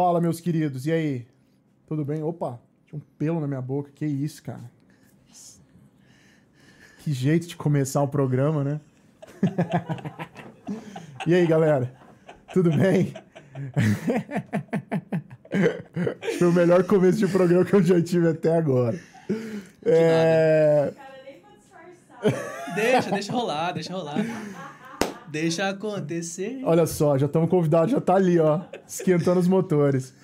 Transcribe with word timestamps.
Fala, 0.00 0.20
meus 0.20 0.38
queridos, 0.38 0.86
e 0.86 0.92
aí? 0.92 1.26
Tudo 1.84 2.04
bem? 2.04 2.22
Opa, 2.22 2.60
tinha 2.86 3.00
um 3.00 3.02
pelo 3.18 3.40
na 3.40 3.48
minha 3.48 3.60
boca, 3.60 3.90
que 3.92 4.06
isso, 4.06 4.40
cara? 4.40 4.70
Que 7.00 7.12
jeito 7.12 7.48
de 7.48 7.56
começar 7.56 8.00
o 8.00 8.06
programa, 8.06 8.62
né? 8.62 8.80
e 11.26 11.34
aí, 11.34 11.44
galera? 11.48 11.92
Tudo 12.54 12.70
bem? 12.70 13.10
Foi 16.38 16.46
o 16.46 16.52
melhor 16.52 16.84
começo 16.84 17.18
de 17.18 17.26
programa 17.26 17.64
que 17.64 17.74
eu 17.74 17.82
já 17.82 18.00
tive 18.00 18.28
até 18.28 18.56
agora. 18.56 19.00
É... 19.84 20.92
Cara, 20.94 21.12
nem 21.24 21.40
pra 21.40 21.50
disfarçar. 21.56 22.70
Deixa, 22.76 23.10
deixa 23.10 23.32
rolar, 23.32 23.72
deixa 23.72 23.92
rolar. 23.92 24.24
Deixa 25.30 25.68
acontecer. 25.68 26.62
Olha 26.64 26.86
só, 26.86 27.18
já 27.18 27.26
estamos 27.26 27.50
convidados, 27.50 27.90
já 27.90 28.00
tá 28.00 28.14
ali, 28.14 28.38
ó, 28.38 28.60
esquentando 28.86 29.38
os 29.38 29.46
motores. 29.46 30.14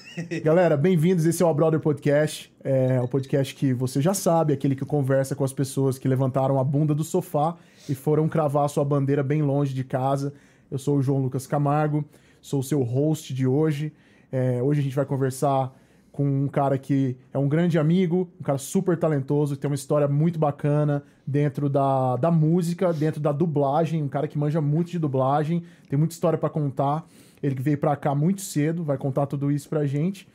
Galera, 0.43 0.79
bem-vindos. 0.79 1.27
Esse 1.27 1.43
é 1.43 1.47
o 1.47 1.49
A 1.49 1.55
Brother 1.55 1.79
Podcast. 1.79 2.51
É 2.63 2.99
o 3.01 3.07
podcast 3.07 3.55
que 3.55 3.75
você 3.75 4.01
já 4.01 4.15
sabe, 4.15 4.55
aquele 4.55 4.75
que 4.75 4.85
conversa 4.85 5.35
com 5.35 5.45
as 5.45 5.53
pessoas 5.53 5.99
que 5.99 6.09
levantaram 6.09 6.59
a 6.59 6.65
bunda 6.65 6.95
do 6.95 7.05
sofá 7.05 7.55
e 7.87 7.95
foram 7.95 8.29
cravar 8.29 8.67
sua 8.71 8.85
bandeira 8.85 9.23
bem 9.23 9.43
longe 9.43 9.75
de 9.75 9.85
casa. 9.85 10.33
Eu 10.71 10.79
sou 10.79 10.97
o 10.97 11.03
João 11.03 11.21
Lucas 11.21 11.47
Camargo, 11.47 12.03
sou 12.41 12.61
o 12.61 12.65
seu 12.65 12.83
host 12.83 13.35
de 13.35 13.47
hoje. 13.47 13.93
É, 14.33 14.63
hoje 14.63 14.81
a 14.81 14.83
gente 14.83 14.97
vai 14.97 15.05
conversar 15.05 15.71
com 16.15 16.45
um 16.45 16.47
cara 16.47 16.79
que 16.79 17.17
é 17.33 17.39
um 17.39 17.49
grande 17.49 17.77
amigo, 17.77 18.31
um 18.41 18.45
cara 18.45 18.57
super 18.57 18.97
talentoso, 18.97 19.57
tem 19.57 19.69
uma 19.69 19.75
história 19.75 20.07
muito 20.07 20.39
bacana 20.39 21.03
dentro 21.27 21.69
da, 21.69 22.15
da 22.15 22.31
música, 22.31 22.93
dentro 22.93 23.21
da 23.21 23.33
dublagem, 23.33 24.01
um 24.01 24.07
cara 24.07 24.29
que 24.29 24.39
manja 24.39 24.61
muito 24.61 24.93
de 24.93 24.99
dublagem, 25.01 25.65
tem 25.89 25.99
muita 25.99 26.15
história 26.15 26.39
pra 26.39 26.49
contar. 26.49 27.05
Ele 27.43 27.57
que 27.57 27.63
veio 27.63 27.77
pra 27.77 27.97
cá 27.97 28.15
muito 28.15 28.43
cedo, 28.43 28.85
vai 28.85 28.97
contar 28.97 29.27
tudo 29.27 29.51
isso 29.51 29.69
pra 29.69 29.87
gente. 29.87 30.29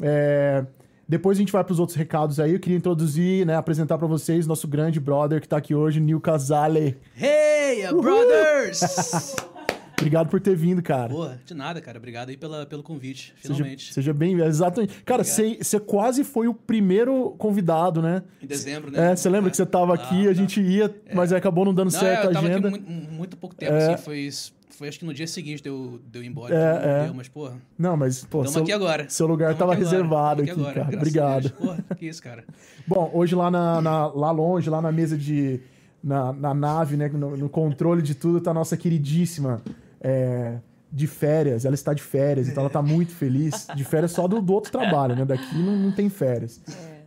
É, 0.00 0.64
depois 1.06 1.36
a 1.36 1.40
gente 1.40 1.52
vai 1.52 1.62
pros 1.62 1.78
outros 1.78 1.98
recados 1.98 2.40
aí. 2.40 2.54
Eu 2.54 2.58
queria 2.58 2.78
introduzir, 2.78 3.44
né, 3.44 3.56
apresentar 3.56 3.98
pra 3.98 4.06
vocês 4.06 4.46
nosso 4.46 4.66
grande 4.66 4.98
brother 4.98 5.42
que 5.42 5.46
tá 5.46 5.58
aqui 5.58 5.74
hoje, 5.74 6.00
Nil 6.00 6.18
Casale. 6.18 6.96
Hey, 7.14 7.86
brothers! 7.92 9.36
Obrigado 9.98 10.28
por 10.28 10.40
ter 10.40 10.54
vindo, 10.54 10.82
cara. 10.82 11.08
Porra, 11.08 11.40
de 11.44 11.54
nada, 11.54 11.80
cara. 11.80 11.96
Obrigado 11.98 12.28
aí 12.28 12.36
pela, 12.36 12.66
pelo 12.66 12.82
convite, 12.82 13.32
Seja, 13.40 13.54
finalmente. 13.54 13.94
seja 13.94 14.12
bem, 14.12 14.38
exatamente. 14.40 15.02
Cara, 15.04 15.24
você 15.24 15.80
quase 15.84 16.22
foi 16.22 16.46
o 16.48 16.54
primeiro 16.54 17.30
convidado, 17.38 18.02
né? 18.02 18.22
Em 18.42 18.46
dezembro, 18.46 18.90
né? 18.90 19.12
É, 19.12 19.16
você 19.16 19.28
lembra 19.30 19.50
que 19.50 19.56
você 19.56 19.64
tava 19.64 19.94
aqui, 19.94 20.26
Ah, 20.26 20.30
a 20.30 20.34
gente 20.34 20.60
ia, 20.60 20.94
mas 21.14 21.32
acabou 21.32 21.64
não 21.64 21.72
dando 21.72 21.90
Não, 21.92 21.98
certo 21.98 22.28
a 22.28 22.32
tava 22.32 22.46
agenda. 22.46 22.68
aqui 22.68 22.78
muito, 22.78 23.10
muito 23.12 23.36
pouco 23.38 23.56
tempo, 23.56 23.72
É. 23.72 23.94
assim. 23.94 24.02
Foi, 24.04 24.28
foi 24.68 24.88
acho 24.88 24.98
que 24.98 25.06
no 25.06 25.14
dia 25.14 25.26
seguinte 25.26 25.62
de 25.62 25.70
eu, 25.70 25.98
de 26.06 26.18
eu 26.18 26.22
ir 26.22 26.26
embora. 26.26 26.54
É, 26.54 27.00
é. 27.00 27.04
Deu, 27.04 27.14
mas, 27.14 27.28
porra, 27.28 27.54
Não, 27.78 27.96
mas, 27.96 28.22
pô, 28.24 28.40
estamos 28.44 28.52
seu, 28.52 28.62
aqui 28.64 28.72
agora. 28.72 29.06
seu 29.08 29.26
lugar 29.26 29.48
Tamo 29.54 29.58
tava 29.60 29.72
aqui 29.72 29.80
agora, 29.82 29.96
reservado 29.96 30.44
tamo 30.46 30.52
aqui, 30.52 30.60
agora, 30.60 30.84
cara. 30.84 30.96
Obrigado. 30.98 31.50
Porra, 31.52 31.78
que 31.98 32.06
isso, 32.06 32.22
cara. 32.22 32.44
Bom, 32.86 33.10
hoje 33.14 33.34
lá, 33.34 33.50
na, 33.50 33.80
na- 33.80 34.06
lá 34.08 34.30
longe, 34.30 34.68
lá 34.68 34.82
na 34.82 34.92
mesa 34.92 35.16
de. 35.16 35.58
Na, 36.04 36.32
na 36.32 36.54
nave, 36.54 36.96
né? 36.96 37.08
No, 37.08 37.36
no 37.36 37.48
controle 37.48 38.00
de 38.02 38.14
tudo, 38.14 38.40
tá 38.40 38.52
a 38.52 38.54
nossa 38.54 38.76
queridíssima. 38.76 39.60
É, 40.06 40.60
de 40.92 41.08
férias, 41.08 41.64
ela 41.64 41.74
está 41.74 41.92
de 41.92 42.02
férias, 42.02 42.48
então 42.48 42.62
ela 42.62 42.70
tá 42.70 42.80
muito 42.80 43.12
feliz. 43.12 43.66
De 43.74 43.82
férias 43.82 44.12
só 44.12 44.28
do, 44.28 44.40
do 44.40 44.52
outro 44.52 44.70
trabalho, 44.70 45.16
né? 45.16 45.24
Daqui 45.24 45.58
não, 45.58 45.76
não 45.76 45.90
tem 45.90 46.08
férias. 46.08 46.60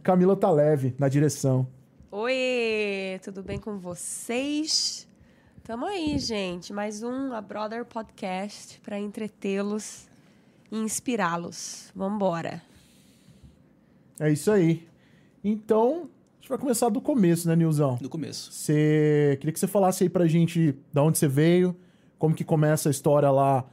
Camila 0.03 0.35
tá 0.35 0.51
leve 0.51 0.93
na 0.99 1.07
direção. 1.07 1.65
Oi, 2.11 3.19
tudo 3.23 3.41
bem 3.41 3.57
com 3.57 3.77
vocês? 3.77 5.07
Tamo 5.63 5.85
aí, 5.85 6.19
gente. 6.19 6.73
Mais 6.73 7.01
um 7.01 7.31
A 7.31 7.39
Brother 7.39 7.85
Podcast 7.85 8.81
pra 8.81 8.99
entretê-los 8.99 10.09
e 10.69 10.77
inspirá-los. 10.77 11.89
Vambora. 11.95 12.61
É 14.19 14.29
isso 14.29 14.51
aí. 14.51 14.85
Então, 15.41 16.09
a 16.37 16.41
gente 16.41 16.49
vai 16.49 16.57
começar 16.57 16.89
do 16.89 16.99
começo, 16.99 17.47
né, 17.47 17.55
Nilzão? 17.55 17.97
No 18.01 18.09
começo. 18.09 18.51
Você 18.51 19.37
queria 19.39 19.53
que 19.53 19.59
você 19.59 19.67
falasse 19.67 20.03
aí 20.03 20.09
pra 20.09 20.27
gente 20.27 20.75
da 20.91 21.01
onde 21.01 21.17
você 21.17 21.29
veio, 21.29 21.73
como 22.19 22.35
que 22.35 22.43
começa 22.43 22.89
a 22.89 22.91
história 22.91 23.31
lá, 23.31 23.65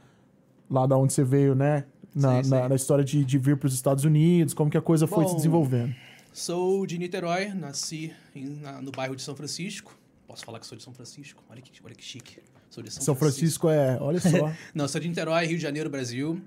lá 0.69 0.87
da 0.87 0.97
onde 0.97 1.13
você 1.13 1.23
veio, 1.23 1.53
né? 1.53 1.83
Na, 2.15 2.41
Sim, 2.43 2.49
na- 2.49 2.63
sim. 2.63 2.69
na 2.69 2.75
história 2.75 3.03
de, 3.03 3.23
de 3.23 3.37
vir 3.37 3.57
para 3.57 3.67
os 3.67 3.73
Estados 3.75 4.03
Unidos, 4.03 4.55
como 4.55 4.71
que 4.71 4.77
a 4.77 4.81
coisa 4.81 5.05
foi 5.05 5.23
Bom, 5.25 5.29
se 5.29 5.35
desenvolvendo. 5.35 5.93
Sou 6.33 6.85
de 6.87 6.97
Niterói, 6.97 7.49
nasci 7.53 8.11
em- 8.33 8.45
na- 8.59 8.81
no 8.81 8.91
bairro 8.91 9.15
de 9.15 9.21
São 9.21 9.35
Francisco. 9.35 9.95
Posso 10.27 10.43
falar 10.43 10.59
que 10.59 10.65
sou 10.65 10.77
de 10.77 10.83
São 10.83 10.93
Francisco? 10.93 11.43
Olha 11.49 11.61
que, 11.61 11.71
olha 11.83 11.93
que 11.93 12.03
chique. 12.03 12.39
Sou 12.69 12.81
de 12.83 12.91
São, 12.91 13.03
São 13.03 13.15
Francisco 13.15 13.69
é, 13.69 13.97
olha 14.01 14.19
só. 14.19 14.51
Não, 14.73 14.87
sou 14.87 14.99
de 14.99 15.07
Niterói, 15.07 15.45
Rio 15.45 15.57
de 15.57 15.61
Janeiro, 15.63 15.89
Brasil. 15.89 16.41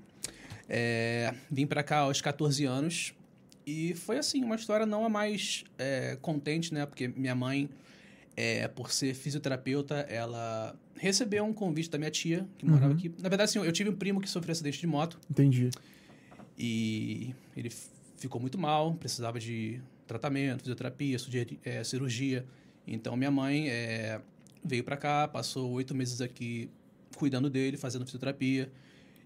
É, 0.69 1.34
vim 1.50 1.66
pra 1.66 1.83
cá 1.83 1.99
aos 2.00 2.21
14 2.21 2.65
anos. 2.65 3.12
E 3.66 3.94
foi 3.94 4.19
assim, 4.19 4.43
uma 4.43 4.55
história 4.56 4.84
não 4.87 5.05
a 5.05 5.09
mais 5.09 5.65
é, 5.78 6.16
contente, 6.21 6.72
né? 6.75 6.87
Porque 6.87 7.09
minha 7.09 7.34
mãe, 7.34 7.69
é, 8.41 8.69
por 8.69 8.91
ser 8.93 9.15
fisioterapeuta, 9.15 9.97
ela 10.09 10.75
recebeu 10.97 11.45
um 11.45 11.53
convite 11.53 11.91
da 11.91 11.99
minha 11.99 12.11
tia, 12.11 12.47
que 12.59 12.65
morava 12.65 12.89
Uhum. 12.93 12.93
aqui. 12.99 13.09
Na 13.19 13.28
verdade, 13.28 13.51
assim, 13.51 13.59
eu 13.59 13.73
tive 13.73 13.91
um 13.91 13.97
primo 13.97 14.21
que 14.21 14.28
sofreu 14.28 14.53
acidente 14.53 14.78
de 14.81 14.87
moto. 14.87 15.19
Entendi. 15.31 15.71
E 16.59 17.34
ele 17.56 17.71
ficou 18.17 18.41
muito 18.41 18.59
mal, 18.59 18.95
precisava 18.95 19.39
de 19.39 19.81
tratamento, 20.06 20.61
fisioterapia, 20.62 21.17
eh, 21.65 21.84
cirurgia. 21.84 22.45
Então 22.87 23.17
minha 23.17 23.31
mãe 23.31 23.69
eh, 23.69 24.21
veio 24.65 24.84
pra 24.84 24.97
cá, 24.97 25.28
passou 25.28 25.71
oito 25.72 25.95
meses 25.95 26.21
aqui 26.21 26.69
cuidando 27.17 27.49
dele, 27.49 27.77
fazendo 27.77 28.05
fisioterapia. 28.05 28.71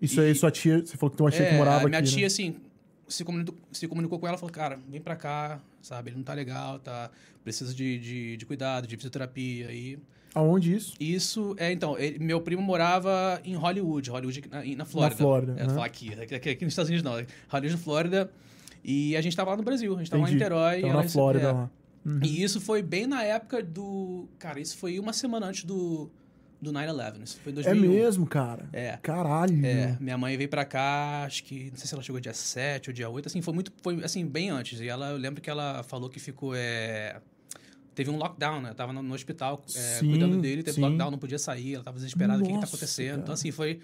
Isso 0.00 0.20
E- 0.20 0.26
aí, 0.26 0.34
sua 0.34 0.50
tia, 0.50 0.84
você 0.84 0.96
falou 0.96 1.10
que 1.10 1.16
tem 1.16 1.24
uma 1.24 1.30
tia 1.30 1.42
É, 1.44 1.50
que 1.50 1.54
morava 1.56 1.86
a 1.86 1.88
minha 1.88 1.98
aqui. 2.00 2.08
tia, 2.10 2.20
né? 2.20 2.26
assim, 2.26 2.56
se 3.08 3.24
comunicou, 3.24 3.56
se 3.72 3.88
comunicou 3.88 4.18
com 4.18 4.26
ela, 4.28 4.36
falou, 4.36 4.52
cara, 4.52 4.78
vem 4.88 5.00
pra 5.00 5.16
cá, 5.16 5.60
sabe? 5.84 6.10
Ele 6.10 6.16
não 6.16 6.24
tá 6.24 6.34
legal, 6.34 6.78
tá? 6.78 7.10
Precisa 7.42 7.74
de, 7.74 7.98
de, 7.98 8.36
de 8.36 8.46
cuidado, 8.46 8.86
de 8.86 8.96
fisioterapia. 8.96 9.70
E 9.72 9.98
Aonde 10.34 10.74
isso? 10.74 10.94
isso, 10.98 11.54
é, 11.58 11.70
então, 11.70 11.96
ele- 11.98 12.18
meu 12.18 12.40
primo 12.40 12.60
morava 12.60 13.40
em 13.44 13.54
Hollywood, 13.54 14.10
Hollywood 14.10 14.42
na, 14.50 14.64
na 14.64 14.84
Flórida. 14.84 15.16
Flórida, 15.16 15.54
É, 15.58 15.66
né? 15.66 15.82
aqui, 15.82 16.12
aqui, 16.14 16.34
aqui, 16.34 16.50
aqui 16.50 16.64
nos 16.64 16.72
Estados 16.72 16.88
Unidos 16.90 17.04
não, 17.04 17.24
Hollywood, 17.48 17.80
Flórida. 17.80 18.30
E 18.82 19.16
a 19.16 19.20
gente 19.20 19.36
tava 19.36 19.50
lá 19.52 19.56
no 19.56 19.62
Brasil, 19.62 19.94
a 19.94 19.98
gente 19.98 20.10
tava 20.10 20.24
lá 20.24 20.28
em. 20.30 20.32
Niterói. 20.34 20.78
e 20.78 20.82
Tava 20.82 20.94
na 20.94 21.08
Flórida 21.08 21.48
é. 21.48 21.52
lá. 21.52 21.70
Uhum. 22.04 22.20
E 22.22 22.42
isso 22.42 22.60
foi 22.60 22.82
bem 22.82 23.06
na 23.06 23.22
época 23.22 23.62
do... 23.62 24.28
Cara, 24.38 24.60
isso 24.60 24.76
foi 24.76 24.98
uma 24.98 25.12
semana 25.14 25.46
antes 25.46 25.64
do, 25.64 26.10
do 26.64 26.72
9-11, 26.72 27.22
isso 27.22 27.38
foi 27.42 27.52
em 27.52 27.58
É 27.60 27.62
2001. 27.62 27.92
mesmo, 27.92 28.26
cara. 28.26 28.68
É. 28.72 28.98
Caralho. 29.02 29.64
É, 29.64 29.96
minha 30.00 30.18
mãe 30.18 30.36
veio 30.36 30.48
pra 30.48 30.64
cá, 30.64 31.24
acho 31.24 31.44
que, 31.44 31.70
não 31.70 31.76
sei 31.76 31.86
se 31.86 31.94
ela 31.94 32.02
chegou 32.02 32.20
dia 32.20 32.34
7 32.34 32.90
ou 32.90 32.94
dia 32.94 33.08
8, 33.08 33.26
assim, 33.26 33.40
foi 33.40 33.54
muito, 33.54 33.72
foi, 33.82 34.02
assim, 34.02 34.26
bem 34.26 34.50
antes. 34.50 34.80
E 34.80 34.88
ela, 34.88 35.10
eu 35.10 35.16
lembro 35.16 35.40
que 35.40 35.48
ela 35.48 35.82
falou 35.84 36.08
que 36.10 36.18
ficou, 36.18 36.52
é... 36.56 37.20
Teve 37.94 38.10
um 38.10 38.16
lockdown, 38.16 38.60
né? 38.60 38.70
Eu 38.70 38.74
tava 38.74 38.92
no, 38.92 39.02
no 39.04 39.14
hospital 39.14 39.62
é, 39.68 39.68
Sim, 40.00 40.08
cuidando 40.10 40.40
dele, 40.40 40.64
teve 40.64 40.74
sim. 40.74 40.80
lockdown, 40.80 41.12
não 41.12 41.18
podia 41.18 41.38
sair, 41.38 41.74
ela 41.74 41.84
tava 41.84 41.96
desesperada, 41.96 42.42
o 42.42 42.46
que 42.46 42.52
que 42.52 42.58
tá 42.58 42.66
acontecendo? 42.66 43.08
cara. 43.10 43.20
Então, 43.22 43.34
assim, 43.34 43.52
foi, 43.52 43.78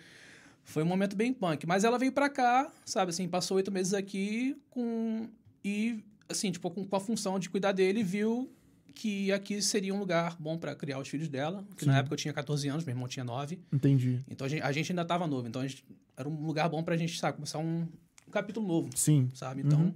foi 0.64 0.82
um 0.82 0.86
momento 0.86 1.14
bem 1.14 1.32
punk. 1.32 1.64
Mas 1.64 1.84
ela 1.84 1.96
veio 1.96 2.10
pra 2.10 2.28
cá, 2.28 2.68
sabe, 2.84 3.10
assim, 3.10 3.28
passou 3.28 3.56
oito 3.58 3.70
meses 3.70 3.94
aqui 3.94 4.56
com... 4.68 5.28
E, 5.64 6.02
assim, 6.28 6.50
tipo, 6.50 6.68
com, 6.70 6.84
com 6.84 6.96
a 6.96 7.00
função 7.00 7.38
de 7.38 7.48
cuidar 7.48 7.70
dele, 7.70 8.02
viu 8.02 8.50
que 8.94 9.30
aqui 9.32 9.60
seria 9.62 9.94
um 9.94 9.98
lugar 9.98 10.36
bom 10.38 10.58
pra 10.58 10.74
criar 10.74 10.98
os 10.98 11.08
filhos 11.08 11.28
dela. 11.28 11.64
Que 11.76 11.84
Sim. 11.84 11.90
na 11.90 11.98
época 11.98 12.14
eu 12.14 12.18
tinha 12.18 12.32
14 12.34 12.68
anos, 12.68 12.84
meu 12.84 12.92
irmão 12.92 13.08
tinha 13.08 13.24
9. 13.24 13.58
Entendi. 13.72 14.22
Então 14.28 14.44
a 14.46 14.48
gente, 14.50 14.62
a 14.62 14.72
gente 14.72 14.92
ainda 14.92 15.02
estava 15.02 15.26
novo, 15.26 15.46
então 15.48 15.62
a 15.62 15.66
gente, 15.66 15.84
era 16.16 16.28
um 16.28 16.44
lugar 16.44 16.68
bom 16.68 16.82
pra 16.82 16.96
gente, 16.96 17.18
sabe, 17.18 17.36
começar 17.36 17.58
um, 17.58 17.86
um 18.26 18.30
capítulo 18.30 18.66
novo, 18.66 18.90
Sim, 18.94 19.28
sabe? 19.34 19.62
Então, 19.62 19.80
Uhum. 19.80 19.94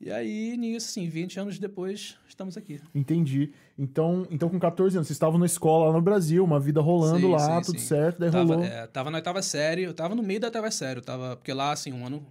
e 0.00 0.10
aí 0.10 0.56
nisso, 0.56 0.88
assim, 0.88 1.08
20 1.08 1.38
anos 1.40 1.58
depois, 1.58 2.16
estamos 2.28 2.56
aqui. 2.56 2.80
entendi. 2.94 3.52
Então, 3.78 4.26
então, 4.30 4.48
com 4.48 4.58
14 4.58 4.96
anos, 4.96 5.08
vocês 5.08 5.16
estavam 5.16 5.38
na 5.38 5.46
escola 5.46 5.86
lá 5.86 5.92
no 5.92 6.02
Brasil, 6.02 6.44
uma 6.44 6.60
vida 6.60 6.80
rolando 6.80 7.26
Sim, 7.26 7.32
lá, 7.32 7.56
sim, 7.56 7.66
tudo 7.72 7.80
sim. 7.80 7.86
certo, 7.86 8.18
daí 8.20 8.30
Tava, 8.30 8.54
rolou. 8.54 8.64
é, 8.64 8.86
tava 8.86 9.10
na 9.10 9.18
oitava 9.18 9.42
série, 9.42 9.82
eu 9.82 9.94
tava 9.94 10.14
no 10.14 10.22
meio 10.22 10.40
da 10.40 10.46
oitava 10.48 10.70
série, 10.70 11.00
eu 11.00 11.04
tava, 11.04 11.36
porque 11.36 11.52
lá, 11.52 11.72
assim, 11.72 11.92
um 11.92 12.06
ano 12.06 12.26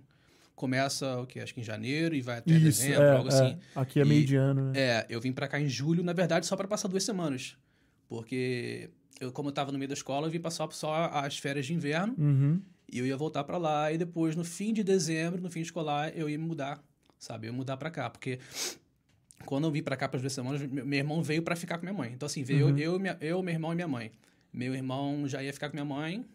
começa, 0.60 1.18
o 1.22 1.26
que, 1.26 1.40
acho 1.40 1.54
que 1.54 1.62
em 1.62 1.64
janeiro 1.64 2.14
e 2.14 2.22
vai 2.22 2.40
até 2.40 2.52
Isso, 2.52 2.64
dezembro, 2.66 3.02
é, 3.04 3.12
algo 3.16 3.30
é. 3.30 3.34
assim. 3.34 3.58
Aqui 3.74 4.00
é 4.02 4.06
meio 4.06 4.26
de 4.26 4.36
ano, 4.36 4.66
né? 4.66 4.74
É, 4.80 5.06
eu 5.10 5.22
vim 5.22 5.32
pra 5.32 5.48
cá 5.48 5.60
em 5.60 5.70
julho, 5.70 6.04
na 6.04 6.12
verdade, 6.14 6.46
só 6.46 6.56
pra 6.58 6.68
passar 6.68 6.90
duas 6.90 7.04
semanas, 7.04 7.56
porque 8.08 8.90
eu, 9.22 9.32
como 9.32 9.50
eu 9.50 9.54
tava 9.54 9.72
no 9.72 9.78
meio 9.78 9.88
da 9.88 9.94
escola, 9.94 10.28
eu 10.28 10.32
vim 10.32 10.40
passar 10.40 10.70
só 10.72 11.06
as 11.14 11.38
férias 11.38 11.66
de 11.66 11.74
inverno, 11.74 12.14
Uhum. 12.18 12.62
E 12.92 12.98
eu 12.98 13.06
ia 13.06 13.16
voltar 13.16 13.44
pra 13.44 13.56
lá 13.56 13.92
e 13.92 14.00
depois, 14.00 14.36
no 14.36 14.44
fim 14.44 14.74
de 14.74 14.84
dezembro, 14.84 15.40
no 15.40 15.50
fim 15.52 15.60
escolar, 15.60 16.12
eu 16.18 16.28
ia 16.28 16.40
me 16.40 16.44
mudar, 16.44 16.84
sabe? 17.20 17.46
Eu 17.46 17.52
ia 17.52 17.56
mudar 17.56 17.78
pra 17.78 17.92
cá, 17.92 18.10
porque 18.10 18.40
quando 19.46 19.66
eu 19.66 19.72
vim 19.72 19.84
pra 19.84 19.96
cá 19.96 20.10
para 20.10 20.20
duas 20.20 20.34
semanas, 20.34 20.60
meu 20.64 20.98
irmão 20.98 21.22
veio 21.22 21.44
pra 21.44 21.56
ficar 21.56 21.78
com 21.78 21.86
minha 21.86 21.94
mãe. 21.94 22.12
Então, 22.14 22.26
assim, 22.26 22.42
veio 22.44 22.70
Uhum. 22.70 22.78
eu, 22.80 23.00
minha, 23.00 23.16
eu, 23.22 23.44
meu 23.44 23.54
irmão 23.54 23.72
e 23.74 23.76
minha 23.76 23.88
mãe. 23.88 24.12
Meu 24.52 24.74
irmão 24.74 25.28
já 25.28 25.44
ia 25.44 25.54
ficar 25.54 25.70
com 25.70 25.76
minha 25.76 25.86
mãe, 25.86 26.26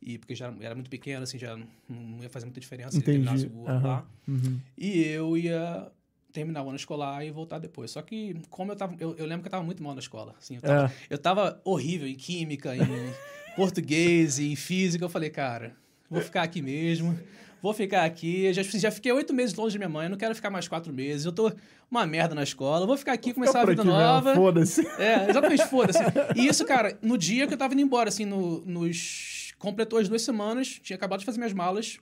e 0.00 0.18
porque 0.18 0.34
já 0.34 0.52
era 0.60 0.74
muito 0.74 0.90
pequeno, 0.90 1.22
assim, 1.22 1.38
já 1.38 1.56
não- 1.56 2.22
ia 2.22 2.28
fazer 2.28 2.46
muita 2.46 2.60
diferença 2.60 2.96
ele 2.96 3.02
Entendi. 3.02 3.24
terminasse 3.24 3.46
o 3.54 3.66
ano 3.68 3.78
Aham. 3.78 3.88
lá. 3.88 4.06
Uhum. 4.28 4.60
E 4.76 5.02
eu 5.04 5.36
ia 5.36 5.90
terminar 6.32 6.62
o 6.62 6.68
ano 6.68 6.76
escolar 6.76 7.24
e 7.24 7.30
voltar 7.30 7.58
depois. 7.58 7.90
Só 7.90 8.02
que, 8.02 8.36
como 8.50 8.70
eu 8.72 8.76
tava. 8.76 8.94
Eu, 9.00 9.14
eu 9.16 9.24
lembro 9.24 9.42
que 9.42 9.48
eu 9.48 9.52
tava 9.52 9.64
muito 9.64 9.82
mal 9.82 9.94
na 9.94 10.00
escola. 10.00 10.34
Assim, 10.38 10.56
eu, 10.56 10.60
tava, 10.60 10.86
É. 10.86 10.90
eu 11.08 11.18
tava 11.18 11.60
horrível 11.64 12.06
em 12.06 12.14
química, 12.14 12.76
em 12.76 12.80
português, 13.56 14.38
em 14.38 14.54
física. 14.54 15.04
Eu 15.04 15.08
falei, 15.08 15.30
cara, 15.30 15.74
vou 16.10 16.20
ficar 16.20 16.42
aqui 16.42 16.60
mesmo. 16.60 17.18
vou 17.62 17.72
ficar 17.72 18.04
aqui. 18.04 18.52
Já, 18.52 18.62
já 18.62 18.90
fiquei 18.90 19.10
oito 19.12 19.32
meses 19.32 19.54
longe 19.54 19.72
de 19.72 19.78
minha 19.78 19.88
mãe, 19.88 20.06
eu 20.06 20.10
não 20.10 20.18
quero 20.18 20.34
ficar 20.34 20.50
mais 20.50 20.68
quatro 20.68 20.92
meses. 20.92 21.24
Eu 21.24 21.32
tô 21.32 21.50
uma 21.90 22.06
merda 22.06 22.34
na 22.34 22.42
escola, 22.42 22.86
vou 22.86 22.96
ficar 22.98 23.12
aqui, 23.14 23.32
começar 23.32 23.60
Fica 23.60 23.70
uma 23.70 23.76
por 23.76 23.82
vida 23.82 23.82
aqui 23.82 24.04
nova. 24.04 24.34
Foda-se. 24.34 24.86
É, 24.98 25.30
exatamente, 25.30 25.64
foda-se. 25.66 25.98
E 26.36 26.46
isso, 26.46 26.64
cara, 26.66 26.98
no 27.02 27.16
dia 27.16 27.46
que 27.46 27.54
eu 27.54 27.58
tava 27.58 27.72
indo 27.72 27.80
embora, 27.82 28.08
assim, 28.10 28.24
no, 28.26 28.60
nos. 28.66 29.35
Completou 29.58 29.98
as 29.98 30.08
duas 30.08 30.22
semanas, 30.22 30.78
tinha 30.82 30.96
acabado 30.96 31.20
de 31.20 31.26
fazer 31.26 31.38
minhas 31.38 31.52
malas, 31.52 31.98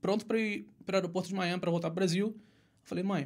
pronto 0.00 0.24
pra 0.26 0.38
ir 0.38 0.66
pro 0.86 0.96
aeroporto 0.96 1.28
de 1.28 1.34
Miami 1.34 1.60
pra 1.60 1.70
voltar 1.70 1.88
pro 1.88 1.96
Brasil. 1.96 2.34
Falei, 2.82 3.04
mãe, 3.04 3.24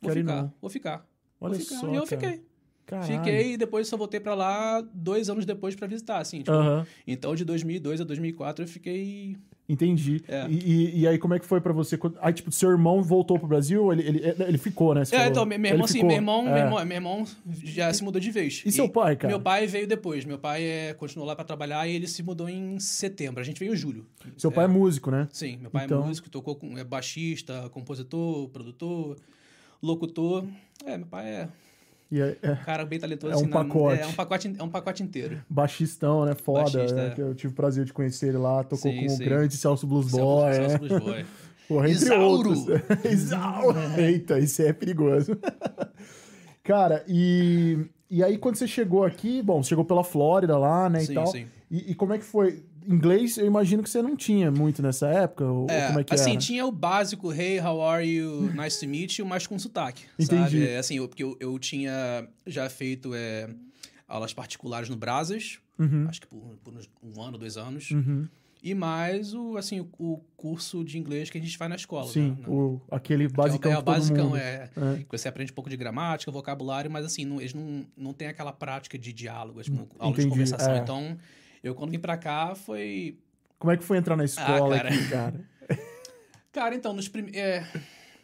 vou 0.00 0.10
Quero 0.12 0.20
ficar, 0.20 0.52
vou 0.60 0.70
ficar. 0.70 1.06
Olha 1.40 1.54
vou 1.54 1.60
ficar. 1.60 1.76
só, 1.76 1.86
E 1.86 1.96
eu 1.96 2.04
cara. 2.04 2.06
fiquei. 2.06 2.44
Caralho. 2.86 3.18
Fiquei 3.18 3.52
e 3.52 3.56
depois 3.56 3.86
só 3.86 3.96
voltei 3.96 4.18
pra 4.18 4.34
lá 4.34 4.80
dois 4.92 5.30
anos 5.30 5.46
depois 5.46 5.76
pra 5.76 5.86
visitar, 5.86 6.18
assim. 6.18 6.38
Tipo, 6.38 6.50
Aham, 6.50 6.84
Então, 7.06 7.34
de 7.36 7.44
2002 7.44 8.00
a 8.00 8.04
2004, 8.04 8.64
eu 8.64 8.68
fiquei... 8.68 9.36
entendi. 9.72 10.22
É. 10.28 10.46
E, 10.48 10.54
e- 10.54 11.00
e 11.00 11.06
aí, 11.08 11.18
como 11.18 11.34
é 11.34 11.38
que 11.38 11.46
foi 11.46 11.60
pra 11.60 11.72
você? 11.72 11.98
Aí, 12.20 12.32
tipo, 12.32 12.50
seu 12.52 12.70
irmão 12.70 13.02
voltou 13.02 13.38
pro 13.38 13.48
Brasil? 13.48 13.92
Ele, 13.92 14.02
ele, 14.06 14.34
ele 14.48 14.58
ficou, 14.58 14.94
né? 14.94 15.04
Você 15.04 15.14
É, 15.14 15.18
falou. 15.18 15.30
então, 15.32 15.46
meu 15.46 15.58
meu 15.58 15.70
irmão, 15.72 15.86
sim, 15.86 16.02
meu 16.02 16.16
irmão, 16.16 16.42
meu 16.42 16.54
É. 16.54 16.60
irmão, 16.60 16.84
meu 16.84 16.96
irmão 16.96 17.24
já 17.64 17.92
se 17.92 18.02
mudou 18.04 18.20
de 18.20 18.30
vez. 18.30 18.62
E 18.66 18.72
seu 18.72 18.88
pai, 18.88 19.16
cara? 19.16 19.32
Meu 19.32 19.40
pai 19.40 19.66
veio 19.66 19.86
depois. 19.86 20.24
Meu 20.24 20.38
pai 20.38 20.62
é, 20.64 20.94
continuou 20.94 21.26
lá 21.26 21.34
pra 21.36 21.44
trabalhar 21.44 21.86
e 21.86 21.94
ele 21.94 22.06
se 22.06 22.22
mudou 22.22 22.48
em 22.48 22.78
setembro. 22.80 23.40
A 23.40 23.44
gente 23.44 23.58
veio 23.58 23.72
em 23.72 23.76
julho. 23.76 24.06
Seu 24.36 24.50
pai 24.50 24.64
é 24.64 24.68
músico, 24.68 25.10
né? 25.10 25.28
Sim, 25.32 25.58
meu 25.60 25.70
pai 25.70 25.84
Então- 25.86 26.02
é 26.02 26.06
músico, 26.06 26.28
tocou 26.30 26.54
com 26.56 26.76
é 26.78 26.84
baixista, 26.84 27.68
compositor, 27.70 28.48
produtor, 28.48 29.16
locutor. 29.82 30.44
É, 30.84 30.96
meu 30.96 31.06
pai 31.06 31.26
é 31.28 31.48
E 32.10 32.20
é, 32.20 32.36
é 32.42 32.50
um 32.52 32.56
cara 32.56 32.84
bem 32.84 32.98
talentoso. 32.98 33.32
É 33.32 33.36
um 33.36 33.40
assim, 33.40 33.48
na- 33.48 33.64
pacote. 33.64 34.02
é, 34.02 34.06
um 34.06 34.12
pacote. 34.12 34.54
É 34.58 34.62
um 34.62 34.68
pacote 34.68 35.02
inteiro. 35.02 35.40
baixistão, 35.48 36.24
né? 36.24 36.34
Foda. 36.34 36.62
Baixista, 36.62 36.94
né? 36.96 37.14
é. 37.16 37.20
Eu 37.20 37.34
tive 37.34 37.52
o 37.52 37.56
prazer 37.56 37.84
de 37.84 37.92
conhecer 37.92 38.28
ele 38.28 38.38
lá. 38.38 38.62
Tocou 38.64 38.90
Sim, 38.90 38.98
com 39.00 39.06
o 39.06 39.10
sim. 39.10 39.24
grande 39.24 39.56
Celso 39.56 39.86
Blues 39.86 40.10
Boy. 40.10 40.52
Celso 40.54 40.68
né? 40.72 40.78
Blues 40.78 41.02
Boy. 41.02 41.26
Porra, 41.68 41.88
entre 41.88 42.04
Isauro! 42.04 42.50
outros. 42.50 42.66
Isauro! 43.12 43.78
Eita, 43.96 44.38
isso 44.40 44.60
é 44.60 44.72
perigoso. 44.72 45.38
Cara, 46.64 47.04
e, 47.08 47.78
e 48.10 48.22
aí 48.24 48.36
quando 48.38 48.56
você 48.56 48.66
chegou 48.66 49.04
aqui, 49.04 49.40
bom, 49.42 49.62
você 49.62 49.70
chegou 49.70 49.84
pela 49.84 50.04
Flórida 50.04 50.58
lá, 50.58 50.88
né, 50.90 51.00
Sim, 51.00 51.12
e 51.12 51.14
tal. 51.14 51.26
sim. 51.28 51.46
E, 51.70 51.92
e 51.92 51.94
como 51.94 52.12
é 52.12 52.18
que 52.18 52.24
foi? 52.24 52.64
Inglês, 52.86 53.36
eu 53.38 53.46
imagino 53.46 53.82
que 53.82 53.90
você 53.90 54.00
não 54.02 54.16
tinha 54.16 54.50
muito 54.50 54.82
nessa 54.82 55.08
época, 55.08 55.44
ou, 55.44 55.68
É, 55.70 55.86
como 55.88 56.00
é 56.00 56.04
que 56.04 56.14
assim, 56.14 56.30
era? 56.32 56.40
tinha 56.40 56.66
o 56.66 56.72
básico, 56.72 57.32
hey, 57.32 57.60
how 57.60 57.82
are 57.82 58.06
you, 58.06 58.52
nice 58.54 58.78
to 58.80 58.88
meet 58.88 59.18
you, 59.18 59.26
mas 59.26 59.46
com 59.46 59.58
sotaque, 59.58 60.04
Entendi. 60.18 60.42
sabe? 60.42 60.66
É, 60.68 60.78
assim, 60.78 60.96
eu, 60.96 61.08
porque 61.08 61.22
eu, 61.22 61.36
eu 61.40 61.58
tinha 61.58 62.26
já 62.46 62.68
feito 62.70 63.12
é, 63.14 63.48
aulas 64.08 64.32
particulares 64.32 64.88
no 64.88 64.96
Brasas, 64.96 65.58
Uhum, 65.78 66.06
acho 66.10 66.20
que 66.20 66.26
por, 66.26 66.58
por 66.62 66.74
um 67.02 67.22
ano, 67.22 67.38
dois 67.38 67.56
anos, 67.56 67.90
uhum. 67.90 68.28
e 68.62 68.74
mais 68.74 69.32
o, 69.32 69.56
assim, 69.56 69.80
o, 69.80 69.88
o 69.98 70.20
curso 70.36 70.84
de 70.84 70.98
inglês 70.98 71.30
que 71.30 71.38
a 71.38 71.40
gente 71.40 71.56
faz 71.56 71.70
na 71.70 71.76
escola, 71.76 72.06
Sim, 72.06 72.36
né? 72.38 72.46
o, 72.46 72.78
aquele 72.90 73.26
Que 73.28 73.32
basicão 73.34 73.72
é, 73.72 73.78
o 73.78 73.82
basicão, 73.82 74.24
mundo... 74.26 74.36
é, 74.36 74.68
É. 74.76 74.96
que 74.98 75.06
você 75.10 75.26
aprende 75.26 75.52
um 75.52 75.54
pouco 75.54 75.70
de 75.70 75.76
gramática, 75.78 76.30
vocabulário, 76.30 76.90
mas 76.90 77.06
assim, 77.06 77.24
não, 77.24 77.40
eles 77.40 77.54
não, 77.54 77.86
não 77.96 78.12
têm 78.12 78.28
aquela 78.28 78.52
prática 78.52 78.98
de 78.98 79.10
diálogo, 79.10 79.62
tipo, 79.62 79.88
aula 79.98 80.12
entendi, 80.12 80.26
de 80.26 80.30
conversação. 80.30 80.74
é. 80.74 80.78
Então, 80.80 81.16
eu 81.62 81.74
quando 81.74 81.90
vim 81.90 81.98
pra 81.98 82.16
cá 82.16 82.54
foi 82.54 83.18
Como 83.58 83.72
é 83.72 83.76
que 83.76 83.84
foi 83.84 83.98
entrar 83.98 84.16
na 84.16 84.24
escola 84.24 84.76
cara. 84.76 84.88
aqui, 84.88 85.08
cara? 85.08 85.50
Cara, 86.52 86.74
então, 86.74 86.92
nos 86.92 87.06
prim... 87.06 87.30
é, 87.32 87.64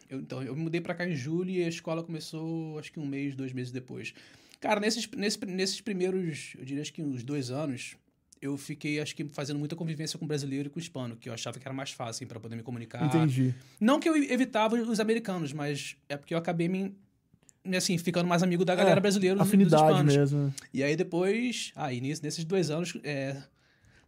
eu, 0.08 0.20
então, 0.20 0.42
eu 0.42 0.54
me 0.54 0.62
mudei 0.62 0.80
pra 0.80 0.94
cá 0.94 1.06
em 1.06 1.14
julho 1.14 1.50
e 1.50 1.62
a 1.62 1.68
escola 1.68 2.02
começou, 2.02 2.78
acho 2.78 2.92
que 2.92 2.98
um 2.98 3.06
mês, 3.06 3.34
dois 3.34 3.52
meses 3.52 3.72
depois. 3.72 4.14
Cara, 4.60 4.80
nesses, 4.80 5.08
nesse, 5.12 5.44
nesses 5.46 5.80
primeiros, 5.80 6.54
eu 6.58 6.64
diria 6.64 6.82
acho 6.82 6.92
que 6.92 7.02
uns 7.02 7.22
dois 7.22 7.50
anos, 7.50 7.96
eu 8.40 8.56
fiquei, 8.56 9.00
acho 9.00 9.14
que, 9.14 9.24
fazendo 9.26 9.58
muita 9.58 9.76
convivência 9.76 10.18
com 10.18 10.26
brasileiro 10.26 10.68
e 10.68 10.70
com 10.70 10.78
hispano, 10.78 11.16
que 11.16 11.28
eu 11.28 11.32
achava 11.32 11.58
que 11.58 11.66
era 11.66 11.74
mais 11.74 11.92
fácil, 11.92 12.10
assim, 12.10 12.26
pra 12.26 12.40
poder 12.40 12.56
me 12.56 12.62
comunicar. 12.62 13.04
Entendi. 13.04 13.54
Não 13.80 14.00
que 14.00 14.08
eu 14.08 14.16
evitava 14.16 14.76
os 14.76 15.00
americanos, 15.00 15.52
mas 15.52 15.96
é 16.08 16.16
porque 16.16 16.34
eu 16.34 16.38
acabei 16.38 16.68
me, 16.68 16.96
assim, 17.74 17.96
ficando 17.98 18.28
mais 18.28 18.42
amigo 18.42 18.64
da 18.64 18.74
galera 18.74 18.98
É, 18.98 19.00
brasileira 19.00 19.40
Afinidade 19.40 20.04
mesmo. 20.04 20.52
E 20.74 20.82
aí 20.82 20.94
depois, 20.94 21.72
aí 21.74 22.00
nisso, 22.00 22.22
nesses 22.22 22.44
dois 22.44 22.70
anos, 22.70 22.96
é, 23.02 23.36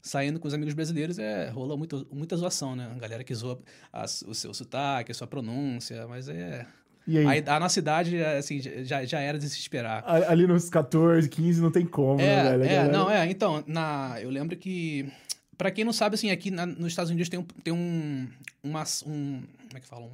saindo 0.02 0.38
com 0.38 0.46
os 0.46 0.54
amigos 0.54 0.74
brasileiros, 0.74 1.18
é, 1.18 1.48
rolou 1.48 1.76
muito, 1.78 2.06
muita 2.12 2.36
zoação, 2.36 2.76
né? 2.76 2.90
A 2.94 2.98
galera 2.98 3.24
que 3.24 3.34
zoa 3.34 3.58
as- 3.92 4.22
o 4.22 4.34
seu 4.34 4.52
sotaque, 4.54 5.10
a 5.10 5.14
sua 5.14 5.26
pronúncia, 5.26 6.06
mas 6.06 6.28
é... 6.28 6.66
E 7.06 7.16
aí? 7.16 7.26
Aí, 7.26 7.44
a 7.46 7.58
nossa 7.58 7.78
idade, 7.78 8.22
assim, 8.22 8.60
já, 8.60 9.02
já 9.04 9.18
era 9.18 9.38
de 9.38 9.48
se 9.48 9.58
esperar. 9.58 10.04
A- 10.06 10.30
Ali 10.30 10.46
nos 10.46 10.68
14, 10.68 11.26
15, 11.28 11.58
não 11.60 11.70
tem 11.70 11.86
como, 11.86 12.18
né, 12.18 12.24
É, 12.26 12.42
velho? 12.50 12.62
A 12.62 12.66
é, 12.66 12.76
galera- 12.76 12.92
não, 12.92 13.10
é. 13.10 13.30
Então, 13.30 13.64
na, 13.66 14.18
eu 14.20 14.28
lembro 14.28 14.54
que... 14.56 15.10
Pra 15.56 15.70
quem 15.70 15.84
não 15.84 15.92
sabe, 15.92 16.14
assim, 16.16 16.30
aqui 16.30 16.50
na- 16.50 16.66
nos 16.66 16.88
Estados 16.88 17.10
Unidos 17.10 17.28
tem 17.30 17.40
um... 17.40 17.44
Tem 17.64 17.72
um, 17.72 18.28
uma, 18.62 18.84
um 19.06 19.42
como 19.68 19.76
é 19.76 19.80
que 19.80 19.86
falam? 19.86 20.10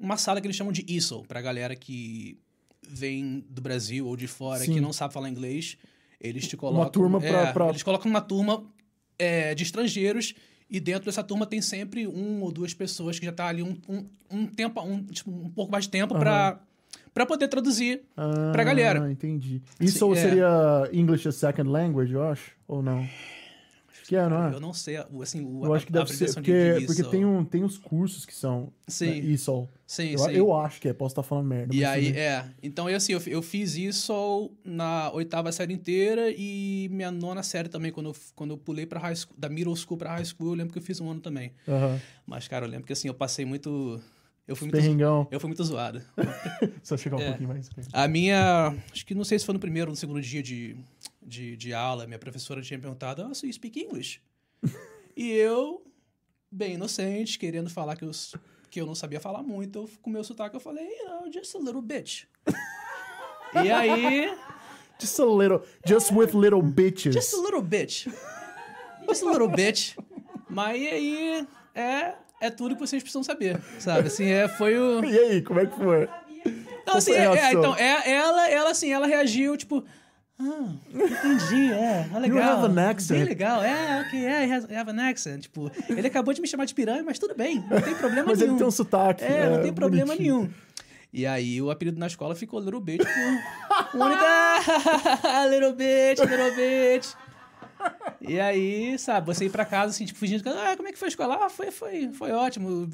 Uma 0.00 0.16
sala 0.16 0.40
que 0.40 0.46
eles 0.46 0.56
chamam 0.56 0.72
de 0.72 0.84
ESOL, 0.88 1.24
pra 1.24 1.40
galera 1.42 1.76
que 1.76 2.38
vem 2.88 3.44
do 3.48 3.60
Brasil 3.62 4.06
ou 4.06 4.16
de 4.16 4.26
fora, 4.26 4.60
Sim. 4.60 4.74
que 4.74 4.80
não 4.80 4.92
sabe 4.92 5.12
falar 5.14 5.28
inglês. 5.28 5.76
Eles 6.20 6.46
te 6.48 6.56
colocam... 6.56 6.90
turma 6.90 7.20
pra- 7.20 7.28
é, 7.48 7.52
pra- 7.52 7.68
Eles 7.68 7.82
colocam 7.82 8.10
uma 8.10 8.20
turma 8.20 8.64
é, 9.18 9.54
de 9.54 9.62
estrangeiros 9.62 10.34
e 10.70 10.80
dentro 10.80 11.04
dessa 11.04 11.22
turma 11.22 11.44
tem 11.46 11.60
sempre 11.60 12.06
um 12.06 12.40
ou 12.42 12.50
duas 12.50 12.72
pessoas 12.72 13.18
que 13.18 13.26
já 13.26 13.32
tá 13.32 13.46
ali 13.48 13.62
um, 13.62 13.76
um, 13.88 14.06
um 14.30 14.46
tempo, 14.46 14.80
um, 14.82 15.04
tipo, 15.04 15.30
um 15.30 15.50
pouco 15.50 15.70
mais 15.70 15.84
de 15.84 15.90
tempo 15.90 16.18
pra, 16.18 16.58
pra 17.12 17.26
poder 17.26 17.48
traduzir 17.48 18.02
Ah, 18.16 18.50
pra 18.52 18.64
galera. 18.64 19.10
entendi. 19.12 19.60
Isso 19.78 20.10
Assim, 20.12 20.18
é. 20.20 20.22
seria 20.28 20.88
English 20.92 21.28
as 21.28 21.34
second 21.36 21.68
language, 21.70 22.12
eu 22.14 22.22
acho? 22.22 22.52
Ou 22.66 22.82
não? 22.82 23.06
Que 24.06 24.16
é, 24.16 24.28
não 24.28 24.48
é? 24.48 24.52
Eu 24.52 24.60
não 24.60 24.74
sei, 24.74 24.96
assim, 24.98 25.42
o, 25.42 25.64
Eu 25.64 25.72
a, 25.72 25.76
acho 25.78 25.86
que 25.86 25.92
deve 25.92 26.12
ser, 26.12 26.32
porque, 26.34 26.74
de 26.74 26.86
porque 26.86 27.00
ESOL. 27.00 27.10
tem, 27.10 27.24
um, 27.24 27.42
tem 27.42 27.64
os 27.64 27.78
cursos 27.78 28.26
que 28.26 28.34
são 28.34 28.70
Sim. 28.86 29.22
né. 29.22 29.66
Sim, 29.86 30.10
Eu, 30.10 30.18
sim. 30.18 30.30
eu 30.32 30.54
acho 30.54 30.78
que 30.78 30.88
é, 30.88 30.92
posso 30.92 31.12
estar 31.12 31.22
falando 31.22 31.46
merda. 31.46 31.74
E 31.74 31.82
aí, 31.86 32.08
é. 32.08 32.44
Então, 32.62 32.88
eu, 32.88 32.96
assim, 32.98 33.14
eu, 33.14 33.22
eu 33.26 33.40
fiz 33.40 33.76
isso 33.76 34.50
na 34.62 35.10
oitava 35.12 35.50
série 35.52 35.72
inteira 35.72 36.30
e 36.30 36.86
minha 36.92 37.10
nona 37.10 37.42
série 37.42 37.70
também, 37.70 37.90
quando 37.90 38.10
eu, 38.10 38.16
quando 38.34 38.50
eu 38.50 38.58
pulei 38.58 38.84
pra 38.84 39.00
high 39.00 39.16
school, 39.16 39.34
da 39.38 39.48
middle 39.48 39.74
school 39.74 39.96
pra 39.96 40.10
high 40.10 40.24
school, 40.24 40.48
eu 40.48 40.54
lembro 40.54 40.72
que 40.74 40.78
eu 40.78 40.82
fiz 40.82 41.00
um 41.00 41.10
ano 41.10 41.20
também. 41.20 41.52
Mas, 42.26 42.46
cara, 42.46 42.66
eu 42.66 42.70
lembro 42.70 42.86
que, 42.86 42.92
assim, 42.92 43.08
eu 43.08 43.14
passei 43.14 43.46
muito... 43.46 43.98
Eu 44.46 44.54
fui 44.54 44.70
muito, 44.70 45.28
eu 45.30 45.40
fui 45.40 45.48
muito 45.48 45.64
zoado. 45.64 46.02
Só 46.82 46.96
chegar 46.98 47.16
um 47.16 47.20
É. 47.20 47.28
pouquinho 47.28 47.48
mais. 47.48 47.70
A 47.92 48.06
minha... 48.06 48.74
Acho 48.92 49.06
que 49.06 49.14
não 49.14 49.24
sei 49.24 49.38
se 49.38 49.46
foi 49.46 49.54
no 49.54 49.58
primeiro 49.58 49.88
ou 49.88 49.92
no 49.92 49.96
segundo 49.96 50.20
dia 50.20 50.42
de, 50.42 50.76
de, 51.22 51.56
de 51.56 51.72
aula, 51.72 52.06
minha 52.06 52.18
professora 52.18 52.60
tinha 52.60 52.78
perguntado, 52.78 53.26
oh, 53.28 53.34
so 53.34 53.46
you 53.46 53.52
speak 53.52 53.80
English? 53.80 54.20
e 55.16 55.30
eu, 55.30 55.82
bem 56.50 56.74
inocente, 56.74 57.38
querendo 57.38 57.70
falar 57.70 57.96
que 57.96 58.04
eu, 58.04 58.10
que 58.70 58.80
eu 58.80 58.84
não 58.86 58.94
sabia 58.94 59.18
falar 59.18 59.42
muito, 59.42 59.78
eu, 59.78 59.90
com 60.02 60.10
o 60.10 60.12
meu 60.12 60.22
sotaque 60.22 60.54
eu 60.54 60.60
falei, 60.60 60.84
you 60.84 61.08
know, 61.08 61.32
just 61.32 61.54
a 61.54 61.58
little 61.58 61.80
bit. 61.82 62.28
e 63.64 63.70
aí... 63.70 64.36
Just 65.00 65.18
a 65.18 65.24
little, 65.24 65.60
just 65.84 66.12
with 66.12 66.34
little 66.34 66.62
bitches. 66.62 67.14
Just 67.14 67.34
a 67.34 67.38
little 67.38 67.62
bit. 67.62 68.08
Just 69.08 69.22
a 69.22 69.30
little 69.30 69.48
bit. 69.48 69.96
Mas 70.48 70.76
aí 70.80 71.46
é, 71.74 72.14
é 72.40 72.50
tudo 72.50 72.74
que 72.74 72.80
vocês 72.80 73.02
precisam 73.02 73.22
saber, 73.22 73.60
sabe? 73.78 74.08
Assim, 74.08 74.26
é, 74.26 74.48
foi 74.48 74.78
o... 74.78 75.02
E 75.04 75.18
aí, 75.18 75.42
como 75.42 75.60
é 75.60 75.66
que 75.66 75.76
foi? 75.76 76.08
Não, 76.86 76.96
assim, 76.96 77.12
é, 77.12 77.24
é, 77.24 77.30
reação? 77.32 77.58
então, 77.60 77.76
é, 77.76 78.10
ela, 78.10 78.50
ela, 78.50 78.70
assim, 78.70 78.92
ela 78.92 79.06
reagiu, 79.06 79.56
tipo... 79.56 79.84
Ah, 80.38 80.68
entendi, 80.92 81.72
é, 81.72 82.08
é 82.12 82.18
legal. 82.18 82.38
You 82.42 82.42
have 82.42 82.66
an 82.78 82.90
accent. 82.90 83.18
Bem 83.18 83.28
legal, 83.28 83.62
é, 83.62 84.00
ok, 84.06 84.24
é, 84.24 84.44
has- 84.52 84.70
have 84.70 84.90
an 84.90 85.08
accent. 85.08 85.42
Tipo, 85.42 85.70
ele 85.88 86.06
acabou 86.08 86.34
de 86.34 86.40
me 86.40 86.48
chamar 86.48 86.64
de 86.64 86.74
piranha, 86.74 87.04
mas 87.04 87.18
tudo 87.20 87.34
bem, 87.36 87.64
não 87.70 87.80
tem 87.80 87.94
problema 87.94 88.28
Mas 88.28 88.38
nenhum. 88.40 88.50
ele 88.52 88.58
tem 88.58 88.66
um 88.66 88.70
sotaque. 88.70 89.22
É, 89.24 89.48
não 89.48 89.62
tem 89.62 89.72
problema 89.72 90.06
bonitinho. 90.08 90.38
nenhum. 90.40 90.50
E 91.12 91.24
aí 91.24 91.62
o 91.62 91.70
apelido 91.70 92.00
na 92.00 92.08
escola 92.08 92.34
ficou 92.34 92.58
Little 92.58 92.80
Bitch 92.80 93.06
única... 93.94 94.58
little 95.48 95.72
Bitch, 95.72 96.18
Little 96.18 96.54
Bitch. 96.56 97.14
E 98.26 98.40
aí, 98.40 98.98
sabe, 98.98 99.26
você 99.26 99.46
ir 99.46 99.50
pra 99.50 99.64
casa, 99.64 99.90
assim, 99.90 100.04
tipo, 100.04 100.18
fingindo 100.18 100.42
que... 100.42 100.48
Ah, 100.48 100.74
como 100.76 100.88
é 100.88 100.92
que 100.92 100.98
foi 100.98 101.06
a 101.06 101.10
escola? 101.10 101.38
Ah, 101.42 101.48
foi, 101.48 101.70
foi, 101.70 102.10
foi 102.12 102.30
ótimo. 102.32 102.88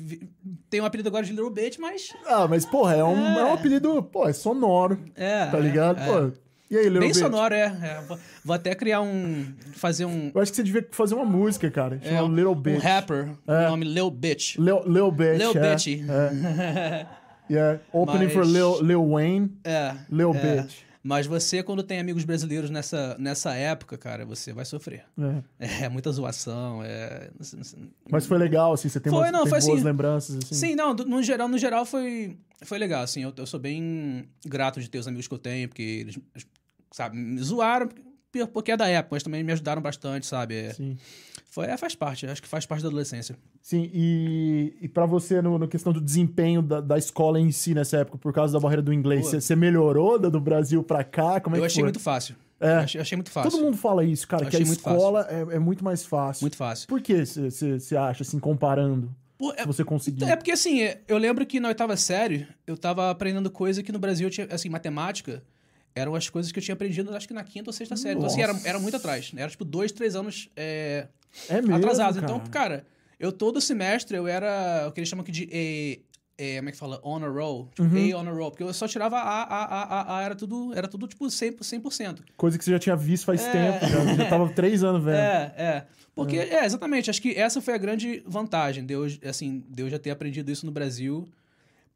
Tem 0.68 0.80
um 0.80 0.84
apelido 0.84 1.08
agora 1.08 1.24
de 1.24 1.32
Little 1.32 1.50
Bitch, 1.50 1.78
mas... 1.78 2.12
Ah, 2.26 2.46
mas, 2.48 2.64
porra, 2.66 2.96
é 2.96 3.04
um, 3.04 3.16
é. 3.38 3.44
um 3.44 3.48
É. 3.48 3.52
apelido, 3.52 4.02
pô, 4.02 4.28
é 4.28 4.32
sonoro. 4.32 4.98
É, 5.16 5.46
Tá 5.46 5.58
é, 5.58 5.60
ligado? 5.60 6.00
é. 6.00 6.06
Pô. 6.06 6.32
E 6.70 6.76
aí, 6.76 6.84
Little 6.84 7.00
Bem 7.00 7.08
Bitch? 7.08 7.18
sonoro, 7.18 7.52
é. 7.54 7.64
é. 7.66 8.02
Vou, 8.44 8.54
até 8.54 8.74
criar 8.74 9.00
um... 9.00 9.46
Fazer 9.72 10.04
um... 10.04 10.30
Eu 10.34 10.40
acho 10.40 10.52
que 10.52 10.56
você 10.56 10.62
devia 10.62 10.86
fazer 10.92 11.14
uma 11.16 11.24
música, 11.24 11.70
cara. 11.70 12.00
é, 12.02 12.08
Chama 12.10 12.22
um, 12.24 12.34
Little 12.34 12.52
um 12.52 12.60
Bitch. 12.60 12.82
rapper, 12.82 13.30
É. 13.48 13.66
o 13.66 13.70
nome 13.70 13.86
Lil 13.86 14.10
Bitch. 14.10 14.56
Lil, 14.56 14.82
Lil 14.86 15.10
Bitch. 15.10 15.38
Lil 15.38 15.50
é, 15.56 15.70
Bitch. 15.74 15.86
É. 16.08 17.06
Yeah. 17.50 17.80
Opening 17.92 18.28
for 18.28 18.44
Mas- 18.44 18.52
Lil, 18.52 18.80
Lil 18.80 19.08
Wayne. 19.10 19.50
É. 19.64 19.94
Lil 20.08 20.32
é. 20.36 20.38
Bitch. 20.62 20.76
Mas 21.02 21.26
você, 21.26 21.62
quando 21.62 21.82
tem 21.82 21.98
amigos 21.98 22.24
brasileiros 22.24 22.68
nessa, 22.68 23.16
nessa 23.18 23.54
época, 23.54 23.96
cara, 23.96 24.26
você 24.26 24.52
vai 24.52 24.64
sofrer. 24.66 25.04
É. 25.58 25.84
É 25.84 25.88
muita 25.88 26.12
zoação, 26.12 26.82
é... 26.84 27.30
Mas 28.10 28.26
foi 28.26 28.36
legal, 28.36 28.72
assim, 28.74 28.88
você 28.88 29.00
tem, 29.00 29.10
Foi, 29.10 29.20
umas, 29.22 29.32
não, 29.32 29.42
tem 29.44 29.50
foi 29.50 29.60
boas 29.60 29.74
assim- 29.78 29.84
lembranças, 29.84 30.36
assim. 30.36 30.54
Sim, 30.54 30.74
não, 30.74 30.92
no 30.92 31.22
geral, 31.22 31.48
no 31.48 31.56
geral 31.56 31.86
foi, 31.86 32.36
foi 32.62 32.78
legal, 32.78 33.02
assim, 33.02 33.22
eu, 33.22 33.32
eu 33.34 33.46
sou 33.46 33.58
bem 33.58 34.28
grato 34.44 34.78
de 34.80 34.90
ter 34.90 34.98
os 34.98 35.08
amigos 35.08 35.26
que 35.26 35.32
eu 35.34 35.38
tenho, 35.38 35.68
porque 35.68 35.82
eles, 35.82 36.18
sabe, 36.92 37.16
me 37.16 37.40
zoaram, 37.42 37.88
porque 38.52 38.72
é 38.72 38.76
da 38.76 38.86
época, 38.88 39.16
mas 39.16 39.22
também 39.22 39.42
me 39.42 39.52
ajudaram 39.52 39.82
bastante, 39.82 40.26
sabe? 40.26 40.54
É, 40.56 40.72
Sim. 40.72 40.96
foi, 41.50 41.66
é, 41.66 41.76
faz 41.76 41.94
parte, 41.94 42.26
acho 42.26 42.40
que 42.40 42.48
faz 42.48 42.64
parte 42.66 42.82
da 42.82 42.88
adolescência. 42.88 43.36
Sim, 43.60 43.90
e, 43.92 44.76
e 44.80 44.88
para 44.88 45.06
você, 45.06 45.42
no, 45.42 45.58
no 45.58 45.68
questão 45.68 45.92
do 45.92 46.00
desempenho 46.00 46.62
da, 46.62 46.80
da 46.80 46.96
escola 46.98 47.40
em 47.40 47.50
si 47.50 47.74
nessa 47.74 47.98
época, 47.98 48.18
por 48.18 48.32
causa 48.32 48.52
da 48.52 48.60
barreira 48.60 48.82
do 48.82 48.92
inglês, 48.92 49.26
você 49.26 49.56
melhorou 49.56 50.18
da- 50.18 50.28
do 50.28 50.40
Brasil 50.40 50.82
pra 50.82 51.02
cá? 51.04 51.40
Como 51.40 51.56
é 51.56 51.58
eu 51.58 51.62
que 51.62 51.66
achei 51.66 51.76
foi? 51.76 51.84
muito 51.84 52.00
fácil. 52.00 52.36
É. 52.60 52.74
Achei, 52.74 53.00
achei 53.00 53.16
muito 53.16 53.30
fácil. 53.30 53.50
Todo 53.50 53.62
mundo 53.64 53.76
fala 53.76 54.04
isso, 54.04 54.28
cara, 54.28 54.44
que 54.44 54.54
a 54.56 54.60
Achei 54.60 54.72
escola 54.72 55.26
é, 55.30 55.56
é 55.56 55.58
muito 55.58 55.82
mais 55.82 56.04
fácil. 56.04 56.44
Muito 56.44 56.56
fácil. 56.56 56.86
Por 56.88 57.00
que 57.00 57.24
você 57.24 57.96
acha, 57.96 58.22
assim, 58.22 58.38
comparando? 58.38 59.10
Se 59.40 59.60
é, 59.62 59.66
você 59.66 59.82
conseguir. 59.82 60.24
é 60.24 60.36
porque 60.36 60.50
assim, 60.50 60.80
eu 61.08 61.16
lembro 61.16 61.46
que 61.46 61.58
na 61.58 61.68
oitava 61.68 61.96
série 61.96 62.46
eu 62.66 62.76
tava 62.76 63.10
aprendendo 63.10 63.50
coisa 63.50 63.82
que 63.82 63.90
no 63.90 63.98
Brasil 63.98 64.28
eu 64.28 64.30
tinha, 64.30 64.46
assim, 64.50 64.68
matemática. 64.68 65.42
Eram 65.94 66.14
as 66.14 66.28
coisas 66.28 66.52
que 66.52 66.58
eu 66.58 66.62
tinha 66.62 66.74
aprendido, 66.74 67.14
acho 67.16 67.26
que 67.26 67.34
na 67.34 67.42
quinta 67.44 67.68
ou 67.68 67.72
sexta 67.72 67.96
série. 67.96 68.14
Então, 68.16 68.26
assim, 68.26 68.40
era, 68.42 68.54
era 68.64 68.78
muito 68.78 68.96
atrás. 68.96 69.32
Era, 69.36 69.50
tipo, 69.50 69.64
dois, 69.64 69.90
três 69.92 70.14
anos 70.14 70.48
é, 70.56 71.08
é 71.48 71.54
mesmo, 71.60 71.74
atrasados. 71.74 72.20
cara. 72.20 72.32
Então, 72.32 72.46
cara, 72.50 72.86
eu 73.18 73.32
todo 73.32 73.60
semestre 73.60 74.16
eu 74.16 74.26
era 74.28 74.86
o 74.88 74.92
que 74.92 75.00
eles 75.00 75.08
chamam 75.08 75.22
aqui 75.22 75.32
de 75.32 75.48
E, 75.52 76.00
como 76.58 76.68
é 76.68 76.72
que 76.72 76.78
fala? 76.78 77.00
Honor 77.02 77.34
roll. 77.34 77.68
Tipo, 77.74 77.82
Uhum. 77.82 78.14
A 78.14 78.18
honor 78.18 78.34
roll. 78.36 78.50
Porque 78.52 78.62
eu 78.62 78.72
só 78.72 78.86
tirava 78.88 79.16
A, 79.18 79.42
A, 79.42 79.64
A, 79.64 79.82
A, 79.82 80.18
A 80.18 80.22
era 80.22 80.34
tudo, 80.36 80.72
era 80.74 80.86
tudo 80.88 81.06
tipo 81.08 81.26
100%. 81.26 81.58
100%. 81.60 82.20
Coisa 82.36 82.56
que 82.56 82.64
você 82.64 82.70
já 82.70 82.78
tinha 82.78 82.96
visto 82.96 83.24
faz 83.26 83.42
É. 83.44 83.50
tempo, 83.52 83.86
já, 83.92 84.14
já 84.14 84.28
tava 84.30 84.48
três 84.54 84.82
anos 84.84 85.02
vendo. 85.04 85.16
É, 85.16 85.54
é. 85.56 85.86
Porque, 86.14 86.36
é, 86.36 86.64
exatamente. 86.64 87.10
Acho 87.10 87.20
que 87.20 87.34
essa 87.34 87.60
foi 87.60 87.74
a 87.74 87.78
grande 87.78 88.22
vantagem 88.26 88.86
de 88.86 88.94
eu, 88.94 89.06
assim, 89.28 89.64
de 89.68 89.82
eu 89.82 89.90
já 89.90 89.98
ter 89.98 90.10
aprendido 90.10 90.50
isso 90.50 90.64
no 90.64 90.72
Brasil. 90.72 91.26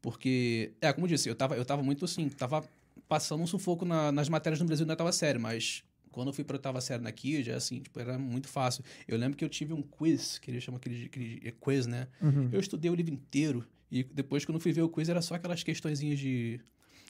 Porque, 0.01 0.73
é, 0.81 0.91
como 0.93 1.05
eu 1.05 1.09
disse, 1.09 1.27
eu 1.29 1.35
tava, 1.35 1.55
eu 1.55 1.65
tava 1.65 1.81
muito 1.81 2.05
assim, 2.05 2.29
tava 2.29 2.63
passando 3.07 3.41
um 3.43 3.47
sufoco 3.47 3.85
na- 3.85 4.11
nas 4.11 4.29
matérias 4.29 4.59
no 4.59 4.65
Brasil 4.65 4.85
na 4.85 4.93
oitava 4.93 5.11
série, 5.11 5.37
mas 5.39 5.83
quando 6.11 6.27
eu 6.29 6.33
fui 6.33 6.43
pra 6.43 6.55
oitava 6.55 6.79
série 6.81 7.05
aqui, 7.07 7.43
já 7.43 7.55
assim, 7.57 7.79
tipo, 7.81 7.99
era 7.99 8.17
muito 8.17 8.47
fácil. 8.47 8.83
Eu 9.07 9.17
lembro 9.17 9.37
que 9.37 9.43
eu 9.43 9.49
tive 9.49 9.73
um 9.73 9.81
quiz, 9.81 10.39
que 10.39 10.49
eles 10.49 10.63
chamam 10.63 10.77
aquele, 10.77 11.05
aquele 11.05 11.39
de- 11.39 11.51
quiz, 11.53 11.85
né? 11.85 12.07
Uhum. 12.21 12.49
Eu 12.51 12.59
estudei 12.59 12.89
o 12.89 12.95
livro 12.95 13.13
inteiro 13.13 13.65
e 13.91 14.03
depois, 14.03 14.45
quando 14.45 14.55
eu 14.55 14.61
fui 14.61 14.71
ver 14.71 14.81
o 14.81 14.89
quiz, 14.89 15.09
era 15.09 15.21
só 15.21 15.35
aquelas 15.35 15.61
questõezinhas 15.63 16.17
de 16.19 16.59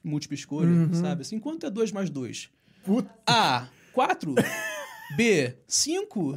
múltipla 0.03 0.35
escolha, 0.35 0.69
Uhum. 0.69 0.93
sabe? 0.93 1.21
Assim, 1.21 1.39
quanto 1.39 1.65
é 1.65 1.69
2 1.69 1.91
mais 1.91 2.09
2? 2.09 2.49
Puta, 2.83 3.09
A, 3.27 3.67
4. 3.93 4.35
B, 5.15 5.55
5. 5.67 6.35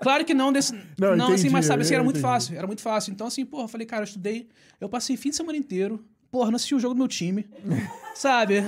Claro 0.00 0.24
que 0.24 0.32
não 0.32 0.50
desse. 0.52 0.72
Não, 0.98 1.14
Não, 1.16 1.24
assim, 1.26 1.34
entendi, 1.34 1.50
mas 1.50 1.66
sabe, 1.66 1.82
assim, 1.82 1.94
era 1.94 2.02
muito 2.02 2.16
entendi. 2.18 2.32
fácil. 2.32 2.56
Era 2.56 2.66
muito 2.66 2.80
fácil. 2.82 3.12
Então, 3.12 3.26
assim, 3.26 3.44
porra, 3.44 3.64
eu 3.64 3.68
falei, 3.68 3.86
cara, 3.86 4.02
eu 4.02 4.06
estudei. 4.06 4.48
Eu 4.80 4.88
passei 4.88 5.16
fim 5.18 5.28
de 5.30 5.36
semana 5.36 5.56
inteiro. 5.58 6.02
Porra, 6.30 6.50
não 6.50 6.56
assisti 6.56 6.74
o 6.74 6.80
jogo 6.80 6.94
do 6.94 6.98
meu 6.98 7.08
time. 7.08 7.46
sabe? 8.14 8.62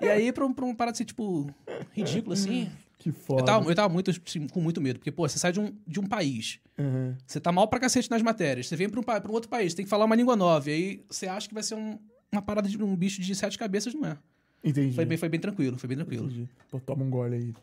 E 0.00 0.06
aí, 0.08 0.30
pra, 0.32 0.44
um- 0.46 0.52
pra 0.52 0.64
uma 0.64 0.74
parada 0.74 0.92
de 0.92 0.98
ser, 0.98 1.04
tipo, 1.04 1.48
ridículo, 1.92 2.32
assim. 2.34 2.70
que 2.98 3.12
foda. 3.12 3.40
Eu 3.40 3.44
tava, 3.44 3.70
eu 3.70 3.74
tava 3.74 3.92
muito, 3.92 4.10
assim, 4.10 4.46
com 4.48 4.60
muito 4.60 4.80
medo. 4.80 4.98
Porque, 4.98 5.12
pô, 5.12 5.28
você 5.28 5.38
sai 5.38 5.52
de 5.52 5.60
um, 5.60 5.72
de 5.86 6.00
um 6.00 6.06
país. 6.06 6.58
Uhum. 6.78 7.14
Você 7.26 7.38
tá 7.40 7.50
mal 7.52 7.66
pra 7.68 7.78
cacete 7.80 8.10
nas 8.10 8.20
matérias. 8.20 8.66
Você 8.66 8.76
vem 8.76 8.88
pra 8.88 8.98
um, 9.00 9.02
pa- 9.02 9.20
pra 9.20 9.30
um 9.30 9.34
outro 9.34 9.48
país, 9.48 9.74
tem 9.74 9.84
que 9.84 9.88
falar 9.90 10.04
uma 10.04 10.16
língua 10.16 10.34
nova. 10.36 10.68
E 10.70 10.72
aí 10.74 11.04
você 11.08 11.26
acha 11.26 11.46
que 11.48 11.54
vai 11.54 11.62
ser 11.62 11.76
um- 11.76 11.98
uma 12.32 12.42
parada 12.42 12.68
de 12.68 12.82
um 12.82 12.94
bicho 12.96 13.20
de 13.22 13.34
sete 13.34 13.56
cabeças, 13.58 13.94
não 13.94 14.06
é? 14.08 14.16
Entendi. 14.64 14.94
Foi 14.94 15.04
bem, 15.04 15.16
foi 15.16 15.28
bem 15.28 15.38
tranquilo, 15.40 15.78
foi 15.78 15.88
bem 15.88 15.96
tranquilo. 15.96 16.26
Entendi. 16.26 16.48
Pô, 16.70 16.80
toma 16.80 17.04
um 17.04 17.10
gole 17.10 17.36
aí. 17.36 17.54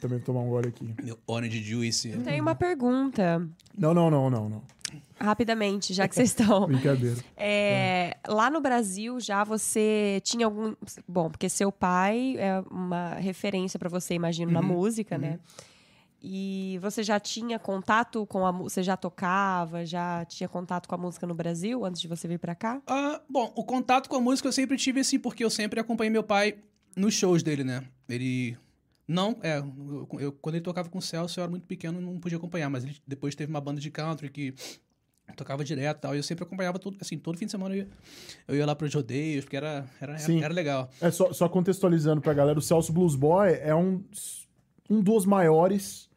Também 0.00 0.18
vou 0.18 0.26
tomar 0.26 0.40
um 0.40 0.48
gole 0.48 0.68
aqui. 0.68 0.88
Meu 1.02 1.18
Orange 1.26 1.62
Juice. 1.62 2.10
Tem 2.24 2.40
uma 2.40 2.54
pergunta, 2.54 3.46
Não, 3.76 3.92
não, 3.94 4.10
não, 4.10 4.28
não, 4.30 4.48
não. 4.48 4.62
Rapidamente, 5.18 5.92
já 5.94 6.06
que 6.08 6.14
vocês 6.14 6.30
estão. 6.30 6.66
Brincadeira. 6.68 7.16
É, 7.36 8.16
lá 8.26 8.50
no 8.50 8.60
Brasil 8.60 9.18
já 9.20 9.44
você 9.44 10.20
tinha 10.24 10.46
algum. 10.46 10.74
Bom, 11.08 11.30
porque 11.30 11.48
seu 11.48 11.70
pai 11.72 12.36
é 12.38 12.60
uma 12.70 13.14
referência 13.14 13.78
pra 13.78 13.88
você, 13.88 14.14
imagino, 14.14 14.50
na 14.52 14.60
Uhum, 14.60 14.66
música, 14.66 15.16
né? 15.18 15.38
E 16.28 16.78
você 16.82 17.02
já 17.02 17.20
tinha 17.20 17.58
contato 17.58 18.26
com 18.26 18.44
a 18.46 18.50
música? 18.52 18.70
Você 18.70 18.82
já 18.82 18.96
tocava? 18.96 19.84
Já 19.84 20.24
tinha 20.24 20.48
contato 20.48 20.88
com 20.88 20.94
a 20.94 20.98
música 20.98 21.26
no 21.26 21.34
Brasil 21.34 21.84
antes 21.84 22.00
de 22.00 22.08
você 22.08 22.26
vir 22.26 22.38
pra 22.38 22.54
cá? 22.54 22.80
Ah, 22.86 23.20
bom, 23.28 23.52
o 23.54 23.62
contato 23.62 24.08
com 24.08 24.16
a 24.16 24.20
música 24.20 24.48
eu 24.48 24.52
sempre 24.52 24.76
tive 24.76 25.00
assim, 25.00 25.18
porque 25.18 25.44
eu 25.44 25.50
sempre 25.50 25.78
acompanhei 25.78 26.10
meu 26.10 26.24
pai 26.24 26.56
nos 26.96 27.14
shows 27.14 27.42
dele, 27.42 27.62
né? 27.62 27.84
Ele. 28.08 28.56
Não, 29.06 29.36
é. 29.40 29.58
eu- 29.58 30.08
eu- 30.18 30.32
quando 30.32 30.56
ele 30.56 30.64
tocava 30.64 30.88
com 30.88 30.98
o 30.98 31.02
Celso, 31.02 31.38
eu 31.38 31.42
era 31.44 31.50
muito 31.50 31.64
pequeno 31.66 32.00
não 32.00 32.18
podia 32.18 32.38
acompanhar, 32.38 32.68
mas 32.70 32.82
ele 32.82 32.96
depois 33.06 33.36
teve 33.36 33.50
uma 33.52 33.60
banda 33.60 33.80
de 33.80 33.88
country 33.90 34.28
que 34.28 34.52
tocava 35.34 35.64
direto 35.64 35.98
e 35.98 36.00
tal. 36.00 36.14
E 36.14 36.18
eu 36.18 36.22
sempre 36.22 36.44
acompanhava 36.44 36.78
todo, 36.78 36.96
assim, 37.00 37.18
todo 37.18 37.38
fim 37.38 37.46
de 37.46 37.50
semana 37.50 37.74
eu 37.74 37.78
ia, 37.78 37.88
eu 38.48 38.56
ia 38.56 38.66
lá 38.66 38.74
pros 38.74 38.94
rodeios, 38.94 39.44
porque 39.44 39.56
era, 39.56 39.84
era, 40.00 40.18
Sim. 40.18 40.36
era, 40.38 40.46
era 40.46 40.54
legal. 40.54 40.90
É 41.00 41.10
só, 41.10 41.32
só 41.32 41.48
contextualizando 41.48 42.20
pra 42.20 42.32
galera, 42.32 42.58
o 42.58 42.62
Celso 42.62 42.92
Blues 42.92 43.14
Boy 43.14 43.54
é 43.60 43.74
um, 43.74 44.02
um 44.88 45.00
dos 45.02 45.24
maiores 45.26 46.08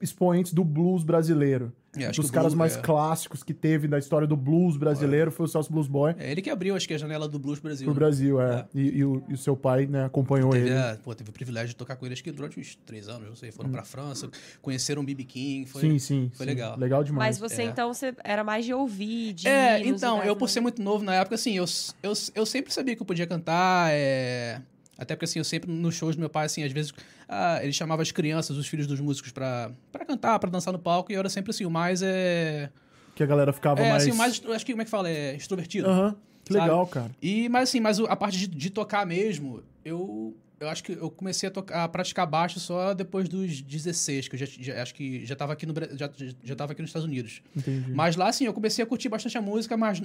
expoentes 0.00 0.52
do 0.52 0.64
blues 0.64 1.02
brasileiro. 1.02 1.72
É, 1.96 2.06
acho 2.06 2.20
dos 2.20 2.30
caras 2.30 2.52
blues- 2.54 2.58
mais 2.58 2.76
é. 2.76 2.80
clássicos 2.80 3.42
que 3.42 3.52
teve 3.52 3.88
da 3.88 3.98
história 3.98 4.24
do 4.26 4.36
blues 4.36 4.76
brasileiro 4.76 5.32
foi 5.32 5.46
o 5.46 5.48
Celso 5.48 5.72
Blues 5.72 5.88
Boy 5.88 6.14
É 6.18 6.30
ele 6.30 6.40
que 6.40 6.48
abriu, 6.48 6.76
acho 6.76 6.86
que 6.86 6.94
a 6.94 6.98
janela 6.98 7.28
do 7.28 7.36
Blues 7.38 7.58
Brasil. 7.58 7.84
pro 7.84 7.92
né? 7.94 7.98
Brasil, 7.98 8.40
é. 8.40 8.60
É. 8.60 8.66
E, 8.78 8.98
e 8.98 9.04
o, 9.04 9.24
e 9.28 9.34
o 9.34 9.36
seu 9.36 9.56
pai, 9.56 9.86
né, 9.86 10.04
acompanhou 10.04 10.50
Teve, 10.50 10.68
ele. 10.68 10.76
a- 10.78 10.96
pô, 11.02 11.12
teve 11.16 11.30
o 11.30 11.32
privilégio 11.32 11.70
de 11.70 11.76
tocar 11.76 11.96
com 11.96 12.06
eles 12.06 12.20
que 12.20 12.30
durante 12.30 12.60
uns 12.60 12.76
três 12.86 13.08
anos, 13.08 13.28
não 13.28 13.34
sei, 13.34 13.50
foram 13.50 13.70
pra 13.70 13.82
França, 13.82 14.30
conheceram 14.62 15.02
o 15.02 15.04
B.B. 15.04 15.24
King, 15.24 15.66
foi... 15.68 15.80
sim, 15.80 15.98
sim. 15.98 16.30
foi 16.34 16.46
sim. 16.46 16.50
legal. 16.52 16.78
Legal 16.78 17.02
demais. 17.02 17.40
Mas 17.40 17.50
você, 17.50 17.62
É. 17.62 17.64
então, 17.64 17.92
você 17.92 18.14
era 18.22 18.44
mais 18.44 18.64
de 18.64 18.72
ouvir, 18.72 19.32
de 19.32 19.48
É, 19.48 19.84
então, 19.84 20.22
eu 20.22 20.36
por 20.36 20.48
ser 20.48 20.60
muito 20.60 20.80
novo 20.80 21.04
na 21.04 21.14
época, 21.16 21.34
assim, 21.34 21.56
eu, 21.56 21.64
eu, 22.04 22.12
eu 22.36 22.46
sempre 22.46 22.72
sabia 22.72 22.94
que 22.94 23.02
eu 23.02 23.06
podia 23.06 23.26
cantar, 23.26 23.90
é... 23.92 24.62
Até 25.00 25.16
porque, 25.16 25.24
assim, 25.24 25.38
eu 25.38 25.44
sempre, 25.44 25.70
nos 25.72 25.94
shows 25.94 26.14
do 26.14 26.20
meu 26.20 26.28
pai, 26.28 26.44
assim, 26.46 26.62
às 26.62 26.70
vezes, 26.70 26.92
ah, 27.28 27.58
ele 27.62 27.72
chamava 27.72 28.02
as 28.02 28.12
crianças, 28.12 28.56
os 28.56 28.68
filhos 28.68 28.86
dos 28.86 29.00
músicos 29.00 29.32
pra, 29.32 29.72
pra 29.90 30.04
cantar, 30.04 30.38
pra 30.38 30.50
dançar 30.50 30.72
no 30.72 30.78
palco, 30.78 31.10
e 31.10 31.14
eu 31.14 31.20
era 31.20 31.28
sempre, 31.30 31.50
assim, 31.50 31.64
o 31.64 31.70
mais, 31.70 32.02
é... 32.02 32.70
Que 33.14 33.22
a 33.22 33.26
galera 33.26 33.52
ficava 33.52 33.80
É, 33.80 33.88
mais... 33.90 34.02
assim, 34.02 34.12
o 34.12 34.16
mais, 34.16 34.42
acho 34.54 34.66
que, 34.66 34.72
como 34.72 34.82
é 34.82 34.84
que 34.84 34.90
fala? 34.90 35.08
É 35.08 35.34
extrovertido. 35.34 35.88
Aham, 35.88 36.16
que 36.44 36.52
sabe? 36.52 36.64
legal, 36.66 36.86
cara. 36.86 37.10
E, 37.22 37.48
mas 37.48 37.68
assim, 37.70 37.80
mas 37.80 37.98
a 37.98 38.14
parte 38.14 38.38
de, 38.38 38.46
de 38.46 38.70
tocar 38.70 39.06
mesmo, 39.06 39.62
eu, 39.84 40.36
eu 40.58 40.68
acho 40.68 40.84
que 40.84 40.92
eu 40.92 41.10
comecei 41.10 41.48
a, 41.48 41.52
tocar, 41.52 41.84
a 41.84 41.88
praticar 41.88 42.26
baixo 42.26 42.60
só 42.60 42.92
depois 42.92 43.28
dos 43.28 43.62
16, 43.62 44.28
que 44.28 44.34
eu 44.34 44.38
já, 44.38 44.46
já- 44.46 44.82
acho 44.82 44.94
que 44.94 45.24
já 45.24 45.34
tava 45.34 45.52
aqui 45.54 45.64
no 45.66 45.72
já, 45.96 46.10
já 46.44 46.54
tava 46.54 46.72
aqui 46.72 46.82
nos 46.82 46.90
Estados 46.90 47.06
Unidos. 47.08 47.40
Entendi. 47.56 47.90
Mas 47.94 48.16
lá, 48.16 48.28
assim, 48.28 48.44
eu 48.44 48.52
comecei 48.52 48.82
a 48.82 48.86
curtir 48.86 49.08
bastante 49.08 49.36
a 49.38 49.40
música, 49.42 49.76
mas, 49.76 50.02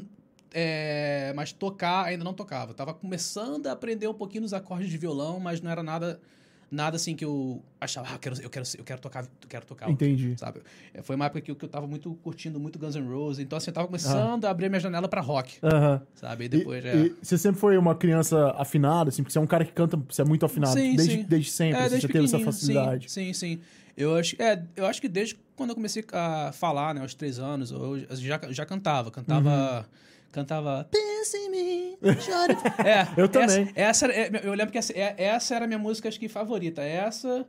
é, 0.57 1.33
mas 1.35 1.51
tocar 1.51 2.05
ainda 2.05 2.23
não 2.23 2.33
tocava. 2.33 2.71
Eu 2.71 2.75
tava 2.75 2.93
começando 2.93 3.67
a 3.67 3.73
aprender 3.73 4.07
um 4.07 4.13
pouquinho 4.13 4.43
nos 4.43 4.53
acordes 4.53 4.89
de 4.89 4.97
violão, 4.97 5.37
mas 5.39 5.59
não 5.61 5.69
era 5.69 5.83
nada 5.83 6.19
nada 6.71 6.95
assim 6.95 7.15
que 7.15 7.23
eu 7.23 7.61
achava, 7.79 8.07
ah, 8.09 8.13
eu 8.15 8.19
quero, 8.19 8.41
eu 8.41 8.49
quero, 8.49 8.65
eu 8.79 8.83
quero 8.83 8.99
tocar, 8.99 9.23
eu 9.23 9.47
quero 9.47 9.65
tocar. 9.65 9.89
Entendi. 9.89 10.33
Sabe? 10.37 10.61
É, 10.93 11.01
Foi 11.03 11.15
uma 11.15 11.25
época 11.25 11.39
que, 11.39 11.51
eu- 11.51 11.55
que 11.55 11.63
eu 11.63 11.69
tava 11.69 11.85
muito 11.87 12.15
curtindo 12.23 12.59
muito 12.59 12.79
Guns 12.79 12.95
N' 12.95 13.07
Roses, 13.07 13.39
então 13.39 13.55
assim, 13.55 13.69
eu 13.69 13.73
tava 13.73 13.85
começando 13.87 14.43
a 14.45 14.49
abrir 14.49 14.67
minha 14.67 14.79
janela 14.79 15.07
pra 15.07 15.21
rock, 15.21 15.59
sabe? 16.15 16.43
E 16.43 16.47
E, 16.47 16.49
depois 16.49 16.83
é. 16.83 16.95
e 17.05 17.15
você 17.21 17.37
sempre 17.37 17.61
foi 17.61 17.77
uma 17.77 17.93
criança 17.95 18.49
afinada, 18.57 19.09
assim, 19.09 19.21
porque 19.21 19.31
você 19.31 19.37
é 19.37 19.41
um 19.41 19.47
cara 19.47 19.63
que 19.63 19.71
canta, 19.73 19.95
você 20.09 20.21
é 20.23 20.25
muito 20.25 20.43
afinado. 20.45 20.73
Sim, 20.73 20.95
desde, 20.95 21.15
sim. 21.17 21.25
desde 21.29 21.51
sempre, 21.51 21.75
É, 21.77 21.81
assim, 21.81 21.89
desde 21.91 22.07
você 22.07 22.13
teve 22.13 22.25
essa 22.25 22.39
facilidade. 22.39 23.11
Sim, 23.11 23.31
sim, 23.31 23.55
sim. 23.57 23.61
Eu 23.95 24.15
acho, 24.15 24.35
é, 24.41 24.61
eu 24.75 24.85
acho 24.87 24.99
que 24.99 25.07
desde 25.07 25.35
quando 25.55 25.69
eu 25.69 25.75
comecei 25.75 26.03
a 26.11 26.51
falar, 26.51 26.93
né, 26.95 27.01
aos 27.01 27.13
três 27.13 27.39
anos, 27.39 27.71
eu 27.71 27.99
já, 28.17 28.41
já 28.49 28.65
cantava. 28.65 29.11
Cantava. 29.11 29.49
Uhum. 29.79 29.85
Cantava. 30.35 30.85
Pensa 30.91 31.37
em 31.37 31.49
mim. 31.49 31.97
chore". 32.19 32.57
É, 32.85 33.07
Eu 33.15 33.29
também. 33.29 33.69
Essa, 33.73 34.05
essa, 34.05 34.11
era- 34.11 34.37
eu 34.45 34.53
lembro 34.53 34.71
que 34.73 34.77
essa, 34.77 34.91
é- 34.93 35.15
essa 35.17 35.55
era 35.55 35.63
a 35.63 35.67
minha 35.67 35.79
música, 35.79 36.09
acho 36.09 36.19
que 36.19 36.27
favorita. 36.27 36.81
Essa. 36.83 37.45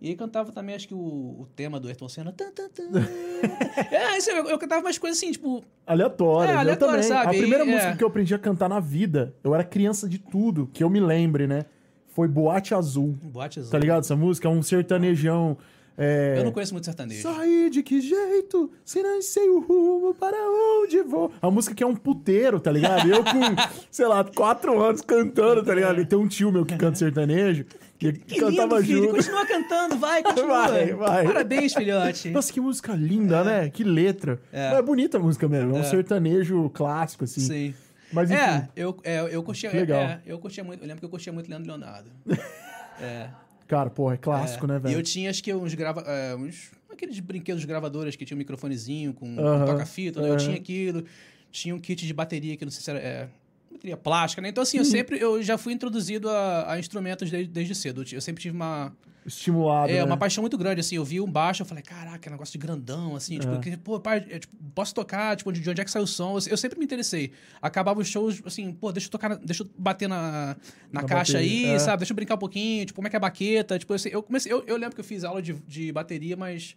E 0.00 0.14
cantava 0.14 0.52
também, 0.52 0.76
acho 0.76 0.86
que 0.86 0.94
o, 0.94 0.98
o 0.98 1.48
tema 1.56 1.80
do 1.80 1.88
Ayrton 1.88 2.08
Senna. 2.08 2.30
Tan, 2.30 2.52
tan, 2.52 2.68
tan. 2.68 2.84
é, 3.90 4.16
isso, 4.18 4.30
eu, 4.30 4.46
eu 4.48 4.58
cantava 4.58 4.82
umas 4.82 4.98
coisas 4.98 5.16
assim, 5.18 5.32
tipo. 5.32 5.64
Aleatório. 5.86 6.50
É, 6.50 6.54
eu 6.54 6.58
aleatório, 6.58 6.94
também. 6.96 7.08
sabe? 7.08 7.26
A 7.26 7.38
primeira 7.40 7.64
E, 7.64 7.68
é. 7.68 7.74
música 7.74 7.96
que 7.96 8.04
eu 8.04 8.08
aprendi 8.08 8.34
a 8.34 8.38
cantar 8.38 8.68
na 8.68 8.78
vida, 8.78 9.34
eu 9.42 9.54
era 9.54 9.64
criança 9.64 10.08
de 10.08 10.18
tudo, 10.18 10.68
que 10.72 10.84
eu 10.84 10.90
me 10.90 11.00
lembre, 11.00 11.46
né? 11.48 11.64
Foi 12.08 12.28
Boate 12.28 12.74
Azul. 12.74 13.16
Boate 13.22 13.58
azul. 13.60 13.70
Tá 13.72 13.78
ligado 13.78 14.00
essa 14.00 14.14
música? 14.14 14.46
É 14.46 14.50
um 14.50 14.62
sertanejão. 14.62 15.56
É... 16.00 16.36
Eu 16.38 16.44
não 16.44 16.52
conheço 16.52 16.72
muito 16.72 16.84
sertanejo. 16.84 17.22
Sair 17.22 17.70
de 17.70 17.82
que 17.82 18.00
jeito? 18.00 18.70
Se 18.84 19.02
não 19.02 19.20
sei 19.20 19.48
o 19.48 19.58
rumo, 19.58 20.14
para 20.14 20.36
onde 20.80 21.02
vou? 21.02 21.32
A 21.42 21.50
música 21.50 21.74
que 21.74 21.82
é 21.82 21.86
um 21.86 21.96
puteiro, 21.96 22.60
tá 22.60 22.70
ligado? 22.70 23.08
Eu 23.08 23.24
com, 23.24 23.30
sei 23.90 24.06
lá, 24.06 24.22
quatro 24.22 24.80
anos 24.80 25.00
cantando, 25.00 25.64
tá 25.64 25.74
ligado? 25.74 26.00
E 26.00 26.06
tem 26.06 26.16
um 26.16 26.28
tio 26.28 26.52
meu 26.52 26.64
que 26.64 26.76
canta 26.76 26.96
sertanejo 26.96 27.64
que, 27.98 28.12
Que 28.12 28.38
cantava 28.40 28.78
lindo, 28.78 28.84
filho. 28.86 29.02
junto. 29.02 29.16
Continua 29.16 29.44
cantando, 29.46 29.96
vai, 29.98 30.22
continua. 30.24 30.68
Vai, 30.68 30.92
vai. 30.94 31.24
Parabéns, 31.24 31.74
filhote. 31.74 32.30
Nossa, 32.30 32.52
que 32.52 32.60
música 32.60 32.92
linda, 32.94 33.42
né? 33.42 33.68
Que 33.68 33.82
letra. 33.82 34.40
É. 34.52 34.70
Mas 34.70 34.78
é 34.78 34.82
bonita 34.82 35.18
a 35.18 35.20
música 35.20 35.48
mesmo. 35.48 35.74
É 35.74 35.78
um 35.78 35.80
É. 35.80 35.84
sertanejo 35.84 36.70
clássico, 36.70 37.24
assim. 37.24 37.40
Sim. 37.40 37.74
Mas 38.12 38.30
enfim. 38.30 38.40
É, 38.40 38.68
eu, 38.76 38.96
é, 39.02 39.28
eu 39.34 39.42
curtia. 39.42 39.70
Legal. 39.72 40.00
É, 40.00 40.20
eu 40.24 40.38
curtia 40.38 40.62
muito. 40.62 40.80
Eu 40.82 40.86
lembro 40.86 41.00
que 41.00 41.04
eu 41.06 41.10
curtia 41.10 41.32
muito 41.32 41.50
Leandro 41.50 41.66
Leonardo. 41.66 42.08
é. 43.02 43.28
Cara, 43.68 43.88
porra, 43.90 44.14
é 44.14 44.16
clássico, 44.16 44.64
é. 44.64 44.68
né, 44.68 44.76
E 44.76 44.78
velho? 44.80 44.98
eu 44.98 45.02
tinha, 45.02 45.30
acho 45.30 45.44
que 45.44 45.54
uns 45.54 45.74
grava. 45.74 46.00
é, 46.06 46.34
uns, 46.34 46.72
aqueles 46.90 47.20
brinquedos 47.20 47.64
gravadores 47.64 48.16
que 48.16 48.24
tinha 48.24 48.34
um 48.34 48.38
microfonezinho 48.38 49.12
com, 49.12 49.36
com 49.36 49.40
Aham, 49.42 49.66
toca-fita, 49.66 50.20
né? 50.20 50.30
Eu 50.30 50.36
tinha 50.36 50.56
aquilo. 50.56 51.04
Tinha 51.52 51.74
um 51.74 51.78
kit 51.78 52.04
de 52.06 52.12
bateria 52.12 52.56
que 52.56 52.64
não 52.64 52.72
sei 52.72 52.82
se 52.82 52.90
era. 52.90 52.98
É, 52.98 53.28
bateria 53.70 53.96
plástica, 53.96 54.42
né? 54.42 54.48
Então, 54.48 54.62
assim, 54.62 54.78
eu 54.78 54.84
Uhum. 54.84 54.90
sempre. 54.90 55.20
Eu 55.20 55.42
já 55.42 55.56
fui 55.56 55.72
introduzido 55.72 56.28
a, 56.28 56.72
a 56.72 56.78
instrumentos 56.78 57.30
desde, 57.30 57.52
desde 57.52 57.74
cedo. 57.74 58.04
Eu 58.10 58.20
sempre 58.20 58.42
tive 58.42 58.56
uma. 58.56 58.92
Estimulado. 59.28 59.90
É, 59.92 59.96
né? 59.96 60.04
uma 60.04 60.16
paixão 60.16 60.42
muito 60.42 60.58
grande, 60.58 60.80
assim. 60.80 60.96
Eu 60.96 61.04
vi 61.04 61.20
um 61.20 61.30
baixo, 61.30 61.62
eu 61.62 61.66
falei, 61.66 61.82
caraca, 61.82 62.28
é 62.28 62.30
um 62.30 62.32
negócio 62.32 62.52
de 62.52 62.58
grandão, 62.58 63.14
assim. 63.14 63.38
Tipo, 63.38 63.54
É. 63.54 63.58
que, 63.58 63.76
pô, 63.76 64.00
pai, 64.00 64.26
é, 64.30 64.38
tipo, 64.38 64.54
posso 64.74 64.94
tocar? 64.94 65.36
Tipo, 65.36 65.52
de 65.52 65.60
de 65.60 65.70
onde 65.70 65.80
é 65.80 65.84
que 65.84 65.90
sai 65.90 66.02
o 66.02 66.06
som? 66.06 66.38
Eu, 66.38 66.50
eu 66.50 66.56
sempre 66.56 66.78
me 66.78 66.84
interessei. 66.84 67.30
Acabava 67.62 68.00
os 68.00 68.08
shows, 68.08 68.42
assim, 68.44 68.72
pô, 68.72 68.90
deixa 68.90 69.06
eu 69.06 69.10
tocar, 69.12 69.36
deixa 69.36 69.62
eu 69.62 69.70
bater 69.78 70.08
na, 70.08 70.56
na, 70.92 71.02
Na 71.02 71.02
caixa 71.04 71.34
bateria, 71.34 71.68
aí, 71.68 71.74
é. 71.74 71.78
sabe? 71.78 71.98
Deixa 71.98 72.12
eu 72.12 72.16
brincar 72.16 72.34
um 72.34 72.38
pouquinho, 72.38 72.86
tipo, 72.86 72.96
como 72.96 73.06
é 73.06 73.10
que 73.10 73.16
é 73.16 73.18
a 73.18 73.20
baqueta? 73.20 73.78
Tipo, 73.78 73.94
assim, 73.94 74.08
eu 74.08 74.22
comecei... 74.22 74.52
Eu, 74.52 74.64
eu 74.66 74.76
lembro 74.76 74.94
que 74.94 75.00
eu 75.00 75.04
fiz 75.04 75.22
aula 75.24 75.40
de, 75.40 75.52
de 75.66 75.92
bateria, 75.92 76.36
mas... 76.36 76.76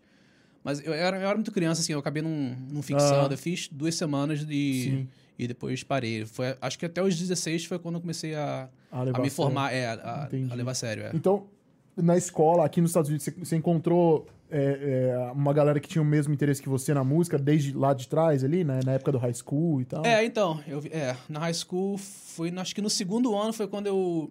Mas 0.64 0.80
eu 0.86 0.94
era, 0.94 1.18
eu 1.18 1.26
era 1.28 1.34
muito 1.36 1.52
criança, 1.52 1.82
assim, 1.82 1.94
eu 1.94 1.98
acabei 1.98 2.22
não, 2.22 2.56
não 2.70 2.84
fixando. 2.84 3.30
Ah. 3.30 3.34
Eu 3.34 3.38
fiz 3.38 3.68
duas 3.72 3.96
semanas 3.96 4.46
e, 4.48 4.84
Sim. 4.84 5.08
e 5.40 5.48
depois 5.48 5.84
parei. 5.84 6.24
Foi, 6.24 6.56
acho 6.62 6.78
que 6.78 6.86
até 6.86 7.02
os 7.02 7.18
16 7.18 7.66
foi 7.66 7.80
quando 7.80 7.96
eu 7.96 8.02
comecei 8.02 8.36
a, 8.36 8.70
a 8.92 9.04
me 9.06 9.10
a 9.10 9.14
sério. 9.16 9.32
formar, 9.32 9.74
é, 9.74 9.88
a, 9.88 10.30
a 10.52 10.54
levar 10.54 10.72
a 10.72 10.76
sério, 10.76 11.04
é. 11.06 11.12
Então, 11.16 11.48
na 11.96 12.18
escola, 12.18 12.66
aqui 12.66 12.82
nos 12.82 12.92
Estados 12.92 13.10
Unidos, 13.10 13.26
você- 13.26 13.32
você 13.32 13.56
encontrou 13.56 14.28
é, 14.54 15.14
é, 15.30 15.32
uma 15.32 15.54
galera 15.54 15.80
que 15.80 15.88
tinha 15.88 16.02
o 16.02 16.06
mesmo 16.06 16.34
interesse 16.34 16.62
que 16.62 16.68
você 16.68 16.94
na 16.94 17.06
música, 17.06 17.38
desde 17.38 17.72
lá 17.74 17.94
de 17.94 18.06
trás 18.10 18.44
ali, 18.44 18.66
né? 18.66 18.82
Na 18.84 18.92
época 18.94 19.14
do 19.14 19.18
high 19.18 19.34
school 19.34 19.80
e 19.80 19.86
tal? 19.86 20.06
É, 20.06 20.26
então, 20.26 20.62
eu, 20.68 20.84
é, 20.92 21.16
na 21.30 21.40
high 21.40 21.54
school, 21.54 21.98
foi, 21.98 22.50
acho 22.58 22.76
que 22.76 22.82
no 22.82 22.90
segundo 22.90 23.34
ano 23.38 23.54
foi 23.54 23.66
quando 23.66 23.88
eu, 23.88 24.30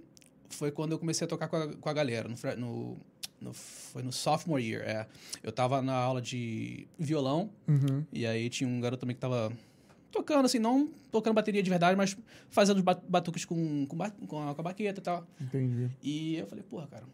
foi 0.50 0.71
quando 0.71 0.93
eu 0.93 0.99
comecei 0.99 1.25
a 1.25 1.29
tocar 1.29 1.49
com 1.49 1.57
a, 1.57 1.69
com 1.75 1.88
a 1.88 1.93
galera, 1.95 2.29
no, 2.29 2.37
no, 2.59 2.97
no- 3.40 3.55
foi 3.55 4.02
no 4.02 4.12
sophomore 4.12 4.62
year, 4.62 4.83
é. 4.87 5.07
Eu 5.43 5.52
tava 5.52 5.81
na 5.81 5.95
aula 5.95 6.21
de 6.21 6.87
violão, 6.99 7.49
Uhum. 7.67 8.05
e 8.12 8.26
aí 8.26 8.50
tinha 8.50 8.69
um 8.69 8.79
garoto 8.79 9.00
também 9.00 9.14
que 9.14 9.21
tava 9.23 9.50
tocando, 10.12 10.45
assim, 10.45 10.59
não 10.59 10.87
tocando 11.11 11.33
bateria 11.33 11.62
de 11.62 11.71
verdade, 11.71 11.97
mas 11.97 12.14
fazendo 12.50 12.76
os 12.76 12.83
ba- 12.83 13.00
batuques 13.09 13.47
com, 13.47 13.87
com, 13.87 13.97
com, 13.97 14.02
a, 14.02 14.55
com 14.55 14.61
a 14.61 14.64
baqueta 14.64 15.00
e 15.00 15.02
tal. 15.02 15.26
Entendi. 15.40 15.88
E 16.02 16.37
eu 16.37 16.47
falei, 16.47 16.62
porra, 16.62 16.87
cara, 16.88 17.05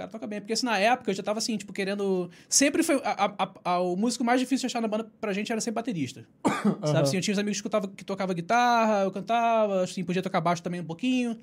cara 0.00 0.10
toca 0.10 0.26
bem. 0.26 0.40
Porque 0.40 0.52
assim, 0.52 0.66
na 0.66 0.78
época 0.78 1.10
eu 1.10 1.14
já 1.14 1.22
tava 1.22 1.38
assim, 1.38 1.56
tipo, 1.56 1.72
querendo. 1.72 2.30
Sempre 2.48 2.82
foi. 2.82 2.96
a- 3.04 3.34
a- 3.38 3.50
a- 3.64 3.80
o 3.80 3.96
músico 3.96 4.24
mais 4.24 4.40
difícil 4.40 4.60
de 4.62 4.66
achar 4.72 4.80
na 4.80 4.88
banda 4.88 5.10
pra 5.20 5.32
gente 5.32 5.50
era 5.52 5.60
ser 5.60 5.70
baterista. 5.70 6.24
Sabe 6.84 7.00
assim, 7.00 7.16
eu 7.16 7.22
tinha 7.22 7.32
uns 7.34 7.38
amigos 7.38 7.56
que, 7.56 7.58
escutava, 7.60 7.88
que 7.88 8.04
tocavam 8.04 8.34
guitarra, 8.34 9.02
eu 9.04 9.10
cantava, 9.10 9.82
assim, 9.82 10.02
podia 10.04 10.22
tocar 10.22 10.40
baixo 10.40 10.62
também 10.62 10.80
um 10.80 10.84
pouquinho. 10.84 11.36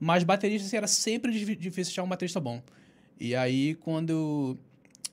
Mas 0.00 0.22
baterista, 0.24 0.66
assim, 0.66 0.76
era 0.76 0.86
sempre 0.86 1.32
di- 1.32 1.56
difícil 1.56 1.90
achar 1.92 2.02
um 2.04 2.08
baterista 2.08 2.38
bom. 2.40 2.62
E 3.20 3.34
aí, 3.34 3.74
quando 3.76 4.56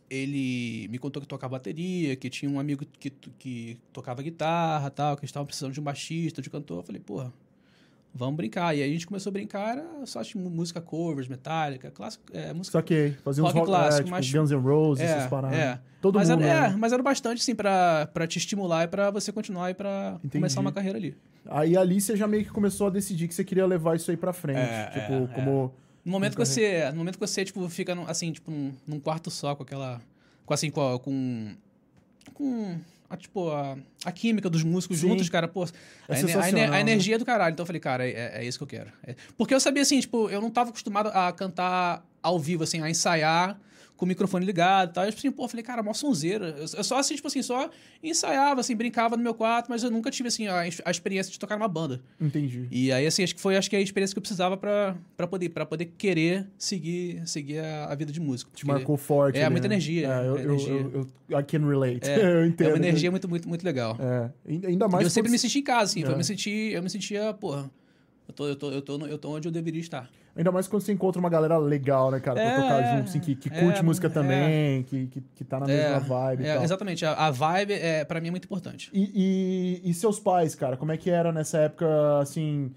ele 0.09 0.87
me 0.89 0.97
contou 0.99 1.21
que 1.21 1.27
tocava 1.27 1.53
bateria, 1.53 2.15
que 2.15 2.29
tinha 2.29 2.49
um 2.51 2.59
amigo 2.59 2.85
que, 2.99 3.09
que 3.39 3.77
tocava 3.91 4.21
guitarra 4.21 4.89
tal, 4.91 5.15
que 5.15 5.21
eles 5.21 5.29
estavam 5.29 5.45
precisando 5.47 5.73
de 5.73 5.79
um 5.79 5.83
baixista, 5.83 6.41
de 6.41 6.49
cantor, 6.49 6.77
eu 6.79 6.83
falei, 6.83 7.01
porra, 7.01 7.33
vamos 8.15 8.35
brincar. 8.37 8.75
E 8.75 8.81
aí 8.81 8.89
a 8.89 8.93
gente 8.93 9.05
começou 9.05 9.29
a 9.29 9.33
brincar, 9.33 9.77
era 9.77 10.05
só 10.05 10.23
tipo, 10.23 10.39
música 10.49 10.79
covers, 10.81 11.27
metálica, 11.27 11.91
clássico, 11.91 12.23
é, 12.33 12.53
música 12.53 12.77
Só 12.77 12.81
que 12.81 13.13
fazia 13.23 13.43
uns 13.43 13.47
Rock 13.47 13.59
rock, 13.59 13.67
clássico, 13.69 13.93
é, 13.93 14.03
tipo, 14.05 14.09
mas- 14.11 14.31
Guns 14.31 14.51
N' 14.51 14.61
Roses, 14.61 15.03
é, 15.03 15.11
essas 15.17 15.29
paradas. 15.29 15.59
é. 15.59 15.79
Todo 16.01 16.15
mas 16.19 16.29
mundo, 16.29 16.43
era, 16.43 16.69
né? 16.69 16.73
é, 16.73 16.77
mas 16.77 16.93
era 16.93 17.01
bastante, 17.03 17.41
assim, 17.41 17.53
pra, 17.55 18.07
pra 18.13 18.25
te 18.27 18.37
estimular 18.37 18.83
e 18.83 18.87
pra 18.87 19.09
você 19.11 19.31
continuar 19.31 19.71
e 19.71 19.73
pra 19.73 20.13
Entendi. 20.19 20.37
começar 20.37 20.61
uma 20.61 20.71
carreira 20.71 20.97
ali. 20.97 21.17
Aí 21.47 21.75
ali 21.75 21.99
você 21.99 22.15
já 22.15 22.27
meio 22.27 22.43
que 22.43 22.51
começou 22.51 22.87
a 22.87 22.89
decidir 22.89 23.27
que 23.27 23.33
você 23.33 23.43
queria 23.43 23.65
levar 23.65 23.95
isso 23.95 24.09
aí 24.11 24.17
pra 24.17 24.31
frente. 24.31 24.57
É, 24.59 24.85
tipo, 24.91 25.13
é, 25.13 25.27
como... 25.35 25.73
No 26.03 26.11
momento 26.11 26.33
que 26.33 26.45
você, 26.45 26.89
no 26.91 26.97
momento 26.97 27.15
que 27.15 27.27
você, 27.27 27.43
tipo, 27.43 27.67
fica, 27.69 27.93
assim, 28.07 28.31
tipo, 28.31 28.51
num, 28.51 28.71
num 28.85 28.99
quarto 28.99 29.31
só 29.31 29.55
com 29.55 29.63
aquela, 29.63 29.99
com, 30.45 30.53
assim, 30.53 30.69
com, 30.69 30.99
com, 30.99 31.55
com 32.35 32.77
a, 33.09 33.15
tipo, 33.17 33.49
a, 33.49 33.77
a 34.03 34.11
química 34.11 34.49
dos 34.49 34.63
músicos 34.63 34.99
Sim. 34.99 35.09
juntos, 35.09 35.29
cara, 35.29 35.47
pô, 35.47 35.63
É 36.07 36.15
a, 36.15 36.45
a, 36.45 36.51
né? 36.51 36.79
energia 36.81 37.17
do 37.19 37.25
caralho. 37.25 37.53
Então 37.53 37.63
eu 37.63 37.67
falei, 37.67 37.79
cara, 37.79 38.07
é, 38.07 38.39
é 38.41 38.45
isso 38.45 38.57
que 38.57 38.63
eu 38.63 38.67
quero. 38.67 38.91
É- 39.03 39.15
porque 39.37 39.53
eu 39.53 39.59
sabia, 39.59 39.81
assim, 39.83 39.99
tipo, 39.99 40.29
eu 40.29 40.41
não 40.41 40.49
tava 40.49 40.69
acostumado 40.69 41.07
a 41.07 41.31
cantar 41.31 42.05
ao 42.21 42.39
vivo, 42.39 42.63
assim, 42.63 42.81
a 42.81 42.89
ensaiar 42.89 43.59
com 43.97 44.05
o 44.05 44.07
microfone 44.07 44.45
ligado 44.45 44.91
e 44.91 44.93
tal. 44.93 45.03
Eu, 45.05 45.09
assim, 45.09 45.31
pô, 45.31 45.45
eu 45.45 45.47
falei, 45.47 45.63
cara, 45.63 45.81
mó 45.81 45.93
sonzeira. 45.93 46.49
Eu, 46.57 46.65
eu 46.77 46.83
só, 46.83 46.99
assim, 46.99 47.15
tipo 47.15 47.27
assim, 47.27 47.41
só 47.41 47.69
ensaiava, 48.03 48.61
assim, 48.61 48.75
brincava 48.75 49.15
no 49.15 49.23
meu 49.23 49.33
quarto, 49.33 49.67
mas 49.69 49.83
eu 49.83 49.89
nunca 49.91 50.11
tive, 50.11 50.27
assim, 50.27 50.47
a, 50.47 50.61
a 50.83 50.91
experiência 50.91 51.31
de 51.31 51.39
tocar 51.39 51.55
numa 51.57 51.67
banda. 51.67 52.01
Entendi. 52.19 52.67
E 52.71 52.91
aí, 52.91 53.05
assim, 53.05 53.23
acho 53.23 53.33
que 53.35 53.41
foi 53.41 53.55
acho 53.55 53.69
que 53.69 53.75
a 53.75 53.81
experiência 53.81 54.13
que 54.13 54.17
eu 54.19 54.21
precisava 54.21 54.57
pra 54.57 54.95
pra 55.15 55.27
poder, 55.27 55.49
pra 55.49 55.65
poder 55.65 55.85
querer 55.97 56.47
seguir, 56.57 57.21
seguir 57.25 57.59
a, 57.59 57.85
a 57.85 57.95
vida 57.95 58.11
de 58.11 58.19
músico. 58.19 58.51
Te 58.53 58.65
marcou 58.65 58.97
forte. 58.97 59.39
É, 59.39 59.49
muita 59.49 59.67
né? 59.67 59.75
energia, 59.75 60.07
É, 60.07 60.27
eu, 60.27 60.37
é 60.37 60.43
energia. 60.43 60.73
eu- 60.73 61.07
eu- 61.29 61.39
I 61.39 61.43
can 61.43 61.65
relate. 61.67 62.07
É, 62.07 62.19
eu 62.41 62.45
entendo. 62.45 62.67
É 62.67 62.71
uma 62.73 62.77
energia 62.77 63.09
muito, 63.09 63.27
muito, 63.29 63.47
muito 63.47 63.63
legal. 63.63 63.97
É. 63.99 64.29
Ainda 64.67 64.87
mais 64.87 65.03
E 65.03 65.05
eu 65.05 65.09
sempre 65.09 65.29
quando 65.29 65.31
me 65.33 65.39
senti 65.39 65.59
em 65.59 65.63
casa, 65.63 65.83
assim. 65.91 66.03
É. 66.03 66.07
Eu 66.07 66.17
me 66.17 66.23
senti, 66.23 66.49
eu 66.49 66.83
me 66.83 66.89
sentia, 66.89 67.33
porra, 67.33 67.69
eu 68.27 68.33
tô, 68.33 68.47
eu, 68.47 68.55
tô, 68.55 68.71
eu, 68.71 68.81
tô, 68.81 69.05
eu 69.07 69.17
tô 69.17 69.29
onde 69.35 69.47
eu 69.47 69.51
deveria 69.51 69.81
estar. 69.81 70.09
Ainda 70.35 70.51
mais 70.51 70.67
quando 70.67 70.81
você 70.81 70.91
encontra 70.91 71.19
uma 71.19 71.29
galera 71.29 71.57
legal, 71.57 72.11
né, 72.11 72.19
cara? 72.19 72.35
Pra 72.35 72.43
É, 72.43 72.55
tocar 72.55 72.81
é, 72.81 72.97
junto, 72.97 73.09
assim, 73.09 73.19
que, 73.21 73.35
que 73.35 73.47
é, 73.49 73.59
curte 73.61 73.81
música 73.83 74.07
é. 74.07 74.09
também, 74.09 74.83
que, 74.83 75.07
que, 75.07 75.21
que 75.21 75.43
tá 75.45 75.59
na 75.61 75.65
mesma 75.65 75.99
vibe 75.99 76.43
e 76.43 76.47
é, 76.47 76.55
tal. 76.55 76.63
exatamente. 76.63 77.05
A, 77.05 77.13
a 77.13 77.31
vibe, 77.31 77.73
é, 77.73 78.03
pra 78.03 78.19
mim, 78.19 78.27
é 78.27 78.31
muito 78.31 78.43
importante. 78.43 78.89
E, 78.93 79.81
e, 79.85 79.89
e 79.89 79.93
seus 79.93 80.19
pais, 80.19 80.53
cara, 80.53 80.75
como 80.75 80.91
é 80.91 80.97
que 80.97 81.09
era 81.09 81.31
nessa 81.31 81.59
época, 81.59 81.87
assim, 82.19 82.69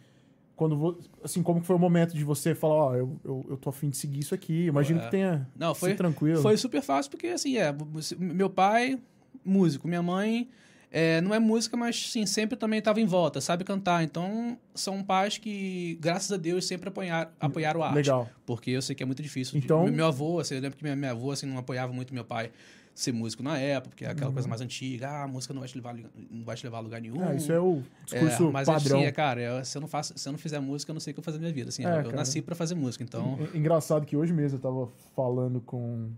quando 0.54 0.98
assim, 1.24 1.42
como 1.42 1.60
foi 1.60 1.74
o 1.74 1.78
momento 1.80 2.14
de 2.14 2.22
você 2.22 2.54
falar, 2.54 2.74
ó, 2.74 2.94
eu, 2.94 3.18
eu, 3.24 3.46
eu 3.50 3.56
tô 3.56 3.70
afim 3.70 3.90
de 3.90 3.96
seguir 3.96 4.20
isso 4.20 4.34
aqui, 4.34 4.66
imagino 4.66 5.00
É. 5.00 5.04
que 5.04 5.10
tenha 5.10 5.48
Não, 5.56 5.74
foi, 5.74 5.94
tranquilo. 5.94 6.40
Foi 6.40 6.56
super 6.56 6.80
fácil, 6.80 7.10
porque 7.10 7.26
assim, 7.28 7.56
é. 7.58 7.74
Meu 8.18 8.48
pai, 8.48 8.98
músico, 9.44 9.88
minha 9.88 10.02
mãe. 10.02 10.48
É, 10.90 11.20
não 11.20 11.34
é 11.34 11.38
música, 11.38 11.76
mas 11.76 12.10
sim, 12.10 12.24
sempre 12.26 12.56
também 12.56 12.78
estava 12.78 13.00
em 13.00 13.04
volta, 13.06 13.40
sabe 13.40 13.62
cantar. 13.64 14.02
Então, 14.02 14.58
são 14.74 15.02
pais 15.02 15.36
que, 15.38 15.98
graças 16.00 16.32
a 16.32 16.36
Deus, 16.36 16.66
sempre 16.66 16.88
apoiaram, 16.88 17.30
apoiaram 17.38 17.82
a 17.82 17.86
arte. 17.88 17.96
Legal. 17.96 18.28
Porque 18.46 18.70
eu 18.70 18.80
sei 18.82 18.94
que 18.96 19.02
é 19.02 19.06
muito 19.06 19.22
difícil. 19.22 19.58
Então- 19.58 19.86
Meu 19.86 20.06
avô, 20.06 20.40
assim, 20.40 20.54
eu 20.54 20.60
lembro 20.60 20.76
que 20.78 20.82
minha, 20.84 20.96
minha 20.96 21.10
avó 21.10 21.32
assim, 21.32 21.46
não 21.46 21.58
apoiava 21.58 21.92
muito 21.92 22.14
meu 22.14 22.24
pai 22.24 22.50
ser 22.94 23.12
músico 23.12 23.44
na 23.44 23.56
época, 23.56 23.90
porque 23.90 24.04
é 24.04 24.08
aquela 24.08 24.26
Uhum. 24.28 24.32
coisa 24.32 24.48
mais 24.48 24.60
antiga. 24.60 25.08
Ah, 25.08 25.22
a 25.22 25.28
música 25.28 25.54
não 25.54 25.60
vai 25.60 25.68
te 25.68 25.76
levar, 25.76 25.94
não 25.94 26.44
vai 26.44 26.56
te 26.56 26.64
levar 26.64 26.78
a 26.78 26.80
lugar 26.80 27.00
nenhum. 27.00 27.22
É, 27.22 27.36
isso 27.36 27.52
é 27.52 27.60
o 27.60 27.80
discurso 28.04 28.48
É, 28.48 28.50
mas 28.50 28.66
padrão. 28.66 28.98
assim, 28.98 29.06
é, 29.06 29.12
cara, 29.12 29.40
eu- 29.40 29.64
se, 29.64 29.76
eu 29.78 29.80
não 29.80 29.86
faço, 29.86 30.14
se 30.18 30.28
eu 30.28 30.32
não 30.32 30.38
fizer 30.38 30.58
música, 30.58 30.90
eu 30.90 30.94
não 30.94 31.00
sei 31.00 31.12
o 31.12 31.14
que 31.14 31.20
eu 31.20 31.22
vou 31.22 31.26
fazer 31.26 31.38
na 31.38 31.42
minha 31.42 31.54
vida. 31.54 31.68
Assim, 31.68 31.84
É, 31.86 31.98
eu, 32.00 32.10
eu 32.10 32.12
nasci 32.12 32.42
pra 32.42 32.56
fazer 32.56 32.74
música, 32.74 33.04
então... 33.04 33.38
É 33.54 33.56
Engraçado 33.56 34.04
que 34.04 34.16
hoje 34.16 34.32
mesmo 34.32 34.58
eu 34.58 34.60
tava 34.62 34.88
falando 35.14 35.60
com, 35.60 36.10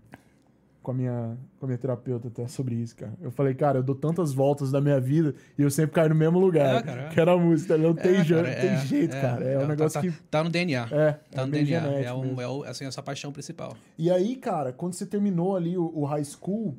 com, 0.81 0.91
a 0.91 0.93
minha, 0.93 1.37
com 1.59 1.65
a 1.65 1.67
minha 1.67 1.77
terapeuta 1.77 2.27
até 2.27 2.47
sobre 2.47 2.75
isso, 2.75 2.95
cara. 2.95 3.13
Eu 3.21 3.31
falei, 3.31 3.53
cara, 3.53 3.79
eu 3.79 3.83
dou 3.83 3.95
tantas 3.95 4.33
voltas 4.33 4.71
da 4.71 4.81
minha 4.81 4.99
vida 4.99 5.35
e 5.57 5.61
eu 5.61 5.69
sempre 5.69 5.93
caio 5.93 6.09
no 6.09 6.15
mesmo 6.15 6.39
lugar. 6.39 6.77
É, 6.77 6.81
cara, 6.81 7.01
é. 7.03 7.09
Que 7.09 7.19
era 7.19 7.33
a 7.33 7.37
música, 7.37 7.77
não 7.77 7.93
tem, 7.93 8.15
É, 8.17 8.25
cara, 8.25 8.55
tem 8.55 8.69
é, 8.69 8.77
jeito, 8.85 9.15
é, 9.15 9.21
cara. 9.21 9.45
É, 9.45 9.57
um 9.57 9.61
tá- 9.61 9.67
negócio 9.67 10.01
tá, 10.01 10.07
que. 10.07 10.13
Tá 10.29 10.43
no 10.43 10.49
DNA. 10.49 10.87
É, 10.91 11.11
Tá 11.31 11.45
no 11.45 11.51
bem 11.51 11.63
DNA. 11.63 12.01
É, 12.01 12.13
um, 12.13 12.41
é 12.41 12.47
o, 12.47 12.63
assim, 12.63 12.85
essa 12.85 13.01
paixão 13.03 13.31
principal. 13.31 13.75
E 13.97 14.09
aí, 14.09 14.35
cara, 14.35 14.71
quando 14.73 14.93
você 14.93 15.05
terminou 15.05 15.55
ali 15.55 15.77
o, 15.77 15.91
o 15.93 16.03
high 16.05 16.23
school, 16.25 16.75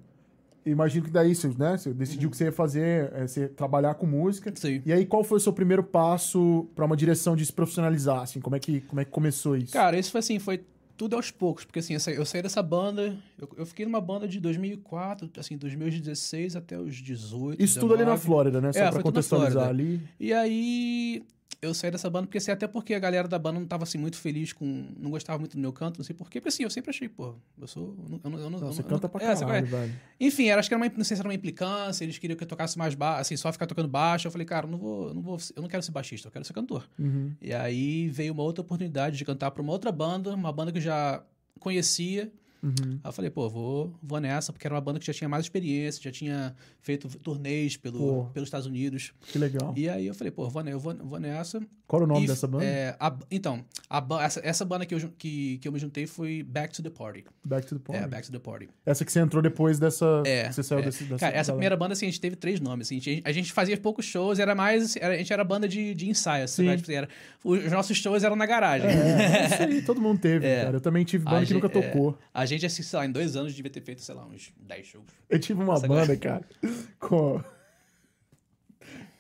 imagino 0.67 1.05
que 1.05 1.11
daí 1.11 1.35
você, 1.35 1.49
né, 1.57 1.77
você 1.77 1.93
decidiu 1.93 2.31
que 2.31 2.37
você 2.37 2.45
ia 2.45 2.53
fazer, 2.53 3.13
é, 3.15 3.27
você 3.27 3.49
trabalhar 3.49 3.95
com 3.95 4.07
música. 4.07 4.53
Sim. 4.55 4.83
E 4.85 4.93
aí, 4.93 5.07
qual 5.07 5.23
foi 5.23 5.39
o 5.39 5.41
seu 5.41 5.53
primeiro 5.53 5.83
passo 5.83 6.69
pra 6.75 6.85
uma 6.85 6.97
direção 6.97 7.37
de 7.37 7.47
se 7.47 7.53
profissionalizar? 7.53 8.23
Assim, 8.23 8.41
como 8.41 8.57
é 8.57 8.59
que, 8.59 8.81
como 8.83 9.01
é 9.01 9.05
que 9.05 9.11
começou 9.11 9.57
isso? 9.57 9.73
Cara, 9.73 9.99
isso 9.99 10.11
foi 10.11 10.19
assim, 10.21 10.39
foi 10.39 10.65
tudo 11.03 11.17
aos 11.17 11.33
poucos, 11.33 11.65
porque 11.65 11.81
assim, 11.81 11.95
eu 11.95 12.25
saí, 12.25 12.41
dessa 12.41 12.63
banda, 12.63 13.19
eu, 13.37 13.49
eu 13.57 13.67
fiquei 13.67 13.85
numa 13.85 14.01
banda 14.01 14.29
de 14.29 14.39
2004, 14.39 15.29
assim, 15.37 15.57
dos 15.57 15.75
meus 15.75 16.01
16 16.01 16.55
até 16.55 16.79
os 16.79 16.95
18. 16.95 17.61
isso 17.61 17.81
tudo 17.81 17.95
ali 17.95 18.05
na 18.05 18.15
19. 18.15 18.25
Flórida, 18.25 18.61
né? 18.61 18.73
Só 18.73 18.79
É, 18.79 18.89
pra 18.89 19.03
contextualizar 19.03 19.69
ali. 19.69 20.01
E 20.21 20.33
aí 20.33 21.25
eu 21.61 21.75
saí 21.75 21.91
dessa 21.91 22.09
banda, 22.09 22.27
porque 22.27 22.39
assim, 22.39 22.51
até 22.51 22.67
porque 22.67 22.95
a 22.95 22.99
galera 22.99 23.29
da 23.29 23.39
banda 23.39 23.61
não 23.61 23.67
tava 23.67 23.85
assim 23.85 23.99
muito 23.99 24.17
feliz 24.17 24.53
com. 24.53 24.89
Não 24.99 25.11
gostava 25.11 25.39
muito 25.39 25.57
do 25.57 25.61
meu 25.61 25.73
canto, 25.73 25.99
não 25.99 26.05
sei 26.05 26.15
porquê. 26.15 26.41
Porque 26.41 26.49
assim, 26.49 26.63
eu 26.63 26.71
sempre 26.71 26.91
achei, 26.91 27.09
pô, 27.09 27.35
eu 27.61 27.67
sou. 27.67 27.97
Eu 27.99 28.31
não, 28.31 28.39
eu 28.39 28.45
eu 28.45 28.51
não, 28.51 28.59
você 28.59 28.83
canta 28.83 29.09
pra 29.09 29.23
é, 29.23 29.33
é? 29.33 29.35
caralho, 29.35 29.67
velho. 29.67 29.95
Enfim, 30.21 30.49
era, 30.49 30.61
acho 30.61 30.69
que 30.69 30.75
era 30.75 30.83
uma, 30.83 30.93
não 30.97 31.05
sei 31.05 31.17
se 31.17 31.21
era 31.21 31.29
uma 31.29 31.35
implicância, 31.35 32.05
eles 32.05 32.19
queriam 32.19 32.37
que 32.37 32.45
eu 32.45 32.49
tocasse 32.49 32.79
mais 32.79 32.95
baixo, 32.95 33.21
assim, 33.21 33.37
só 33.37 33.53
ficar 33.53 33.67
tocando 33.67 33.89
baixo. 33.89 34.27
Eu 34.27 34.33
falei, 34.33 34.47
cara, 34.47 34.67
não 34.67 34.79
vou, 34.79 35.13
não 35.15 35.23
vou, 35.23 35.39
eu 35.55 35.63
não 35.63 35.69
quero 35.69 35.83
ser 35.83 35.93
baixista, 35.93 36.29
eu 36.29 36.33
quero 36.33 36.45
ser 36.45 36.53
cantor. 36.53 36.89
Uhum. 36.99 37.33
E 37.41 37.53
aí 37.53 38.09
veio 38.09 38.33
uma 38.33 38.43
outra 38.43 38.63
oportunidade 38.63 39.17
de 39.17 39.25
cantar 39.25 39.51
pra 39.51 39.63
uma 39.63 39.73
outra 39.73 39.93
banda, 39.93 40.35
uma 40.35 40.53
banda 40.53 40.73
que 40.73 40.79
eu 40.79 40.83
já 40.83 41.23
conhecia. 41.59 42.33
Uhum. 42.63 43.01
Aí 43.03 43.09
eu 43.09 43.13
falei, 43.13 43.31
pô, 43.31 43.51
vou, 43.51 43.93
vou 44.01 44.21
nessa, 44.21 44.53
porque 44.53 44.67
era 44.67 44.75
uma 44.75 44.81
banda 44.81 45.01
que 45.01 45.07
já 45.07 45.13
tinha 45.13 45.29
mais 45.29 45.45
experiência, 45.45 46.01
já 46.01 46.13
tinha 46.13 46.55
feito 46.81 47.09
turnês 47.19 47.77
pelo, 47.77 47.99
Pô. 47.99 48.25
pelos 48.33 48.47
Estados 48.47 48.67
Unidos. 48.67 49.13
Que 49.33 49.39
legal. 49.39 49.75
E 49.77 49.89
aí 49.89 50.07
eu 50.07 50.15
falei, 50.15 50.31
pô, 50.31 50.49
vou, 50.49 50.63
eu 50.63 50.79
vou, 50.79 50.95
vou 50.95 51.19
nessa. 51.19 51.61
Qual 51.93 52.03
o 52.05 52.07
nome 52.07 52.27
dessa 52.27 52.47
banda? 52.47 52.65
é, 52.65 52.97
a- 52.99 53.15
então, 53.31 53.63
a 53.91 54.03
essa, 54.23 54.41
essa 54.43 54.65
banda 54.65 54.87
que 54.87 54.95
eu, 54.95 55.01
que, 55.19 55.59
que 55.59 55.69
eu 55.69 55.73
me 55.73 55.79
juntei 55.79 56.07
foi 56.07 56.43
Back 56.43 56.73
to 56.73 56.83
the 56.83 56.89
Party. 56.89 57.23
Back 57.45 57.67
to 57.67 57.79
the 57.79 57.83
Party. 57.85 58.03
É, 58.03 58.09
Back 58.09 58.27
to 58.27 58.33
the 58.33 58.39
Party. 58.39 58.69
Essa 58.87 59.05
que 59.05 59.13
você 59.13 59.21
entrou 59.21 59.43
depois 59.43 59.79
dessa. 59.79 60.23
É, 60.25 60.51
você 60.51 60.63
saiu 60.63 60.79
é. 60.79 60.83
desse, 60.85 61.05
dessa. 61.05 61.19
Cara, 61.19 61.37
essa 61.37 61.49
galera. 61.49 61.53
primeira 61.53 61.77
banda, 61.77 61.93
assim, 61.93 62.07
a 62.07 62.09
gente 62.09 62.21
teve 62.21 62.35
três 62.35 62.61
nomes. 62.61 62.87
Assim, 62.89 62.97
a, 62.97 63.01
gente, 63.01 63.23
a 63.27 63.33
gente 63.33 63.53
fazia 63.53 63.77
poucos 63.77 64.07
shows, 64.07 64.39
era 64.39 64.55
mais. 64.55 64.97
era- 64.97 65.13
a 65.13 65.17
gente 65.19 65.31
era 65.31 65.45
banda 65.45 65.69
de, 65.69 65.93
de 65.95 66.09
ensaio. 66.09 66.45
Assim, 66.45 66.63
Sim. 66.63 66.69
né? 66.69 66.77
Tipo 66.79 66.91
era, 66.93 67.09
os 67.45 67.71
nossos 67.71 67.95
shows 67.99 68.25
eram 68.25 68.37
na 68.37 68.47
garagem. 68.47 68.89
É, 68.89 69.45
isso 69.53 69.63
aí, 69.63 69.83
todo 69.83 70.01
mundo 70.01 70.19
teve, 70.19 70.47
É. 70.47 70.65
cara. 70.65 70.77
Eu 70.79 70.81
também 70.81 71.05
tive 71.05 71.25
banda 71.27 71.41
A 71.41 71.45
que 71.47 71.53
nunca 71.53 71.69
gente- 71.69 71.79
é. 71.79 71.89
tocou. 71.91 72.19
A 72.33 72.47
gente, 72.47 72.65
assim, 72.65 72.83
sei 72.83 72.99
lá, 72.99 73.05
em 73.05 73.13
dois 73.13 73.37
anos 73.37 73.55
devia 73.55 73.71
ter 73.71 73.83
feito, 73.83 74.01
sei 74.01 74.15
lá, 74.15 74.25
uns 74.27 74.51
10 74.67 74.87
shows. 74.87 75.05
Eu 75.29 75.39
tive 75.39 75.63
uma 75.63 75.75
Essa 75.75 75.87
banda, 75.87 76.17
cara, 76.17 76.43
com. 76.99 77.39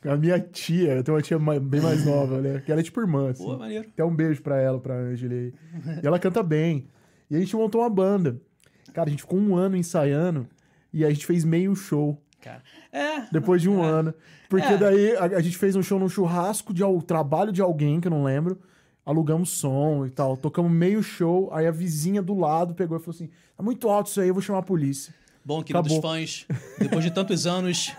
A 0.05 0.17
minha 0.17 0.38
tia. 0.41 0.95
Eu 0.97 1.05
tenho 1.05 1.17
uma 1.17 1.23
tia 1.23 1.38
bem 1.38 1.81
mais 1.81 2.05
nova, 2.05 2.41
né? 2.41 2.61
Que 2.65 2.71
ela 2.73 2.81
é 2.81 2.85
tipo 2.85 3.01
irmã, 3.01 3.31
assim. 3.31 3.45
Pô, 3.45 3.57
maneiro. 3.57 3.88
Até 3.88 4.05
um 4.05 4.15
beijo 4.15 4.43
pra 4.43 4.61
ela, 4.61 4.79
pra 4.81 4.95
Angela 4.95 5.33
aí. 5.35 5.53
E 6.03 6.07
ela 6.07 6.19
canta 6.19 6.43
bem. 6.43 6.87
E 7.31 7.37
a 7.37 7.38
gente 7.41 7.55
montou 7.57 7.81
uma 7.81 7.91
banda. 7.91 8.41
Cara, 8.93 9.09
a 9.09 9.11
gente 9.11 9.21
ficou 9.23 9.38
um 9.38 9.57
ano 9.57 9.77
ensaiando 9.77 10.47
e 10.93 11.05
a 11.05 11.09
gente 11.11 11.25
fez 11.25 11.45
meio 11.45 11.75
show 11.75 12.21
Cara. 12.43 12.62
É. 12.93 13.23
depois 13.33 13.62
de 13.62 13.69
um 13.71 13.83
é. 13.83 13.88
ano. 13.88 14.15
Porque 14.51 14.67
É. 14.75 14.77
daí 14.77 15.17
a, 15.17 15.25
a 15.25 15.41
gente 15.41 15.57
fez 15.57 15.75
um 15.77 15.83
show 15.83 15.99
num 15.99 16.09
churrasco 16.11 16.75
de 16.75 16.83
al- 16.83 17.01
trabalho 17.01 17.51
de 17.53 17.62
alguém, 17.62 18.01
que 18.01 18.09
eu 18.09 18.11
não 18.11 18.25
lembro. 18.25 18.59
Alugamos 19.05 19.49
som 19.51 20.05
e 20.07 20.11
tal. 20.11 20.37
Tocamos 20.37 20.71
meio 20.71 21.03
show. 21.03 21.49
Aí 21.53 21.67
a 21.67 21.71
vizinha 21.71 22.21
do 22.23 22.35
lado 22.38 22.75
pegou 22.75 22.97
e 22.97 23.01
falou 23.01 23.15
assim: 23.15 23.31
tá 23.57 23.62
muito 23.62 23.88
alto 23.88 24.09
isso 24.09 24.21
aí, 24.21 24.29
eu 24.29 24.35
vou 24.35 24.43
chamar 24.43 24.59
a 24.59 24.62
polícia. 24.62 25.15
Bom, 25.44 25.61
queridos 25.62 25.92
Acabou. 25.92 26.12
fãs, 26.12 26.46
depois 26.78 27.05
de 27.05 27.11
tantos 27.11 27.46
anos 27.48 27.90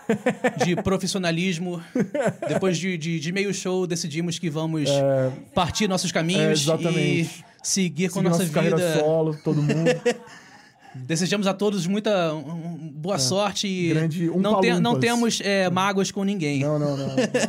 de 0.64 0.76
profissionalismo, 0.76 1.82
depois 2.48 2.78
de, 2.78 2.96
de, 2.96 3.20
de 3.20 3.32
meio 3.32 3.52
show, 3.52 3.86
decidimos 3.86 4.38
que 4.38 4.48
vamos 4.48 4.88
partir 5.54 5.86
nossos 5.86 6.10
É, 6.10 6.14
caminhos 6.14 6.62
exatamente. 6.62 6.98
e 7.00 7.44
seguir 7.62 8.08
com 8.08 8.14
Seguir 8.20 8.28
nossa 8.30 8.44
nossa 8.44 8.60
vida. 8.62 8.98
solo, 8.98 9.36
todo 9.44 9.62
mundo. 9.62 9.90
Desejamos 10.94 11.46
a 11.48 11.52
todos 11.52 11.86
muita 11.88 12.32
um, 12.32 12.38
um, 12.38 12.92
boa 12.94 13.18
sorte 13.18 13.66
e 13.66 13.90
É. 13.90 13.94
Grande 13.94 14.26
não, 14.30 14.60
te- 14.60 14.80
não 14.80 14.98
temos 15.00 15.40
é, 15.42 15.68
mágoas 15.68 16.10
com 16.12 16.22
ninguém. 16.24 16.60
não, 16.60 16.78
não, 16.78 16.96
não. 16.96 17.06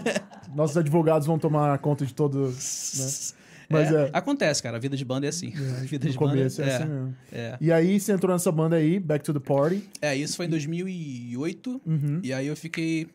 Nossos 0.56 0.76
advogados 0.78 1.28
vão 1.28 1.38
tomar 1.38 1.78
conta 1.80 2.06
de 2.06 2.14
todos. 2.14 3.36
Né? 3.36 3.36
Mas 3.70 3.92
é. 3.92 4.10
Acontece, 4.14 4.62
cara. 4.62 4.78
A 4.78 4.80
vida 4.80 4.96
de 4.96 5.04
banda 5.06 5.26
é 5.26 5.30
assim. 5.30 5.54
a 5.78 5.82
vida 5.86 6.06
no 6.06 6.12
de 6.12 6.18
começo 6.18 6.62
banda 6.62 6.72
é, 6.72 6.76
assim 6.76 6.86
mesmo. 6.86 7.16
é. 7.32 7.58
E 7.60 7.72
aí 7.72 8.00
você 8.00 8.12
entrou 8.12 8.32
nessa 8.34 8.52
banda 8.52 8.76
aí, 8.76 9.00
Back 9.00 9.24
to 9.26 9.34
the 9.34 9.40
Party. 9.40 9.84
É, 10.02 10.16
isso 10.16 10.36
foi 10.38 10.46
em 10.46 10.50
2008. 10.50 11.82
Uhum. 11.86 12.20
E 12.24 12.34
aí 12.34 12.48
eu 12.48 12.56
fiquei. 12.56 13.08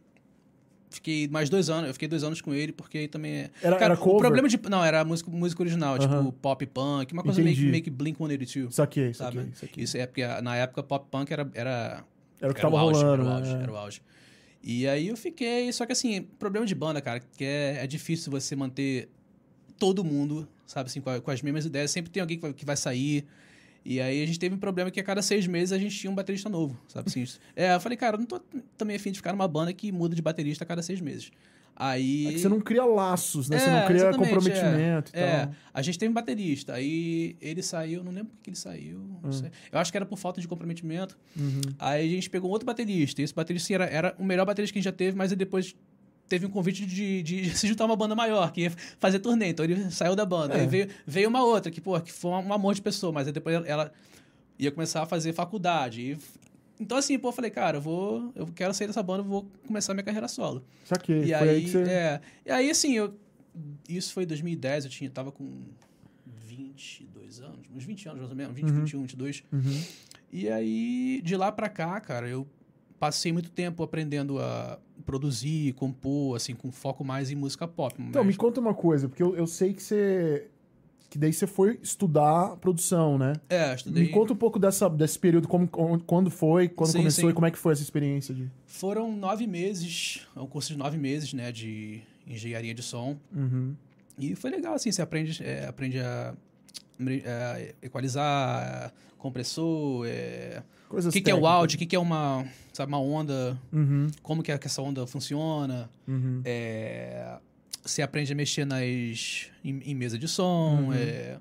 Fiquei 0.93 1.29
mais 1.29 1.49
dois 1.49 1.71
anos. 1.71 1.87
Eu 1.87 1.93
fiquei 1.93 2.09
dois 2.09 2.25
anos 2.25 2.41
com 2.41 2.53
ele, 2.53 2.73
porque 2.73 2.99
aí 2.99 3.07
também 3.09 3.33
é. 3.33 3.51
Era- 3.63 3.77
Cara, 3.77 3.85
era 3.95 3.97
cover? 3.97 4.17
o 4.17 4.19
problema 4.19 4.49
de. 4.49 4.59
Não, 4.69 4.85
era 4.85 5.05
música, 5.05 5.31
música 5.31 5.63
original, 5.63 5.97
tipo 5.99 6.33
pop 6.33 6.67
punk, 6.67 7.13
uma 7.13 7.23
coisa 7.23 7.41
meio, 7.41 7.71
meio 7.71 7.83
que 7.83 7.91
Blink 7.91 8.17
182. 8.19 8.75
Saquei, 8.75 9.15
Sabe? 9.15 9.37
saquei, 9.37 9.53
saquei. 9.55 9.85
Isso 9.85 9.97
é 9.97 10.05
porque 10.07 10.27
na 10.43 10.57
época 10.57 10.83
pop 10.83 11.07
punk 11.09 11.31
era. 11.33 11.49
Era, 11.55 12.05
Era 12.41 12.51
o 12.51 12.55
que 12.55 12.61
era 12.61 12.69
tava 12.71 12.81
auge, 12.81 13.01
rolando, 13.05 13.23
Era 13.23 13.31
o 13.31 13.37
auge, 13.37 13.55
né? 13.55 13.63
era 13.63 13.73
o 13.73 13.77
auge. 13.77 14.03
E 14.65 14.89
aí 14.89 15.07
eu 15.07 15.17
fiquei. 15.17 15.73
Só 15.73 15.87
que 15.87 15.93
assim, 15.93 16.23
problema 16.41 16.67
de 16.67 16.75
banda, 16.75 17.01
cara, 17.01 17.21
que 17.21 17.45
é, 17.45 17.85
é 17.85 17.87
difícil 17.87 18.33
você 18.33 18.57
manter 18.57 19.09
todo 19.81 20.05
mundo, 20.05 20.47
sabe, 20.67 20.87
assim, 20.89 21.01
com, 21.01 21.11
a- 21.11 21.21
com 21.21 21.31
as 21.33 21.43
mesmas 21.43 21.65
ideias. 21.65 21.91
Sempre 21.91 22.13
tem 22.13 22.21
alguém 22.21 22.37
que 22.37 22.43
vai, 22.43 22.53
que 22.53 22.65
vai 22.65 22.77
sair. 22.77 23.25
E 23.85 23.99
aí 24.01 24.23
a 24.23 24.27
gente 24.27 24.39
teve 24.39 24.55
um 24.55 24.59
problema 24.59 24.91
que 24.91 25.01
a 25.01 25.03
cada 25.03 25.23
seis 25.23 25.47
meses 25.47 25.73
a 25.73 25.79
gente 25.79 25.97
tinha 25.99 26.11
um 26.11 26.15
baterista 26.15 26.49
novo, 26.51 26.79
sabe 26.87 27.09
assim? 27.09 27.25
É, 27.57 27.75
eu 27.75 27.81
falei, 27.81 27.97
cara, 27.97 28.17
eu 28.17 28.21
não 28.21 28.27
tô 28.27 28.39
também 28.77 28.95
afim 28.95 29.11
de 29.11 29.17
ficar 29.19 29.33
numa 29.33 29.49
banda 29.49 29.73
que 29.73 29.91
muda 29.91 30.15
de 30.15 30.21
baterista 30.23 30.63
a 30.65 30.67
cada 30.67 30.83
seis 30.83 31.01
meses. 31.01 31.31
Aí. 31.75 32.35
É 32.35 32.39
você 32.39 32.49
não 32.49 32.61
cria 32.61 32.85
laços, 32.85 33.49
né? 33.49 33.59
você 33.59 33.71
É, 33.71 33.73
não 33.73 33.83
cria 33.87 33.97
exatamente, 33.97 34.29
comprometimento 34.35 35.13
e 35.15 35.19
É, 35.19 35.47
tal. 35.47 35.55
a 35.73 35.81
gente 35.81 35.99
teve 35.99 36.11
um 36.11 36.15
baterista, 36.15 36.75
aí 36.75 37.37
ele 37.41 37.63
saiu, 37.63 38.05
não 38.05 38.13
lembro 38.13 38.33
por 38.35 38.43
que 38.43 38.51
ele 38.51 38.57
saiu, 38.57 38.99
não 39.23 39.31
Hum. 39.31 39.33
sei. 39.33 39.51
Eu 39.73 39.79
acho 39.79 39.91
que 39.91 39.97
era 39.97 40.05
por 40.05 40.19
falta 40.19 40.43
de 40.43 40.47
comprometimento. 40.47 41.17
Uhum. 41.35 41.61
Aí 41.79 42.07
a 42.07 42.15
gente 42.17 42.29
pegou 42.29 42.51
outro 42.51 42.67
baterista, 42.67 43.23
e 43.23 43.25
esse 43.25 43.35
baterista 43.35 43.65
assim, 43.67 43.75
era, 43.75 43.87
era 43.87 44.15
o 44.19 44.25
melhor 44.25 44.45
baterista 44.45 44.75
que 44.75 44.79
a 44.79 44.83
gente 44.83 44.85
já 44.85 44.93
teve, 44.93 45.17
mas 45.17 45.33
depois 45.33 45.75
teve 46.31 46.47
um 46.47 46.51
convite 46.51 46.87
de, 46.87 47.23
de 47.23 47.51
se 47.59 47.69
juntar 47.69 47.85
a 47.85 47.87
uma 47.89 47.97
banda 47.97 48.15
maior, 48.15 48.51
que 48.53 48.63
ia 48.63 48.73
fazer 48.99 49.19
turnê, 49.19 49.49
então 49.49 49.65
ele 49.65 49.91
saiu 49.91 50.17
da 50.17 50.25
banda. 50.25 50.55
É. 50.57 50.61
Aí 50.63 50.67
veio, 50.67 50.89
veio 51.07 51.29
uma 51.29 51.45
outra, 51.45 51.71
que, 51.71 51.81
pô, 51.81 52.01
que 52.01 52.11
foi 52.13 52.31
um 52.31 52.53
amor 52.53 52.75
de 52.75 52.81
pessoa, 52.81 53.13
mas 53.13 53.27
aí 53.27 53.33
depois 53.35 53.57
ela- 53.67 53.93
ia 54.59 54.71
começar 54.71 55.03
a 55.03 55.07
fazer 55.07 55.33
faculdade. 55.35 56.01
E, 56.01 56.19
então 56.81 56.97
assim, 56.97 57.19
pô, 57.19 57.29
eu 57.29 57.33
falei, 57.33 57.51
cara, 57.51 57.77
eu 57.79 57.83
vou, 57.83 58.33
eu 58.35 58.47
quero 58.47 58.73
sair 58.73 58.87
dessa 58.87 59.03
banda, 59.03 59.21
eu 59.23 59.27
vou 59.27 59.47
começar 59.67 59.93
minha 59.93 60.05
carreira 60.05 60.29
solo. 60.29 60.65
Saquei. 60.85 61.25
E 61.25 61.35
aí, 61.35 61.49
aí, 61.49 61.61
que 61.65 61.71
você. 61.71 61.79
é, 61.83 62.21
e 62.47 62.51
aí, 62.51 62.71
assim, 62.71 62.95
eu, 62.95 63.15
isso 63.89 64.13
foi 64.15 64.23
em 64.23 64.27
2010, 64.27 64.85
eu 64.85 64.91
tinha, 64.91 65.11
tava 65.11 65.31
com 65.33 65.63
22 66.47 67.41
anos, 67.41 67.59
uns 67.75 67.85
20 67.85 68.07
anos 68.09 68.19
mais 68.21 68.31
ou 68.31 68.37
menos, 68.37 68.55
20, 68.55 68.69
Uhum. 68.71 68.75
21, 68.85 69.01
22. 69.03 69.43
Uhum. 69.53 69.83
E 70.33 70.49
aí, 70.49 71.21
de 71.25 71.37
lá 71.37 71.51
pra 71.51 71.69
cá, 71.69 72.01
cara, 72.01 72.29
eu 72.29 72.47
passei 73.01 73.33
muito 73.33 73.51
tempo 73.51 73.83
aprendendo 73.83 74.39
a 74.39 74.79
produzir, 75.07 75.73
compor, 75.73 76.37
assim, 76.37 76.55
com 76.55 76.71
foco 76.71 77.03
mais 77.03 77.31
em 77.31 77.35
música 77.35 77.67
pop. 77.67 77.95
Então, 77.99 78.23
me 78.23 78.37
conta 78.37 78.61
uma 78.61 78.75
coisa, 78.75 79.09
porque 79.09 79.23
eu, 79.23 79.35
eu 79.35 79.47
sei 79.47 79.73
que 79.73 79.83
você. 79.83 80.47
Que 81.09 81.19
daí 81.19 81.33
você 81.33 81.45
foi 81.45 81.81
estudar 81.83 82.57
produção, 82.59 83.19
né? 83.19 83.33
É, 83.49 83.75
estudei. 83.75 84.05
Me 84.05 84.11
conta 84.11 84.33
um 84.33 84.37
pouco 84.37 84.61
dessa, 84.61 84.89
desse 84.89 85.19
período, 85.19 85.49
como, 85.49 85.67
como- 85.67 85.99
quando 85.99 86.31
foi, 86.31 86.69
quando 86.69 86.93
Sim, 86.93 86.99
começou 86.99 87.25
sim. 87.25 87.31
e 87.31 87.33
como 87.33 87.47
é 87.47 87.51
que 87.51 87.59
foi 87.59 87.73
essa 87.73 87.83
experiência 87.83 88.33
de. 88.33 88.49
Foram 88.65 89.11
nove 89.17 89.45
meses, 89.45 90.25
é 90.37 90.39
um 90.41 90.47
curso 90.47 90.73
de 90.73 90.79
nove 90.79 90.97
meses, 90.97 91.33
né, 91.33 91.51
de 91.51 92.01
engenharia 92.25 92.73
de 92.73 92.83
som. 92.83 93.17
Uhum. 93.35 93.75
E 94.17 94.37
foi 94.37 94.51
legal, 94.51 94.75
assim, 94.75 94.93
você 94.93 95.03
aprende, 95.03 95.43
é, 95.43 95.67
aprende 95.67 95.99
a, 95.99 96.33
a 97.27 97.61
equalizar, 97.87 98.93
compressor, 99.19 100.07
é, 100.07 100.63
o 100.91 101.11
que, 101.11 101.21
que 101.21 101.31
é 101.31 101.35
o 101.35 101.47
áudio, 101.47 101.77
o 101.77 101.79
que, 101.79 101.87
que 101.87 101.97
é 101.97 101.99
uma, 101.99 102.45
sabe, 102.73 102.91
uma 102.91 103.01
onda, 103.01 103.59
Uhum. 103.73 104.09
como 104.23 104.43
que, 104.43 104.51
é 104.51 104.59
que 104.59 104.67
essa 104.67 104.83
onda 104.83 105.07
funciona. 105.07 105.89
Uhum. 106.09 106.43
É, 106.45 107.39
você 107.83 108.03
aprende 108.03 108.33
a 108.33 108.37
mexer 108.37 108.65
nas, 108.65 109.51
em, 109.65 109.81
em 109.85 109.95
mesa 109.95 110.19
de 110.19 110.27
som. 110.27 110.87
Uhum. 110.87 110.93
É, 110.93 111.39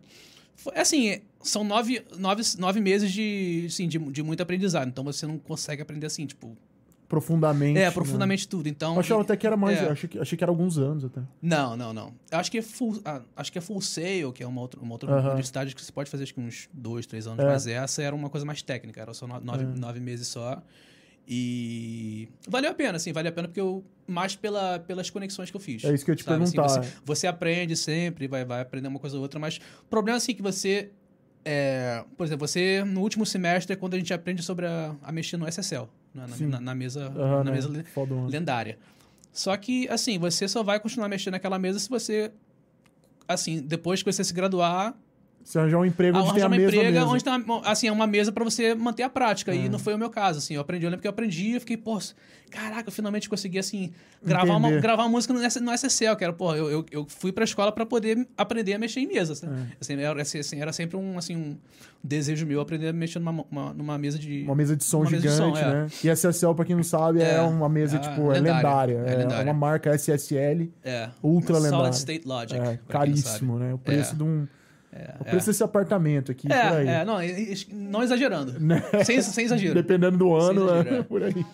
assim, 0.75 1.21
são 1.41 1.63
nove, 1.63 2.03
nove, 2.17 2.43
nove 2.57 2.79
meses 2.79 3.11
de, 3.11 3.65
assim, 3.67 3.87
de, 3.87 3.97
de 3.97 4.21
muito 4.23 4.41
aprendizado. 4.41 4.87
Então 4.87 5.03
você 5.03 5.25
não 5.25 5.37
consegue 5.37 5.81
aprender 5.81 6.05
assim, 6.07 6.25
tipo. 6.25 6.57
Profundamente. 7.09 7.77
É, 7.79 7.85
né? 7.85 7.91
profundamente 7.91 8.47
tudo. 8.47 8.69
Então. 8.69 8.93
Eu 8.93 8.99
achava 8.99 9.21
e- 9.21 9.23
até 9.23 9.35
que 9.35 9.45
era 9.47 9.57
mais. 9.57 9.77
é. 9.79 9.89
Achei, 9.89 10.07
que, 10.07 10.19
achei 10.19 10.37
que 10.37 10.43
era 10.43 10.51
alguns 10.51 10.77
anos 10.77 11.03
até. 11.03 11.21
Não, 11.41 11.75
não, 11.75 11.91
não. 11.91 12.13
Eu 12.31 12.37
acho 12.37 12.49
que 12.51 12.59
é 12.59 12.61
full, 12.61 13.01
ah, 13.03 13.21
acho 13.35 13.51
que 13.51 13.57
é 13.57 13.61
full 13.61 13.81
sail, 13.81 14.31
que 14.31 14.43
é 14.43 14.47
uma 14.47 14.61
outra, 14.61 14.79
uma 14.79 14.93
outra 14.93 15.11
Aham. 15.11 15.25
universidade 15.29 15.73
que 15.75 15.83
você 15.83 15.91
pode 15.91 16.09
fazer 16.09 16.23
acho 16.23 16.33
que 16.35 16.39
uns 16.39 16.69
dois, 16.71 17.05
três 17.07 17.25
anos, 17.27 17.39
É. 17.43 17.47
mas 17.47 17.65
essa 17.67 18.01
era 18.03 18.15
uma 18.15 18.29
coisa 18.29 18.45
mais 18.45 18.61
técnica, 18.61 19.01
era 19.01 19.13
só 19.13 19.25
no- 19.27 19.39
nove, 19.41 19.63
É. 19.63 19.67
nove 19.67 19.99
meses 19.99 20.27
só. 20.27 20.61
E 21.31 22.27
valeu 22.47 22.71
a 22.71 22.73
pena, 22.73 22.95
assim, 22.95 23.13
valeu 23.13 23.29
a 23.29 23.33
pena 23.33 23.47
porque 23.47 23.61
eu 23.61 23.83
mais 24.07 24.35
pela, 24.35 24.79
pelas 24.79 25.09
conexões 25.11 25.51
que 25.51 25.55
eu 25.55 25.61
fiz. 25.61 25.83
É 25.83 25.93
isso 25.93 26.03
que 26.03 26.09
eu 26.11 26.15
te 26.15 26.23
sabe? 26.23 26.43
Assim, 26.43 26.53
perguntar. 26.55 26.81
você, 26.81 26.93
você 27.05 27.27
aprende 27.27 27.75
sempre, 27.75 28.27
vai, 28.27 28.43
vai 28.43 28.61
aprender 28.61 28.87
uma 28.87 28.99
coisa 28.99 29.15
ou 29.15 29.21
outra, 29.21 29.39
mas 29.39 29.57
o 29.57 29.87
problema 29.89 30.17
assim 30.17 30.33
que 30.33 30.41
você 30.41 30.91
é, 31.45 32.03
por 32.17 32.25
exemplo, 32.25 32.47
você 32.47 32.83
no 32.83 33.01
último 33.01 33.25
semestre 33.25 33.73
é 33.73 33.75
quando 33.75 33.93
a 33.93 33.97
gente 33.97 34.13
aprende 34.13 34.41
sobre 34.41 34.65
a, 34.65 34.95
a 35.03 35.11
mexer 35.11 35.37
no 35.37 35.47
SSL, 35.47 35.87
na, 36.13 36.27
na, 36.27 36.37
na- 36.37 36.61
na 36.61 36.75
mesa, 36.75 37.05
Aham, 37.15 37.37
na 37.37 37.43
né? 37.45 37.51
mesa 37.51 37.69
lendária. 38.27 38.77
Só 39.31 39.55
que, 39.55 39.87
assim, 39.89 40.17
você 40.17 40.47
só 40.47 40.63
vai 40.63 40.79
continuar 40.79 41.07
mexendo 41.07 41.33
naquela 41.33 41.59
mesa 41.59 41.79
se 41.79 41.89
você, 41.89 42.31
assim, 43.27 43.61
depois 43.61 44.01
que 44.01 44.11
você 44.11 44.23
se 44.23 44.33
graduar, 44.33 44.95
Você 45.43 45.57
arranjar 45.57 45.79
um 45.79 45.85
emprego 45.85 46.17
onde 46.19 46.33
tem 46.33 46.43
a 46.43 46.49
mesma 46.49 46.65
emprega 46.67 46.91
mesa. 46.99 47.05
onde 47.11 47.23
tem 47.23 47.33
uma, 47.33 47.61
assim, 47.61 47.87
é 47.87 47.91
uma 47.91 48.05
mesa 48.05 48.31
pra 48.31 48.43
você 48.43 48.75
manter 48.75 49.03
a 49.03 49.09
prática. 49.09 49.51
É. 49.51 49.55
E 49.55 49.69
não 49.69 49.79
foi 49.79 49.95
o 49.95 49.97
meu 49.97 50.09
caso, 50.09 50.37
assim. 50.37 50.53
Eu 50.53 50.61
aprendi, 50.61 50.85
eu 50.85 50.89
lembro 50.91 51.01
que 51.01 51.07
eu 51.07 51.11
aprendi 51.11 51.53
eu 51.53 51.59
fiquei, 51.59 51.75
pô, 51.75 51.97
caraca, 52.51 52.87
eu 52.87 52.91
finalmente 52.91 53.27
consegui, 53.27 53.57
assim, 53.57 53.91
gravar 54.23 54.55
uma, 54.57 54.69
gravar 54.79 55.03
uma 55.03 55.09
música 55.09 55.33
no, 55.33 55.41
SSL, 55.73 56.15
que 56.15 56.23
era, 56.23 56.33
pô, 56.33 56.53
eu, 56.55 56.69
eu, 56.69 56.85
eu 56.91 57.05
fui 57.07 57.31
pra 57.31 57.43
escola 57.43 57.71
pra 57.71 57.83
poder 57.85 58.27
aprender 58.37 58.73
a 58.73 58.79
mexer 58.79 58.99
em 58.99 59.07
mesas, 59.07 59.41
né? 59.41 59.67
É. 59.71 59.77
Assim, 59.81 59.93
era, 59.99 60.21
assim, 60.21 60.61
era 60.61 60.71
sempre 60.73 60.97
um, 60.97 61.17
assim, 61.17 61.35
um 61.35 61.57
desejo 62.03 62.45
meu 62.45 62.61
aprender 62.61 62.89
a 62.89 62.93
mexer 62.93 63.17
numa, 63.19 63.43
uma- 63.49 63.73
numa 63.73 63.97
mesa 63.97 64.19
de... 64.19 64.43
Uma 64.43 64.55
mesa 64.55 64.75
de 64.75 64.83
som 64.83 64.99
mesa 64.99 65.17
de 65.17 65.21
gigante, 65.29 65.57
som, 65.59 65.65
é. 65.65 65.73
né? 65.73 65.87
E 66.03 66.09
SSL, 66.09 66.53
pra 66.53 66.65
quem 66.65 66.75
não 66.75 66.83
sabe, 66.83 67.21
é, 67.21 67.35
É. 67.35 67.41
uma 67.41 67.67
mesa, 67.69 67.97
É 67.97 67.99
tipo, 67.99 68.31
é 68.31 68.39
lendária. 68.39 69.03
É 69.05 69.13
É, 69.13 69.15
lendária. 69.17 69.43
uma 69.45 69.53
marca 69.53 69.93
SSL 69.95 70.71
É. 70.83 71.09
ultra 71.23 71.55
Solid 71.55 71.71
lendária. 71.71 71.91
State 71.93 72.27
Logic. 72.27 72.55
É, 72.59 72.79
caríssimo, 72.87 73.57
né? 73.57 73.73
O 73.73 73.77
preço 73.79 74.13
É. 74.13 74.15
de 74.17 74.23
um. 74.23 74.47
É, 74.91 75.15
o 75.19 75.23
preço 75.23 75.47
desse 75.47 75.63
apartamento 75.63 76.31
aqui, 76.31 76.47
por 76.47 76.55
aí. 76.55 76.87
É, 76.87 77.01
é, 77.01 77.05
não, 77.05 77.17
não 77.71 78.03
exagerando. 78.03 78.59
Né? 78.59 78.81
Sem, 79.05 79.21
sem 79.21 79.45
exagero. 79.45 79.75
Dependendo 79.75 80.17
do 80.17 80.35
ano, 80.35 80.67
é 80.69 80.97
é. 80.97 81.03
por 81.03 81.21
aí. 81.21 81.45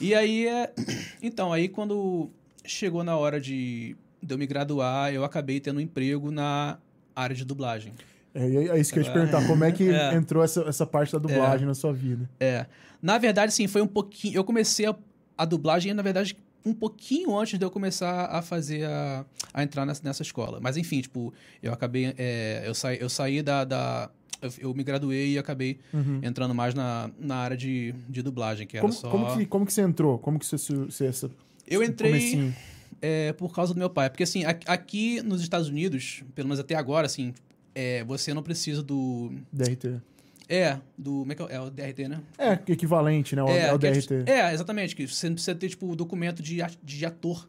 E 0.00 0.14
aí, 0.14 0.46
é... 0.46 0.72
então, 1.22 1.52
aí 1.52 1.68
quando 1.68 2.30
chegou 2.64 3.02
na 3.02 3.16
hora 3.16 3.40
de, 3.40 3.96
de 4.22 4.34
eu 4.34 4.38
me 4.38 4.46
graduar, 4.46 5.12
eu 5.12 5.24
acabei 5.24 5.60
tendo 5.60 5.78
um 5.78 5.80
emprego 5.80 6.30
na 6.30 6.78
área 7.16 7.34
de 7.34 7.44
dublagem. 7.44 7.92
É, 8.34 8.44
é 8.44 8.78
isso 8.80 8.92
que 8.92 8.98
eu 8.98 9.02
ia 9.02 9.08
te 9.08 9.12
perguntar. 9.12 9.46
Como 9.46 9.64
é 9.64 9.72
que 9.72 9.88
É. 9.90 10.14
entrou 10.14 10.42
essa, 10.42 10.62
essa 10.62 10.84
parte 10.84 11.12
da 11.12 11.18
dublagem 11.18 11.66
na 11.66 11.74
sua 11.74 11.92
vida? 11.92 12.28
É. 12.40 12.66
Na 13.00 13.16
verdade, 13.16 13.52
sim, 13.52 13.66
foi 13.66 13.80
um 13.80 13.86
pouquinho. 13.86 14.34
Eu 14.34 14.44
comecei 14.44 14.86
a, 14.86 14.94
a 15.38 15.44
dublagem, 15.44 15.94
na 15.94 16.02
verdade, 16.02 16.36
um 16.64 16.72
pouquinho 16.72 17.36
antes 17.38 17.58
de 17.58 17.64
eu 17.64 17.70
começar 17.70 18.26
a 18.26 18.40
fazer 18.42 18.84
a, 18.86 19.24
a 19.52 19.62
entrar 19.62 19.84
nessa, 19.84 20.00
nessa 20.04 20.22
escola. 20.22 20.58
Mas 20.60 20.76
enfim, 20.76 21.00
tipo, 21.00 21.32
eu 21.62 21.72
acabei. 21.72 22.14
é, 22.16 22.62
eu, 22.66 22.74
saí, 22.74 22.98
eu 23.00 23.08
saí 23.08 23.42
da. 23.42 23.64
da 23.64 24.10
eu, 24.40 24.50
eu 24.58 24.74
me 24.74 24.82
graduei 24.84 25.32
e 25.32 25.38
acabei 25.38 25.78
Uhum. 25.92 26.20
entrando 26.22 26.54
mais 26.54 26.74
na, 26.74 27.10
na 27.18 27.36
área 27.36 27.56
de, 27.56 27.94
de 28.08 28.22
dublagem, 28.22 28.66
que 28.66 28.76
era 28.76 28.82
Como, 28.82 28.92
só. 28.92 29.08
como, 29.10 29.36
que, 29.36 29.46
como 29.46 29.64
que 29.66 29.72
você 29.72 29.82
entrou? 29.82 30.18
Como 30.18 30.38
que 30.38 30.44
você... 30.46 30.56
você 30.56 31.06
essa, 31.06 31.30
Eu 31.66 31.82
esse 31.82 31.90
entrei 31.92 32.10
comecinho? 32.10 32.54
é, 33.00 33.32
por 33.32 33.54
causa 33.54 33.72
do 33.72 33.78
meu 33.78 33.88
pai. 33.88 34.10
Porque, 34.10 34.22
assim, 34.22 34.42
aqui 34.44 35.22
nos 35.22 35.40
Estados 35.42 35.68
Unidos, 35.68 36.22
pelo 36.34 36.48
menos 36.48 36.60
até 36.60 36.74
agora, 36.74 37.06
assim, 37.06 37.32
é, 37.74 38.04
você 38.04 38.32
não 38.34 38.42
precisa 38.42 38.82
do. 38.82 39.32
DRT. 39.52 40.00
É, 40.48 40.78
do. 40.96 41.20
Como 41.20 41.32
é 41.32 41.34
que 41.34 41.42
é? 41.42 41.54
É 41.54 41.60
o 41.60 41.70
DRT, 41.70 42.08
né? 42.08 42.20
É, 42.38 42.52
equivalente, 42.70 43.34
né? 43.34 43.42
O, 43.42 43.48
é, 43.48 43.72
o 43.72 43.78
que 43.78 43.86
é, 43.86 43.90
DRT. 43.92 44.24
é, 44.26 44.52
exatamente. 44.52 44.94
Que 44.94 45.06
você 45.06 45.28
não 45.28 45.34
precisa 45.34 45.54
ter, 45.54 45.68
tipo, 45.68 45.94
documento 45.96 46.42
de, 46.42 46.58
de 46.82 47.06
ator 47.06 47.48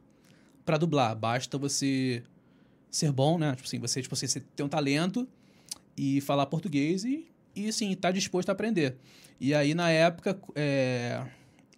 pra 0.66 0.78
dublar. 0.78 1.16
Basta 1.16 1.58
você 1.58 2.24
ser 2.90 3.12
bom, 3.12 3.38
né? 3.38 3.54
Tipo 3.56 3.68
assim, 3.68 3.80
você, 3.80 4.02
tipo 4.02 4.14
assim, 4.14 4.28
você 4.28 4.40
ter 4.40 4.64
um 4.64 4.70
talento 4.70 5.28
e 5.98 6.22
falar 6.22 6.46
português 6.46 7.04
e 7.04 7.28
e, 7.56 7.70
assim, 7.70 7.96
tá 7.96 8.12
disposto 8.12 8.50
a 8.50 8.52
aprender. 8.52 8.98
E 9.40 9.54
aí, 9.54 9.74
na 9.74 9.90
época, 9.90 10.38
é, 10.54 11.22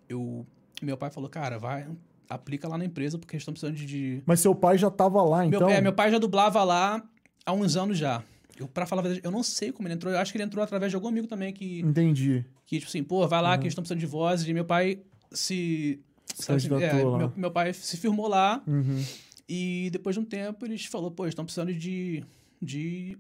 eu, 0.09 0.45
meu 0.81 0.97
pai 0.97 1.11
falou, 1.11 1.29
cara, 1.29 1.59
vai, 1.59 1.87
aplica 2.27 2.67
lá 2.67 2.77
na 2.77 2.85
empresa, 2.85 3.17
porque 3.17 3.35
eles 3.35 3.41
estão 3.41 3.53
precisando 3.53 3.75
de... 3.75 4.23
Mas 4.25 4.39
seu 4.39 4.55
pai 4.55 4.77
já 4.77 4.89
tava 4.89 5.21
lá, 5.21 5.39
Meu, 5.39 5.59
então? 5.59 5.69
é, 5.69 5.79
meu 5.79 5.93
pai 5.93 6.11
já 6.11 6.17
dublava 6.17 6.63
lá 6.63 7.03
há 7.45 7.53
uns 7.53 7.75
anos 7.77 7.97
já. 7.97 8.23
Eu, 8.57 8.67
pra 8.67 8.85
falar 8.85 9.01
a 9.01 9.03
verdade, 9.03 9.21
eu 9.25 9.31
não 9.31 9.43
sei 9.43 9.71
como 9.71 9.87
ele 9.87 9.93
entrou. 9.95 10.11
Eu 10.11 10.19
acho 10.19 10.31
que 10.31 10.37
ele 10.37 10.43
entrou 10.43 10.63
através 10.63 10.91
de 10.91 10.95
algum 10.95 11.07
amigo 11.07 11.27
também 11.27 11.53
que, 11.53 11.79
Entendi. 11.81 12.43
que 12.65 12.77
tipo 12.79 12.89
assim, 12.89 13.03
pô, 13.03 13.27
vai 13.27 13.41
lá 13.41 13.55
que 13.57 13.63
eles 13.63 13.71
estão 13.71 13.83
precisando 13.83 13.99
de 13.99 14.05
vozes. 14.07 14.47
E 14.47 14.53
meu 14.53 14.65
pai 14.65 14.99
se... 15.31 15.99
Se 16.35 16.43
sabe 16.43 16.57
assim, 16.57 16.83
é, 16.83 16.93
meu, 16.93 17.33
meu 17.35 17.51
pai 17.51 17.73
se 17.73 17.95
firmou 17.97 18.27
lá 18.27 18.61
Uhum. 18.67 19.03
e 19.47 19.89
depois 19.91 20.15
de 20.15 20.19
um 20.19 20.25
tempo 20.25 20.65
eles 20.65 20.85
falou, 20.85 21.09
pô, 21.09 21.23
eles 21.23 21.31
estão 21.31 21.45
precisando 21.45 21.73
de, 21.73 22.23
de 22.61 23.17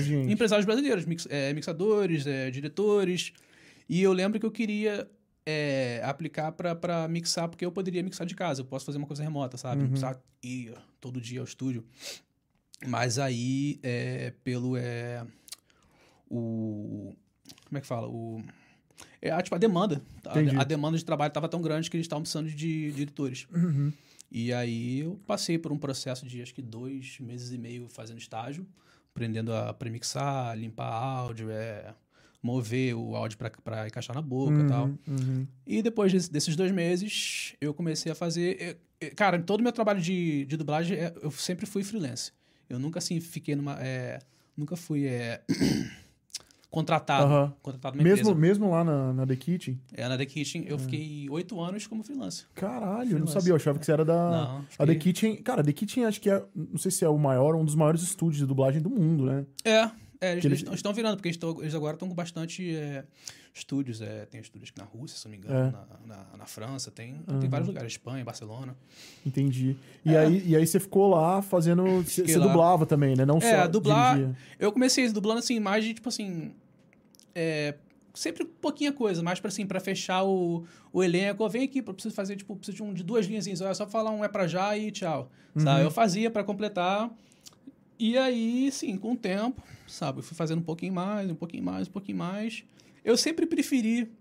gente. 0.00 0.32
empresários 0.32 0.66
brasileiros, 0.66 1.06
mix- 1.06 1.26
é, 1.30 1.52
mixadores, 1.54 2.26
é, 2.26 2.50
diretores. 2.50 3.32
E 3.88 4.02
eu 4.02 4.12
lembro 4.12 4.38
que 4.40 4.44
eu 4.44 4.50
queria 4.50 5.08
é, 5.46 6.02
aplicar 6.04 6.52
pra- 6.52 6.74
pra 6.74 7.08
mixar, 7.08 7.48
porque 7.48 7.64
eu 7.64 7.72
poderia 7.72 8.02
mixar 8.02 8.26
de 8.26 8.34
casa. 8.34 8.60
Eu 8.60 8.66
posso 8.66 8.84
fazer 8.84 8.98
uma 8.98 9.06
coisa 9.06 9.22
remota, 9.22 9.56
sabe? 9.56 9.80
Não 9.82 9.88
precisar 9.88 10.20
ir 10.42 10.74
todo 11.00 11.20
dia 11.20 11.40
ao 11.40 11.44
estúdio. 11.46 11.84
Mas 12.86 13.18
aí, 13.18 13.78
é, 13.82 14.32
pelo. 14.44 14.76
É, 14.76 15.24
o. 16.30 17.14
Como 17.66 17.78
é 17.78 17.80
que 17.80 17.86
fala? 17.86 18.08
O. 18.08 18.42
É, 19.20 19.30
a, 19.30 19.40
tipo, 19.42 19.54
a 19.54 19.58
demanda. 19.58 20.00
Entendi. 20.26 20.56
A, 20.56 20.60
a 20.60 20.64
demanda 20.64 20.96
de 20.98 21.04
trabalho 21.04 21.28
estava 21.28 21.48
tão 21.48 21.60
grande 21.62 21.90
que 21.90 21.96
eles 21.96 22.04
estavam 22.04 22.22
precisando 22.22 22.48
de 22.50 22.92
diretores. 22.92 23.46
Uhum. 23.52 23.92
E 24.30 24.52
aí 24.52 25.00
eu 25.00 25.18
passei 25.26 25.58
por 25.58 25.72
um 25.72 25.78
processo 25.78 26.26
de 26.26 26.42
acho 26.42 26.54
que 26.54 26.60
dois 26.62 27.18
meses 27.18 27.50
e 27.52 27.58
meio 27.58 27.88
fazendo 27.88 28.18
estágio, 28.18 28.66
aprendendo 29.10 29.52
a 29.54 29.72
premixar, 29.72 30.56
limpar 30.56 30.92
áudio, 30.92 31.50
é, 31.50 31.94
mover 32.42 32.94
o 32.94 33.16
áudio 33.16 33.38
para 33.64 33.86
encaixar 33.86 34.14
na 34.14 34.20
boca 34.22 34.60
e 34.60 34.68
tal. 34.68 34.86
Uhum, 34.86 34.98
uhum. 35.08 35.46
E 35.66 35.80
depois 35.82 36.12
desse- 36.12 36.30
desses 36.30 36.54
dois 36.54 36.70
meses, 36.70 37.54
eu 37.60 37.72
comecei 37.72 38.12
a 38.12 38.14
fazer. 38.14 38.56
eh, 38.60 38.76
eh, 39.00 39.10
Cara, 39.10 39.40
todo 39.40 39.60
o 39.60 39.62
meu 39.62 39.72
trabalho 39.72 40.00
de, 40.00 40.44
de 40.44 40.56
dublagem, 40.56 40.98
eh, 40.98 41.14
eu 41.22 41.30
sempre 41.30 41.64
fui 41.66 41.82
freelance. 41.82 42.32
Eu 42.68 42.78
nunca 42.78 42.98
assim 42.98 43.20
fiquei 43.20 43.54
numa. 43.56 43.76
eh, 43.80 44.18
nunca 44.56 44.76
fui 44.76 45.06
eh, 45.06 45.40
contratado. 46.70 47.24
Aham. 47.24 47.54
Contratado 47.62 47.96
numa 47.96 48.04
Mesmo, 48.04 48.30
empresa. 48.30 48.38
mesmo 48.40 48.70
lá 48.70 48.84
na, 48.84 49.12
na 49.12 49.26
The 49.26 49.36
Kitchen? 49.36 49.80
É, 49.94 50.06
na 50.08 50.16
The 50.18 50.26
Kitchen, 50.26 50.64
eu 50.66 50.78
fiquei 50.78 51.26
oito 51.30 51.58
anos 51.60 51.86
como 51.86 52.02
freelance. 52.02 52.44
Caralho, 52.54 53.12
eu 53.12 53.18
não 53.18 53.26
sabia. 53.26 53.50
Eu 53.52 53.56
achava 53.56 53.78
que 53.78 53.86
você 53.86 53.92
era 53.92 54.04
da. 54.04 54.14
Não, 54.30 54.58
A 54.58 54.62
fiquei- 54.68 54.86
The 54.86 54.94
Kitchen. 54.96 55.36
Cara, 55.42 55.60
a 55.62 55.64
The 55.64 55.72
Kitchen 55.72 56.04
acho 56.04 56.20
que 56.20 56.28
é. 56.30 56.44
Não 56.54 56.78
sei 56.78 56.90
se 56.90 57.04
é 57.04 57.08
o 57.08 57.16
maior, 57.18 57.54
um 57.56 57.64
dos 57.64 57.74
maiores 57.74 58.02
estúdios 58.02 58.38
de 58.38 58.46
dublagem 58.46 58.82
do 58.82 58.90
mundo, 58.90 59.24
né? 59.24 59.46
É, 59.64 59.90
é 60.20 60.32
eles- 60.32 60.44
eles 60.44 60.62
estão 60.74 60.92
virando, 60.92 61.16
porque 61.16 61.28
eles, 61.28 61.38
tão- 61.38 61.60
eles 61.62 61.74
agora 61.74 61.94
estão 61.94 62.08
com 62.08 62.14
bastante 62.14 62.74
é, 62.76 63.04
estúdios. 63.58 64.00
É, 64.00 64.24
tem 64.26 64.40
estúdios 64.40 64.70
aqui 64.70 64.78
na 64.78 64.84
Rússia, 64.86 65.18
se 65.18 65.24
não 65.26 65.30
me 65.32 65.36
engano, 65.38 65.68
É. 65.68 66.06
na, 66.06 66.16
na, 66.16 66.36
na 66.38 66.46
França, 66.46 66.90
tem, 66.90 67.16
tem 67.40 67.48
vários 67.48 67.68
lugares, 67.68 67.92
Espanha, 67.92 68.24
Barcelona. 68.24 68.76
Entendi. 69.26 69.76
E, 70.04 70.14
É. 70.14 70.18
aí, 70.18 70.42
e 70.48 70.56
aí 70.56 70.66
você 70.66 70.80
ficou 70.80 71.08
lá 71.08 71.42
fazendo. 71.42 71.84
Você 72.02 72.22
dublava 72.38 72.86
também, 72.86 73.14
né? 73.16 73.24
Não 73.26 73.38
É, 73.38 73.62
só. 73.62 73.66
dublar- 73.68 74.14
dirigia. 74.16 74.36
Eu 74.58 74.72
comecei 74.72 75.08
dublando 75.12 75.40
assim, 75.40 75.60
mais 75.60 75.84
de 75.84 75.94
tipo 75.94 76.08
assim. 76.08 76.52
é, 77.34 77.74
sempre 78.14 78.44
pouquinha 78.44 78.92
coisa, 78.92 79.22
mais 79.22 79.38
pra, 79.38 79.48
assim, 79.48 79.64
pra 79.64 79.78
fechar 79.78 80.24
o, 80.24 80.64
o 80.92 81.04
elenco. 81.04 81.48
Vem 81.48 81.62
aqui, 81.64 81.78
eu 81.78 81.94
preciso 81.94 82.14
fazer, 82.14 82.34
tipo, 82.36 82.56
preciso 82.56 82.76
de, 82.78 82.82
um, 82.82 82.92
de 82.92 83.02
duas 83.04 83.26
linhazinhas. 83.26 83.60
Olha, 83.60 83.74
só 83.74 83.86
falar 83.86 84.10
um 84.10 84.24
é 84.24 84.28
pra 84.28 84.46
já 84.48 84.76
e 84.76 84.90
tchau. 84.90 85.30
Uhum. 85.54 85.62
Sabe? 85.62 85.84
Eu 85.84 85.90
fazia 85.90 86.28
pra 86.30 86.42
completar. 86.42 87.10
E 87.98 88.16
aí, 88.18 88.70
sim, 88.72 88.96
com 88.96 89.12
o 89.12 89.16
tempo, 89.16 89.62
sabe? 89.86 90.18
Eu 90.20 90.22
fui 90.22 90.36
fazendo 90.36 90.58
um 90.60 90.62
pouquinho 90.64 90.92
mais, 90.92 91.28
um 91.30 91.34
pouquinho 91.34 91.64
mais, 91.64 91.88
um 91.88 91.90
pouquinho 91.90 92.18
mais. 92.18 92.64
Eu 93.08 93.16
sempre 93.16 93.46
preferi 93.46 94.12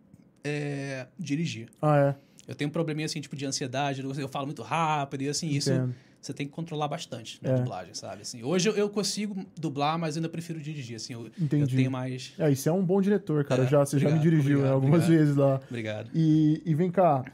é, 0.46 1.08
dirigir. 1.20 1.68
Ah, 1.82 1.98
é. 1.98 2.16
Eu 2.48 2.56
tenho 2.56 2.70
um 2.70 2.72
probleminha, 2.72 3.06
assim, 3.06 3.20
tipo, 3.20 3.36
de 3.36 3.46
ansiedade. 3.46 4.02
Eu 4.02 4.30
falo 4.30 4.46
muito 4.46 4.62
rápido 4.64 5.24
e, 5.24 5.28
assim, 5.28 5.50
isso 5.50 5.70
Entendo. 5.74 5.94
você 6.22 6.34
tem 6.34 6.48
que 6.48 6.54
controlar 6.54 6.88
bastante 6.88 7.38
na 7.44 7.50
É. 7.50 7.56
dublagem, 7.56 7.94
sabe? 7.94 8.22
Assim, 8.22 8.42
hoje 8.44 8.70
eu, 8.70 8.78
eu 8.78 8.90
consigo 8.90 9.46
dublar, 9.60 10.00
mas 10.00 10.16
ainda 10.16 10.30
prefiro 10.30 10.62
dirigir, 10.62 10.96
assim. 10.96 11.12
Eu, 11.12 11.26
eu 11.26 11.32
Entendi. 11.38 11.76
tenho 11.76 11.92
mais... 11.92 12.34
É, 12.40 12.50
isso 12.50 12.70
é 12.70 12.72
um 12.72 12.82
bom 12.82 13.02
diretor, 13.02 13.44
cara. 13.44 13.64
É, 13.64 13.68
já, 13.68 13.80
você 13.86 14.00
já 14.00 14.08
me 14.08 14.16
obrigado, 14.16 14.24
dirigiu 14.24 14.50
né, 14.50 14.56
obrigado, 14.56 14.74
algumas 14.74 15.04
obrigado. 15.04 15.20
vezes 15.20 15.36
lá. 15.36 15.60
Obrigado. 15.70 16.10
E, 16.14 16.62
e 16.66 16.74
vem 16.74 16.90
cá, 16.90 17.26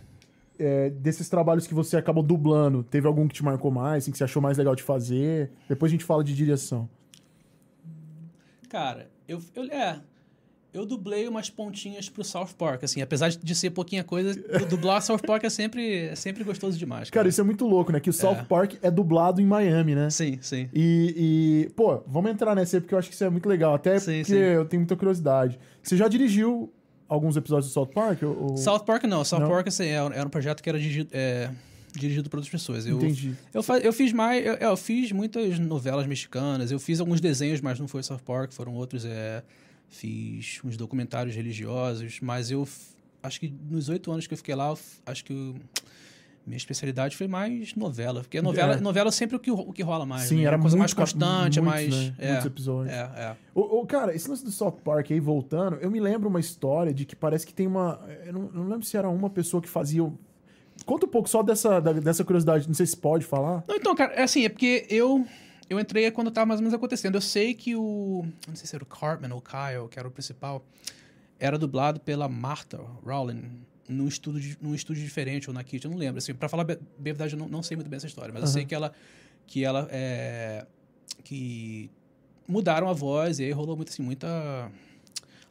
é, 0.57 0.89
desses 0.89 1.29
trabalhos 1.29 1.67
que 1.67 1.75
você 1.75 1.97
acabou 1.97 2.23
dublando, 2.23 2.81
teve 2.83 3.05
algum 3.05 3.27
que 3.27 3.35
te 3.35 3.43
marcou 3.43 3.69
mais, 3.69 4.03
assim, 4.05 4.11
que 4.11 4.17
você 4.17 4.23
achou 4.23 4.41
mais 4.41 4.57
legal 4.57 4.75
de 4.75 4.81
fazer? 4.81 5.51
Depois 5.69 5.91
a 5.91 5.93
gente 5.93 6.03
fala 6.03 6.23
de 6.23 6.33
direção. 6.33 6.89
Cara, 8.69 9.07
eu, 9.27 9.39
eu... 9.53 9.65
É... 9.65 10.01
Eu 10.73 10.85
dublei 10.85 11.27
umas 11.27 11.49
pontinhas 11.49 12.09
pro 12.09 12.23
South 12.23 12.49
Park, 12.57 12.83
assim. 12.83 13.01
Apesar 13.01 13.29
de- 13.29 13.53
ser 13.55 13.69
pouquinha 13.69 14.03
coisa, 14.03 14.33
du- 14.33 14.65
dublar 14.65 15.01
South 15.01 15.19
Park 15.19 15.43
é 15.43 15.49
sempre, 15.49 16.05
é 16.07 16.15
sempre 16.15 16.43
gostoso 16.43 16.77
demais, 16.77 17.09
Cara, 17.09 17.21
cara. 17.23 17.29
isso 17.29 17.39
é 17.39 17.43
muito 17.43 17.65
louco, 17.67 17.91
né? 17.91 17.99
Que 17.99 18.09
o 18.09 18.13
South 18.13 18.45
Park 18.49 18.73
é 18.81 18.89
dublado 18.89 19.39
em 19.39 19.45
Miami, 19.45 19.93
né? 19.93 20.09
Sim, 20.09 20.39
sim. 20.41 20.67
E, 20.73 21.65
e, 21.67 21.69
pô, 21.75 22.01
vamos 22.07 22.31
entrar 22.31 22.55
nessa 22.55 22.77
aí 22.77 22.81
porque 22.81 22.95
eu 22.95 22.97
acho 22.99 23.07
que 23.09 23.13
isso 23.13 23.23
é 23.23 23.29
muito 23.29 23.47
legal. 23.47 23.75
Até 23.75 23.99
Sim, 23.99 24.17
porque 24.21 24.23
sim. 24.33 24.35
eu 24.35 24.65
tenho 24.65 24.79
muita 24.81 24.95
curiosidade. 24.95 25.59
Você 25.81 25.95
já 25.95 26.07
dirigiu 26.07 26.73
alguns 27.07 27.37
episódios 27.37 27.69
do 27.69 27.73
South 27.73 27.87
Park? 27.93 28.23
Ou- 28.23 28.51
ou- 28.51 28.57
South 28.57 28.79
Park 28.85 29.03
não. 29.03 29.23
South 29.23 29.41
Não? 29.41 29.49
Park 29.49 29.67
assim, 29.67 29.85
era 29.85 30.15
era 30.15 30.25
um 30.25 30.29
projeto 30.31 30.63
que 30.63 30.69
era 30.69 30.79
dirigido, 30.79 31.09
é, 31.13 31.51
dirigido 31.95 32.27
por 32.31 32.37
outras 32.37 32.51
pessoas. 32.51 32.87
Eu, 32.87 32.97
Entendi. 32.97 33.35
Eu, 33.53 33.61
fa- 33.61 33.77
eu 33.77 33.93
fiz 33.93 34.11
mais. 34.11 34.43
Eu, 34.43 34.53
eu 34.55 34.75
fiz 34.75 35.11
muitas 35.11 35.59
novelas 35.59 36.07
mexicanas, 36.07 36.71
eu 36.71 36.79
fiz 36.79 36.99
alguns 36.99 37.21
desenhos, 37.21 37.61
mas 37.61 37.79
não 37.79 37.87
foi 37.87 38.01
South 38.01 38.21
Park, 38.25 38.51
foram 38.51 38.73
outros. 38.73 39.05
É, 39.05 39.43
fiz 39.93 40.59
uns 40.63 40.75
documentários 40.77 41.35
religiosos, 41.35 42.19
mas 42.21 42.49
eu 42.51 42.67
acho 43.21 43.39
que 43.39 43.53
nos 43.69 43.89
oito 43.89 44.11
anos 44.11 44.27
que 44.27 44.33
eu 44.33 44.37
fiquei 44.37 44.55
lá, 44.55 44.73
acho 45.05 45.23
que 45.23 45.31
eu- 45.33 45.55
minha 46.45 46.57
especialidade 46.57 47.15
foi 47.15 47.25
mais 47.25 47.73
novela. 47.73 48.19
Porque 48.21 48.41
novela, 48.41 48.73
É. 48.75 48.81
novela 48.81 49.07
é 49.07 49.11
sempre 49.13 49.37
o 49.37 49.39
que, 49.39 49.49
o 49.49 49.71
que 49.71 49.81
rola 49.81 50.05
mais. 50.05 50.23
Sim, 50.23 50.37
né? 50.39 50.43
era 50.43 50.57
uma 50.57 50.61
coisa 50.63 50.75
muito 50.75 50.93
mais 50.97 51.09
constante, 51.11 51.61
muitos, 51.61 51.87
mais. 51.89 51.89
né? 52.09 52.15
É, 52.19 52.27
Muitos 52.31 52.45
episódios. 52.47 52.93
é, 52.93 52.99
é. 52.99 53.35
Ô, 53.55 53.61
ô, 53.79 53.85
cara, 53.85 54.13
esse 54.13 54.29
lance 54.29 54.43
do 54.43 54.51
South 54.51 54.79
Park 54.83 55.09
aí, 55.11 55.21
voltando, 55.21 55.77
eu 55.77 55.89
me 55.89 56.01
lembro 56.01 56.27
uma 56.27 56.41
história 56.41 56.93
de 56.93 57.05
que 57.05 57.15
parece 57.15 57.45
que 57.47 57.53
tem 57.53 57.65
uma. 57.65 58.01
Eu 58.25 58.33
não, 58.33 58.41
não 58.51 58.67
lembro 58.67 58.85
se 58.85 58.97
era 58.97 59.07
uma 59.07 59.29
pessoa 59.29 59.61
que 59.61 59.69
fazia. 59.69 60.03
o- 60.03 60.17
Conta 60.85 61.05
um 61.05 61.09
pouco 61.09 61.29
só 61.29 61.41
dessa, 61.43 61.79
dessa 61.79 62.25
curiosidade, 62.25 62.67
não 62.67 62.73
sei 62.73 62.87
se 62.87 62.97
pode 62.97 63.23
falar. 63.23 63.63
Não, 63.67 63.75
então, 63.77 63.95
cara, 63.95 64.11
é 64.13 64.23
assim, 64.23 64.43
é 64.43 64.49
porque 64.49 64.85
eu 64.89 65.25
eu 65.69 65.79
entrei 65.79 66.09
quando 66.11 66.29
tava 66.31 66.45
mais 66.45 66.59
ou 66.59 66.63
menos 66.63 66.73
acontecendo. 66.73 67.15
Eu 67.15 67.21
sei 67.21 67.53
que 67.53 67.75
o. 67.75 68.25
Não 68.47 68.55
sei 68.55 68.67
se 68.67 68.75
era 68.75 68.83
o 68.83 68.87
Cartman 68.87 69.31
ou 69.33 69.39
o 69.39 69.41
Kyle, 69.41 69.87
que 69.89 69.97
era 69.99 70.07
o 70.07 70.11
principal, 70.11 70.65
era 71.39 71.57
dublado 71.57 71.99
pela 71.99 72.27
Martha 72.29 72.77
Rowling 73.05 73.61
num 73.87 74.07
estúdio, 74.07 74.55
num 74.61 74.73
estúdio 74.73 75.03
diferente 75.03 75.49
ou 75.49 75.53
na 75.53 75.63
Kitty, 75.63 75.85
eu 75.85 75.91
não 75.91 75.97
lembro. 75.97 76.17
Assim, 76.19 76.33
pra 76.33 76.47
falar 76.47 76.63
be- 76.63 76.79
bem 76.97 77.11
a 77.11 77.13
verdade, 77.15 77.33
eu 77.33 77.39
não, 77.39 77.47
não 77.47 77.61
sei 77.63 77.75
muito 77.75 77.89
bem 77.89 77.97
essa 77.97 78.07
história, 78.07 78.31
mas 78.33 78.41
eu 78.43 78.47
Aham. 78.47 78.53
sei 78.53 78.65
que 78.65 78.73
ela. 78.75 78.93
Que 79.45 79.63
ela 79.63 79.87
é. 79.91 80.65
Que 81.23 81.89
mudaram 82.47 82.87
a 82.89 82.93
voz 82.93 83.39
e 83.39 83.43
aí 83.43 83.51
rolou 83.51 83.75
muito 83.75 83.89
assim, 83.89 84.01
muita. 84.03 84.71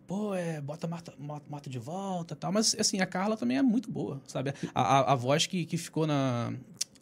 Pô, 0.07 0.35
é, 0.35 0.61
bota 0.61 0.87
Marta, 0.87 1.15
Marta, 1.49 1.71
de 1.71 1.79
volta 1.79 2.35
e 2.35 2.37
tal. 2.37 2.53
Mas, 2.53 2.75
assim, 2.79 3.01
a 3.01 3.07
Carla 3.07 3.37
também 3.37 3.57
é 3.57 3.63
muito 3.63 3.91
boa, 3.91 4.21
sabe? 4.27 4.53
A, 4.75 4.83
a, 4.83 5.13
a 5.13 5.15
voz 5.15 5.47
que, 5.47 5.65
que 5.65 5.79
ficou 5.79 6.07
na... 6.07 6.53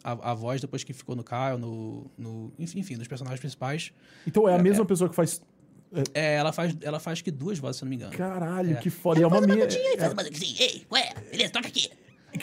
A, 0.03 0.31
a 0.31 0.33
voz 0.33 0.59
depois 0.61 0.83
que 0.83 0.93
ficou 0.93 1.15
no 1.15 1.23
Kyle, 1.23 1.57
no... 1.59 2.09
no 2.17 2.51
enfim, 2.57 2.79
enfim, 2.79 2.95
nos 2.95 3.07
personagens 3.07 3.39
principais. 3.39 3.91
Então 4.25 4.47
é 4.49 4.53
a 4.55 4.57
É, 4.57 4.61
mesma 4.61 4.85
pessoa 4.85 5.09
que 5.09 5.15
faz. 5.15 5.41
É, 6.13 6.35
ela 6.35 6.51
faz, 6.53 6.75
ela 6.81 6.99
faz 6.99 7.21
que 7.21 7.29
duas 7.29 7.59
vozes, 7.59 7.77
se 7.77 7.83
eu 7.83 7.85
não 7.85 7.89
me 7.89 7.95
engano. 7.97 8.11
Caralho, 8.13 8.71
É. 8.71 8.75
que 8.75 8.89
foda. 8.89 9.19
E 9.19 9.23
é 9.23 9.27
uma 9.27 9.41
minha. 9.41 9.67
Faz 9.99 10.13
uma 10.13 10.21
assim, 10.21 10.55
ei, 10.59 10.85
ué, 10.91 11.09
beleza, 11.31 11.51
toca 11.51 11.67
aqui. 11.67 11.89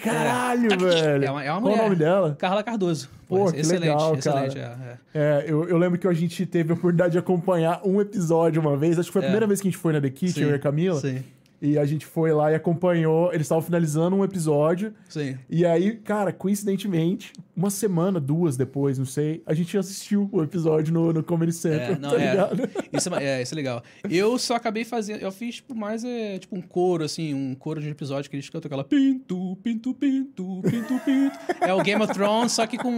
Caralho, 0.02 0.72
Aqui. 0.74 0.84
velho. 0.84 1.24
É 1.24 1.30
uma- 1.30 1.44
é 1.44 1.50
uma 1.52 1.62
Qual 1.62 1.72
o 1.74 1.76
nome 1.78 1.96
dela? 1.96 2.36
Carla 2.38 2.62
Cardoso. 2.62 3.08
Pô, 3.26 3.50
que 3.50 3.60
excelente, 3.60 3.80
legal, 3.88 4.14
excelente. 4.16 4.54
cara. 4.54 4.98
é, 5.14 5.18
é. 5.18 5.44
É, 5.46 5.50
eu, 5.50 5.66
eu 5.66 5.78
lembro 5.78 5.98
que 5.98 6.06
a 6.06 6.12
gente 6.12 6.44
teve 6.44 6.72
a 6.72 6.74
oportunidade 6.74 7.12
de 7.12 7.18
acompanhar 7.18 7.80
um 7.86 7.98
episódio 8.00 8.60
uma 8.60 8.76
vez. 8.76 8.98
Acho 8.98 9.08
que 9.08 9.12
foi 9.14 9.22
a 9.22 9.24
É. 9.24 9.28
primeira 9.28 9.46
vez 9.46 9.60
que 9.62 9.68
a 9.68 9.70
gente 9.70 9.80
foi 9.80 9.94
na 9.94 10.00
The 10.00 10.10
Kitchen, 10.10 10.32
Sim, 10.34 10.42
eu 10.42 10.50
e 10.50 10.54
a 10.54 10.58
Camila. 10.58 11.00
Sim, 11.00 11.24
E 11.60 11.76
a 11.78 11.84
gente 11.84 12.06
foi 12.06 12.32
lá 12.32 12.52
e 12.52 12.54
acompanhou. 12.54 13.28
Eles 13.32 13.42
estavam 13.46 13.62
finalizando 13.62 14.14
um 14.16 14.24
episódio. 14.24 14.92
sim. 15.08 15.36
E 15.50 15.64
aí, 15.66 15.96
cara, 15.96 16.32
coincidentemente, 16.32 17.32
uma 17.56 17.70
semana, 17.70 18.20
duas 18.20 18.56
depois, 18.56 18.98
não 18.98 19.04
sei, 19.06 19.42
a 19.44 19.52
gente 19.54 19.76
assistiu 19.76 20.28
o 20.30 20.42
episódio 20.42 20.92
no, 20.92 21.12
no 21.12 21.22
Comedy 21.22 21.52
Central, 21.52 21.92
É, 21.92 21.98
não, 21.98 22.10
tá 22.14 22.20
é. 22.22 22.30
ligado? 22.30 22.70
Isso 22.92 23.14
é, 23.14 23.24
é, 23.24 23.42
isso 23.42 23.54
é 23.54 23.56
legal. 23.56 23.82
Eu 24.08 24.38
só 24.38 24.54
acabei 24.54 24.84
fazendo. 24.84 25.20
Eu 25.20 25.32
fiz 25.32 25.56
tipo, 25.56 25.74
mais 25.74 26.04
é, 26.04 26.38
tipo 26.38 26.56
um 26.56 26.62
coro, 26.62 27.02
assim, 27.04 27.34
um 27.34 27.54
coro 27.54 27.80
de 27.80 27.88
episódio 27.88 28.30
que 28.30 28.36
eles 28.36 28.48
cantam 28.48 28.68
aquela 28.68 28.84
pinto, 28.84 29.56
pinto, 29.62 29.94
pinto, 29.94 30.60
pinto, 30.62 31.00
pinto. 31.04 31.38
É 31.60 31.74
o 31.74 31.82
Game 31.82 32.02
of 32.02 32.12
Thrones, 32.12 32.52
só 32.52 32.66
que 32.66 32.76
com. 32.78 32.94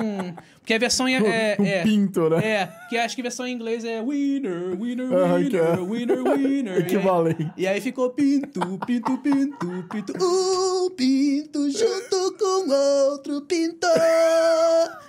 Porque 0.58 0.74
a 0.74 0.78
versão 0.78 1.08
em- 1.08 1.14
é. 1.16 1.56
um 1.58 1.64
é, 1.64 1.82
pinto, 1.82 2.28
né? 2.28 2.46
é, 2.46 2.72
que 2.88 2.96
acho 2.98 3.14
que 3.14 3.22
a 3.22 3.24
versão 3.24 3.46
em 3.46 3.54
inglês 3.54 3.84
é 3.84 4.02
winner, 4.02 4.76
winner, 4.78 5.12
Aham, 5.12 5.44
que 5.48 5.56
é. 5.56 5.76
winner, 5.76 6.22
winner, 6.22 6.22
winner. 6.38 6.78
Equivalente. 6.80 7.50
E 7.56 7.66
aí 7.66 7.80
ficou 7.80 8.10
pinto, 8.10 8.49
pinto, 8.50 9.18
pinto, 9.18 9.84
pinto. 9.88 10.12
Um 10.24 10.90
pinto 10.90 11.70
junto 11.70 12.36
com 12.38 12.70
outro 13.10 13.40
pinto. 13.42 13.86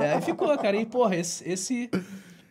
É, 0.00 0.14
aí 0.14 0.22
ficou, 0.22 0.56
cara. 0.58 0.76
E, 0.76 0.86
porra, 0.86 1.16
esse. 1.16 1.46
esse 1.48 1.90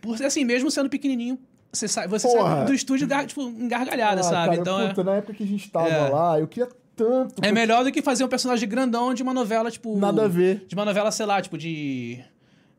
por, 0.02 0.22
assim, 0.24 0.44
mesmo 0.46 0.70
sendo 0.72 0.90
pequenininho, 0.90 1.38
Você 1.72 1.88
sai, 1.88 2.08
você 2.08 2.28
Porra. 2.28 2.58
sai 2.58 2.66
do 2.66 2.74
estúdio, 2.74 3.08
gar- 3.08 3.26
tipo, 3.28 3.42
engargalhada, 3.42 4.22
Ah, 4.22 4.24
sabe? 4.24 4.50
cara, 4.50 4.56
então 4.62 4.80
é- 4.82 4.88
puta, 4.90 5.04
na 5.04 5.16
época 5.16 5.34
que 5.36 5.44
a 5.44 5.48
gente 5.48 5.70
tava 5.70 5.88
É. 5.88 6.10
lá, 6.10 6.40
eu 6.40 6.48
queria 6.48 6.68
tanto. 6.96 7.36
é, 7.44 7.52
melhor 7.52 7.84
do 7.84 7.92
que 7.92 8.02
fazer 8.02 8.24
um 8.24 8.28
personagem 8.28 8.68
grandão 8.68 9.14
de 9.14 9.22
uma 9.22 9.34
novela, 9.34 9.70
tipo. 9.70 9.96
Nada 9.98 10.26
a 10.26 10.28
ver. 10.28 10.66
De 10.68 10.74
uma 10.76 10.84
novela, 10.86 11.12
sei 11.12 11.26
lá, 11.28 11.40
tipo, 11.42 11.58
de. 11.58 12.24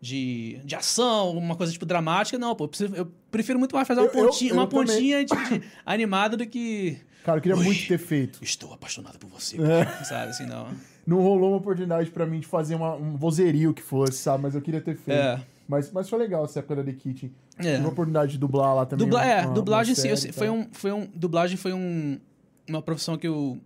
De, 0.00 0.58
de 0.64 0.74
ação, 0.74 1.32
uma 1.36 1.54
coisa 1.54 1.70
tipo 1.72 1.84
dramática, 1.84 2.38
não, 2.38 2.54
pô. 2.56 2.64
Eu, 2.64 2.68
preciso- 2.68 2.94
eu 2.96 3.12
prefiro 3.30 3.58
muito 3.58 3.74
mais 3.76 3.86
fazer 3.86 4.00
uma 4.00 4.08
Eu- 4.08 4.14
eu- 4.18 4.26
pontinha, 4.28 4.50
eu 4.50 4.56
uma 4.56 4.66
pontinha 4.66 5.24
de, 5.24 5.34
de 5.34 5.62
animada 5.84 6.36
do 6.38 6.46
que. 6.46 6.96
Cara, 7.22 7.36
eu 7.36 7.42
queria 7.42 7.58
Ui. 7.58 7.64
muito 7.64 7.86
ter 7.86 7.98
feito. 7.98 8.38
Estou 8.42 8.72
apaixonado 8.72 9.18
por 9.18 9.28
você. 9.28 9.56
É. 9.60 9.84
cara", 9.84 10.04
Sabe, 10.04 10.30
assim, 10.30 10.46
não. 10.46 10.68
Não 11.06 11.18
rolou 11.20 11.50
uma 11.50 11.58
oportunidade 11.58 12.10
pra 12.10 12.24
mim 12.24 12.40
de 12.40 12.46
fazer 12.46 12.74
uma, 12.76 12.94
um 12.94 13.14
vozerio 13.16 13.74
que 13.74 13.82
fosse, 13.82 14.14
sabe? 14.18 14.42
Mas 14.42 14.54
eu 14.54 14.62
queria 14.62 14.80
ter 14.80 14.96
feito. 14.96 15.18
É. 15.20 15.42
Mas, 15.68 15.92
mas 15.92 16.08
foi 16.08 16.18
legal 16.18 16.44
essa 16.46 16.60
época 16.60 16.76
da 16.76 16.82
The 16.84 16.92
Kitchen. 16.92 17.30
É. 17.58 17.74
Tive 17.74 17.84
a 17.84 17.88
oportunidade 17.88 18.32
de 18.32 18.38
dublar 18.38 18.74
lá 18.74 18.86
também. 18.86 19.06
Dubla, 19.06 19.22
é, 19.24 19.40
uma- 19.40 19.48
uma 19.48 19.54
dublagem 19.54 19.94
sim. 19.94 20.08
eu 20.08 20.16
série 20.16 20.16
sei- 20.16 20.30
e 20.30 20.32
foi 20.32 20.48
um, 20.48 20.66
foi 20.72 20.92
um, 20.92 21.06
dublagem 21.14 21.56
foi 21.58 21.72
um, 21.74 22.18
uma 22.66 22.80
profissão 22.80 23.18
que 23.18 23.28
eu, 23.28 23.58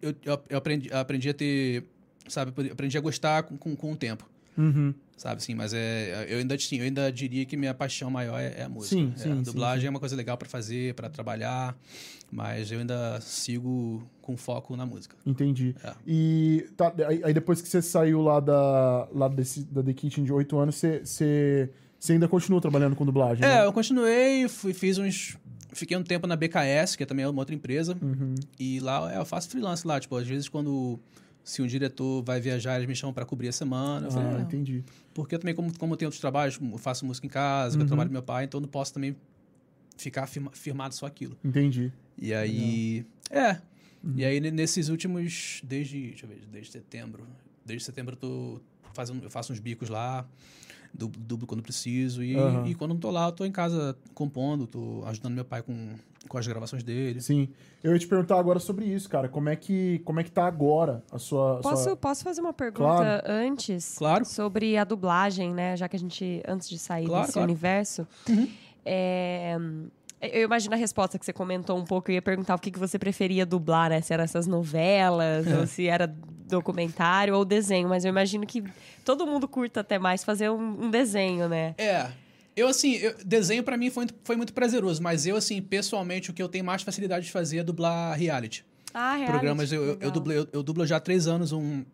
eu, 0.00 0.14
eu 0.48 0.56
aprendi, 0.58 0.90
aprendi 0.92 1.28
a 1.28 1.34
ter, 1.34 1.84
sabe, 2.26 2.52
eu 2.56 2.72
aprendi 2.72 2.96
a 2.96 3.00
gostar 3.02 3.42
com, 3.42 3.56
com, 3.58 3.76
com 3.76 3.92
o 3.92 3.96
tempo, 3.96 4.26
Uhum. 4.56 4.94
Sabe, 5.16 5.36
assim, 5.36 5.54
mas 5.54 5.72
é, 5.74 6.26
eu 6.28 6.38
ainda, 6.38 6.58
sim, 6.58 6.78
eu 6.78 6.84
ainda 6.84 7.10
diria 7.10 7.44
que 7.46 7.56
minha 7.56 7.72
paixão 7.74 8.10
maior 8.10 8.38
é, 8.40 8.54
é 8.58 8.62
a 8.64 8.68
música. 8.68 8.96
Sim, 8.96 9.12
É, 9.14 9.18
sim, 9.18 9.32
a 9.32 9.36
sim, 9.36 9.42
dublagem 9.42 9.80
sim. 9.82 9.86
é 9.86 9.90
uma 9.90 10.00
coisa 10.00 10.14
legal 10.16 10.36
pra 10.36 10.48
fazer, 10.48 10.94
pra 10.94 11.08
trabalhar, 11.08 11.76
mas 12.30 12.70
eu 12.72 12.78
ainda 12.80 13.20
sigo 13.20 14.02
com 14.20 14.36
foco 14.36 14.76
na 14.76 14.84
música. 14.86 15.16
Entendi. 15.24 15.74
É. 15.84 15.92
E 16.06 16.66
tá, 16.76 16.92
aí, 17.24 17.32
depois 17.34 17.60
que 17.62 17.68
você 17.68 17.80
saiu 17.82 18.20
lá 18.22 18.40
da, 18.40 19.08
lá 19.12 19.28
desse, 19.28 19.60
da 19.64 19.82
The 19.82 19.92
Kitchen 19.92 20.24
de 20.24 20.32
8 20.32 20.58
anos, 20.58 20.74
você, 20.76 21.00
você, 21.04 21.70
você 21.98 22.12
ainda 22.14 22.26
continua 22.28 22.60
trabalhando 22.60 22.96
com 22.96 23.04
dublagem, 23.04 23.44
É, 23.44 23.48
né? 23.60 23.64
eu 23.66 23.72
continuei, 23.72 24.48
fui, 24.48 24.72
fiz 24.74 24.98
uns... 24.98 25.36
Fiquei 25.72 25.96
um 25.96 26.04
tempo 26.04 26.24
na 26.28 26.36
BKS, 26.36 26.96
que 26.96 27.04
também 27.04 27.24
é 27.24 27.28
uma 27.28 27.40
outra 27.40 27.52
empresa, 27.52 27.96
Uhum. 28.00 28.36
E 28.60 28.78
lá 28.78 29.12
é, 29.12 29.18
eu 29.18 29.24
faço 29.24 29.48
freelance 29.50 29.84
lá. 29.84 29.98
Tipo, 29.98 30.16
às 30.16 30.24
vezes 30.26 30.48
quando 30.48 31.00
se 31.42 31.60
um 31.60 31.66
diretor 31.66 32.22
vai 32.22 32.40
viajar, 32.40 32.76
eles 32.76 32.86
me 32.88 32.94
chamam 32.94 33.12
pra 33.12 33.24
cobrir 33.24 33.48
a 33.48 33.52
semana. 33.52 34.06
Eu 34.06 34.10
falei, 34.12 34.28
Ah, 34.28 34.36
"Ah, 34.38 34.42
entendi. 34.42 34.84
Porque 35.14 35.34
eu 35.34 35.38
também, 35.38 35.54
como, 35.54 35.76
como 35.78 35.94
eu 35.94 35.96
tenho 35.96 36.08
outros 36.08 36.20
trabalhos, 36.20 36.58
eu 36.60 36.78
faço 36.78 37.06
música 37.06 37.26
em 37.26 37.30
casa, 37.30 37.76
Uhum. 37.76 37.82
eu 37.82 37.86
trabalho 37.86 38.08
com 38.10 38.12
meu 38.14 38.22
pai, 38.22 38.44
então 38.44 38.58
eu 38.58 38.62
não 38.62 38.68
posso 38.68 38.92
também 38.92 39.16
ficar 39.96 40.26
firma- 40.26 40.50
firmado 40.52 40.94
só 40.94 41.06
aquilo. 41.06 41.36
Entendi. 41.44 41.92
E 42.18 42.34
aí. 42.34 43.06
É. 43.30 43.52
Uhum. 44.02 44.14
E 44.16 44.24
aí, 44.24 44.40
ne- 44.40 44.50
nesses 44.50 44.88
últimos. 44.88 45.60
Desde. 45.64 46.08
Deixa 46.08 46.26
eu 46.26 46.28
ver, 46.28 46.40
desde 46.52 46.72
setembro. 46.72 47.26
Desde 47.64 47.84
setembro 47.86 48.14
eu 48.14 48.18
tô 48.18 48.60
fazendo. 48.92 49.22
Eu 49.24 49.30
faço 49.30 49.52
uns 49.52 49.60
bicos 49.60 49.88
lá. 49.88 50.26
Du- 50.94 51.08
Dublo 51.08 51.46
quando 51.46 51.62
preciso. 51.62 52.22
E, 52.22 52.36
Aham. 52.36 52.66
e 52.66 52.74
quando 52.74 52.92
não 52.92 52.98
tô 53.00 53.10
lá, 53.10 53.26
eu 53.26 53.32
tô 53.32 53.44
em 53.44 53.52
casa 53.52 53.96
compondo, 54.14 54.66
tô 54.66 55.02
ajudando 55.06 55.34
meu 55.34 55.44
pai 55.44 55.62
com, 55.62 55.90
com 56.28 56.38
as 56.38 56.46
gravações 56.46 56.82
dele. 56.82 57.20
Sim. 57.20 57.48
Eu 57.82 57.92
ia 57.92 57.98
te 57.98 58.06
perguntar 58.06 58.38
agora 58.38 58.58
sobre 58.58 58.86
isso, 58.86 59.08
cara. 59.10 59.28
Como 59.28 59.48
é 59.48 59.56
que, 59.56 59.98
como 60.04 60.20
é 60.20 60.24
que 60.24 60.30
tá 60.30 60.46
agora 60.46 61.02
a 61.12 61.18
sua... 61.18 61.58
Posso, 61.60 61.82
sua... 61.84 61.96
posso 61.96 62.24
fazer 62.24 62.40
uma 62.40 62.52
pergunta 62.54 62.82
Claro. 62.82 63.22
antes? 63.26 63.96
Claro. 63.98 64.24
Sobre 64.24 64.76
a 64.78 64.84
dublagem, 64.84 65.52
né? 65.52 65.76
Já 65.76 65.88
que 65.88 65.96
a 65.96 65.98
gente, 65.98 66.42
antes 66.48 66.68
de 66.70 66.78
sair 66.78 67.06
Claro, 67.06 67.22
desse 67.22 67.34
claro. 67.34 67.46
universo. 67.50 68.06
É, 68.86 69.56
eu 70.32 70.42
imagino 70.44 70.74
a 70.74 70.78
resposta 70.78 71.18
que 71.18 71.24
você 71.24 71.32
comentou 71.32 71.76
um 71.78 71.84
pouco. 71.84 72.10
Eu 72.10 72.14
ia 72.16 72.22
perguntar 72.22 72.54
o 72.54 72.58
que 72.58 72.70
que 72.70 72.78
você 72.78 72.98
preferia 72.98 73.44
dublar, 73.44 73.90
né? 73.90 74.00
Se 74.00 74.12
eram 74.12 74.24
essas 74.24 74.46
novelas, 74.46 75.46
ou 75.46 75.66
se 75.66 75.86
era 75.86 76.06
documentário 76.46 77.34
ou 77.34 77.44
desenho. 77.44 77.88
Mas 77.88 78.04
eu 78.04 78.08
imagino 78.10 78.46
que 78.46 78.62
todo 79.04 79.26
mundo 79.26 79.46
curta 79.48 79.80
até 79.80 79.98
mais 79.98 80.24
fazer 80.24 80.50
um, 80.50 80.84
um 80.84 80.90
desenho, 80.90 81.48
né? 81.48 81.74
É. 81.78 82.08
Eu, 82.56 82.68
assim, 82.68 82.94
eu- 82.94 83.14
desenho 83.24 83.62
pra 83.64 83.76
mim 83.76 83.90
foi, 83.90 84.02
muito- 84.04 84.14
foi 84.22 84.36
muito 84.36 84.52
prazeroso, 84.52 85.02
mas 85.02 85.26
eu, 85.26 85.36
assim, 85.36 85.60
pessoalmente, 85.60 86.30
o 86.30 86.34
que 86.34 86.42
eu 86.42 86.48
tenho 86.48 86.64
mais 86.64 86.82
facilidade 86.82 87.26
de 87.26 87.32
fazer 87.32 87.58
é 87.58 87.64
dublar 87.64 88.16
reality. 88.16 88.64
Ah, 88.92 89.14
reality, 89.14 89.30
Programas, 89.32 89.72
eu, 89.72 89.98
eu, 90.00 90.10
dublei, 90.10 90.38
eu, 90.38 90.48
eu 90.52 90.62
dublo 90.62 90.86
já 90.86 90.96
há 90.98 91.00
três 91.00 91.26
anos 91.26 91.50
um, 91.50 91.84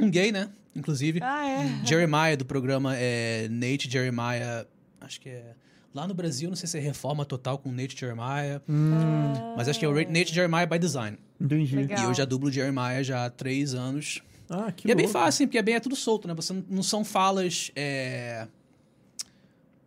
um 0.00 0.10
gay, 0.10 0.30
né? 0.30 0.50
Inclusive. 0.76 1.20
Ah, 1.22 1.48
é. 1.48 1.86
Jeremiah, 1.86 2.36
do 2.36 2.44
programa 2.44 2.94
é, 2.96 3.48
Nate 3.48 3.88
Jeremiah, 3.90 4.66
acho 5.00 5.20
que 5.20 5.30
é... 5.30 5.54
Lá 5.94 6.08
no 6.08 6.12
Brasil, 6.14 6.48
não 6.48 6.56
sei 6.56 6.66
se 6.68 6.76
é 6.76 6.80
Reforma 6.80 7.24
Total 7.24 7.56
com 7.56 7.70
Nate 7.70 7.96
Jeremiah, 7.96 8.60
Hum, 8.68 9.54
mas 9.56 9.68
acho 9.68 9.78
que 9.78 9.84
é 9.84 9.88
o 9.88 9.94
Nate 9.94 10.34
Jeremiah 10.34 10.66
by 10.66 10.78
Design. 10.78 11.16
entendi. 11.40 11.76
Legal. 11.76 11.98
E 12.00 12.04
eu 12.06 12.12
já 12.14 12.24
dublo 12.24 12.50
Jeremiah 12.50 13.02
já 13.04 13.24
há 13.26 13.30
três 13.30 13.74
anos. 13.74 14.20
Ah, 14.50 14.72
que 14.72 14.88
e 14.88 14.90
é 14.90 14.94
bem 14.94 15.06
louco. 15.06 15.18
fácil, 15.18 15.46
porque 15.46 15.56
é 15.56 15.62
bem 15.62 15.76
é 15.76 15.80
tudo 15.80 15.94
solto, 15.94 16.26
né? 16.26 16.34
Você 16.34 16.52
não, 16.52 16.64
não 16.68 16.82
são 16.82 17.04
falas 17.04 17.70
é, 17.76 18.46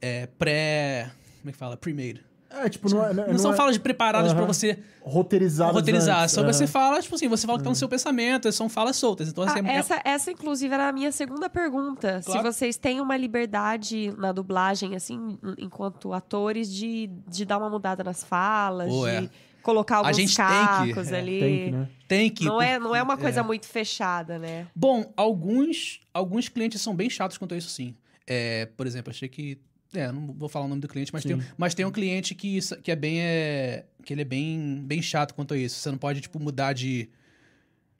é, 0.02 0.28
pré... 0.40 1.12
Como 1.42 1.50
é 1.50 1.52
que 1.52 1.58
fala? 1.58 1.76
Pre-made. 1.78 2.24
É, 2.66 2.70
tipo, 2.70 2.90
não, 2.90 3.06
é, 3.06 3.14
não, 3.14 3.28
Não, 3.28 3.38
são 3.38 3.54
é 3.54 3.56
falas 3.56 3.78
preparadas 3.78 4.32
pra 4.34 4.42
Aham. 4.44 4.48
você 4.54 4.80
roteirizar. 5.02 5.70
antes. 5.76 6.32
Só 6.32 6.44
você 6.44 6.64
Aham. 6.64 6.72
fala, 6.72 7.02
tipo 7.02 7.16
assim, 7.16 7.28
você 7.28 7.46
fala 7.46 7.58
o 7.58 7.60
que 7.60 7.64
tá 7.64 7.70
no 7.70 7.76
seu 7.76 7.88
pensamento, 7.90 8.52
são 8.52 8.68
falas 8.70 8.96
soltas. 8.96 9.30
Então, 9.30 9.44
assim, 9.44 9.60
Ah, 9.66 9.72
é- 9.72 9.76
essa, 9.76 10.02
essa, 10.04 10.32
inclusive, 10.32 10.74
era 10.74 10.90
a 10.90 10.92
minha 10.92 11.12
segunda 11.12 11.50
pergunta. 11.50 12.22
Se 12.22 12.32
Claro. 12.32 12.52
vocês 12.52 12.78
têm 12.78 13.00
uma 13.02 13.16
liberdade 13.18 14.14
na 14.18 14.32
dublagem, 14.32 14.96
assim, 14.96 15.38
enquanto 15.58 16.14
atores, 16.14 16.72
de, 16.72 17.10
de 17.28 17.46
dar 17.46 17.58
uma 17.58 17.70
mudada 17.70 18.04
nas 18.04 18.24
falas, 18.24 18.90
Pô, 18.90 19.06
de 19.08 19.16
é. 19.26 19.30
colocar 19.62 19.98
alguns 19.98 20.16
gente 20.16 20.36
tem 20.36 20.46
que- 20.46 20.94
cacos 20.94 21.12
é, 21.12 21.20
ali. 21.20 21.40
Tem 21.40 21.66
que, 21.66 21.72
né? 21.72 21.90
tem 22.08 22.30
que... 22.30 22.46
Não, 22.46 22.62
é, 22.62 22.80
não 22.80 22.96
é 22.96 23.02
uma 23.04 23.18
coisa 23.18 23.40
é. 23.42 23.44
muito 23.44 23.66
fechada, 23.68 24.38
né? 24.40 24.68
Bom, 24.76 25.12
alguns, 25.16 26.00
alguns 26.14 26.50
clientes 26.50 26.82
são 26.82 26.96
bem 26.96 27.10
chatos 27.10 27.38
quanto 27.38 27.54
a 27.54 27.58
isso, 27.58 27.70
sim. 27.70 27.96
É, 28.26 28.66
por 28.76 28.86
exemplo, 28.86 29.10
achei 29.12 29.30
que. 29.30 29.58
É, 29.94 30.12
não 30.12 30.34
vou 30.34 30.50
falar 30.50 30.66
o 30.66 30.68
nome 30.68 30.82
do 30.82 30.88
cliente, 30.88 31.12
mas, 31.14 31.24
tem, 31.24 31.38
mas 31.58 31.74
tem 31.74 31.86
um 31.86 31.92
cliente 31.92 32.36
que, 32.36 32.58
isso- 32.58 32.76
que 32.78 32.92
é 32.92 32.96
bem. 32.96 33.22
É, 33.22 33.86
que 34.04 34.14
ele 34.14 34.22
é 34.22 34.26
bem, 34.26 34.82
bem 34.86 35.02
chato 35.02 35.34
quanto 35.34 35.54
a 35.54 35.58
isso. 35.58 35.80
Você 35.80 35.90
não 35.92 35.98
pode, 35.98 36.22
tipo, 36.22 36.40
mudar 36.40 36.74
de. 36.74 37.10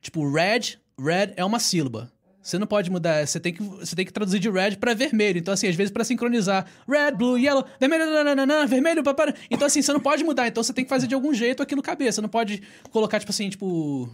Tipo, 0.02 0.30
red, 0.32 0.78
red 1.00 1.34
é 1.36 1.44
uma 1.46 1.60
sílaba. 1.60 2.12
Você 2.42 2.58
não 2.58 2.68
pode 2.68 2.90
mudar, 2.90 3.28
você 3.28 3.42
tem 3.42 3.54
que, 3.54 3.62
você 3.62 3.94
tem 3.94 4.06
que 4.06 4.14
traduzir 4.14 4.40
de 4.40 4.50
red 4.50 4.78
pra 4.78 4.94
vermelho. 4.94 5.38
Então, 5.38 5.54
assim, 5.54 5.68
às 5.68 5.76
vezes 5.76 5.92
pra 5.92 6.06
sincronizar 6.06 6.66
red, 6.88 7.12
blue, 7.12 7.38
yellow, 7.38 7.66
vermelho, 7.78 8.06
nananana, 8.06 8.66
vermelho, 8.66 9.04
papara. 9.04 9.36
Então, 9.52 9.68
assim, 9.68 9.82
você 9.82 9.92
não 9.92 10.00
pode 10.00 10.24
mudar. 10.24 10.48
Então, 10.48 10.64
você 10.64 10.72
tem 10.72 10.86
que 10.86 10.90
fazer 10.90 11.08
de 11.08 11.16
algum 11.16 11.34
jeito 11.34 11.62
aquilo 11.62 11.82
cabeça. 11.82 12.14
Você 12.16 12.22
não 12.22 12.30
pode 12.30 12.62
colocar, 12.90 13.20
tipo 13.20 13.32
assim, 13.32 13.50
tipo. 13.50 14.10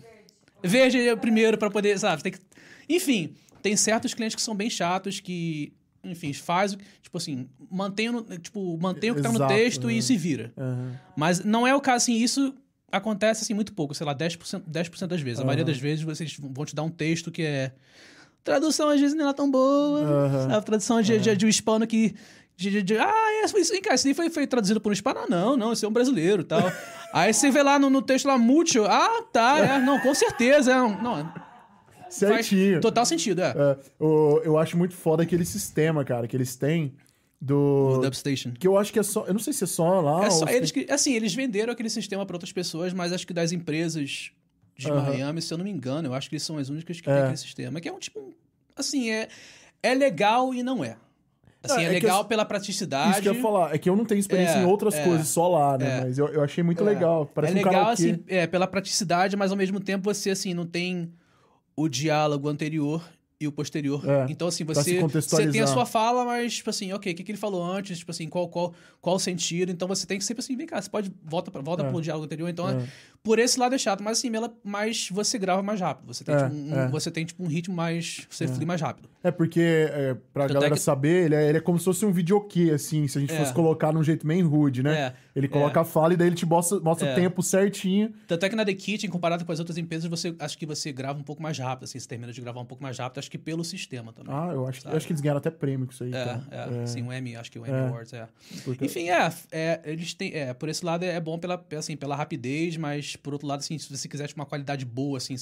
Verde 0.63 0.97
primeiro 1.17 1.57
pra 1.57 1.69
poder, 1.69 1.99
sabe? 1.99 2.23
Tem 2.23 2.31
que... 2.31 2.39
Enfim, 2.89 3.35
tem 3.61 3.75
certos 3.75 4.13
clientes 4.13 4.35
que 4.35 4.41
são 4.41 4.55
bem 4.55 4.69
chatos 4.69 5.19
que, 5.19 5.73
enfim, 6.03 6.33
faz, 6.33 6.73
o- 6.73 6.77
tipo 7.01 7.17
assim, 7.17 7.47
mantém, 7.71 8.09
tipo, 8.41 8.77
mantém 8.77 9.11
o 9.11 9.15
que 9.15 9.21
tá 9.21 9.29
no 9.29 9.35
Exato, 9.37 9.53
texto 9.53 9.89
e 9.91 10.01
se 10.01 10.17
vira. 10.17 10.51
Aham. 10.57 10.91
Mas 11.15 11.43
não 11.43 11.65
é 11.65 11.73
o 11.75 11.79
caso, 11.81 12.03
assim, 12.03 12.15
isso 12.15 12.53
acontece, 12.91 13.43
assim, 13.43 13.53
muito 13.53 13.73
pouco, 13.73 13.93
sei 13.95 14.05
lá, 14.05 14.13
10%, 14.13 14.63
10 14.67 14.89
das 15.07 15.21
vezes. 15.21 15.39
A 15.39 15.43
maioria 15.45 15.65
das 15.65 15.77
vezes 15.77 16.03
vocês 16.03 16.37
vão 16.39 16.65
te 16.65 16.75
dar 16.75 16.83
um 16.83 16.89
texto 16.91 17.31
que 17.31 17.41
é... 17.41 17.71
Tradução 18.43 18.89
às 18.89 18.99
vezes 18.99 19.15
não 19.15 19.29
é 19.29 19.33
tão 19.33 19.49
boa, 19.49 20.01
Aham. 20.01 20.49
sabe? 20.49 20.65
Tradução 20.65 21.01
de, 21.01 21.17
de, 21.17 21.35
de 21.35 21.45
um 21.45 21.49
hispano 21.49 21.87
que... 21.87 22.13
De, 22.55 22.69
de, 22.69 22.83
de- 22.83 22.97
ah, 22.97 23.11
é, 23.41 23.45
isso, 23.59 23.81
cara, 23.81 23.95
isso 23.95 24.07
aí 24.07 24.13
foi, 24.13 24.29
foi 24.29 24.45
traduzido 24.45 24.79
por 24.79 24.89
um 24.89 24.93
hispano? 24.93 25.21
Ah, 25.21 25.25
não, 25.27 25.57
não, 25.57 25.73
isso 25.73 25.83
é 25.85 25.89
um 25.89 25.91
brasileiro 25.91 26.43
tal. 26.43 26.61
aí 27.11 27.33
você 27.33 27.49
vê 27.49 27.63
lá 27.63 27.79
no, 27.79 27.89
no 27.89 27.99
texto 28.01 28.27
lá, 28.27 28.37
mucho, 28.37 28.83
ah, 28.85 29.23
tá, 29.31 29.57
é, 29.57 29.79
não, 29.79 29.99
com 29.99 30.13
certeza, 30.13 30.71
é, 30.71 30.79
um- 30.81 31.01
não, 31.01 31.33
Certinho. 32.13 32.79
total 32.81 33.05
sentido, 33.05 33.41
é. 33.41 33.49
É, 33.55 33.77
o- 34.03 34.41
eu 34.43 34.57
acho 34.57 34.77
muito 34.77 34.93
foda 34.95 35.23
aquele 35.23 35.45
sistema, 35.45 36.03
cara, 36.05 36.27
que 36.27 36.35
eles 36.35 36.55
têm 36.55 36.93
do... 37.41 37.97
O 37.97 38.01
Dubstation. 38.01 38.51
Que 38.57 38.67
eu 38.67 38.77
acho 38.77 38.91
que 38.93 38.99
é 38.99 39.03
só... 39.03 39.25
Eu 39.25 39.33
não 39.33 39.39
sei 39.39 39.51
se 39.53 39.63
é 39.63 39.67
só 39.67 39.99
lá 40.01 40.25
É 40.25 40.29
só, 40.29 40.47
eles, 40.47 40.71
tem- 40.71 40.85
assim, 40.89 41.13
eles 41.13 41.33
venderam 41.33 41.73
aquele 41.73 41.89
sistema 41.89 42.25
para 42.25 42.35
outras 42.35 42.51
pessoas, 42.51 42.93
mas 42.93 43.11
acho 43.11 43.27
que 43.27 43.33
das 43.33 43.51
empresas 43.51 44.31
de. 44.77 44.91
Miami, 44.91 45.41
se 45.41 45.53
eu 45.53 45.57
não 45.57 45.65
me 45.65 45.71
engano, 45.71 46.07
eu 46.07 46.13
acho 46.13 46.29
que 46.29 46.35
eles 46.35 46.43
são 46.43 46.57
as 46.57 46.69
únicas 46.69 46.99
que 46.99 47.09
É. 47.09 47.13
têm 47.13 47.21
aquele 47.23 47.37
sistema. 47.37 47.79
Que 47.81 47.89
é 47.89 47.93
um 47.93 47.99
tipo. 47.99 48.19
um- 48.19 48.33
Assim, 48.75 49.11
é, 49.11 49.27
é 49.83 49.93
legal 49.93 50.53
e 50.53 50.63
não 50.63 50.83
é. 50.83 50.95
Assim, 51.61 51.81
É, 51.81 51.83
é, 51.83 51.85
é 51.85 51.89
legal 51.89 52.21
eu- 52.21 52.25
pela 52.25 52.43
praticidade. 52.43 53.11
Isso 53.11 53.21
que 53.21 53.29
eu 53.29 53.35
ia 53.35 53.41
falar. 53.41 53.75
É 53.75 53.77
que 53.77 53.87
eu 53.89 53.95
não 53.95 54.03
tenho 54.03 54.17
experiência 54.19 54.55
É, 54.57 54.63
em 54.63 54.65
outras 54.65 54.95
é, 54.95 55.03
coisas, 55.03 55.27
só 55.27 55.47
lá, 55.47 55.77
né? 55.77 55.99
é. 55.99 56.01
Mas 56.01 56.17
eu, 56.17 56.27
eu 56.29 56.41
achei 56.43 56.63
muito 56.63 56.81
É. 56.81 56.85
legal. 56.85 57.25
Parece 57.27 57.53
é 57.53 57.55
um 57.55 57.57
legal, 57.59 57.73
karaokê. 57.73 57.93
assim, 57.93 58.23
é, 58.27 58.47
pela 58.47 58.65
praticidade, 58.67 59.37
mas 59.37 59.51
ao 59.51 59.57
mesmo 59.57 59.79
tempo 59.79 60.03
você, 60.11 60.31
assim, 60.31 60.53
não 60.55 60.65
tem 60.65 61.13
o 61.75 61.87
diálogo 61.87 62.49
anterior 62.49 63.03
e 63.43 63.47
o 63.47 63.51
posterior. 63.51 64.03
É, 64.09 64.25
então, 64.29 64.47
assim, 64.47 64.63
você, 64.63 64.99
você 65.01 65.47
tem 65.51 65.61
a 65.61 65.67
sua 65.67 65.85
fala, 65.85 66.25
mas, 66.25 66.55
tipo 66.55 66.69
assim, 66.69 66.91
ok, 66.93 67.11
o 67.11 67.15
que, 67.15 67.23
que 67.23 67.31
ele 67.31 67.37
falou 67.37 67.63
antes? 67.63 67.99
Tipo 67.99 68.11
assim, 68.11 68.27
qual, 68.27 68.47
qual, 68.47 68.73
qual 69.01 69.15
o 69.15 69.19
sentido? 69.19 69.71
Então 69.71 69.87
você 69.87 70.05
tem 70.07 70.17
que 70.17 70.23
sempre 70.25 70.41
assim, 70.41 70.55
vem 70.55 70.65
cá, 70.65 70.81
você 70.81 70.89
pode, 70.89 71.11
volta, 71.23 71.51
pra- 71.51 71.61
volta 71.61 71.83
É. 71.83 71.89
pro 71.89 72.01
diálogo 72.01 72.25
anterior. 72.25 72.49
Então, 72.49 72.69
É. 72.69 72.87
por 73.21 73.39
esse 73.39 73.59
lado 73.59 73.75
é 73.75 73.77
chato, 73.77 74.03
mas 74.03 74.17
assim, 74.19 74.33
ela, 74.35 74.51
mas 74.63 75.09
você 75.11 75.37
grava 75.37 75.61
mais 75.61 75.79
rápido. 75.79 76.07
Você 76.13 76.23
tem, 76.23 76.35
É, 76.35 76.43
tipo, 76.49 76.55
um, 76.55 76.75
é. 76.75 76.87
você 76.89 77.11
tem, 77.11 77.25
tipo, 77.25 77.43
um 77.43 77.47
ritmo 77.47 77.75
mais. 77.75 78.25
Você 78.29 78.47
flui 78.47 78.65
mais 78.65 78.81
rápido. 78.81 79.09
É 79.23 79.31
porque, 79.31 79.61
é, 79.61 80.15
pra 80.33 80.43
Tanto 80.47 80.53
galera 80.55 80.73
é 80.73 80.77
que- 80.77 80.83
saber, 80.83 81.25
ele 81.25 81.35
é, 81.35 81.49
ele 81.49 81.57
é 81.57 81.61
como 81.61 81.77
se 81.79 81.85
fosse 81.85 82.05
um 82.05 82.11
videokê, 82.11 82.71
assim, 82.71 83.07
se 83.07 83.17
a 83.17 83.21
gente 83.21 83.33
É. 83.33 83.37
fosse 83.37 83.53
colocar 83.53 83.91
num 83.93 84.03
jeito 84.03 84.25
meio 84.27 84.47
rude, 84.47 84.81
né? 84.83 84.93
É, 84.99 85.13
Ele 85.35 85.47
coloca 85.47 85.81
a 85.81 85.83
fala 85.83 86.13
e 86.13 86.17
daí 86.17 86.27
ele 86.27 86.35
te 86.35 86.45
mostra, 86.45 86.79
mostra 86.79 87.07
o 87.07 87.11
É. 87.11 87.15
tempo 87.15 87.41
certinho. 87.41 88.13
Tanto 88.27 88.45
é 88.45 88.49
que 88.49 88.55
na 88.55 88.63
The 88.63 88.73
Kitchen, 88.75 89.09
comparado 89.09 89.43
com 89.43 89.51
as 89.51 89.57
outras 89.57 89.79
empresas, 89.79 90.07
você 90.07 90.35
acho 90.37 90.55
que 90.55 90.63
você 90.65 90.91
grava 90.91 91.17
um 91.19 91.23
pouco 91.23 91.41
mais 91.41 91.57
rápido, 91.57 91.85
assim, 91.85 91.97
você 91.97 92.07
termina 92.07 92.31
de 92.31 92.39
gravar 92.39 92.61
um 92.61 92.65
pouco 92.65 92.83
mais 92.83 92.99
rápido. 92.99 93.17
Acho 93.17 93.31
que 93.33 93.37
pelo 93.39 93.63
sistema 93.63 94.13
também. 94.13 94.31
Ah, 94.31 94.51
eu 94.53 94.67
acho, 94.67 94.77
eu 94.79 94.83
Sabe? 94.83 94.95
acho 94.97 95.07
que 95.07 95.11
eles 95.13 95.21
ganharam 95.21 95.39
até 95.39 95.49
prêmio 95.49 95.87
com 95.87 95.91
isso 95.93 96.03
aí. 96.03 96.13
É, 96.13 96.23
tá? 96.23 96.43
é, 96.51 96.85
sim, 96.85 97.01
o 97.01 97.11
Emmy, 97.11 97.35
acho 97.35 97.51
que 97.51 97.57
o 97.57 97.65
Emmy 97.65 97.75
É. 97.75 97.87
Awards, 97.87 98.13
é. 98.13 98.27
porque- 98.63 98.85
Enfim, 98.85 99.09
é, 99.09 99.33
é, 99.51 99.81
eles 99.85 100.13
têm, 100.13 100.31
é, 100.35 100.53
por 100.53 100.69
esse 100.69 100.85
lado 100.85 101.03
é 101.03 101.19
bom 101.19 101.39
pela, 101.39 101.65
assim, 101.75 101.97
pela 101.97 102.15
rapidez, 102.15 102.77
mas 102.77 103.15
por 103.15 103.33
outro 103.33 103.47
lado, 103.47 103.61
assim, 103.61 103.75
se 103.79 103.89
você 103.89 104.07
quiser 104.07 104.27
tipo, 104.27 104.39
uma 104.39 104.45
qualidade 104.45 104.85
boa, 104.85 105.17
assim, 105.17 105.35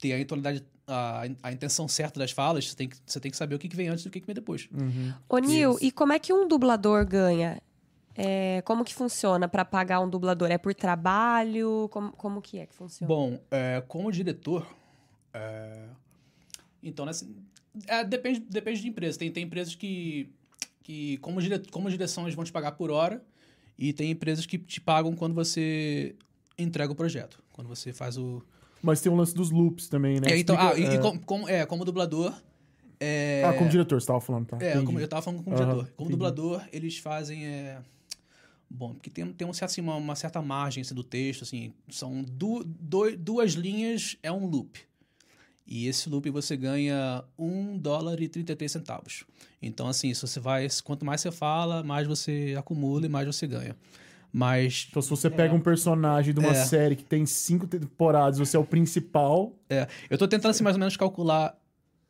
ter 0.00 0.20
a, 0.20 0.24
tonalidade, 0.24 0.64
a, 0.86 1.22
a 1.44 1.52
intenção 1.52 1.86
certa 1.86 2.18
das 2.18 2.32
falas, 2.32 2.68
você 2.68 2.74
tem 2.76 2.88
que, 2.88 2.96
você 3.06 3.20
tem 3.20 3.30
que 3.30 3.36
saber 3.36 3.54
o 3.54 3.58
que, 3.60 3.68
que 3.68 3.76
vem 3.76 3.86
antes 3.88 4.04
e 4.04 4.08
o 4.08 4.10
que, 4.10 4.18
que 4.20 4.26
vem 4.26 4.34
depois. 4.34 4.68
Uhum. 4.72 5.14
Ô, 5.28 5.38
Nil, 5.38 5.76
e 5.80 5.92
como 5.92 6.12
é 6.12 6.18
que 6.18 6.32
um 6.32 6.48
dublador 6.48 7.06
ganha? 7.06 7.62
É, 8.16 8.62
como 8.62 8.84
que 8.84 8.92
funciona 8.92 9.46
pra 9.46 9.64
pagar 9.64 10.00
um 10.00 10.10
dublador? 10.10 10.50
É 10.50 10.58
por 10.58 10.74
trabalho? 10.74 11.88
Como, 11.92 12.10
como 12.12 12.42
que 12.42 12.58
é 12.58 12.66
que 12.66 12.74
funciona? 12.74 13.06
Bom, 13.06 13.38
é, 13.48 13.80
como 13.86 14.10
diretor, 14.10 14.66
é, 15.32 15.84
então, 16.82 17.04
nessa, 17.06 17.26
é, 17.86 18.04
depende, 18.04 18.40
depende 18.40 18.80
de 18.80 18.88
empresa. 18.88 19.18
Tem, 19.18 19.30
tem 19.30 19.44
empresas 19.44 19.74
que, 19.74 20.28
que 20.82 21.16
como, 21.18 21.40
dire, 21.40 21.58
como 21.70 21.90
direção, 21.90 22.24
eles 22.24 22.34
vão 22.34 22.44
te 22.44 22.52
pagar 22.52 22.72
por 22.72 22.90
hora 22.90 23.24
e 23.78 23.92
tem 23.92 24.10
empresas 24.10 24.46
que 24.46 24.58
te 24.58 24.80
pagam 24.80 25.14
quando 25.14 25.34
você 25.34 26.14
entrega 26.58 26.92
o 26.92 26.96
projeto, 26.96 27.42
quando 27.52 27.68
você 27.68 27.92
faz 27.92 28.16
o... 28.16 28.42
Mas 28.82 29.00
tem 29.00 29.10
o 29.10 29.14
lance 29.14 29.34
dos 29.34 29.50
loops 29.50 29.88
também, 29.88 30.20
né? 30.20 30.32
É, 30.32 30.38
então, 30.38 30.56
Explica- 30.56 30.74
ah, 30.74 30.78
e, 30.78 30.96
é. 30.96 30.98
como, 30.98 31.20
como- 31.24 31.48
é, 31.48 31.66
como 31.66 31.84
dublador... 31.84 32.34
É, 33.00 33.42
Ah, 33.46 33.52
como 33.52 33.70
diretor, 33.70 34.00
você 34.00 34.06
tava 34.08 34.20
falando, 34.20 34.46
tá? 34.46 34.58
É, 34.60 34.82
como, 34.82 34.98
eu 34.98 35.06
tava 35.06 35.22
falando 35.22 35.42
como 35.44 35.54
Aham, 35.54 35.64
diretor. 35.66 35.84
Como 35.94 36.08
entendi. 36.10 36.10
dublador, 36.10 36.64
eles 36.72 36.98
fazem. 36.98 37.46
É... 37.46 37.80
Bom, 38.68 38.92
porque 38.94 39.08
tem, 39.08 39.32
tem 39.32 39.46
um 39.46 39.52
assim, 39.52 39.80
uma, 39.80 39.94
uma 39.94 40.16
certa 40.16 40.42
margem 40.42 40.80
assim, 40.80 40.94
do 40.94 41.04
texto, 41.04 41.42
assim. 41.42 41.72
São 41.88 42.24
du, 42.24 42.64
doi- 42.64 43.16
duas 43.16 43.52
linhas, 43.52 44.16
é 44.20 44.32
um 44.32 44.46
loop. 44.46 44.80
E 45.70 45.86
esse 45.86 46.08
loop 46.08 46.30
você 46.30 46.56
ganha 46.56 47.22
1 47.38 47.76
dólar 47.76 48.20
e 48.22 48.26
33 48.28 48.72
centavos. 48.72 49.24
Então, 49.60 49.86
assim, 49.86 50.14
se 50.14 50.22
você 50.22 50.40
vai. 50.40 50.66
Quanto 50.82 51.04
mais 51.04 51.20
você 51.20 51.30
fala, 51.30 51.82
mais 51.82 52.06
você 52.06 52.54
acumula 52.58 53.04
e 53.04 53.08
mais 53.08 53.26
você 53.26 53.46
ganha. 53.46 53.76
Mas 54.32 54.86
Então, 54.90 55.02
se 55.02 55.10
você 55.10 55.28
pega 55.28 55.54
um 55.54 55.60
personagem 55.60 56.32
de 56.32 56.40
uma 56.40 56.50
É. 56.52 56.54
série 56.64 56.96
que 56.96 57.04
tem 57.04 57.26
cinco 57.26 57.66
temporadas, 57.66 58.38
você 58.38 58.56
é 58.56 58.60
o 58.60 58.64
principal. 58.64 59.52
É, 59.68 59.86
eu 60.08 60.16
tô 60.16 60.26
tentando 60.26 60.50
assim 60.52 60.64
mais 60.64 60.76
ou 60.76 60.80
menos 60.80 60.96
calcular 60.96 61.54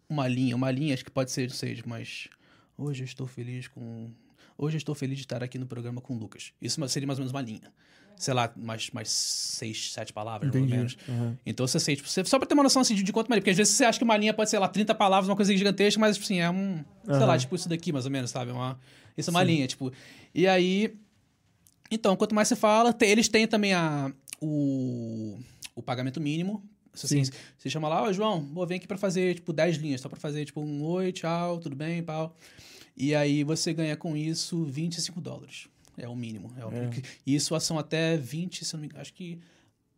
uma 0.09 0.27
linha, 0.29 0.55
uma 0.55 0.71
linha 0.71 0.95
acho 0.95 1.05
que 1.05 1.11
pode 1.11 1.31
ser, 1.31 1.51
seja, 1.51 1.83
mas 1.87 2.29
hoje 2.77 3.03
eu 3.03 3.07
estou 3.07 3.27
feliz 3.27 3.67
com 3.69 4.11
hoje 4.59 4.77
eu 4.77 4.79
estou 4.79 4.95
feliz 4.95 5.17
de 5.17 5.25
estar 5.25 5.43
aqui 5.43 5.57
no 5.59 5.67
programa 5.67 6.01
com 6.01 6.15
o 6.15 6.19
Lucas. 6.19 6.53
Isso 6.61 6.87
seria 6.89 7.07
mais 7.07 7.19
ou 7.19 7.23
menos 7.23 7.33
uma 7.33 7.41
linha. 7.41 7.73
Sei 8.17 8.35
lá, 8.35 8.53
mais, 8.57 8.91
mais 8.91 9.09
seis, 9.11 9.93
sete 9.93 10.13
palavras, 10.13 10.49
Entendi. 10.49 10.67
mais 10.71 10.73
ou 10.73 10.79
menos. 10.79 10.99
Aham. 11.09 11.39
Então 11.47 11.67
você 11.67 11.79
sei, 11.79 11.95
tipo, 11.95 12.09
você- 12.09 12.25
só 12.25 12.37
pra 12.37 12.49
ter 12.49 12.55
uma 12.55 12.65
noção 12.65 12.83
assim, 12.83 12.95
de, 12.97 13.05
de 13.05 13.13
quanto 13.13 13.29
mais. 13.29 13.39
Porque 13.41 13.51
às 13.51 13.57
vezes 13.57 13.75
você 13.75 13.85
acha 13.85 13.97
que 13.97 14.05
uma 14.05 14.17
linha 14.17 14.35
pode 14.35 14.51
ser 14.51 14.59
lá 14.59 14.67
30 14.67 14.93
palavras, 14.95 15.29
uma 15.29 15.37
coisa 15.37 15.57
gigantesca, 15.57 16.01
mas 16.01 16.17
tipo 16.17 16.25
assim, 16.25 16.41
é 16.41 16.51
um. 16.51 16.85
Sei 17.05 17.15
lá, 17.25 17.39
tipo 17.39 17.55
isso 17.55 17.69
daqui, 17.69 17.93
mais 17.93 18.05
ou 18.07 18.11
menos, 18.11 18.31
sabe? 18.31 18.51
É 18.51 18.55
Uma, 18.55 18.79
isso 19.17 19.31
é 19.31 19.33
uma 19.33 19.41
Sim. 19.41 19.47
linha, 19.47 19.67
tipo. 19.69 19.93
E 20.35 20.47
aí. 20.49 20.95
Então, 21.91 22.17
quanto 22.17 22.35
mais 22.35 22.49
você 22.49 22.57
fala, 22.57 22.93
tem- 22.93 23.09
eles 23.11 23.29
têm 23.29 23.47
também 23.47 23.73
a, 23.73 24.13
o, 24.41 25.39
o 25.77 25.83
pagamento 25.83 26.21
mínimo. 26.21 26.63
Se 26.93 27.07
Assim, 27.07 27.25
Sim. 27.25 27.31
você 27.57 27.71
chama 27.71 27.89
lá, 27.89 28.03
ó, 28.03 28.13
João, 28.13 28.41
vou 28.53 28.67
vir 28.67 28.75
aqui 28.77 28.87
pra 28.89 28.99
fazer, 28.99 29.37
tipo, 29.37 29.53
10 29.53 29.77
linhas, 29.77 30.01
só 30.01 30.09
pra 30.09 30.19
fazer, 30.19 30.45
tipo, 30.45 30.61
um 30.61 30.83
oi, 30.83 31.13
tchau, 31.13 31.59
tudo 31.61 31.77
bem, 31.77 32.03
pau. 32.03 32.35
E 32.99 33.15
aí 33.15 33.45
você 33.45 33.73
ganha 33.73 33.97
com 33.97 34.17
isso 34.17 34.65
25 34.65 35.21
dólares. 35.21 35.69
É 35.97 36.09
o 36.09 36.17
mínimo. 36.17 36.53
É 36.59 36.65
o 36.67 36.73
É. 36.73 36.89
que- 36.89 37.03
E 37.27 37.35
isso 37.35 37.59
são 37.61 37.79
até 37.79 38.17
20, 38.17 38.65
se 38.65 38.75
não 38.75 38.81
me 38.81 38.87
engano, 38.87 39.01
acho 39.01 39.13
que 39.15 39.39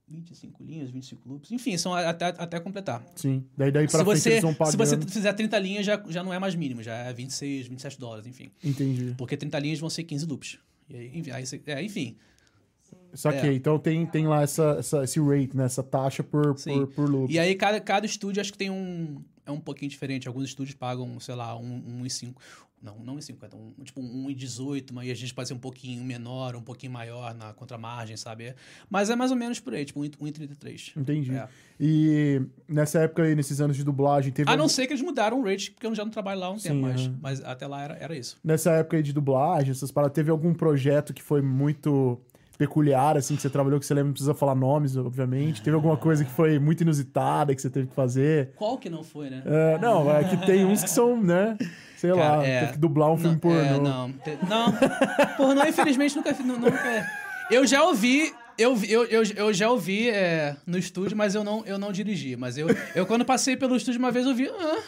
25 0.09 0.64
linhas, 0.64 0.90
25 0.90 1.28
loops. 1.28 1.53
Enfim, 1.53 1.76
são 1.76 1.94
até, 1.94 2.26
até 2.26 2.59
completar. 2.61 3.05
Sim. 3.14 3.44
Daí, 3.57 3.70
daí 3.70 3.86
pra 3.86 3.98
Se 4.01 4.05
frente 4.05 4.18
você, 4.20 4.30
eles 4.30 4.42
vão 4.42 4.53
se 4.53 4.59
pagando. 4.59 4.78
você 4.78 4.96
fizer 5.12 5.32
30 5.32 5.59
linhas, 5.59 5.86
já, 5.86 6.03
já 6.09 6.22
não 6.22 6.32
é 6.34 6.38
mais 6.38 6.55
mínimo, 6.55 6.82
já 6.82 6.94
é 6.94 7.12
26, 7.12 7.68
27 7.68 7.98
dólares, 7.98 8.26
enfim. 8.26 8.51
Entendi. 8.62 9.14
Porque 9.16 9.36
30 9.36 9.59
linhas 9.59 9.78
vão 9.78 9.88
ser 9.88 10.03
15 10.05 10.26
loops. 10.26 10.59
E 10.88 10.96
aí, 10.96 11.11
enfim, 11.14 11.30
aí 11.30 11.46
você- 11.46 11.61
é, 11.66 11.82
enfim. 11.82 12.16
Saquei. 13.14 13.51
É. 13.51 13.55
Então 13.55 13.78
tem, 13.78 14.05
tem 14.07 14.26
lá 14.26 14.42
essa, 14.42 14.76
essa, 14.78 15.05
esse 15.05 15.20
rate, 15.20 15.57
né? 15.57 15.64
Essa 15.64 15.82
taxa 15.82 16.22
por, 16.24 16.59
Sim. 16.59 16.86
por, 16.86 16.86
por 16.88 17.09
loop. 17.11 17.32
E 17.32 17.38
aí 17.38 17.55
cada, 17.55 17.80
cada 17.80 18.05
estúdio 18.07 18.40
acho 18.40 18.51
que 18.53 18.59
tem 18.59 18.70
um. 18.70 19.22
É 19.46 19.51
um 19.51 19.61
pouquinho 19.61 19.88
diferente. 19.90 20.26
Alguns 20.28 20.44
estúdios 20.44 20.76
pagam, 20.76 21.18
sei 21.20 21.34
lá, 21.34 21.57
um, 21.57 21.82
um 22.03 22.09
cinco. 22.09 22.40
Não, 22.83 22.99
não 23.05 23.18
e 23.18 23.22
50, 23.22 23.57
um, 23.59 23.72
tipo 23.85 24.01
um 24.01 24.31
e 24.31 24.35
18, 24.35 24.95
mas 24.95 25.11
a 25.11 25.14
gente 25.14 25.35
pode 25.35 25.47
ser 25.49 25.53
um 25.55 25.59
pouquinho 25.59 26.03
menor, 26.03 26.57
um 26.57 26.62
pouquinho 26.62 26.91
maior 26.93 27.35
na 27.35 27.53
contramargem, 27.53 28.16
sabe? 28.16 28.55
Mas 28.89 29.11
é 29.11 29.16
mais 29.16 29.31
ou 29.31 29.37
menos 29.37 29.61
por 29.61 29.74
aí, 29.74 29.85
tipo 29.85 30.01
um 30.01 30.05
e- 30.07 30.11
um 30.18 30.26
e 30.26 30.33
33. 30.33 30.93
Entendi. 30.97 31.35
É. 31.35 31.47
E 31.78 32.41
nessa 32.66 33.01
época 33.01 33.22
aí, 33.22 33.35
nesses 33.35 33.61
anos 33.61 33.76
de 33.76 33.85
dublagem, 33.85 34.33
teve. 34.33 34.49
A 34.51 34.57
não 34.57 34.62
algum- 34.62 34.68
ser 34.74 34.87
que 34.87 34.95
eles 34.95 35.03
mudaram 35.03 35.41
o 35.41 35.45
rate, 35.45 35.72
porque 35.72 35.87
eu 35.87 35.95
já 35.95 36.05
não 36.05 36.11
trabalho 36.11 36.41
lá 36.41 36.47
há 36.47 36.51
um 36.53 36.59
Sim, 36.59 36.68
tempo, 36.70 36.81
mas, 36.81 37.07
é. 37.07 37.11
mas 37.20 37.45
até 37.45 37.66
lá 37.66 37.83
era, 37.83 37.95
era 37.99 38.16
isso. 38.16 38.39
Nessa 38.43 38.70
época 38.72 38.97
aí 38.97 39.03
de 39.03 39.12
dublagem, 39.12 39.70
essas 39.72 39.91
paradas, 39.91 40.14
teve 40.14 40.31
algum 40.31 40.55
projeto 40.55 41.12
que 41.12 41.22
foi 41.22 41.43
muito 41.43 42.18
peculiar, 42.57 43.16
assim, 43.16 43.37
que 43.37 43.43
você 43.43 43.49
trabalhou, 43.51 43.81
que 43.81 43.87
você 43.87 43.95
lembra, 43.95 44.09
não 44.09 44.12
precisa 44.12 44.35
falar 44.35 44.55
nomes, 44.55 44.95
obviamente. 44.97 45.62
Teve 45.62 45.74
alguma 45.74 45.97
coisa 45.97 46.24
que 46.24 46.31
foi 46.31 46.59
muito 46.59 46.83
inusitada, 46.83 47.55
que 47.55 47.61
você 47.62 47.70
teve 47.70 47.89
que 47.89 47.95
fazer? 47.95 48.53
Qual 48.57 48.76
que 48.76 48.91
não 48.91 49.03
foi, 49.03 49.31
né? 49.31 49.43
É, 49.47 49.78
não, 49.78 50.11
é 50.14 50.24
que 50.24 50.37
tem 50.47 50.64
uns 50.66 50.83
que 50.83 50.91
são, 50.91 51.22
né? 51.22 51.57
Sei 52.01 52.11
Cara, 52.12 52.36
lá, 52.38 52.46
é. 52.46 52.61
teve 52.61 52.72
que 52.72 52.78
dublar 52.78 53.11
um 53.12 53.16
filme 53.18 53.32
não, 53.34 53.38
pornô. 53.38 53.61
É, 53.61 53.78
não, 53.78 54.12
te- 54.12 54.38
não. 54.48 54.72
Pornô, 55.36 55.62
infelizmente, 55.66 56.16
nunca 56.16 56.32
Nunca, 56.32 57.11
eu 57.51 57.66
já 57.66 57.82
ouvi. 57.84 58.32
Eu, 58.57 58.76
eu, 58.84 59.05
eu, 59.05 59.22
eu 59.36 59.53
já 59.55 59.70
ouvi 59.70 60.11
é, 60.11 60.55
no 60.66 60.76
estúdio, 60.78 61.16
mas 61.16 61.34
eu 61.34 61.42
não, 61.42 61.64
eu 61.66 61.78
não 61.78 61.90
dirigi. 61.92 62.36
Mas 62.36 62.57
eu, 62.59 62.68
eu, 62.94 63.07
quando 63.07 63.24
passei 63.24 63.57
pelo 63.57 63.74
estúdio 63.76 63.98
uma 63.98 64.11
vez, 64.11 64.26
eu 64.26 64.34
vi. 64.34 64.48
ah. 64.51 64.78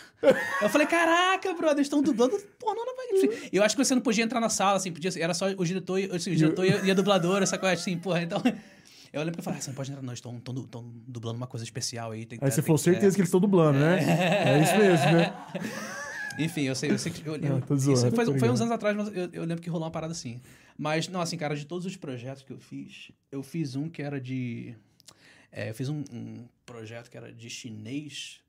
Eu 0.62 0.68
falei, 0.68 0.86
caraca, 0.86 1.52
brother, 1.54 1.76
eles 1.76 1.86
estão 1.86 2.02
dublando 2.02 2.38
pornô 2.58 2.82
na 2.84 2.92
bagulho. 2.94 3.48
Eu 3.52 3.62
acho 3.62 3.76
que 3.76 3.84
você 3.84 3.94
não 3.94 4.02
podia 4.02 4.24
entrar 4.24 4.40
na 4.40 4.48
sala, 4.48 4.76
assim, 4.76 4.92
podia, 4.92 5.10
era 5.22 5.34
só 5.34 5.46
o 5.48 5.64
diretor, 5.64 5.98
e- 5.98 6.10
assim, 6.14 6.32
o 6.32 6.36
diretor 6.36 6.64
e 6.64 6.72
a- 6.72 6.80
e 6.84 6.90
a 6.90 6.94
dubladora, 6.94 7.42
essa 7.44 7.58
coisa 7.58 7.74
assim, 7.74 7.96
porra, 7.98 8.22
então. 8.22 8.42
Eu 9.12 9.20
lembro 9.20 9.34
que 9.34 9.40
eu 9.40 9.44
falei, 9.44 9.58
ah, 9.58 9.62
você 9.62 9.68
não 9.70 9.74
pode 9.74 9.90
entrar, 9.90 10.02
não, 10.02 10.12
estão 10.14 10.40
dublando 11.06 11.36
uma 11.36 11.46
coisa 11.46 11.64
especial 11.64 12.12
aí. 12.12 12.24
Tem, 12.24 12.38
Aí 12.40 12.50
você 12.50 12.56
tem 12.56 12.64
falou, 12.64 12.78
certeza 12.78 13.14
que 13.14 13.20
eles 13.20 13.28
estão 13.28 13.40
dublando, 13.40 13.78
né? 13.78 13.98
É 14.46 14.62
isso 14.62 14.76
mesmo, 14.76 15.12
né? 15.12 15.32
Enfim, 16.39 16.62
eu 16.62 16.74
sei, 16.74 16.91
eu 16.91 16.99
sei 16.99 17.12
que. 17.12 17.26
Eu, 17.26 17.39
Não, 17.39 17.78
zoando, 17.78 18.16
foi, 18.16 18.39
foi 18.39 18.51
uns 18.51 18.61
anos 18.61 18.72
atrás, 18.72 18.97
mas 18.97 19.09
eu, 19.09 19.28
eu 19.33 19.45
lembro 19.45 19.62
que 19.62 19.68
rolou 19.68 19.87
uma 19.87 19.91
parada 19.91 20.12
assim. 20.12 20.41
Mas, 20.76 21.09
não, 21.09 21.20
assim, 21.20 21.37
cara, 21.37 21.55
de 21.55 21.66
todos 21.66 21.87
os 21.87 21.97
projetos 21.97 22.43
que 22.43 22.53
eu 22.53 22.59
fiz, 22.59 23.11
eu 23.30 23.43
fiz 23.43 23.76
um 23.76 23.89
que 23.89 24.03
era 24.03 24.20
de. 24.20 24.74
é, 25.51 25.70
eu 25.70 25.74
fiz 25.74 25.89
um, 25.89 26.03
um 26.12 26.45
projeto 26.64 27.11
que 27.11 27.16
era 27.16 27.33
de 27.33 27.51
chinês 27.51 28.41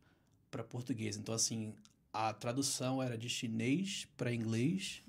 para 0.49 0.63
português. 0.63 1.17
Então, 1.17 1.33
assim, 1.33 1.73
a 2.13 2.31
tradução 2.33 3.01
era 3.01 3.17
de 3.17 3.27
chinês 3.29 4.07
para 4.15 4.33
inglês 4.33 5.01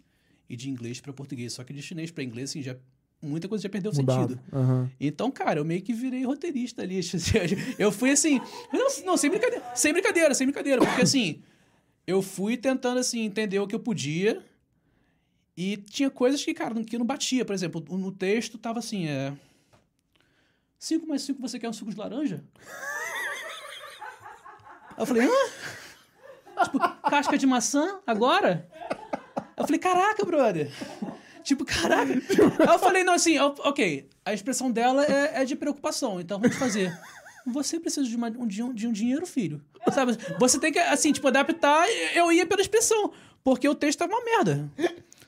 e 0.48 0.56
de 0.56 0.70
inglês 0.70 1.00
para 1.00 1.12
português. 1.12 1.52
Só 1.52 1.62
que 1.64 1.72
de 1.72 1.82
chinês 1.82 2.10
para 2.10 2.24
inglês, 2.24 2.50
assim, 2.50 2.62
já. 2.62 2.76
Muita 3.22 3.48
coisa 3.48 3.62
já 3.62 3.70
perdeu 3.70 3.90
o 3.90 3.94
Mudado. 3.94 4.34
sentido. 4.34 4.40
Aham. 4.52 4.90
Então, 5.00 5.30
cara, 5.30 5.58
eu 5.58 5.64
meio 5.64 5.80
que 5.80 5.94
virei 5.94 6.24
roteirista 6.24 6.82
ali. 6.82 7.00
Eu 7.78 7.90
fui 7.90 8.10
assim. 8.10 8.38
Não, 8.70 8.86
não, 9.06 9.16
sem 9.16 9.30
brincadeira. 9.30 9.64
Sem 9.74 9.92
brincadeira, 9.94 10.34
sem 10.34 10.46
brincadeira. 10.46 10.84
Porque 10.84 11.00
assim, 11.00 11.42
eu 12.06 12.20
fui 12.22 12.56
tentando 12.56 13.00
assim, 13.00 13.20
entender 13.24 13.58
o 13.58 13.66
que 13.66 13.74
eu 13.74 13.80
podia. 13.80 14.44
E 15.56 15.76
tinha 15.76 16.10
coisas 16.10 16.44
que, 16.44 16.52
cara, 16.52 16.74
que 16.84 16.98
não 16.98 17.06
batia. 17.06 17.44
Por 17.44 17.54
exemplo, 17.54 17.84
no 17.96 18.10
texto 18.10 18.58
tava 18.58 18.80
assim, 18.80 19.06
é. 19.06 19.32
5 20.78 21.06
mais 21.06 21.22
5, 21.22 21.40
você 21.40 21.58
quer 21.58 21.68
um 21.68 21.72
suco 21.72 21.90
de 21.90 21.96
laranja? 21.96 22.44
Eu 24.98 25.06
falei, 25.06 25.26
hã? 25.26 26.64
Tipo, 26.64 26.78
casca 27.08 27.38
de 27.38 27.46
maçã? 27.46 28.00
Agora? 28.06 28.68
Eu 29.56 29.64
falei, 29.64 29.78
caraca, 29.78 30.24
brother. 30.24 30.70
Tipo, 31.42 31.64
caraca. 31.64 32.12
Eu 32.12 32.78
falei, 32.78 33.04
não, 33.04 33.14
assim, 33.14 33.38
ok, 33.38 34.08
a 34.24 34.32
expressão 34.32 34.70
dela 34.70 35.04
é, 35.04 35.42
é 35.42 35.44
de 35.44 35.56
preocupação, 35.56 36.20
então 36.20 36.38
vamos 36.38 36.56
fazer. 36.56 36.92
Você 37.46 37.78
precisa 37.78 38.08
de, 38.08 38.16
uma- 38.16 38.28
um, 38.28 38.46
de 38.46 38.62
um- 38.62 38.72
de 38.72 38.86
um 38.86 38.92
dinheiro, 38.92 39.26
filho. 39.26 39.60
Sabe? 39.92 40.16
Você 40.38 40.58
tem 40.58 40.72
que, 40.72 40.78
assim, 40.78 41.12
tipo, 41.12 41.28
adaptar. 41.28 41.86
Eu 42.14 42.32
ia 42.32 42.46
pela 42.46 42.60
expressão, 42.62 43.12
porque 43.42 43.68
o 43.68 43.74
texto 43.74 43.98
tava 43.98 44.12
uma 44.14 44.24
merda. 44.24 44.70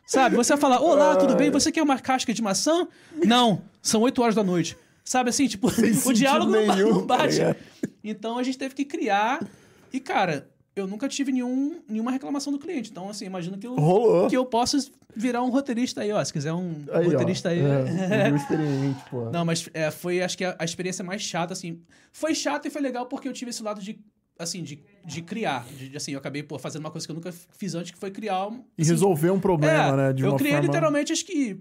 Sabe? 0.07 0.37
Você 0.37 0.53
vai 0.53 0.61
falar, 0.61 0.81
olá, 0.81 1.17
tudo 1.17 1.35
bem? 1.37 1.51
Você 1.51 1.71
quer 1.73 1.83
uma 1.83 1.99
casca 1.99 2.33
de 2.33 2.41
maçã? 2.41 2.87
Não, 3.25 3.61
são 3.83 4.01
8 4.03 4.23
horas 4.23 4.35
da 4.35 4.43
noite. 4.43 4.77
Sabe 5.05 5.31
assim, 5.31 5.47
tipo, 5.47 5.67
o 5.69 5.71
sentido 5.71 6.15
diálogo 6.15 6.53
nenhum, 6.53 6.91
não 6.95 7.07
bate. 7.07 7.23
tá 7.39 7.45
ligado? 7.49 7.57
Então 8.03 8.39
a 8.39 8.43
gente 8.43 8.57
teve 8.57 8.75
que 8.75 8.85
criar. 8.85 9.45
E, 9.93 10.01
cara, 10.01 10.49
eu 10.77 10.87
nunca 10.87 11.09
tive 11.09 11.33
nenhum, 11.33 11.81
nenhuma 11.89 12.11
reclamação 12.11 12.53
do 12.53 12.59
cliente. 12.59 12.91
Então, 12.91 13.09
assim, 13.09 13.25
imagino 13.25 13.57
que 13.57 13.67
eu, 13.67 13.75
Rolou. 13.75 14.29
que 14.29 14.37
eu 14.37 14.45
possa 14.45 14.79
virar 15.17 15.43
um 15.43 15.49
roteirista 15.49 16.03
aí, 16.03 16.13
ó. 16.13 16.23
Se 16.23 16.31
quiser 16.31 16.53
um 16.53 16.85
Aí, 16.93 17.07
roteirista 17.07 17.49
ó. 17.49 17.53
aí. 17.53 17.61
É, 17.61 18.31
um 18.31 18.37
experiente, 18.37 19.03
pô. 19.11 19.31
Não, 19.31 19.43
mas 19.43 19.71
é, 19.73 19.91
foi, 19.91 20.21
acho 20.21 20.37
que 20.37 20.45
a, 20.45 20.55
a 20.59 20.65
experiência 20.67 21.03
mais 21.03 21.23
chata, 21.23 21.55
assim. 21.55 21.81
Foi 22.13 22.35
chata 22.35 22.69
e 22.69 22.71
foi 22.71 22.83
legal 22.83 23.07
porque 23.07 23.27
eu 23.27 23.33
tive 23.33 23.51
esse 23.51 23.63
lado 23.63 23.81
de, 23.81 23.99
assim, 24.39 24.63
de, 24.63 24.85
de 25.03 25.23
criar. 25.23 25.65
De, 25.67 25.89
de, 25.89 25.97
assim, 25.97 26.13
eu 26.13 26.19
acabei, 26.19 26.43
pô, 26.43 26.59
fazendo 26.59 26.85
uma 26.85 26.91
coisa 26.91 27.07
que 27.07 27.11
eu 27.11 27.17
nunca 27.17 27.33
fiz 27.33 27.75
antes, 27.75 27.91
que 27.91 27.99
foi 27.99 28.11
criar 28.11 28.47
um. 28.47 28.63
E 28.77 28.83
assim, 28.83 28.91
resolver 28.91 29.31
um 29.31 29.41
problema, 29.41 29.95
é, 29.95 29.97
né? 29.97 30.13
De 30.13 30.25
eu 30.25 30.29
uma 30.29 30.39
criei 30.39 30.53
forma... 30.53 30.67
literalmente, 30.67 31.11
acho 31.11 31.25
que, 31.25 31.59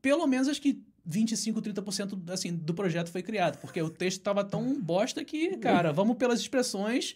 pelo 0.00 0.26
menos, 0.26 0.48
acho 0.48 0.62
que 0.62 0.82
25, 1.04 1.60
30% 1.60 2.30
assim, 2.30 2.54
do 2.54 2.72
projeto 2.72 3.10
foi 3.10 3.22
criado. 3.22 3.58
Porque 3.58 3.82
o 3.82 3.90
texto 3.90 4.22
tava 4.22 4.42
tão 4.42 4.80
bosta 4.80 5.22
que, 5.22 5.58
cara, 5.58 5.92
vamos 5.92 6.16
pelas 6.16 6.40
expressões, 6.40 7.14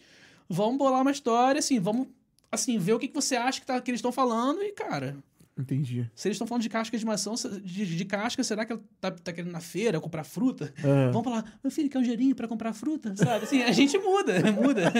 vamos 0.49 0.77
bolar 0.77 1.01
uma 1.01 1.11
história, 1.11 1.59
assim, 1.59 1.79
vamos 1.79 2.07
assim, 2.51 2.77
ver 2.79 2.93
o 2.93 2.99
que, 2.99 3.07
que 3.07 3.13
você 3.13 3.35
acha 3.35 3.59
que, 3.61 3.65
tá, 3.67 3.79
que 3.79 3.91
eles 3.91 3.99
estão 3.99 4.11
falando 4.11 4.61
e, 4.63 4.71
cara, 4.71 5.15
Entendi. 5.57 6.09
se 6.15 6.27
eles 6.27 6.35
estão 6.35 6.47
falando 6.47 6.63
de 6.63 6.69
casca 6.69 6.97
de 6.97 7.05
maçã, 7.05 7.33
de, 7.63 7.85
de 7.97 8.05
casca, 8.05 8.43
será 8.43 8.65
que 8.65 8.71
ela 8.73 8.81
tá, 8.99 9.11
tá 9.11 9.31
querendo 9.31 9.51
na 9.51 9.59
feira 9.59 9.99
comprar 9.99 10.23
fruta? 10.23 10.73
É. 10.83 11.11
Vamos 11.11 11.23
falar, 11.23 11.59
meu 11.63 11.69
filho, 11.71 11.89
quer 11.89 11.99
um 11.99 12.01
dinheirinho 12.01 12.35
pra 12.35 12.47
comprar 12.47 12.73
fruta? 12.73 13.13
Sabe? 13.15 13.43
Assim, 13.45 13.61
a 13.61 13.71
gente 13.71 13.97
muda, 13.99 14.33
muda. 14.51 14.91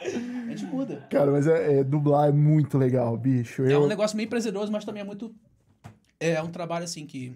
a 0.00 0.50
gente 0.50 0.64
muda. 0.64 1.06
Cara, 1.10 1.30
mas 1.30 1.46
é, 1.46 1.78
é- 1.80 1.84
dublar 1.84 2.28
é 2.28 2.32
muito 2.32 2.76
legal, 2.78 3.16
bicho. 3.16 3.64
É 3.64 3.72
Eu, 3.74 3.84
um 3.84 3.86
negócio 3.86 4.16
meio 4.16 4.28
prazeroso, 4.28 4.72
mas 4.72 4.84
também 4.84 5.02
é 5.02 5.04
muito. 5.04 5.34
É 6.20 6.42
um 6.42 6.50
trabalho 6.50 6.84
assim 6.84 7.06
que. 7.06 7.32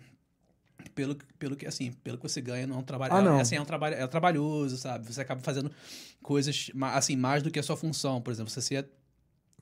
Pelo, 0.95 1.17
pelo 1.39 1.57
que 1.57 1.67
assim, 1.67 1.93
pelo 2.05 2.17
que 2.19 2.23
você 2.23 2.41
ganha, 2.41 2.67
não 2.67 2.77
é 2.77 2.79
um 2.81 2.83
trabalho. 2.83 3.15
Ah, 3.15 3.21
é, 3.21 3.23
não. 3.23 3.39
assim, 3.41 3.57
é 3.57 3.61
um 3.61 3.65
trabalho, 3.65 3.95
é 3.97 4.07
trabalhoso, 4.07 4.77
sabe? 4.77 5.07
Você 5.13 5.21
acaba 5.21 5.41
fazendo 5.41 5.71
coisas 6.23 6.71
assim, 6.95 7.17
mais 7.17 7.43
do 7.43 7.51
que 7.51 7.59
a 7.59 7.63
sua 7.63 7.77
função. 7.77 8.21
Por 8.21 8.31
exemplo, 8.31 8.51
se 8.51 8.61
você 8.61 8.77
é, 8.77 8.85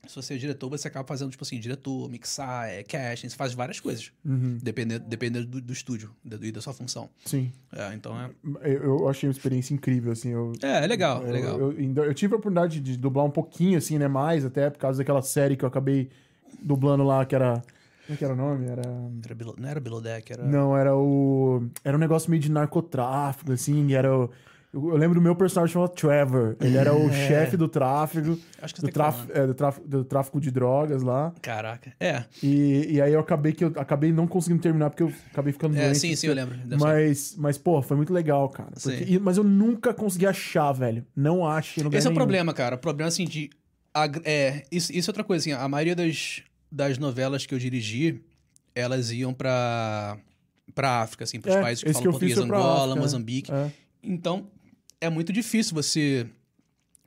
se 0.06 0.16
você 0.16 0.34
é 0.34 0.36
diretor, 0.38 0.68
você 0.70 0.88
acaba 0.88 1.06
fazendo, 1.06 1.30
tipo 1.30 1.44
assim, 1.44 1.60
diretor, 1.60 2.08
mixar, 2.08 2.68
é, 2.68 2.82
casting, 2.82 3.28
você 3.28 3.36
faz 3.36 3.52
várias 3.52 3.78
coisas. 3.78 4.10
Uhum, 4.24 4.58
Dependendo, 4.62 5.04
dependendo 5.06 5.46
do, 5.46 5.60
do 5.60 5.72
estúdio 5.72 6.10
e 6.24 6.50
da 6.50 6.60
sua 6.60 6.72
função. 6.72 7.10
sim. 7.24 7.52
É, 7.72 7.94
então 7.94 8.18
é. 8.18 8.30
Eu, 8.62 8.82
eu 9.00 9.08
achei 9.08 9.28
uma 9.28 9.32
experiência 9.32 9.74
incrível, 9.74 10.10
assim. 10.12 10.30
Eu, 10.30 10.52
É, 10.62 10.84
é 10.84 10.86
legal, 10.86 11.22
é 11.24 11.28
eu, 11.28 11.32
legal. 11.32 11.60
Eu, 11.60 11.70
ainda- 11.70 12.02
eu 12.02 12.14
tive 12.14 12.34
a 12.34 12.38
oportunidade 12.38 12.80
de 12.80 12.96
dublar 12.96 13.24
um 13.26 13.30
pouquinho, 13.30 13.76
assim, 13.78 13.98
né? 13.98 14.08
Mais, 14.08 14.44
até 14.44 14.68
por 14.70 14.78
causa 14.78 14.98
daquela 14.98 15.22
série 15.22 15.56
que 15.56 15.64
eu 15.64 15.68
acabei 15.68 16.10
dublando 16.62 17.04
lá, 17.04 17.24
que 17.24 17.34
era. 17.34 17.62
Como 18.10 18.14
é 18.14 18.16
que 18.16 18.24
era 18.24 18.34
o 18.34 18.36
nome? 18.36 18.66
Era. 18.66 18.82
Era 19.24 19.34
below- 19.36 19.54
não 19.56 19.68
era 19.68 19.78
Below 19.80 20.00
Deck, 20.00 20.32
era. 20.32 20.44
Não, 20.44 20.76
era 20.76 20.96
o. 20.96 21.68
Era 21.84 21.96
um 21.96 22.00
negócio 22.00 22.28
meio 22.30 22.42
de 22.42 22.50
narcotráfico, 22.50 23.52
assim. 23.52 23.92
Era 23.94 24.12
o. 24.16 24.30
Eu, 24.72 24.88
eu 24.90 24.96
lembro 24.96 25.16
do 25.16 25.20
meu 25.22 25.34
personagem 25.34 25.72
chamado 25.72 25.90
Trevor. 25.90 26.56
Ele 26.60 26.76
era 26.76 26.94
o 26.94 27.10
chefe 27.12 27.56
do 27.56 27.68
tráfico. 27.68 28.38
Acho 28.62 28.74
que 28.74 28.80
Do, 28.82 28.88
traf, 28.88 29.28
é, 29.32 29.46
do, 29.46 29.54
tráfico, 29.54 29.88
do 29.88 30.04
tráfico 30.04 30.40
de 30.40 30.50
drogas 30.50 31.02
lá. 31.02 31.32
Caraca. 31.42 31.92
É. 32.00 32.24
E, 32.42 32.94
e 32.94 33.00
aí 33.00 33.12
eu 33.12 33.20
acabei 33.20 33.52
que 33.52 33.64
eu 33.64 33.72
acabei 33.76 34.12
não 34.12 34.26
conseguindo 34.28 34.62
terminar 34.62 34.90
porque 34.90 35.02
eu 35.04 35.12
acabei 35.32 35.52
ficando 35.52 35.76
É, 35.76 35.84
doente. 35.86 35.98
sim, 35.98 36.14
sim, 36.16 36.26
eu 36.28 36.34
lembro. 36.34 36.56
Deve 36.56 36.78
ser. 36.80 36.86
Mas, 36.86 37.34
mas, 37.38 37.58
pô, 37.58 37.80
foi 37.82 37.96
muito 37.96 38.12
legal, 38.12 38.48
cara. 38.48 38.70
Porque- 38.80 39.04
e- 39.08 39.18
mas 39.18 39.36
eu 39.36 39.44
nunca 39.44 39.92
consegui 39.94 40.26
achar, 40.26 40.70
velho. 40.72 41.04
Não 41.16 41.46
acho. 41.46 41.80
Esse 41.92 42.06
é 42.06 42.10
o 42.10 42.14
problema, 42.14 42.52
cara. 42.54 42.76
O 42.76 42.78
problema, 42.78 43.08
assim, 43.08 43.24
de. 43.24 43.50
É, 44.24 44.64
isso, 44.70 44.92
isso 44.92 45.08
é 45.08 45.12
outra 45.12 45.24
coisa, 45.24 45.42
assim. 45.42 45.52
A 45.52 45.66
maioria 45.68 45.96
das, 45.96 46.42
das 46.70 46.98
novelas 46.98 47.46
que 47.46 47.54
eu 47.54 47.58
dirigi, 47.58 48.20
elas 48.74 49.10
iam 49.10 49.32
pra. 49.34 50.18
pra 50.74 51.02
África, 51.02 51.24
assim, 51.24 51.40
pros 51.40 51.54
É, 51.54 51.60
países 51.60 51.82
que 51.84 51.92
falam 51.92 52.10
português, 52.10 52.38
Angola, 52.38 52.74
África, 52.74 52.94
né? 52.94 53.00
Moçambique. 53.00 53.52
É. 53.52 53.70
Então, 54.02 54.46
é 55.00 55.10
muito 55.10 55.32
difícil 55.32 55.74
você 55.74 56.26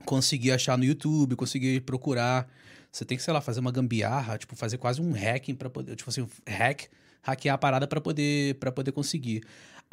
conseguir 0.05 0.51
achar 0.51 0.78
no 0.78 0.84
YouTube, 0.84 1.36
conseguir 1.36 1.82
procurar. 1.82 2.47
Você 2.91 3.03
tem 3.05 3.18
que, 3.18 3.24
sei 3.24 3.34
lá, 3.34 3.41
fazer 3.41 3.59
uma 3.59 3.72
gambiarra, 3.72 4.38
tipo, 4.38 4.55
fazer 4.55 4.78
quase 4.78 5.01
um 5.01 5.11
hacking 5.11 5.55
para 5.55 5.70
poder, 5.70 5.95
tipo 5.95 6.09
assim, 6.09 6.28
hack, 6.47 6.84
hackear 7.24 7.55
a 7.55 7.57
parada 7.57 7.88
para 7.88 7.99
poder 7.99 8.55
para 8.55 8.72
poder 8.72 8.91
conseguir. 8.91 9.43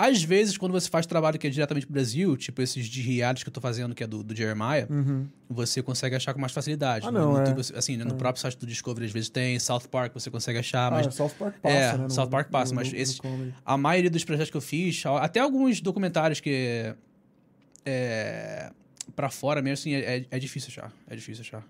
Às 0.03 0.23
vezes, 0.23 0.57
quando 0.57 0.73
você 0.73 0.89
faz 0.89 1.05
trabalho 1.05 1.39
que 1.39 1.47
é 1.47 1.51
diretamente 1.51 1.87
pro 1.87 1.93
Brasil, 1.93 2.35
tipo 2.37 2.63
esses 2.63 2.87
de 2.87 3.03
reality 3.03 3.45
que 3.45 3.49
eu 3.49 3.53
tô 3.53 3.61
fazendo, 3.61 3.95
que 3.95 4.03
é 4.03 4.07
do, 4.07 4.23
do 4.23 4.35
Jeremiah, 4.35 4.87
Uhum. 4.89 5.27
você 5.49 5.83
consegue 5.83 6.17
achar 6.17 6.33
com 6.33 6.41
mais 6.41 6.53
facilidade. 6.53 7.07
Ah, 7.07 7.11
No 7.11 7.19
não, 7.19 7.37
é. 7.37 7.41
YouTube, 7.41 7.63
você- 7.63 7.77
assim, 7.77 7.97
no 7.99 8.15
próprio 8.15 8.41
site 8.41 8.57
do 8.57 8.67
Discovery, 8.67 9.05
às 9.07 9.13
vezes 9.13 9.29
tem, 9.29 9.59
South 9.59 9.83
Park 9.91 10.15
você 10.15 10.31
consegue 10.31 10.59
achar, 10.59 10.87
Ah, 10.89 10.91
mas 10.91 11.07
é, 11.07 11.11
South 11.11 11.33
Park 11.39 11.57
passa, 11.61 11.75
É, 11.77 11.93
né? 11.99 12.03
no- 12.05 12.11
South 12.11 12.29
Park 12.29 12.49
passa, 12.51 12.73
no- 12.73 12.77
mas 12.81 12.91
no- 12.93 12.99
esse- 12.99 13.17
no 13.17 13.23
comedy. 13.23 13.55
a 13.65 13.77
maioria 13.77 14.11
dos 14.11 14.25
projetos 14.25 14.51
que 14.51 14.57
eu 14.57 14.61
fiz, 14.63 15.03
até 15.21 15.39
alguns 15.41 15.81
documentários 15.83 16.41
que 16.41 16.95
é, 17.85 18.71
para 19.15 19.29
fora 19.29 19.61
mesmo, 19.61 19.75
assim, 19.75 19.95
é, 19.95 20.25
é 20.31 20.39
difícil 20.39 20.69
achar, 20.71 20.93
é 21.09 21.15
difícil 21.17 21.43
achar. 21.43 21.67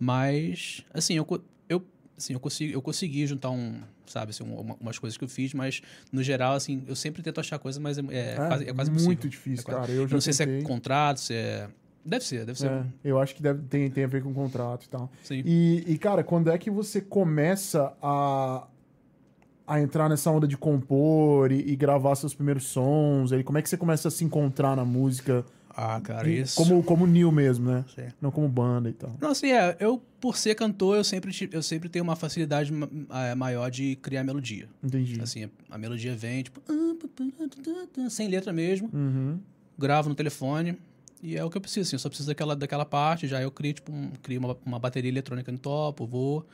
Mas, 0.00 0.84
assim, 0.94 1.14
eu, 1.14 1.26
eu, 1.68 1.84
assim, 2.18 2.32
eu, 2.34 2.40
consegui, 2.40 2.72
eu 2.72 2.82
consegui 2.82 3.26
juntar 3.26 3.50
um, 3.50 3.80
sabe, 4.06 4.30
assim, 4.30 4.42
uma- 4.44 4.76
umas 4.80 4.98
coisas 4.98 5.16
que 5.16 5.24
eu 5.24 5.28
fiz, 5.28 5.54
mas, 5.54 5.80
no 6.12 6.22
geral, 6.22 6.54
assim, 6.54 6.82
eu 6.86 6.94
sempre 6.96 7.22
tento 7.22 7.40
achar 7.40 7.58
coisas, 7.58 7.80
mas 7.80 7.96
é, 7.98 8.02
é 8.02 8.34
quase, 8.36 8.68
é 8.68 8.72
quase 8.74 8.90
muito 8.90 9.02
impossível. 9.26 9.30
difícil, 9.30 9.60
É 9.60 9.64
quase- 9.64 9.80
cara. 9.80 9.92
Eu 9.92 10.02
Eu 10.02 10.08
não 10.10 10.20
sei 10.20 10.32
se 10.32 10.42
é 10.42 10.46
tentei. 10.46 10.62
contrato, 10.62 11.20
se 11.20 11.32
é... 11.34 11.68
Deve 12.04 12.24
ser, 12.24 12.44
deve 12.46 12.58
ser. 12.58 12.70
É, 12.70 12.84
eu 13.04 13.18
acho 13.18 13.34
que 13.34 13.42
deve, 13.42 13.62
tem, 13.68 13.90
tem 13.90 14.04
a 14.04 14.06
ver 14.06 14.22
com 14.22 14.32
contrato 14.32 14.84
e 14.84 14.88
tal. 14.88 15.10
Sim. 15.22 15.42
E, 15.44 15.84
e, 15.86 15.98
cara, 15.98 16.24
quando 16.24 16.50
é 16.50 16.56
que 16.56 16.70
você 16.70 17.00
começa 17.02 17.92
a, 18.00 18.66
a 19.66 19.80
entrar 19.80 20.08
nessa 20.08 20.30
onda 20.30 20.48
de 20.48 20.56
compor 20.56 21.52
e, 21.52 21.70
e 21.70 21.76
gravar 21.76 22.14
seus 22.16 22.32
primeiros 22.34 22.64
sons? 22.64 23.30
Aí, 23.32 23.44
como 23.44 23.58
é 23.58 23.62
que 23.62 23.68
você 23.68 23.76
começa 23.76 24.08
a 24.08 24.10
se 24.10 24.24
encontrar 24.24 24.74
na 24.74 24.84
música? 24.86 25.44
Ah, 25.80 26.00
cara, 26.00 26.28
isso... 26.28 26.56
Como, 26.56 26.82
como 26.82 27.06
Neil 27.06 27.30
mesmo, 27.30 27.70
né? 27.70 27.84
Sim. 27.94 28.08
Não 28.20 28.32
como 28.32 28.48
banda 28.48 28.90
e 28.90 28.92
tal. 28.92 29.16
Não, 29.20 29.30
assim, 29.30 29.52
é, 29.52 29.76
eu, 29.78 30.02
por 30.20 30.36
ser 30.36 30.56
cantor, 30.56 30.96
eu 30.96 31.04
sempre, 31.04 31.32
eu 31.52 31.62
sempre 31.62 31.88
tenho 31.88 32.02
uma 32.02 32.16
facilidade 32.16 32.72
eh, 33.10 33.34
maior 33.36 33.70
de 33.70 33.94
criar 34.02 34.24
melodia. 34.24 34.68
Entendi. 34.82 35.20
Assim, 35.20 35.48
a 35.70 35.78
melodia 35.78 36.16
vem, 36.16 36.42
tipo, 36.42 36.60
sem 38.10 38.26
letra 38.28 38.52
mesmo, 38.52 38.90
Uhum. 38.92 39.38
gravo 39.78 40.08
no 40.08 40.16
telefone, 40.16 40.76
e 41.22 41.36
é 41.36 41.44
o 41.44 41.50
que 41.50 41.56
eu 41.56 41.60
preciso, 41.60 41.86
assim, 41.86 41.94
eu 41.96 42.00
só 42.00 42.08
preciso 42.08 42.28
daquela, 42.28 42.56
daquela 42.56 42.84
parte, 42.84 43.26
já 43.28 43.40
eu 43.40 43.50
crio, 43.50 43.74
tipo, 43.74 43.92
um- 43.92 44.10
crio 44.22 44.40
uma, 44.40 44.56
uma 44.66 44.78
bateria 44.80 45.10
eletrônica 45.10 45.50
no 45.52 45.58
topo, 45.58 46.06
vou, 46.06 46.44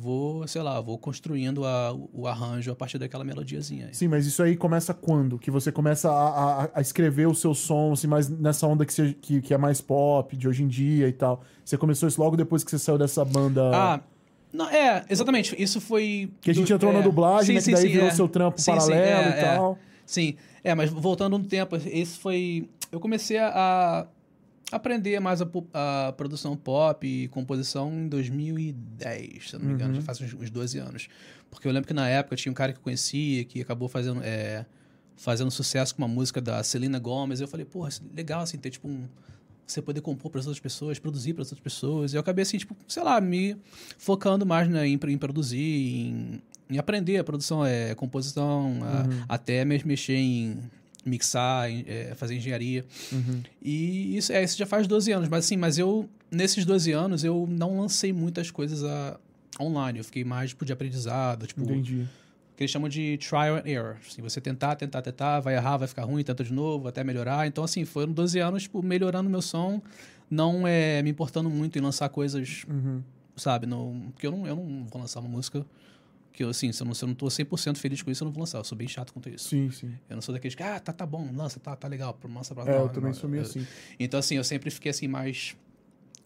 vou, 0.00 0.46
sei 0.46 0.62
lá, 0.62 0.80
vou 0.80 0.96
construindo 0.96 1.64
a- 1.66 1.92
o 2.12 2.28
arranjo 2.28 2.70
a 2.70 2.76
partir 2.76 2.98
daquela 2.98 3.24
melodiazinha. 3.24 3.86
aí. 3.88 3.94
Sim, 3.94 4.06
mas 4.06 4.26
isso 4.26 4.40
aí 4.40 4.56
começa 4.56 4.94
quando? 4.94 5.36
Que 5.40 5.50
você 5.50 5.72
começa 5.72 6.08
a, 6.08 6.64
a- 6.64 6.70
a 6.76 6.80
escrever 6.80 7.26
o 7.26 7.34
seu 7.34 7.52
som, 7.52 7.92
assim, 7.92 8.06
mais 8.06 8.28
nessa 8.28 8.64
onda 8.68 8.86
que, 8.86 8.92
você- 8.92 9.12
que, 9.20 9.40
que 9.42 9.52
é 9.52 9.58
mais 9.58 9.80
pop, 9.80 10.36
de 10.36 10.46
hoje 10.46 10.62
em 10.62 10.68
dia 10.68 11.08
e 11.08 11.12
tal. 11.12 11.42
Você 11.64 11.76
começou 11.76 12.08
isso 12.08 12.20
logo 12.20 12.36
depois 12.36 12.62
que 12.62 12.70
você 12.70 12.78
saiu 12.78 12.96
dessa 12.96 13.24
banda. 13.24 13.70
Ah, 13.74 14.00
não, 14.52 14.70
é, 14.70 15.04
exatamente, 15.10 15.60
isso 15.60 15.80
foi... 15.80 16.30
que 16.40 16.50
a 16.50 16.54
gente 16.54 16.68
do- 16.68 16.74
entrou 16.74 16.92
na 16.92 17.00
é, 17.00 17.02
dublagem, 17.02 17.46
sim, 17.46 17.52
né? 17.54 17.58
Que 17.58 17.64
sim, 17.64 17.72
daí 17.72 17.82
sim, 17.82 17.88
virou 17.88 18.06
é. 18.06 18.10
seu 18.12 18.28
trampo 18.28 18.58
Sim, 18.60 18.64
sim, 18.64 18.70
paralelo 18.78 19.02
é, 19.02 19.28
e 19.28 19.32
é. 19.32 19.40
tal. 19.56 19.78
Sim, 20.06 20.36
é, 20.62 20.74
mas 20.76 20.90
voltando 20.90 21.36
um 21.36 21.42
tempo, 21.42 21.74
esse 21.76 22.18
foi. 22.18 22.68
Eu 22.92 23.00
comecei 23.00 23.36
a 23.38 24.06
aprender 24.70 25.18
mais 25.20 25.40
a, 25.40 25.48
a 26.08 26.12
produção 26.12 26.56
pop 26.56 27.06
e 27.06 27.28
composição 27.28 27.92
em 27.92 28.08
2010, 28.08 29.50
se 29.50 29.58
não 29.58 29.64
me 29.64 29.72
engano, 29.72 29.90
Uhum. 29.94 30.00
já 30.00 30.02
faz 30.02 30.20
uns, 30.20 30.34
uns 30.34 30.50
12 30.50 30.78
anos. 30.78 31.08
Porque 31.50 31.66
eu 31.66 31.72
lembro 31.72 31.86
que 31.88 31.94
na 31.94 32.08
época 32.08 32.36
tinha 32.36 32.50
um 32.52 32.54
cara 32.54 32.72
que 32.72 32.78
eu 32.78 32.82
conhecia 32.82 33.44
que 33.44 33.60
acabou 33.60 33.88
fazendo, 33.88 34.20
é, 34.22 34.66
fazendo 35.16 35.50
sucesso 35.50 35.94
com 35.94 36.02
uma 36.02 36.08
música 36.08 36.40
da 36.40 36.62
Selena 36.62 36.98
Gomez. 36.98 37.40
Eu 37.40 37.48
falei, 37.48 37.64
porra, 37.64 37.88
é 37.88 38.16
legal 38.16 38.40
assim, 38.42 38.58
ter 38.58 38.70
tipo 38.70 38.88
um. 38.88 39.06
Você 39.66 39.82
poder 39.82 40.00
compor 40.00 40.30
para 40.30 40.40
as 40.40 40.46
outras 40.46 40.60
pessoas, 40.60 40.98
produzir 40.98 41.34
para 41.34 41.42
as 41.42 41.48
outras 41.48 41.60
pessoas. 41.62 42.12
E 42.14 42.16
eu 42.16 42.20
acabei 42.20 42.42
assim, 42.42 42.56
tipo, 42.56 42.74
sei 42.88 43.02
lá, 43.02 43.20
me 43.20 43.54
focando 43.98 44.46
mais 44.46 44.66
né, 44.66 44.86
em, 44.88 44.98
em 45.08 45.18
produzir, 45.18 45.58
em, 45.60 46.42
em 46.70 46.78
aprender 46.78 47.18
a 47.18 47.24
produção, 47.24 47.62
é, 47.64 47.94
composição, 47.94 48.78
a- 48.82 49.02
Uhum. 49.06 49.24
até 49.28 49.66
mesmo 49.66 49.88
mexer 49.88 50.14
em 50.16 50.58
mixar, 51.08 51.68
é, 51.70 52.14
fazer 52.14 52.36
engenharia. 52.36 52.84
Uhum. 53.12 53.42
E 53.62 54.16
isso, 54.16 54.32
é, 54.32 54.42
isso 54.44 54.56
já 54.56 54.66
faz 54.66 54.86
12 54.86 55.10
anos. 55.12 55.28
Mas 55.28 55.44
assim, 55.44 55.56
mas 55.56 55.78
eu, 55.78 56.08
nesses 56.30 56.64
12 56.64 56.92
anos, 56.92 57.24
eu 57.24 57.46
não 57.48 57.80
lancei 57.80 58.12
muitas 58.12 58.50
coisas 58.50 58.84
a, 58.84 59.18
online. 59.60 59.98
Eu 59.98 60.04
fiquei 60.04 60.24
mais 60.24 60.50
tipo, 60.50 60.64
de 60.64 60.72
aprendizado, 60.72 61.46
tipo, 61.46 61.62
Entendi. 61.62 62.06
que 62.56 62.62
eles 62.62 62.70
chamam 62.70 62.88
de 62.88 63.18
trial 63.18 63.56
and 63.56 63.62
error. 63.66 63.96
Assim, 64.06 64.22
você 64.22 64.40
tentar, 64.40 64.76
tentar, 64.76 65.02
tentar, 65.02 65.40
vai 65.40 65.54
errar, 65.54 65.76
vai 65.78 65.88
ficar 65.88 66.04
ruim, 66.04 66.22
tenta 66.22 66.44
de 66.44 66.52
novo, 66.52 66.86
até 66.88 67.02
melhorar. 67.02 67.46
Então, 67.46 67.64
assim, 67.64 67.84
foram 67.84 68.12
12 68.12 68.38
anos, 68.38 68.62
tipo, 68.64 68.82
melhorando 68.82 69.28
meu 69.28 69.42
som, 69.42 69.80
não 70.30 70.66
é 70.66 71.02
me 71.02 71.10
importando 71.10 71.48
muito 71.50 71.78
em 71.78 71.82
lançar 71.82 72.08
coisas, 72.10 72.64
Uhum. 72.68 73.02
sabe? 73.36 73.66
Não, 73.66 74.10
porque 74.12 74.26
eu 74.26 74.30
não, 74.30 74.46
eu 74.46 74.54
não 74.56 74.86
vou 74.90 75.00
lançar 75.00 75.20
uma 75.20 75.28
música 75.28 75.64
que 76.38 76.44
eu, 76.44 76.50
assim, 76.50 76.70
se 76.70 76.80
eu 76.80 76.86
não, 76.86 76.94
se 76.94 77.02
eu 77.04 77.08
não 77.08 77.16
tô 77.16 77.26
100% 77.26 77.78
feliz 77.78 78.00
com 78.00 78.12
isso, 78.12 78.22
eu 78.22 78.26
não 78.26 78.32
vou 78.32 78.42
lançar. 78.42 78.58
Eu 78.58 78.64
sou 78.64 78.78
bem 78.78 78.86
chato 78.86 79.12
quanto 79.12 79.28
isso. 79.28 79.48
Sim, 79.48 79.72
sim. 79.72 79.92
Eu 80.08 80.14
não 80.14 80.22
sou 80.22 80.32
daqueles 80.32 80.54
que, 80.54 80.62
ah, 80.62 80.78
tá, 80.78 80.92
tá 80.92 81.04
bom, 81.04 81.28
lança, 81.34 81.58
tá, 81.58 81.74
tá 81.74 81.88
legal, 81.88 82.16
lança 82.32 82.54
pra 82.54 82.62
É, 82.62 82.78
não, 82.78 82.82
eu 82.84 82.88
também 82.90 83.12
sou 83.12 83.28
meio 83.28 83.42
assim. 83.42 83.66
Então, 83.98 84.20
assim, 84.20 84.36
eu 84.36 84.44
sempre 84.44 84.70
fiquei 84.70 84.90
assim, 84.90 85.08
mais. 85.08 85.56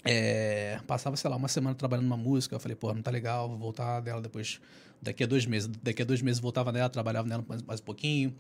é, 0.05 0.79
passava, 0.87 1.17
sei 1.17 1.31
lá, 1.31 1.37
uma 1.37 1.49
semana 1.49 1.75
trabalhando 1.75 2.05
numa 2.05 2.17
música. 2.19 2.55
Eu 2.55 2.61
falei, 2.61 2.77
pô, 2.77 2.93
não 2.93 3.01
tá 3.01 3.11
legal, 3.11 3.49
vou 3.49 3.57
voltar 3.57 4.01
dela 4.01 4.21
depois. 4.21 4.61
Daqui 5.01 5.25
a 5.25 5.27
dois 5.27 5.47
meses. 5.47 5.71
Daqui 5.83 6.03
a 6.03 6.05
dois 6.05 6.21
meses 6.21 6.41
voltava 6.41 6.71
nela, 6.71 6.91
trabalhava 6.91 7.27
nela 7.27 7.43
mais, 7.49 7.63
mais 7.63 7.81
um 7.81 7.85
pouquinho. 7.85 8.35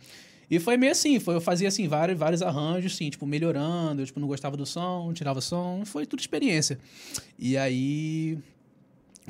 E 0.50 0.60
foi 0.60 0.76
meio 0.76 0.92
assim, 0.92 1.18
foi, 1.18 1.34
eu 1.34 1.40
fazia 1.40 1.68
assim, 1.68 1.88
vários, 1.88 2.18
vários 2.18 2.42
arranjos, 2.42 2.92
assim, 2.92 3.08
tipo, 3.08 3.24
melhorando. 3.24 4.02
Eu, 4.02 4.06
tipo, 4.06 4.20
não 4.20 4.28
gostava 4.28 4.58
do 4.58 4.66
som, 4.66 5.10
tirava 5.14 5.40
som. 5.40 5.86
Foi 5.86 6.04
tudo 6.04 6.20
experiência. 6.20 6.78
E 7.38 7.56
aí, 7.56 8.38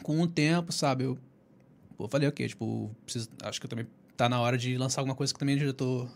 com 0.02 0.20
o 0.20 0.26
tempo, 0.26 0.72
sabe, 0.72 1.04
eu, 1.04 1.16
eu 2.04 2.08
falei, 2.08 2.28
ok, 2.28 2.48
tipo, 2.48 2.90
preciso, 3.04 3.28
acho 3.42 3.60
que 3.60 3.66
eu 3.66 3.70
também 3.70 3.86
tá 4.16 4.28
na 4.28 4.40
hora 4.40 4.56
de 4.58 4.76
lançar 4.76 5.00
alguma 5.00 5.14
coisa 5.14 5.32
que 5.32 5.38
também 5.38 5.58
já 5.58 5.72
tô. 5.72 6.06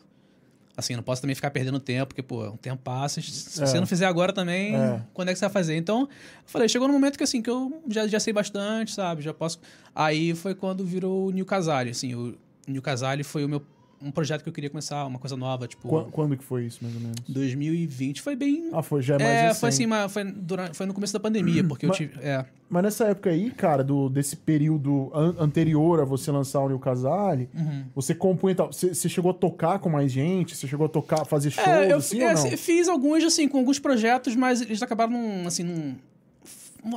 Assim, 0.76 0.95
não 0.95 1.03
posso 1.03 1.22
também 1.22 1.34
ficar 1.34 1.51
perdendo 1.51 1.80
tempo, 1.80 2.09
porque, 2.09 2.22
pô, 2.22 2.49
o 2.49 2.59
tempo 2.59 2.82
passa. 2.82 3.18
Se 3.22 3.62
É. 3.62 3.66
você 3.66 3.80
não 3.80 3.87
fizer 3.87 4.05
agora 4.05 4.30
também, 4.30 4.76
É. 4.76 5.03
quando 5.14 5.30
é 5.30 5.32
que 5.32 5.39
você 5.39 5.47
vai 5.47 5.53
fazer? 5.53 5.74
Então, 5.74 6.03
eu 6.03 6.09
falei, 6.45 6.68
chegou 6.68 6.87
no 6.87 6.93
momento 6.93 7.16
que, 7.16 7.24
assim, 7.24 7.41
que 7.41 7.49
eu 7.49 7.82
já, 7.89 8.07
já 8.07 8.20
sei 8.20 8.30
bastante, 8.32 8.93
sabe? 8.93 9.22
Já 9.22 9.32
posso... 9.32 9.59
Aí 9.95 10.34
foi 10.34 10.55
quando 10.55 10.84
virou 10.84 11.28
o 11.28 11.30
New 11.30 11.47
Casale, 11.47 11.91
assim. 11.91 12.14
O 12.14 12.37
New 12.68 12.82
Casale 12.82 13.24
foi 13.24 13.43
o 13.43 13.49
meu... 13.49 13.62
um 14.03 14.11
projeto 14.11 14.43
que 14.43 14.49
eu 14.49 14.53
queria 14.53 14.69
começar, 14.71 15.05
uma 15.07 15.19
coisa 15.19 15.37
nova, 15.37 15.67
tipo. 15.67 15.89
Qua- 15.89 16.05
Quando 16.11 16.37
que 16.37 16.45
foi 16.45 16.67
isso, 16.67 16.79
mais 16.83 16.95
ou 16.95 17.01
menos? 17.01 17.17
2020 17.29 18.23
foi 18.23 18.37
bem. 18.37 18.71
Ah, 18.73 18.83
foi, 18.83 19.03
já 19.03 19.15
é 19.15 19.19
mais 19.19 19.31
é, 19.31 19.43
recente. 19.43 19.61
foi 19.61 19.69
assim, 19.71 19.87
uma- 19.87 20.09
foi, 20.09 20.25
durante, 20.25 20.77
foi 20.77 20.87
no 20.87 20.95
começo 20.95 21.13
da 21.13 21.21
pandemia, 21.21 21.65
porque 21.65 21.87
eu 21.87 21.89
Mas- 21.89 21.99
tive. 21.99 22.19
É. 22.21 22.45
Mas 22.69 22.83
nessa 22.83 23.05
época 23.07 23.31
aí, 23.31 23.51
cara, 23.53 23.85
do, 23.85 24.09
desse 24.09 24.37
período 24.37 25.11
an- 25.15 25.37
anterior 25.39 26.01
a 26.01 26.05
você 26.05 26.31
lançar 26.33 26.61
o 26.61 26.69
New 26.69 26.79
Casale, 26.81 27.49
Uhum. 27.55 27.85
você 27.95 28.15
compunha 28.15 28.55
tal. 28.57 28.73
Você, 28.73 28.93
você 28.95 29.09
chegou 29.09 29.31
a 29.31 29.35
tocar 29.35 29.79
com 29.79 29.89
mais 29.89 30.11
gente? 30.11 30.57
Você 30.57 30.67
chegou 30.67 30.87
a 30.87 30.89
tocar, 30.89 31.25
fazer 31.25 31.51
shows, 31.51 31.67
É, 31.69 31.93
eu 31.93 31.99
assim, 31.99 32.21
é, 32.21 32.31
assim, 32.33 32.57
fiz 32.57 32.89
alguns, 32.89 33.23
assim, 33.23 33.47
com 33.49 33.59
alguns 33.59 33.79
projetos, 33.79 34.35
mas 34.35 34.61
eles 34.63 34.83
acabaram 34.83 35.13
num, 35.13 35.47
assim, 35.47 35.63
num... 35.63 35.95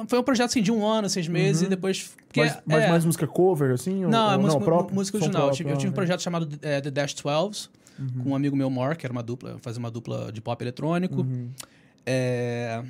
Foi 0.08 0.20
um 0.20 0.24
projeto, 0.24 0.50
assim, 0.50 0.62
de 0.62 0.72
um 0.72 0.86
ano, 0.86 1.10
seis 1.10 1.28
meses, 1.28 1.64
e 1.64 1.68
depois... 1.68 2.12
porque 2.26 2.42
Mas, 2.42 2.58
mas 2.66 2.84
é- 2.84 2.90
mais 2.90 3.06
música 3.06 3.26
cover, 3.28 3.72
assim? 3.72 4.06
ou- 4.06 4.12
Não, 4.12 4.32
é 4.32 4.36
ou 4.36 4.42
música, 4.42 4.64
próprio? 4.64 4.96
música 4.96 5.18
original. 5.18 5.42
Eu 5.42 5.48
próprio, 5.48 5.58
tive, 5.58 5.70
eu 5.72 5.78
tive 5.78 5.90
um 5.90 5.92
ah, 5.92 5.96
projeto 5.96 6.22
chamado 6.22 6.50
é, 6.62 6.82
The 6.82 6.92
Dash 6.92 7.14
12, 7.14 7.70
com 8.24 8.30
um 8.30 8.36
amigo 8.36 8.56
meu, 8.56 8.70
Mark, 8.70 9.00
que 9.00 9.06
era 9.06 9.12
uma 9.12 9.24
dupla, 9.24 9.58
fazia 9.62 9.80
uma 9.80 9.92
dupla 9.92 10.32
de 10.32 10.42
pop 10.42 10.64
eletrônico. 10.64 11.22
Uhum. 11.22 11.50
É, 12.06 12.82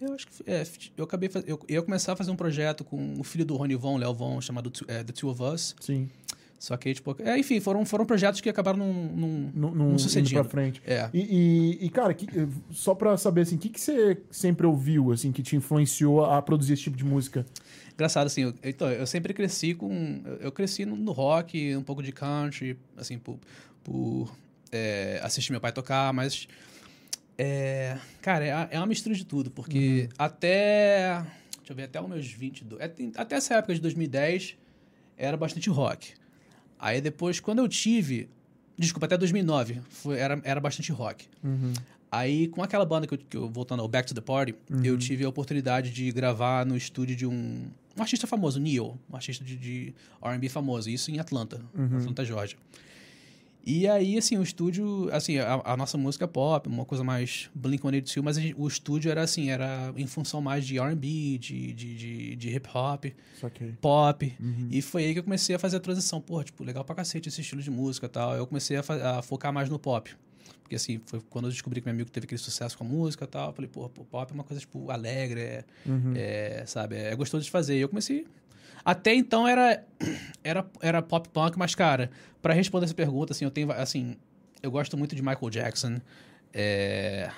eu 0.00 0.14
acho 0.14 0.26
que 0.26 0.32
é, 0.46 0.64
eu 0.96 1.04
acabei 1.04 1.30
eu, 1.46 1.58
eu 1.68 1.76
ia 1.76 1.82
começar 1.82 2.12
a 2.12 2.16
fazer 2.16 2.30
um 2.30 2.36
projeto 2.36 2.84
com 2.84 3.14
o 3.18 3.24
filho 3.24 3.44
do 3.44 3.56
Rony 3.56 3.76
Von, 3.76 3.96
Léo 3.96 4.12
Von, 4.12 4.40
chamado 4.40 4.70
é, 4.88 5.02
The 5.04 5.12
Two 5.12 5.30
of 5.30 5.42
Us. 5.42 5.74
Sim. 5.80 6.08
Só 6.62 6.76
que, 6.76 6.94
tipo, 6.94 7.16
é, 7.18 7.36
enfim, 7.36 7.58
foram, 7.58 7.84
foram 7.84 8.06
projetos 8.06 8.40
que 8.40 8.48
acabaram 8.48 8.78
num, 8.78 8.92
num, 8.92 9.50
Não, 9.52 9.70
num 9.74 9.84
não 9.88 9.96
indo 9.96 10.30
pra 10.30 10.44
frente. 10.44 10.80
É. 10.86 11.10
E, 11.12 11.18
e- 11.80 11.86
e, 11.86 11.90
cara, 11.90 12.14
que- 12.14 12.28
só 12.70 12.94
pra 12.94 13.16
saber, 13.16 13.40
assim, 13.40 13.56
o 13.56 13.58
que, 13.58 13.68
que 13.68 13.80
você 13.80 14.16
sempre 14.30 14.64
ouviu, 14.64 15.10
assim, 15.10 15.32
que 15.32 15.42
te 15.42 15.56
influenciou 15.56 16.24
a 16.24 16.40
produzir 16.40 16.74
esse 16.74 16.82
tipo 16.84 16.96
de 16.96 17.04
música? 17.04 17.44
Engraçado, 17.94 18.28
assim, 18.28 18.42
eu, 18.42 18.54
então, 18.62 18.88
eu 18.88 19.04
sempre 19.08 19.34
cresci 19.34 19.74
com. 19.74 20.22
eu- 20.38 20.52
cresci 20.52 20.84
no, 20.86 20.94
no 20.94 21.10
rock, 21.10 21.74
um 21.74 21.82
pouco 21.82 22.00
de 22.00 22.12
country, 22.12 22.78
assim, 22.96 23.18
por, 23.18 23.40
por 23.82 24.32
é, 24.70 25.18
assistir 25.20 25.50
meu 25.50 25.60
pai 25.60 25.72
tocar, 25.72 26.12
mas. 26.12 26.46
É, 27.36 27.98
cara, 28.20 28.44
é, 28.46 28.68
é 28.76 28.78
uma 28.78 28.86
mistura 28.86 29.16
de 29.16 29.26
tudo, 29.26 29.50
porque 29.50 30.08
até. 30.16 31.24
Deixa 31.58 31.72
eu 31.72 31.74
ver, 31.74 31.82
até 31.84 32.00
os 32.00 32.08
meus 32.08 32.30
22. 32.30 32.80
é, 32.80 32.86
tem- 32.86 33.10
Até 33.16 33.34
essa 33.34 33.54
época 33.56 33.74
de 33.74 33.80
2010 33.80 34.56
era 35.16 35.36
bastante 35.36 35.68
rock. 35.68 36.12
Aí 36.82 37.00
depois, 37.00 37.38
quando 37.38 37.60
eu 37.60 37.68
tive. 37.68 38.28
Desculpa, 38.76 39.06
até 39.06 39.16
2009 39.16 39.80
foi, 39.88 40.18
era, 40.18 40.40
era 40.42 40.60
bastante 40.60 40.90
rock. 40.90 41.28
Aí, 42.10 42.48
com 42.48 42.62
aquela 42.62 42.84
banda 42.84 43.06
que 43.06 43.14
eu, 43.14 43.18
que 43.18 43.36
eu 43.36 43.48
voltando 43.48 43.80
ao 43.80 43.88
Back 43.88 44.08
to 44.08 44.14
the 44.14 44.20
Party, 44.20 44.54
eu 44.84 44.98
tive 44.98 45.24
a 45.24 45.28
oportunidade 45.28 45.90
de 45.92 46.10
gravar 46.10 46.66
no 46.66 46.76
estúdio 46.76 47.14
de 47.14 47.24
um, 47.26 47.66
um 47.96 48.02
artista 48.02 48.26
famoso, 48.26 48.58
Neil, 48.58 48.98
um 49.08 49.14
artista 49.14 49.44
de, 49.44 49.56
de 49.56 49.94
R&B 50.20 50.48
famoso, 50.48 50.90
isso 50.90 51.10
em 51.10 51.18
Atlanta, 51.20 51.62
Atlanta, 51.98 52.24
Georgia. 52.24 52.58
E 53.64 53.86
aí, 53.86 54.18
assim, 54.18 54.36
o 54.38 54.42
estúdio, 54.42 55.08
assim, 55.12 55.38
a, 55.38 55.60
a 55.64 55.76
nossa 55.76 55.96
música 55.96 56.24
é 56.24 56.28
pop, 56.28 56.68
uma 56.68 56.84
coisa 56.84 57.04
mais 57.04 57.48
Blink-182, 57.56 58.20
mas 58.22 58.36
gente- 58.36 58.54
o 58.58 58.66
estúdio 58.66 59.10
era 59.10 59.22
assim, 59.22 59.50
era 59.50 59.92
em 59.96 60.06
função 60.06 60.40
mais 60.40 60.66
de 60.66 60.78
R&B, 60.78 61.38
de, 61.38 61.72
de, 61.72 61.94
de, 61.94 62.36
de 62.36 62.48
hip-hop, 62.50 63.04
pop. 63.80 64.34
E 64.70 64.82
foi 64.82 65.04
aí 65.04 65.12
que 65.12 65.20
eu 65.20 65.24
comecei 65.24 65.54
a 65.54 65.58
fazer 65.58 65.76
a 65.76 65.80
transição. 65.80 66.20
Pô, 66.20 66.42
tipo, 66.42 66.64
legal 66.64 66.84
pra 66.84 66.94
cacete 66.96 67.28
esse 67.28 67.40
estilo 67.40 67.62
de 67.62 67.70
música 67.70 68.06
e 68.06 68.08
tal. 68.08 68.34
Eu 68.34 68.46
comecei 68.46 68.76
a, 68.76 69.18
a 69.18 69.22
focar 69.22 69.52
mais 69.52 69.68
no 69.68 69.78
pop. 69.78 70.10
Porque, 70.62 70.74
assim, 70.74 71.00
foi 71.06 71.20
quando 71.30 71.44
eu 71.46 71.50
descobri 71.52 71.80
que 71.80 71.86
meu 71.86 71.94
amigo 71.94 72.10
teve 72.10 72.24
aquele 72.24 72.38
sucesso 72.40 72.76
com 72.76 72.84
a 72.84 72.86
música 72.88 73.24
e 73.24 73.28
tal. 73.28 73.48
Eu 73.50 73.52
falei, 73.54 73.68
pô, 73.72 73.88
pô, 73.88 74.04
pop 74.04 74.30
é 74.30 74.34
uma 74.34 74.42
coisa, 74.44 74.60
tipo, 74.60 74.90
alegre, 74.90 75.40
é, 75.40 75.64
é, 76.16 76.64
sabe? 76.66 76.96
É 76.96 77.14
gostoso 77.14 77.44
de 77.44 77.50
fazer. 77.50 77.76
E 77.76 77.80
eu 77.80 77.88
comecei... 77.88 78.26
Até 78.84 79.14
então 79.14 79.46
era, 79.46 79.84
era, 80.42 80.66
era 80.80 81.02
pop 81.02 81.28
punk, 81.28 81.58
mas, 81.58 81.74
cara, 81.74 82.10
pra 82.40 82.52
responder 82.52 82.84
essa 82.84 82.94
pergunta, 82.94 83.32
assim, 83.32 83.44
eu 83.44 83.50
tenho, 83.50 83.70
assim... 83.72 84.16
Eu 84.62 84.70
gosto 84.70 84.96
muito 84.96 85.16
de 85.16 85.22
Michael 85.22 85.50
Jackson, 85.50 86.00
é... 86.52 87.30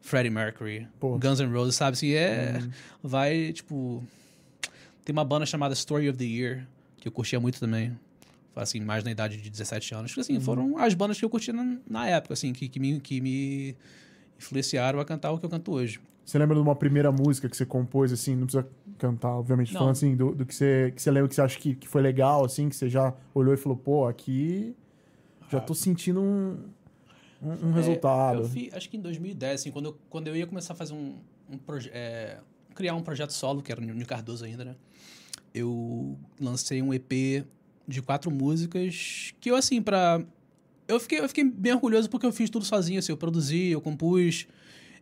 Freddie 0.00 0.30
Mercury, 0.30 0.88
Pô. 0.98 1.18
Guns 1.18 1.38
N' 1.40 1.52
Roses, 1.52 1.76
sabe? 1.76 1.92
Assim, 1.92 2.12
é... 2.12 2.60
Vai, 3.02 3.52
tipo... 3.52 4.02
Tem 5.04 5.12
uma 5.12 5.24
banda 5.24 5.46
chamada 5.46 5.74
Story 5.74 6.08
of 6.08 6.18
the 6.18 6.24
Year, 6.24 6.66
que 6.96 7.08
eu 7.08 7.12
curtia 7.12 7.38
muito 7.40 7.58
também. 7.60 7.96
Assim, 8.54 8.80
mais 8.80 9.04
na 9.04 9.10
idade 9.10 9.36
de 9.36 9.48
17 9.48 9.94
anos. 9.94 10.12
Que, 10.12 10.20
assim, 10.20 10.38
foram 10.40 10.76
as 10.78 10.92
bandas 10.94 11.18
que 11.18 11.24
eu 11.24 11.30
curtia 11.30 11.54
na, 11.54 11.78
na 11.88 12.08
época, 12.08 12.34
assim, 12.34 12.52
que, 12.52 12.68
que, 12.68 12.78
me, 12.80 13.00
que 13.00 13.20
me 13.20 13.76
influenciaram 14.38 14.98
a 15.00 15.04
cantar 15.04 15.30
o 15.30 15.38
que 15.38 15.46
eu 15.46 15.50
canto 15.50 15.72
hoje. 15.72 16.00
Você 16.24 16.38
lembra 16.38 16.54
de 16.54 16.62
uma 16.62 16.76
primeira 16.76 17.10
música 17.10 17.48
que 17.48 17.56
você 17.56 17.66
compôs, 17.66 18.12
assim, 18.12 18.36
não 18.36 18.46
precisa 18.46 18.66
cantar, 19.00 19.30
obviamente, 19.30 19.72
falando 19.72 19.92
assim, 19.92 20.14
do, 20.14 20.34
do 20.34 20.46
que, 20.46 20.54
você, 20.54 20.92
que 20.94 21.00
você 21.02 21.10
lembra 21.10 21.28
que 21.28 21.34
você 21.34 21.42
acha 21.42 21.58
que, 21.58 21.74
que 21.74 21.88
foi 21.88 22.02
legal, 22.02 22.44
assim, 22.44 22.68
que 22.68 22.76
você 22.76 22.88
já 22.88 23.14
olhou 23.34 23.54
e 23.54 23.56
falou, 23.56 23.76
pô, 23.76 24.06
aqui 24.06 24.76
já 25.50 25.58
tô 25.60 25.74
sentindo 25.74 26.20
um, 26.20 26.58
um, 27.42 27.68
um 27.68 27.72
É, 27.72 27.74
resultado. 27.74 28.48
fiz, 28.48 28.72
acho 28.72 28.88
que 28.88 28.96
em 28.96 29.00
2010, 29.00 29.60
assim, 29.60 29.70
quando 29.72 29.86
eu, 29.86 29.98
quando 30.08 30.28
eu 30.28 30.36
ia 30.36 30.46
começar 30.46 30.74
a 30.74 30.76
fazer 30.76 30.94
um, 30.94 31.16
um 31.50 31.58
projeto. 31.58 32.44
criar 32.74 32.94
um 32.94 33.02
projeto 33.02 33.32
solo, 33.32 33.62
que 33.62 33.72
era 33.72 33.80
o 33.80 33.84
Nil 33.84 34.06
Cardoso 34.06 34.44
ainda, 34.44 34.64
né? 34.64 34.76
Eu 35.52 36.16
lancei 36.40 36.80
um 36.80 36.94
EP 36.94 37.44
de 37.88 38.00
quatro 38.00 38.30
músicas 38.30 39.34
que 39.40 39.50
eu, 39.50 39.56
assim, 39.56 39.82
pra. 39.82 40.22
Eu 40.86 41.00
fiquei, 41.00 41.20
eu 41.20 41.28
fiquei 41.28 41.44
bem 41.44 41.72
orgulhoso 41.72 42.08
porque 42.08 42.26
eu 42.26 42.32
fiz 42.32 42.48
tudo 42.50 42.64
sozinho, 42.64 42.98
assim, 42.98 43.10
eu 43.10 43.16
produzi, 43.16 43.70
eu 43.70 43.80
compus. 43.80 44.46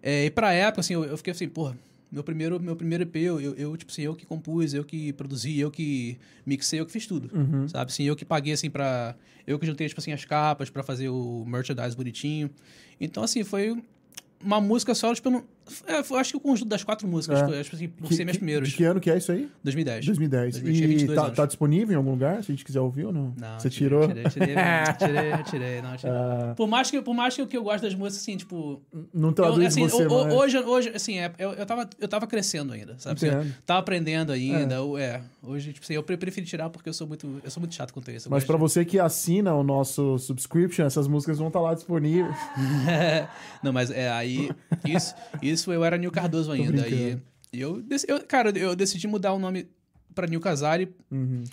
É, 0.02 0.26
e 0.26 0.30
pra 0.30 0.52
época, 0.52 0.80
assim, 0.80 0.94
eu, 0.94 1.04
eu 1.04 1.16
fiquei 1.16 1.32
assim, 1.32 1.48
porra, 1.48 1.76
meu 2.10 2.24
primeiro, 2.24 2.58
meu 2.60 2.74
primeiro 2.74 3.04
EP, 3.04 3.16
eu, 3.16 3.40
eu, 3.40 3.54
eu, 3.54 3.76
tipo 3.76 3.92
assim, 3.92 4.02
eu 4.02 4.14
que 4.14 4.24
compus, 4.24 4.72
eu 4.74 4.84
que 4.84 5.12
produzi, 5.12 5.58
eu 5.58 5.70
que 5.70 6.18
mixei, 6.46 6.80
eu 6.80 6.86
que 6.86 6.92
fiz 6.92 7.06
tudo, 7.06 7.30
sabe? 7.68 7.90
Assim, 7.90 8.04
eu 8.04 8.16
que 8.16 8.24
paguei, 8.24 8.52
assim, 8.52 8.70
pra... 8.70 9.14
Eu 9.46 9.58
que 9.58 9.66
juntei, 9.66 9.88
tipo 9.88 10.00
assim, 10.00 10.12
as 10.12 10.24
capas 10.24 10.70
pra 10.70 10.82
fazer 10.82 11.08
o 11.08 11.44
merchandise 11.46 11.96
bonitinho. 11.96 12.50
Então, 13.00 13.22
assim, 13.22 13.44
foi 13.44 13.82
uma 14.42 14.60
música 14.60 14.94
só, 14.94 15.14
tipo, 15.14 15.28
eu 15.28 15.32
não... 15.32 15.44
É, 15.86 16.16
acho 16.18 16.30
que 16.30 16.36
o 16.36 16.40
conjunto 16.40 16.68
das 16.68 16.82
quatro 16.84 17.06
músicas, 17.06 17.40
É. 17.52 17.60
acho 17.60 17.74
assim, 17.74 17.88
por 17.88 18.08
Que- 18.08 18.14
ser 18.14 18.24
minhas 18.24 18.36
primeiras. 18.36 18.68
De 18.68 18.74
que 18.76 18.84
ano 18.84 19.00
que 19.00 19.10
é 19.10 19.16
isso 19.18 19.30
aí? 19.32 19.48
2010. 19.62 20.06
2010. 20.06 20.54
2010, 20.54 20.76
tinha 20.78 20.84
E 20.86 20.96
22 20.96 21.16
tá, 21.18 21.30
tá 21.30 21.46
disponível 21.46 21.92
em 21.94 21.96
algum 21.96 22.10
lugar, 22.10 22.42
se 22.42 22.50
a 22.50 22.54
gente 22.54 22.64
quiser 22.64 22.80
ouvir 22.80 23.04
ou 23.06 23.12
não? 23.12 23.34
Não, 23.36 23.58
você 23.58 23.68
tirei, 23.70 23.88
tirou? 23.88 24.08
Tirei, 24.08 24.24
tirei, 24.24 24.54
tirei, 24.98 25.42
tirei, 25.44 25.82
não, 25.82 25.96
tirei. 25.96 26.14
Ah, 26.14 26.54
Por 26.56 26.66
mais 26.66 26.90
que, 26.90 27.00
por 27.02 27.14
mais 27.14 27.34
que, 27.34 27.40
eu- 27.42 27.46
que 27.46 27.56
eu 27.56 27.62
gosto 27.62 27.82
das 27.84 27.94
músicas, 27.94 28.22
assim, 28.22 28.36
tipo... 28.36 28.80
não 29.12 29.28
Eu, 29.30 29.34
traduz 29.34 29.66
assim, 29.66 29.82
você, 29.88 30.06
o- 30.06 30.24
mas... 30.24 30.34
hoje, 30.34 30.58
hoje, 30.58 30.92
assim, 30.94 31.18
é, 31.18 31.32
eu, 31.38 31.52
eu, 31.52 31.66
tava, 31.66 31.88
eu 32.00 32.08
tava 32.08 32.26
crescendo 32.26 32.72
ainda, 32.72 32.94
sabe? 32.98 33.16
Assim, 33.16 33.26
eu 33.48 33.52
tava 33.66 33.80
aprendendo 33.80 34.32
ainda, 34.32 34.74
eu- 34.76 34.96
é. 34.98 35.20
Hoje, 35.42 35.72
tipo 35.72 35.84
assim, 35.84 35.94
eu 35.94 36.02
pre- 36.02 36.16
preferi 36.16 36.46
tirar 36.46 36.68
porque 36.68 36.88
eu 36.88 36.92
sou 36.92 37.06
muito, 37.06 37.40
eu 37.42 37.50
sou 37.50 37.60
muito 37.60 37.74
chato 37.74 37.92
quanto 37.92 38.10
isso. 38.10 38.28
eu 38.28 38.30
Mas 38.30 38.44
pra 38.44 38.56
de- 38.56 38.60
você 38.60 38.84
que 38.84 38.98
assina 38.98 39.54
o 39.54 39.62
nosso 39.62 40.18
subscription, 40.18 40.84
essas 40.84 41.06
músicas 41.08 41.38
vão 41.38 41.46
estar 41.48 41.60
lá 41.60 41.74
disponíveis. 41.74 42.36
Não, 43.62 43.72
mas 43.72 43.90
é, 43.90 44.10
aí, 44.10 44.50
isso, 44.86 45.14
isso 45.42 45.57
eu 45.66 45.84
era 45.84 45.96
Nil 45.98 46.10
Cardoso 46.10 46.50
ainda. 46.52 46.86
E 46.88 47.18
eu, 47.52 47.82
eu, 48.06 48.24
cara, 48.26 48.50
eu 48.58 48.76
decidi 48.76 49.06
mudar 49.06 49.32
o 49.32 49.38
nome 49.38 49.68
pra 50.14 50.26
Nil 50.26 50.40
Casari, 50.40 50.94
Uhum. 51.10 51.44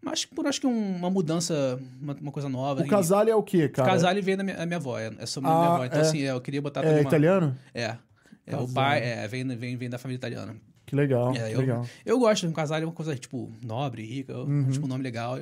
mas 0.00 0.24
por 0.24 0.46
acho 0.46 0.60
que 0.60 0.66
um- 0.66 0.96
uma 0.96 1.10
mudança, 1.10 1.78
uma, 2.00 2.14
uma 2.14 2.32
coisa 2.32 2.48
nova. 2.48 2.82
O 2.82 2.86
Casale 2.88 3.30
é 3.30 3.34
o 3.36 3.42
quê, 3.42 3.68
cara? 3.68 3.90
Casale 3.90 4.20
veio 4.22 4.36
da 4.38 4.44
minha, 4.44 4.64
minha 4.66 4.76
avó, 4.78 4.98
é, 4.98 5.12
é 5.18 5.26
sobre 5.26 5.50
Ah, 5.50 5.54
minha 5.54 5.68
avó. 5.74 5.84
Então, 5.84 5.98
é. 5.98 6.02
assim, 6.02 6.22
é, 6.22 6.30
eu 6.30 6.40
queria 6.40 6.62
botar 6.62 6.84
É 6.84 6.90
uma- 6.90 7.00
italiano? 7.00 7.56
É. 7.74 7.96
É, 8.46 8.54
o 8.54 8.60
Casale. 8.60 8.72
pai 8.74 9.02
é, 9.02 9.28
vem, 9.28 9.46
vem, 9.56 9.76
vem 9.76 9.90
da 9.90 9.98
família 9.98 10.16
italiana. 10.18 10.56
Que 10.86 10.94
legal, 10.94 11.34
É, 11.34 11.48
que 11.48 11.54
eu, 11.54 11.58
legal. 11.60 11.86
eu 12.04 12.18
gosto, 12.18 12.46
um 12.46 12.52
casal 12.52 12.78
é 12.80 12.84
uma 12.84 12.92
coisa, 12.92 13.16
tipo, 13.16 13.52
nobre, 13.62 14.04
rica, 14.06 14.38
Uhum. 14.38 14.70
tipo, 14.70 14.86
um 14.86 14.88
nome 14.88 15.02
legal. 15.02 15.38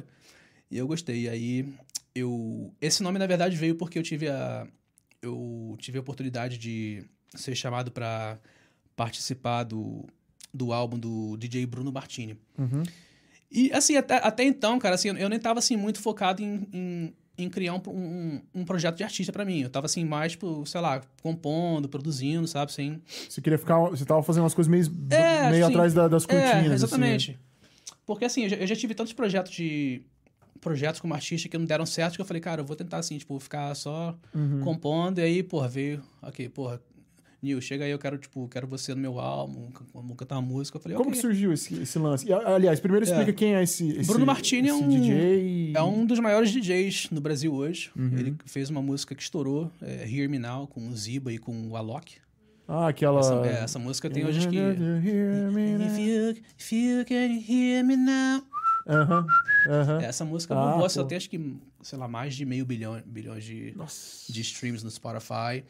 E 0.71 0.79
eu 0.79 0.87
gostei. 0.89 1.25
E 1.25 1.29
aí, 1.29 1.75
eu... 2.15 2.73
Esse 2.81 3.03
nome, 3.03 3.19
na 3.19 3.27
verdade, 3.27 3.55
veio 3.57 3.75
porque 3.77 3.99
eu 3.99 4.03
tive 4.03 4.29
a... 4.29 4.67
Eu 5.21 5.77
tive 5.79 5.99
a 5.99 6.01
oportunidade 6.01 6.57
de 6.59 7.05
ser 7.35 7.55
chamado 7.55 7.91
para 7.91 8.39
participar 8.97 9.65
do, 9.65 10.05
do 10.53 10.73
álbum 10.73 10.99
do 10.99 11.37
DJ 11.37 11.67
Bruno 11.67 11.93
Martini. 11.93 12.39
Uhum. 12.59 12.83
E, 13.51 13.73
assim, 13.73 13.97
até, 13.97 14.17
até 14.17 14.45
então, 14.45 14.79
cara, 14.79 14.95
assim, 14.95 15.09
eu 15.09 15.29
nem 15.29 15.39
tava, 15.39 15.59
assim, 15.59 15.77
muito 15.77 16.01
focado 16.01 16.43
em, 16.43 16.67
em, 16.73 17.15
em 17.39 17.49
criar 17.49 17.75
um, 17.75 17.83
um, 17.89 18.41
um 18.55 18.65
projeto 18.65 18.97
de 18.97 19.05
artista 19.05 19.33
para 19.33 19.45
mim. 19.45 19.61
Eu 19.63 19.71
tava, 19.71 19.87
assim, 19.87 20.05
mais, 20.05 20.33
tipo, 20.33 20.65
sei 20.67 20.81
lá, 20.81 21.01
compondo, 21.23 21.89
produzindo, 21.89 22.47
sabe, 22.49 22.71
assim... 22.73 23.01
Você 23.29 23.41
queria 23.41 23.59
ficar. 23.59 23.79
Você 23.91 24.05
tava 24.05 24.23
fazendo 24.23 24.43
umas 24.43 24.55
coisas 24.55 24.69
meio, 24.71 24.85
É, 25.11 25.51
meio 25.51 25.67
sim. 25.67 25.71
atrás 25.71 25.95
da- 25.95 26.09
das 26.09 26.27
cortinas. 26.27 26.53
É, 26.53 26.59
assim, 26.67 26.73
exatamente. 26.75 27.39
Porque 28.07 28.25
assim, 28.25 28.43
eu 28.43 28.49
já, 28.49 28.57
eu 28.57 28.67
já 28.67 28.77
tive 28.77 28.95
tantos 28.95 29.13
projetos 29.13 29.53
de. 29.53 30.03
Projetos 30.61 31.01
como 31.01 31.13
artista 31.15 31.49
que 31.49 31.59
não 31.59 31.65
deram 31.67 31.85
certo, 31.87 32.15
que 32.17 32.21
eu 32.23 32.25
falei, 32.25 32.41
cara, 32.41 32.63
eu 32.63 32.65
vou 32.65 32.75
tentar 32.75 32.99
assim, 32.99 33.19
tipo, 33.19 33.39
ficar 33.39 33.75
só 33.75 34.17
Uhum. 34.35 34.61
compondo, 34.61 35.19
e 35.19 35.23
aí, 35.23 35.43
porra, 35.43 35.69
veio, 35.69 36.03
ok, 36.23 36.49
porra, 36.49 36.81
Nil, 37.45 37.61
chega 37.61 37.85
aí, 37.85 37.91
eu 37.91 37.99
quero, 37.99 38.19
tipo, 38.19 38.49
quero 38.49 38.67
você 38.67 38.95
no 38.95 39.01
meu 39.01 39.21
álbum, 39.21 39.69
vamos 39.93 40.17
cantar 40.17 40.37
uma 40.39 40.43
música. 40.49 40.79
Eu 40.79 40.83
falei, 40.83 40.97
Como 40.97 41.11
ok. 41.11 41.21
que 41.21 41.27
surgiu 41.27 41.53
esse, 41.53 41.75
esse 41.83 41.99
lance? 41.99 42.27
E, 42.29 42.33
aliás, 42.33 42.81
primeiro 42.81 43.05
explica 43.05 43.33
quem 43.33 43.55
é 43.55 43.63
esse, 43.63 43.89
esse 43.91 44.09
Bruno 44.09 44.27
Martini 44.27 44.69
é 44.69 44.73
esse 44.73 44.83
um- 44.83 44.89
DJ. 44.89 45.73
É 45.77 45.83
um 45.83 46.05
dos 46.07 46.19
maiores 46.19 46.51
DJs 46.51 47.11
no 47.11 47.21
Brasil 47.21 47.55
hoje. 47.55 47.91
Uhum. 47.97 48.19
Ele 48.19 48.35
fez 48.47 48.71
uma 48.71 48.81
música 48.83 49.15
que 49.15 49.23
estourou, 49.23 49.71
é, 49.83 50.09
Hear 50.11 50.29
Me 50.29 50.39
Now, 50.39 50.67
com 50.67 50.89
o 50.89 50.97
Ziba 50.97 51.33
e 51.33 51.39
com 51.39 51.69
o 51.69 51.77
Alok. 51.77 52.17
Ah, 52.67 52.89
aquela. 52.89 53.21
Essa, 53.21 53.35
é, 53.47 53.63
essa 53.65 53.79
música 53.79 54.09
tem 54.09 54.25
hoje 54.25 54.49
que... 54.49 54.57
If 54.57 55.99
you, 55.99 56.45
if 56.59 56.73
you 56.73 57.05
can 57.05 57.39
hear 57.47 57.85
me 57.85 57.97
now. 57.97 58.43
Aham, 58.87 59.27
aham. 59.69 60.01
Essa 60.03 60.25
música 60.25 60.55
Ah, 60.55 60.75
pô. 60.79 60.87
ela 60.87 61.07
tem 61.09 61.17
acho 61.17 61.29
que, 61.31 61.39
sei 61.85 61.99
lá, 61.99 62.09
mais 62.09 62.35
de 62.35 62.45
meio 62.45 62.65
bilhão 62.67 63.01
bilhões 63.07 63.45
de, 63.45 63.73
Nossa. 63.77 64.33
de 64.33 64.41
streams 64.41 64.83
no 64.85 64.91
Spotify. 64.91 65.63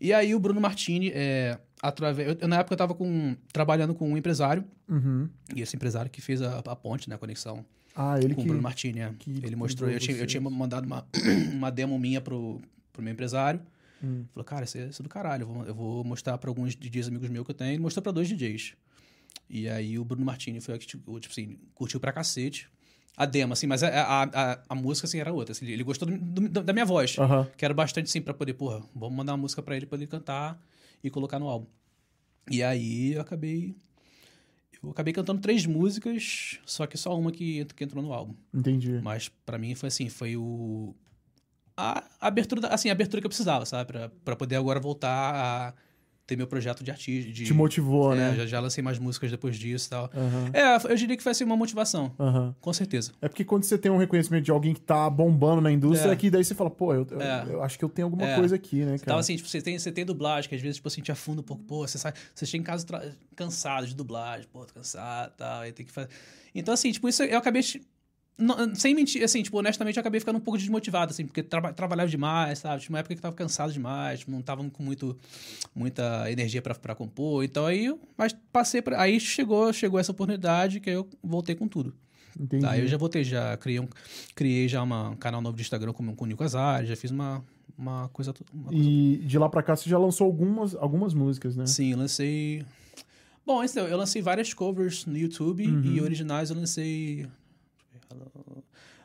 E 0.00 0.12
aí 0.12 0.34
o 0.34 0.38
Bruno 0.38 0.60
Martini, 0.60 1.10
é, 1.14 1.58
através, 1.82 2.36
eu, 2.40 2.46
na 2.48 2.58
época 2.60 2.74
eu 2.74 2.78
tava 2.78 2.94
com, 2.94 3.34
trabalhando 3.52 3.94
com 3.94 4.08
um 4.10 4.16
empresário, 4.16 4.64
Uhum. 4.88 5.28
e 5.56 5.62
esse 5.62 5.74
empresário 5.74 6.10
que 6.10 6.20
fez 6.20 6.40
a, 6.42 6.58
a 6.58 6.76
ponte, 6.76 7.08
né, 7.08 7.14
a 7.14 7.18
conexão 7.18 7.64
Ah, 7.96 8.18
ele 8.18 8.34
com 8.34 8.42
que... 8.42 8.46
o 8.46 8.48
Bruno 8.48 8.62
Martini. 8.62 9.00
é. 9.00 9.12
Ele 9.42 9.56
mostrou, 9.56 9.90
eu 9.90 9.98
tinha, 9.98 10.16
eu 10.16 10.26
tinha 10.26 10.40
mandado 10.40 10.84
uma, 10.86 11.06
uma 11.52 11.70
demo 11.70 11.98
minha 11.98 12.20
pro, 12.20 12.60
pro 12.92 13.02
meu 13.02 13.12
empresário. 13.12 13.60
Hum. 14.04 14.24
Falou, 14.34 14.44
cara, 14.44 14.64
isso 14.64 14.76
é, 14.78 14.86
isso 14.88 15.00
é 15.00 15.04
do 15.04 15.08
caralho, 15.08 15.42
eu 15.42 15.46
vou, 15.46 15.64
eu 15.64 15.74
vou 15.74 16.04
mostrar 16.04 16.36
pra 16.38 16.50
alguns 16.50 16.74
DJs 16.76 17.08
amigos 17.08 17.28
meus 17.30 17.44
que 17.44 17.50
eu 17.52 17.54
tenho. 17.54 17.72
Ele 17.72 17.82
mostrou 17.82 18.02
pra 18.02 18.12
dois 18.12 18.28
DJs. 18.28 18.74
E 19.48 19.68
aí 19.68 19.98
o 19.98 20.04
Bruno 20.04 20.24
Martini 20.24 20.60
foi 20.60 20.74
o 20.74 20.78
que, 20.78 20.86
tipo, 20.86 21.18
tipo 21.20 21.32
assim, 21.32 21.56
curtiu 21.74 21.98
pra 22.00 22.12
cacete. 22.12 22.68
A 23.16 23.26
demo, 23.26 23.52
assim, 23.52 23.66
mas 23.66 23.82
a, 23.82 23.88
a, 23.88 24.22
a, 24.52 24.58
a 24.70 24.74
música, 24.74 25.06
assim, 25.06 25.18
era 25.20 25.32
outra. 25.32 25.52
assim, 25.52 25.66
ele 25.66 25.82
gostou 25.84 26.08
do- 26.08 26.48
do- 26.48 26.62
da 26.62 26.72
minha 26.72 26.86
voz. 26.86 27.16
Que 27.56 27.64
era 27.64 27.74
bastante, 27.74 28.06
assim, 28.06 28.22
pra 28.22 28.32
poder, 28.32 28.54
porra, 28.54 28.82
vamos 28.94 29.16
mandar 29.16 29.32
uma 29.32 29.38
música 29.38 29.62
pra 29.62 29.76
ele, 29.76 29.84
pra 29.86 29.98
ele 29.98 30.06
cantar 30.06 30.58
e 31.04 31.10
colocar 31.10 31.38
no 31.38 31.48
álbum. 31.48 31.66
E 32.50 32.62
aí 32.62 33.12
eu 33.14 33.20
acabei... 33.20 33.74
Eu 34.82 34.90
acabei 34.90 35.12
cantando 35.12 35.40
três 35.40 35.64
músicas, 35.64 36.58
só 36.66 36.86
que 36.88 36.96
só 36.98 37.16
uma 37.16 37.30
que, 37.30 37.64
que 37.66 37.84
entrou 37.84 38.02
no 38.02 38.12
álbum. 38.12 38.34
Entendi. 38.52 38.98
Mas 39.00 39.28
pra 39.46 39.56
mim 39.56 39.76
foi 39.76 39.86
assim, 39.88 40.08
foi 40.08 40.36
o 40.36 40.92
a 41.76 42.02
abertura, 42.20 42.66
assim, 42.68 42.88
a 42.88 42.92
abertura 42.92 43.20
que 43.20 43.26
eu 43.26 43.30
precisava, 43.30 43.64
sabe, 43.64 43.92
Pra- 43.92 44.10
pra 44.24 44.34
poder 44.36 44.56
agora 44.56 44.80
voltar 44.80 45.08
a 45.34 45.74
ter 46.26 46.36
meu 46.36 46.46
projeto 46.46 46.84
de 46.84 46.90
artista, 46.90 47.30
de 47.32 47.44
Te 47.44 47.52
motivou, 47.52 48.12
é, 48.12 48.16
né? 48.16 48.36
já, 48.36 48.46
já 48.46 48.60
lancei 48.60 48.82
mais 48.82 48.98
músicas 48.98 49.30
depois 49.30 49.56
disso 49.56 49.88
e 49.88 49.90
tal. 49.90 50.10
Aham. 50.14 50.50
É, 50.52 50.92
eu 50.92 50.96
diria 50.96 51.16
que 51.16 51.22
foi 51.22 51.32
assim 51.32 51.42
uma 51.44 51.56
motivação, 51.56 52.14
Aham. 52.18 52.54
com 52.60 52.72
certeza. 52.72 53.12
É 53.20 53.28
porque 53.28 53.44
quando 53.44 53.64
você 53.64 53.76
tem 53.76 53.90
um 53.90 53.96
reconhecimento 53.98 54.44
de 54.44 54.50
alguém 54.50 54.72
que 54.72 54.80
tá 54.80 55.10
bombando 55.10 55.60
na 55.60 55.70
indústria, 55.72 56.10
É. 56.10 56.12
é 56.12 56.16
que 56.16 56.30
daí 56.30 56.44
você 56.44 56.54
fala, 56.54 56.70
pô, 56.70 56.94
eu, 56.94 57.06
eu- 57.10 57.20
É. 57.20 57.44
eu 57.50 57.62
acho 57.62 57.76
que 57.78 57.84
eu 57.84 57.88
tenho 57.88 58.06
alguma 58.06 58.24
É. 58.26 58.36
coisa 58.36 58.54
aqui, 58.54 58.76
né, 58.84 58.92
cara? 58.98 59.04
Tava 59.06 59.20
assim, 59.20 59.36
tipo, 59.36 59.48
você 59.48 59.60
tem, 59.60 59.78
você 59.78 59.90
tem 59.90 60.04
dublagem, 60.04 60.48
que 60.48 60.54
às 60.54 60.60
vezes, 60.62 60.76
tipo 60.76 60.86
assim, 60.88 61.02
te 61.02 61.10
afunda 61.10 61.40
um 61.40 61.44
pouco, 61.44 61.64
pô, 61.64 61.86
você 61.86 61.98
sai, 61.98 62.12
você 62.34 62.46
chega 62.46 62.60
em 62.62 62.64
casa 62.64 62.86
tra- 62.86 63.02
cansado 63.34 63.86
de 63.86 63.94
dublagem, 63.94 64.46
pô, 64.52 64.64
tô 64.64 64.72
cansado 64.74 65.32
e 65.34 65.36
tal, 65.38 65.60
aí 65.62 65.72
tem 65.72 65.84
que 65.84 65.92
fazer. 65.92 66.08
Então, 66.54 66.72
assim, 66.72 66.92
tipo, 66.92 67.08
isso 67.08 67.22
eu 67.24 67.38
acabei. 67.38 67.62
Não- 68.38 68.74
sem 68.74 68.94
mentir, 68.94 69.22
assim, 69.22 69.42
tipo, 69.42 69.58
honestamente, 69.58 69.96
eu 69.96 70.00
acabei 70.00 70.18
ficando 70.20 70.36
um 70.36 70.40
pouco 70.40 70.58
desmotivado, 70.58 71.10
assim, 71.12 71.24
porque 71.26 71.42
traba- 71.42 71.72
trabalhava 71.72 72.08
demais, 72.08 72.58
sabe? 72.60 72.80
Tinha 72.82 72.90
uma 72.94 72.98
época 72.98 73.14
que 73.14 73.18
eu 73.18 73.22
tava 73.22 73.36
cansado 73.36 73.72
demais, 73.72 74.20
tipo, 74.20 74.30
não 74.32 74.42
tava 74.42 74.68
com 74.70 74.82
muito, 74.82 75.16
muita 75.74 76.30
energia 76.30 76.60
pra, 76.62 76.74
pra 76.74 76.94
compor. 76.94 77.44
Então 77.44 77.66
aí, 77.66 77.86
eu- 77.86 78.00
mas 78.16 78.34
passei 78.52 78.80
pra. 78.82 79.00
Aí 79.00 79.18
chegou, 79.20 79.72
chegou 79.72 79.98
essa 80.00 80.12
oportunidade 80.12 80.80
que 80.80 80.90
aí 80.90 80.96
eu 80.96 81.08
voltei 81.22 81.54
com 81.54 81.68
tudo. 81.68 81.94
Entendi. 82.38 82.62
Tá, 82.64 82.78
eu 82.78 82.86
já 82.88 82.96
voltei, 82.96 83.22
já 83.22 83.56
criei 83.58 83.78
um, 83.78 83.86
criei 84.34 84.66
já 84.66 84.82
uma, 84.82 85.10
um 85.10 85.16
canal 85.16 85.42
novo 85.42 85.54
de 85.56 85.62
Instagram 85.62 85.92
com, 85.92 86.14
com 86.16 86.24
o 86.24 86.26
Nico 86.26 86.42
Azar, 86.42 86.84
já 86.86 86.96
fiz 86.96 87.10
uma, 87.10 87.44
uma 87.76 88.08
coisa. 88.08 88.32
Uma 88.52 88.70
coisa 88.70 88.82
E 88.82 89.18
de 89.18 89.38
lá 89.38 89.48
pra 89.50 89.62
cá 89.62 89.76
você 89.76 89.88
já 89.90 89.98
lançou 89.98 90.26
algumas, 90.26 90.74
algumas 90.74 91.12
músicas, 91.12 91.54
né? 91.56 91.66
Sim, 91.66 91.94
lancei. 91.94 92.64
Bom, 93.44 93.62
então, 93.62 93.86
eu 93.86 93.96
lancei 93.98 94.22
várias 94.22 94.54
covers 94.54 95.04
no 95.04 95.18
YouTube 95.18 95.66
Uhum. 95.66 95.82
e 95.84 96.00
originais 96.00 96.48
eu 96.48 96.56
lancei. 96.56 97.26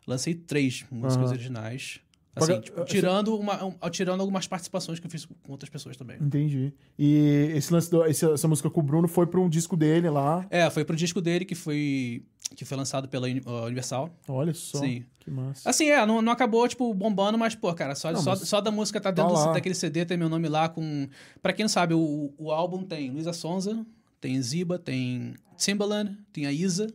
Lancei 0.07 0.33
três 0.35 0.85
músicas 0.89 1.25
Aham. 1.25 1.33
originais. 1.33 1.99
Assim, 2.35 2.61
tipo, 2.61 2.79
assim- 2.81 2.91
tirando, 2.91 3.35
uma, 3.35 3.65
um- 3.65 3.73
tirando 3.89 4.19
algumas 4.21 4.45
participações 4.45 4.99
que 4.99 5.07
eu 5.07 5.11
fiz 5.11 5.25
com 5.25 5.33
outras 5.51 5.69
pessoas 5.71 5.97
também. 5.97 6.17
Entendi. 6.21 6.71
E 6.97 7.51
esse 7.55 7.73
lance 7.73 7.89
do- 7.89 8.05
esse- 8.05 8.31
essa 8.31 8.47
música 8.47 8.69
com 8.69 8.79
o 8.79 8.83
Bruno 8.83 9.07
foi 9.07 9.25
pra 9.25 9.39
um 9.39 9.49
disco 9.49 9.75
dele 9.75 10.07
lá. 10.09 10.45
É, 10.51 10.69
foi 10.69 10.85
pro 10.85 10.95
disco 10.95 11.19
dele 11.19 11.43
que 11.45 11.55
foi, 11.55 12.23
que 12.55 12.63
foi 12.63 12.77
lançado 12.77 13.09
pela 13.09 13.25
Uni- 13.25 13.41
Universal. 13.43 14.11
Olha 14.27 14.53
só. 14.53 14.77
Sim. 14.79 15.03
Que 15.19 15.31
massa. 15.31 15.67
Assim, 15.67 15.89
é, 15.89 16.05
não, 16.05 16.21
não 16.21 16.31
acabou, 16.31 16.67
tipo, 16.67 16.93
bombando, 16.93 17.39
mas, 17.39 17.55
pô, 17.55 17.73
cara, 17.73 17.95
só, 17.95 18.11
Não, 18.11 18.21
só, 18.21 18.35
só 18.35 18.61
da 18.61 18.69
música 18.69 19.01
tá 19.01 19.09
dentro 19.09 19.33
tá 19.33 19.53
daquele 19.53 19.73
CD, 19.75 20.05
tem 20.05 20.15
meu 20.15 20.29
nome 20.29 20.47
lá 20.47 20.69
com... 20.69 21.09
Pra 21.41 21.51
quem 21.53 21.63
não 21.63 21.69
sabe, 21.69 21.95
o, 21.95 22.31
o 22.37 22.51
álbum 22.51 22.83
tem 22.83 23.09
Luísa 23.09 23.33
Sonza, 23.33 23.83
tem 24.21 24.39
Ziba, 24.41 24.77
tem 24.77 25.33
Timbaland, 25.57 26.15
tem 26.31 26.45
a 26.45 26.51
Isa. 26.51 26.87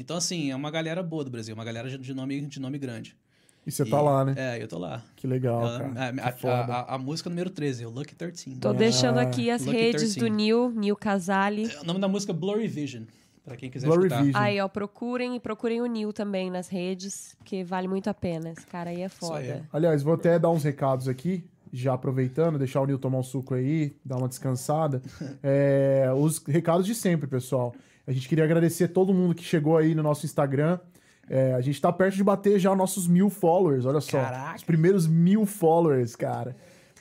Então, 0.00 0.16
assim, 0.16 0.50
é 0.50 0.56
uma 0.56 0.70
galera 0.70 1.02
boa 1.02 1.22
do 1.22 1.30
Brasil, 1.30 1.54
uma 1.54 1.64
galera 1.64 1.88
de- 1.98 2.14
nome, 2.14 2.40
de 2.40 2.58
nome 2.58 2.78
grande. 2.78 3.14
E 3.66 3.70
você 3.70 3.84
tá 3.84 4.00
lá, 4.00 4.24
né? 4.24 4.34
É, 4.36 4.62
eu 4.62 4.66
tô 4.66 4.78
lá. 4.78 5.04
Que 5.14 5.26
legal, 5.26 5.60
Ela- 5.60 5.78
cara. 5.78 6.08
a, 6.26 6.32
Que 6.32 6.46
a- 6.46 6.50
a- 6.64 6.94
a 6.94 6.98
música 6.98 7.28
número 7.28 7.50
13, 7.50 7.84
o 7.84 7.90
Lucky 7.90 8.14
13. 8.14 8.56
Tô 8.56 8.70
Ah, 8.70 8.72
deixando 8.72 9.18
aqui 9.18 9.50
as 9.50 9.64
Lucky 9.66 9.76
redes 9.78 10.14
do 10.14 10.20
13. 10.20 10.30
Nil, 10.34 10.70
Nil 10.70 10.96
Casale. 10.96 11.66
O 11.82 11.84
nome 11.84 12.00
da 12.00 12.08
música 12.08 12.32
é 12.32 12.34
Blurry 12.34 12.66
Vision, 12.66 13.02
pra 13.44 13.56
quem 13.58 13.68
quiser 13.70 13.86
Blurry 13.86 14.06
escutar. 14.06 14.24
Vision. 14.24 14.42
Aí, 14.42 14.58
ó, 14.58 14.66
procurem 14.66 15.36
e 15.36 15.40
procurem 15.40 15.82
o 15.82 15.86
Nil 15.86 16.10
também 16.10 16.50
nas 16.50 16.68
redes, 16.68 17.34
porque 17.38 17.62
vale 17.62 17.86
muito 17.86 18.08
a 18.08 18.14
pena. 18.14 18.50
Esse 18.50 18.66
cara 18.66 18.88
aí 18.88 19.00
é 19.02 19.04
aí. 19.04 19.08
foda. 19.10 19.68
Aliás, 19.70 20.02
vou 20.02 20.14
até 20.14 20.38
dar 20.38 20.48
uns 20.50 20.64
recados 20.64 21.06
aqui, 21.06 21.44
já 21.70 21.92
aproveitando, 21.92 22.58
deixar 22.58 22.80
o 22.80 22.86
Nil 22.86 22.98
tomar 22.98 23.18
um 23.18 23.22
suco 23.22 23.52
aí, 23.52 23.94
dar 24.02 24.16
uma 24.16 24.26
descansada. 24.28 25.02
É, 25.42 26.10
os 26.16 26.38
recados 26.46 26.86
de 26.86 26.94
sempre, 26.94 27.26
pessoal. 27.28 27.74
A 28.10 28.12
gente 28.12 28.28
queria 28.28 28.42
agradecer 28.42 28.88
todo 28.88 29.14
mundo 29.14 29.36
que 29.36 29.44
chegou 29.44 29.76
aí 29.76 29.94
no 29.94 30.02
nosso 30.02 30.26
Instagram. 30.26 30.80
É, 31.28 31.54
a 31.54 31.60
gente 31.60 31.80
tá 31.80 31.92
perto 31.92 32.16
de 32.16 32.24
bater 32.24 32.58
já 32.58 32.74
nossos 32.74 33.06
mil 33.06 33.30
followers, 33.30 33.86
olha 33.86 34.00
só. 34.00 34.20
Caraca. 34.20 34.56
Os 34.56 34.64
primeiros 34.64 35.06
mil 35.06 35.46
followers, 35.46 36.16
cara. 36.16 36.56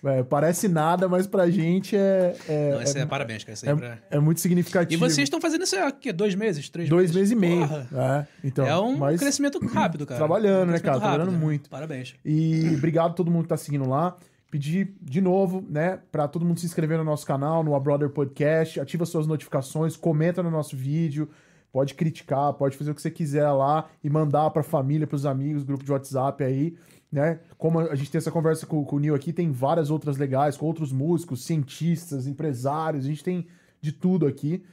É, 0.06 0.22
parece 0.22 0.68
nada, 0.68 1.10
mas 1.10 1.26
pra 1.26 1.50
gente 1.50 1.96
é, 1.98 2.36
é, 2.48 2.72
Não, 2.74 2.80
é, 2.82 3.04
é, 3.04 3.06
parabéns, 3.08 3.44
cara. 3.44 3.54
Isso 3.56 3.66
aí 3.66 3.72
é 3.72 3.76
pra... 3.76 3.98
é 4.12 4.20
muito 4.20 4.40
significativo. 4.40 4.94
E 5.04 5.10
vocês 5.10 5.26
estão 5.26 5.42
fazendo 5.42 5.64
isso 5.64 5.76
há 5.78 5.92
quê? 5.92 6.14
Dois 6.14 6.36
meses? 6.36 6.70
Três 6.70 6.88
Dois 6.88 7.12
meses 7.12 7.32
e 7.32 7.36
meio. 7.36 7.68
Porra. 7.68 7.88
É, 7.92 8.48
então, 8.48 8.68
é 8.68 8.80
um 8.80 8.96
mas- 8.96 9.20
crescimento 9.20 9.58
rápido, 9.66 10.06
cara. 10.06 10.20
Trabalhando, 10.20 10.70
Um 10.70 10.72
né, 10.74 10.80
cara? 10.80 10.80
crescimento 10.80 11.00
Trabalhando 11.02 11.32
rápido. 11.32 11.44
muito. 11.44 11.70
Parabéns. 11.72 12.14
E 12.24 12.76
obrigado 12.78 13.10
a 13.10 13.14
todo 13.16 13.32
mundo 13.32 13.44
que 13.44 13.50
tá 13.50 13.58
seguindo 13.58 13.90
lá. 13.90 14.16
Pedir 14.50 14.96
de 15.02 15.22
novo, 15.22 15.64
né, 15.70 16.00
pra 16.12 16.28
todo 16.28 16.44
mundo 16.44 16.60
se 16.60 16.66
inscrever 16.66 16.98
no 16.98 17.04
nosso 17.04 17.26
canal, 17.26 17.64
no 17.64 17.76
A 17.76 17.80
Brother 17.80 18.10
Podcast, 18.10 18.80
ativa 18.80 19.06
suas 19.06 19.28
notificações, 19.28 19.96
comenta 19.96 20.42
no 20.42 20.50
nosso 20.50 20.76
vídeo, 20.76 21.30
pode 21.72 21.94
criticar, 21.94 22.54
pode 22.54 22.76
fazer 22.76 22.92
o 22.92 22.96
que 22.96 23.02
você 23.02 23.12
quiser 23.12 23.50
lá 23.52 23.88
e 24.04 24.10
mandar 24.10 24.50
pra 24.50 24.64
família, 24.64 25.06
pros 25.06 25.26
amigos, 25.26 25.64
grupo 25.64 25.84
de 25.84 25.92
WhatsApp 25.92 26.44
aí, 26.44 26.76
né? 27.12 27.40
Como 27.58 27.80
a 27.80 27.96
gente 27.96 28.10
tem 28.10 28.18
essa 28.18 28.32
conversa 28.32 28.66
com, 28.66 28.84
com 28.84 28.96
o 28.96 29.00
Nil 29.00 29.14
aqui, 29.14 29.32
tem 29.32 29.52
várias 29.52 29.92
outras 29.92 30.18
legais, 30.18 30.58
com 30.58 30.66
outros 30.66 30.92
músicos, 30.92 31.46
cientistas, 31.46 32.26
empresários, 32.26 33.06
a 33.06 33.08
gente 33.08 33.24
tem 33.24 33.48
de 33.82 33.92
tudo 33.92 34.26
aqui. 34.26 34.64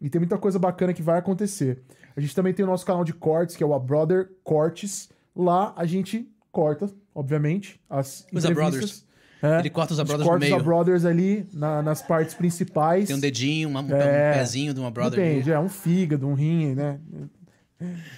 E 0.00 0.08
tem 0.08 0.18
muita 0.18 0.38
coisa 0.38 0.58
bacana 0.58 0.94
que 0.94 1.02
vai 1.02 1.18
acontecer. 1.18 1.82
A 2.16 2.20
gente 2.20 2.34
também 2.34 2.54
tem 2.54 2.64
o 2.64 2.68
nosso 2.68 2.86
canal 2.86 3.04
de 3.04 3.12
cortes, 3.12 3.54
que 3.54 3.62
é 3.62 3.66
o 3.66 3.74
A 3.74 3.78
Brother 3.78 4.30
Cortes. 4.42 5.10
Lá 5.36 5.74
a 5.76 5.84
gente 5.84 6.28
corta, 6.50 6.90
obviamente, 7.14 7.80
as 7.88 8.26
Os 8.32 8.44
entrevistas. 8.44 9.06
É, 9.42 9.58
Ele 9.60 9.70
corta 9.70 9.92
os 9.94 10.00
Abrothers 10.00 10.24
no 10.26 10.30
corta 10.30 10.44
os 10.44 10.50
meio. 10.50 10.60
Abrothers 10.60 11.04
ali 11.04 11.46
na- 11.52 11.80
nas 11.82 12.02
partes 12.02 12.34
principais. 12.34 13.06
Tem 13.06 13.16
um 13.16 13.20
dedinho, 13.20 13.68
uma- 13.68 13.80
um 13.80 13.94
É. 13.94 14.34
pezinho 14.34 14.74
de 14.74 14.80
uma 14.80 14.90
brother. 14.90 15.18
Depende, 15.18 15.50
é 15.50 15.58
um 15.58 15.68
fígado, 15.68 16.26
um 16.28 16.34
rim, 16.34 16.74
né? 16.74 17.00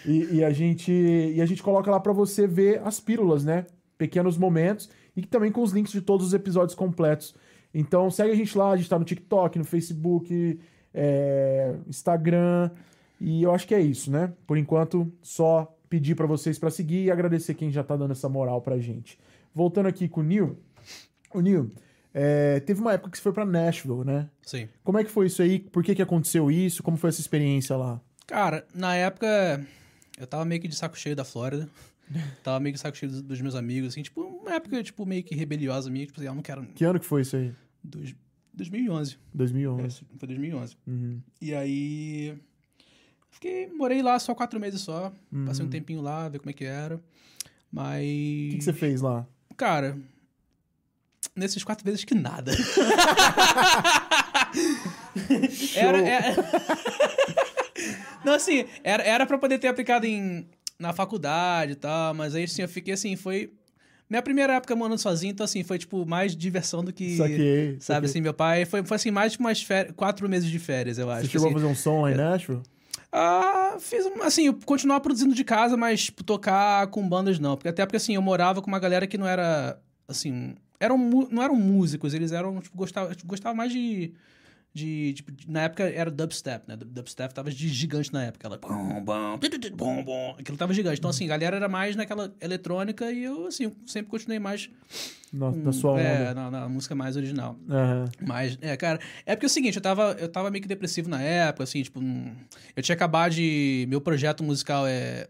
E, 0.05 0.37
e 0.39 0.45
a 0.45 0.51
gente 0.51 0.91
e 0.91 1.41
a 1.41 1.47
gente 1.47 1.63
coloca 1.63 1.89
lá 1.91 2.01
pra 2.01 2.13
você 2.13 2.47
ver 2.49 2.81
as 2.85 2.99
pílulas, 2.99 3.45
né? 3.45 3.65
Pequenos 3.97 4.37
momentos 4.37 4.91
e 5.17 5.23
também 5.23 5.53
com 5.53 5.63
os 5.63 5.71
links 5.73 5.93
de 5.93 6.01
todos 6.01 6.27
os 6.27 6.35
episódios 6.35 6.75
completos. 6.75 7.35
Então 7.73 8.11
segue 8.11 8.33
a 8.33 8.35
gente 8.35 8.59
lá, 8.59 8.73
a 8.73 8.77
gente 8.77 8.89
tá 8.89 8.99
no 8.99 9.05
TikTok, 9.05 9.57
no 9.59 9.65
Facebook, 9.65 10.59
é, 10.93 11.75
Instagram 11.87 12.71
e 13.21 13.45
eu 13.45 13.55
acho 13.55 13.67
que 13.69 13.75
é 13.75 13.81
isso, 13.81 14.11
né? 14.11 14.33
Por 14.47 14.59
enquanto 14.59 15.11
só 15.23 15.73
pedir 15.89 16.17
pra 16.17 16.27
vocês 16.27 16.59
pra 16.59 16.71
seguir 16.71 17.05
e 17.05 17.11
agradecer 17.11 17.55
quem 17.55 17.71
já 17.71 17.85
tá 17.85 17.97
dando 17.97 18.11
essa 18.11 18.29
moral 18.29 18.61
pra 18.61 18.79
gente. 18.79 19.17
Voltando 19.55 19.87
aqui 19.87 20.09
com 20.09 20.21
o 20.23 20.25
Nil, 20.25 20.57
o 21.39 21.41
Nil, 21.41 21.71
é, 22.15 22.61
teve 22.61 22.81
uma 22.81 22.93
época 22.93 23.11
que 23.11 23.17
você 23.17 23.23
foi 23.23 23.33
pra 23.33 23.45
Nashville, 23.45 24.05
né? 24.05 24.29
Sim. 24.43 24.69
Como 24.85 24.99
é 24.99 25.05
que 25.05 25.11
foi 25.11 25.27
isso 25.27 25.41
aí? 25.43 25.59
Por 25.59 25.83
que, 25.83 25.95
que 25.95 26.03
aconteceu 26.03 26.51
isso? 26.51 26.83
Como 26.83 26.97
foi 26.97 27.09
essa 27.11 27.21
experiência 27.21 27.77
lá? 27.77 28.01
Cara, 28.27 28.67
na 28.75 28.95
época, 28.95 29.65
eu 30.19 30.27
tava 30.27 30.45
meio 30.45 30.61
que 30.61 30.69
de 30.69 30.75
saco 30.75 30.99
cheio 30.99 31.17
da 31.17 31.25
Flórida. 31.25 31.69
tava 32.45 32.61
meio 32.61 32.73
que 32.73 32.77
de 32.79 32.83
saco 32.83 32.97
cheio 32.97 33.11
dos, 33.11 33.23
dos 33.23 33.41
meus 33.41 33.55
amigos, 33.55 33.89
assim, 33.91 34.03
tipo, 34.03 34.21
uma 34.23 34.55
época, 34.55 34.83
tipo, 34.83 35.07
meio 35.07 35.23
que 35.25 35.35
rebeliosa 35.35 35.91
minha, 35.91 36.07
tipo 36.07 36.19
assim, 36.21 36.29
eu 36.29 36.35
não 36.35 36.43
quero... 36.43 36.65
Que 36.67 36.85
ano 36.85 37.01
que 37.01 37.07
foi 37.07 37.23
isso 37.23 37.37
aí? 37.37 37.53
Dois, 37.83 38.15
2011. 38.55 39.19
2011. 39.33 39.83
É, 39.85 40.19
foi 40.19 40.29
2011. 40.29 40.77
Uhum. 40.87 41.21
E 41.41 41.55
aí... 41.55 42.37
Fiquei, 43.31 43.67
morei 43.69 44.03
lá 44.03 44.19
só 44.19 44.35
quatro 44.35 44.61
meses 44.61 44.83
só. 44.83 45.11
Passei 45.47 45.63
um 45.63 45.67
Uhum. 45.67 45.71
tempinho 45.71 46.03
lá, 46.03 46.29
ver 46.29 46.39
como 46.39 46.51
é 46.51 46.53
que 46.53 46.65
era. 46.65 47.01
Mas... 47.73 48.05
O 48.05 48.51
que, 48.51 48.57
que 48.59 48.65
você 48.65 48.73
fez 48.75 49.01
lá? 49.01 49.27
Cara, 49.57 49.97
nesses 51.35 51.65
quatro 51.65 51.85
vezes 51.85 52.05
que 52.05 52.15
nada. 52.15 52.53
era, 55.77 55.99
era- 55.99 56.35
Não, 58.25 58.35
assim, 58.35 58.65
era, 58.85 59.03
era 59.03 59.27
pra 59.27 59.39
poder 59.39 59.59
ter 59.59 59.69
aplicado 59.69 60.07
em, 60.07 60.47
na 60.79 60.93
faculdade 60.93 61.73
e 61.73 61.77
tal, 61.77 62.15
mas 62.15 62.35
aí 62.35 62.45
assim, 62.45 62.63
eu 62.63 62.69
fiquei 62.69 62.95
assim, 62.95 63.17
foi. 63.17 63.53
Minha 64.09 64.23
primeira 64.23 64.55
época 64.55 64.77
morando 64.77 64.99
sozinho, 64.99 65.33
então 65.33 65.45
assim, 65.45 65.65
foi 65.65 65.79
tipo 65.79 66.05
mais 66.05 66.37
diversão 66.37 66.85
do 66.85 66.93
que. 66.93 67.17
Saquei. 67.17 67.67
Sabe 67.81 67.83
saquei. 67.83 68.11
assim, 68.11 68.21
meu 68.21 68.35
pai. 68.35 68.65
Foi, 68.67 68.85
foi 68.85 68.97
assim, 68.97 69.11
mais 69.11 69.33
tipo 69.33 69.45
umas 69.45 69.63
férias, 69.63 69.95
quatro 69.97 70.29
meses 70.29 70.51
de 70.51 70.59
férias, 70.59 70.99
eu 70.99 71.11
acho. 71.11 71.23
Você 71.23 71.29
chegou 71.33 71.47
assim. 71.49 71.57
a 71.57 71.61
fazer 71.61 71.73
um 71.73 71.75
som 71.75 72.03
lá 72.03 72.13
em 72.13 72.15
Nashville? 72.15 72.61
Ah, 73.11 73.77
fiz, 73.79 74.07
assim, 74.23 74.47
eu 74.47 74.59
continuava 74.65 75.01
produzindo 75.01 75.35
de 75.35 75.45
casa, 75.45 75.77
mas 75.77 76.05
tipo, 76.05 76.25
tocar 76.25 76.87
com 76.89 77.07
bandas 77.07 77.39
não. 77.39 77.57
Porque, 77.57 77.69
até 77.69 77.85
porque, 77.85 77.97
assim, 77.97 78.15
eu 78.15 78.23
morava 78.23 78.63
com 78.63 78.69
uma 78.69 78.79
galera 78.79 79.07
que 79.07 79.19
não 79.19 79.27
era, 79.27 79.79
assim, 80.09 80.55
eram, 80.85 80.99
não 81.31 81.43
eram 81.43 81.55
músicos, 81.57 82.13
eles 82.15 82.33
eram, 82.33 82.61
tipo, 82.61 82.77
gostavam, 82.77 83.15
tipo, 83.15 83.27
gostavam 83.29 83.57
mais 83.57 83.73
de, 83.73 84.13
de, 84.75 85.13
tipo, 85.15 85.31
de- 85.33 85.51
na 85.51 85.63
época 85.63 85.85
era 85.85 86.11
dubstep, 86.11 86.67
né? 86.69 86.77
Dubstep 86.77 87.33
tava 87.35 87.51
de 87.51 87.69
gigante 87.69 88.13
na 88.13 88.25
época, 88.25 88.47
ela, 88.47 88.59
bom, 88.59 89.01
bom, 89.03 89.39
bom, 89.77 90.05
bom, 90.05 90.37
aquilo 90.39 90.57
tava 90.57 90.73
gigante. 90.75 90.99
Então, 90.99 91.11
assim, 91.11 91.25
a 91.27 91.29
galera 91.29 91.57
era 91.57 91.69
mais 91.69 91.95
naquela 91.97 92.35
eletrônica 92.41 93.11
e 93.13 93.25
eu, 93.25 93.47
assim, 93.47 93.73
sempre 93.87 94.11
continuei 94.11 94.39
mais 94.39 94.69
Na, 95.33 95.51
com- 95.51 95.57
na 95.63 95.73
sua 95.73 95.99
é, 96.01 96.23
onda. 96.31 96.35
na, 96.35 96.51
na 96.51 96.69
música 96.69 96.95
mais 96.95 97.17
original. 97.17 97.57
Aham. 97.69 98.05
Mas, 98.27 98.59
é, 98.61 98.77
cara, 98.77 98.99
é 99.27 99.35
porque 99.37 99.47
é 99.47 99.49
o 99.49 99.51
seguinte, 99.51 99.77
eu 99.77 99.83
tava, 99.83 100.17
eu 100.19 100.29
tava 100.29 100.51
meio 100.51 100.63
que 100.63 100.69
depressivo 100.69 101.09
na 101.09 101.21
época, 101.23 101.65
assim, 101.65 101.83
tipo, 101.83 102.01
hum, 102.01 102.35
eu 102.75 102.83
tinha 102.83 102.95
acabado 102.95 103.33
de. 103.35 103.87
Meu 103.89 104.01
projeto 104.01 104.43
musical 104.43 104.87
é. 104.87 105.29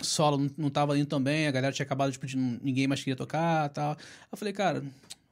Solo 0.00 0.48
não, 0.56 0.70
tava 0.70 0.96
indo 0.98 1.06
tão 1.06 1.20
bem, 1.20 1.46
a 1.46 1.50
galera 1.50 1.72
tinha 1.72 1.84
acabado, 1.84 2.12
tipo, 2.12 2.26
de 2.26 2.36
ninguém 2.36 2.86
mais 2.86 3.00
queria 3.00 3.16
tocar 3.16 3.66
e 3.66 3.68
tal. 3.70 3.96
Eu 4.30 4.38
falei, 4.38 4.52
cara, 4.54 4.84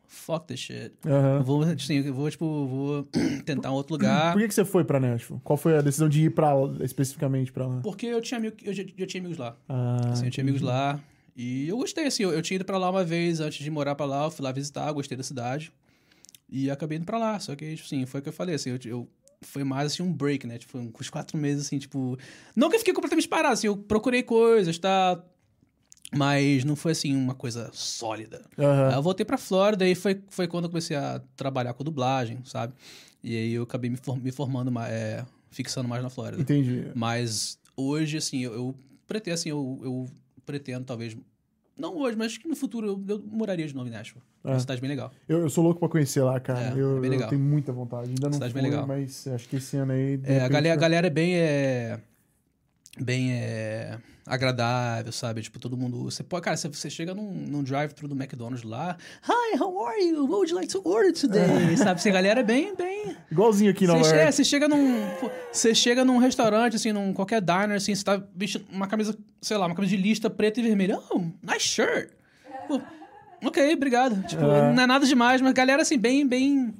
fuck 0.08 0.46
this 0.46 0.58
shit. 0.58 0.92
Eu 1.04 1.44
vou, 1.44 1.62
assim, 1.62 2.02
vou, 2.10 2.28
tipo, 2.30 2.66
vou 2.66 3.08
tentar 3.46 3.70
um 3.70 3.74
outro 3.74 3.92
lugar. 3.94 4.32
Por 4.32 4.40
que, 4.42 4.48
que 4.48 4.54
você 4.54 4.64
foi 4.64 4.82
pra 4.84 4.98
Nashville? 4.98 5.40
Qual 5.44 5.56
foi 5.56 5.76
a 5.76 5.80
decisão 5.80 6.08
de 6.08 6.24
ir 6.24 6.30
pra, 6.30 6.52
especificamente 6.80 7.52
pra 7.52 7.66
lá? 7.66 7.80
Porque 7.80 8.06
eu 8.06 8.20
tinha, 8.20 8.38
amigo- 8.38 8.56
eu 8.64 9.06
tinha 9.06 9.20
amigos 9.20 9.38
lá. 9.38 9.56
Ah, 9.68 10.10
Assim, 10.12 10.24
eu 10.24 10.30
tinha 10.30 10.42
amigos 10.42 10.62
lá. 10.62 10.98
E 11.36 11.68
eu 11.68 11.76
gostei, 11.76 12.06
assim, 12.06 12.22
eu, 12.24 12.32
eu 12.32 12.42
tinha 12.42 12.56
ido 12.56 12.64
pra 12.64 12.78
lá 12.78 12.90
uma 12.90 13.04
vez 13.04 13.40
antes 13.40 13.62
de 13.62 13.70
morar 13.70 13.94
pra 13.94 14.06
lá, 14.06 14.24
eu 14.24 14.30
fui 14.30 14.42
lá 14.42 14.50
visitar, 14.52 14.90
gostei 14.90 15.16
da 15.16 15.22
cidade. 15.22 15.70
E 16.48 16.70
acabei 16.70 16.96
indo 16.98 17.04
pra 17.04 17.18
lá. 17.18 17.38
Só 17.38 17.54
que, 17.54 17.74
tipo, 17.76 17.86
assim, 17.86 18.04
foi 18.06 18.20
o 18.20 18.22
que 18.22 18.28
eu 18.30 18.32
falei, 18.32 18.54
assim, 18.54 18.70
eu, 18.70 18.78
eu- 18.84 19.08
foi 19.46 19.64
mais 19.64 19.92
assim 19.92 20.02
um 20.02 20.12
break, 20.12 20.46
né? 20.46 20.58
Tipo, 20.58 20.72
foi 20.72 20.80
uns 21.00 21.10
quatro 21.10 21.36
meses, 21.38 21.66
assim, 21.66 21.78
tipo. 21.78 22.18
Não 22.54 22.68
que 22.68 22.76
eu 22.76 22.78
fiquei 22.80 22.94
completamente 22.94 23.28
parado, 23.28 23.54
assim, 23.54 23.66
eu 23.66 23.76
procurei 23.76 24.22
coisas, 24.22 24.78
tá? 24.78 25.22
Mas 26.14 26.64
não 26.64 26.76
foi 26.76 26.92
assim 26.92 27.14
uma 27.16 27.34
coisa 27.34 27.68
sólida. 27.72 28.42
Aí 28.90 28.94
eu 28.94 29.02
voltei 29.02 29.26
pra 29.26 29.36
Flórida 29.36 29.86
e 29.88 29.94
foi, 29.94 30.22
foi 30.28 30.46
quando 30.46 30.64
eu 30.64 30.70
comecei 30.70 30.96
a 30.96 31.20
trabalhar 31.36 31.74
com 31.74 31.82
dublagem, 31.82 32.38
sabe? 32.44 32.74
E 33.22 33.36
aí 33.36 33.52
eu 33.52 33.64
acabei 33.64 33.90
me, 33.90 33.96
for- 33.96 34.16
me 34.16 34.30
formando, 34.30 34.70
mais, 34.70 34.92
é, 34.92 35.26
fixando 35.50 35.88
mais 35.88 36.02
na 36.02 36.08
Flórida. 36.10 36.40
Entendi. 36.40 36.92
Mas 36.94 37.58
hoje, 37.76 38.16
assim, 38.18 38.38
eu, 38.40 38.54
eu 38.54 38.74
pretendo, 39.06 39.34
assim, 39.34 39.48
eu, 39.48 39.80
eu 39.82 40.08
pretendo 40.44 40.84
talvez. 40.84 41.16
Não 41.76 41.94
hoje, 41.98 42.16
mas 42.16 42.28
acho 42.28 42.40
que 42.40 42.48
no 42.48 42.56
futuro 42.56 42.86
eu, 42.86 43.04
eu 43.16 43.22
moraria 43.30 43.66
de 43.66 43.74
novo 43.74 43.86
em 43.88 43.92
Nashville. 43.92 44.22
É 44.42 44.48
uma 44.48 44.58
cidade 44.60 44.80
bem 44.80 44.88
legal. 44.88 45.12
Eu, 45.28 45.40
eu 45.40 45.50
sou 45.50 45.62
louco 45.62 45.78
pra 45.78 45.88
conhecer 45.88 46.22
lá, 46.22 46.40
cara. 46.40 46.68
É, 46.74 46.80
eu, 46.80 46.96
é 46.96 47.00
bem 47.00 47.04
eu 47.04 47.10
legal. 47.10 47.28
tenho 47.28 47.42
muita 47.42 47.70
vontade. 47.72 48.08
Ainda 48.08 48.26
não 48.28 48.32
Cidade 48.34 48.52
fui, 48.52 48.62
bem 48.62 48.70
legal. 48.70 48.86
mas 48.86 49.26
acho 49.26 49.46
que 49.48 49.56
esse 49.56 49.76
ano 49.76 49.92
aí... 49.92 50.18
É, 50.24 50.40
a 50.40 50.48
galera, 50.48 50.74
a 50.74 50.76
eu- 50.76 50.80
galera 50.80 51.06
é 51.06 51.10
bem 51.10 51.36
é, 51.36 52.00
bem 52.98 53.32
é, 53.32 53.98
agradável, 54.26 55.12
sabe? 55.12 55.40
Tipo, 55.42 55.58
todo 55.58 55.76
mundo. 55.76 56.02
Você 56.04 56.22
pode, 56.22 56.42
cara, 56.42 56.56
você, 56.56 56.68
você 56.68 56.90
chega 56.90 57.14
num, 57.14 57.32
num 57.32 57.62
drive-thru 57.62 58.08
do 58.08 58.14
McDonald's 58.14 58.64
lá. 58.64 58.96
Hi, 59.28 59.56
how 59.60 59.86
are 59.86 60.02
you? 60.02 60.22
What 60.22 60.32
would 60.32 60.50
you 60.50 60.56
like 60.56 60.72
to 60.72 60.82
order 60.84 61.12
today? 61.12 61.76
sabe? 61.78 61.92
Assim, 61.92 62.10
a 62.10 62.12
galera 62.12 62.40
é 62.40 62.42
bem, 62.42 62.74
bem. 62.74 63.16
Igualzinho 63.30 63.70
aqui 63.70 63.86
Nova 63.86 64.02
Você, 64.02 64.16
é, 64.16 64.30
você 64.30 64.44
chega 64.44 64.66
num. 64.68 65.00
Você 65.52 65.74
chega 65.74 66.04
num 66.04 66.18
restaurante, 66.18 66.76
assim, 66.76 66.92
num 66.92 67.12
qualquer 67.12 67.40
diner, 67.40 67.76
assim, 67.76 67.94
você 67.94 68.04
tá 68.04 68.20
vestindo 68.34 68.64
uma 68.70 68.86
camisa, 68.88 69.16
sei 69.40 69.56
lá, 69.56 69.66
uma 69.66 69.74
camisa 69.74 69.96
de 69.96 70.02
lista 70.02 70.28
preta 70.28 70.58
e 70.60 70.62
vermelha. 70.62 70.98
Oh, 71.10 71.20
nice 71.42 71.60
shirt. 71.68 72.10
Pô, 72.66 72.80
ok, 73.44 73.74
obrigado. 73.74 74.26
Tipo, 74.26 74.42
É. 74.42 74.72
não 74.72 74.82
é 74.82 74.86
nada 74.86 75.06
demais, 75.06 75.40
mas 75.40 75.50
a 75.50 75.54
galera, 75.54 75.82
assim, 75.82 75.96
bem, 75.98 76.26
bem. 76.26 76.74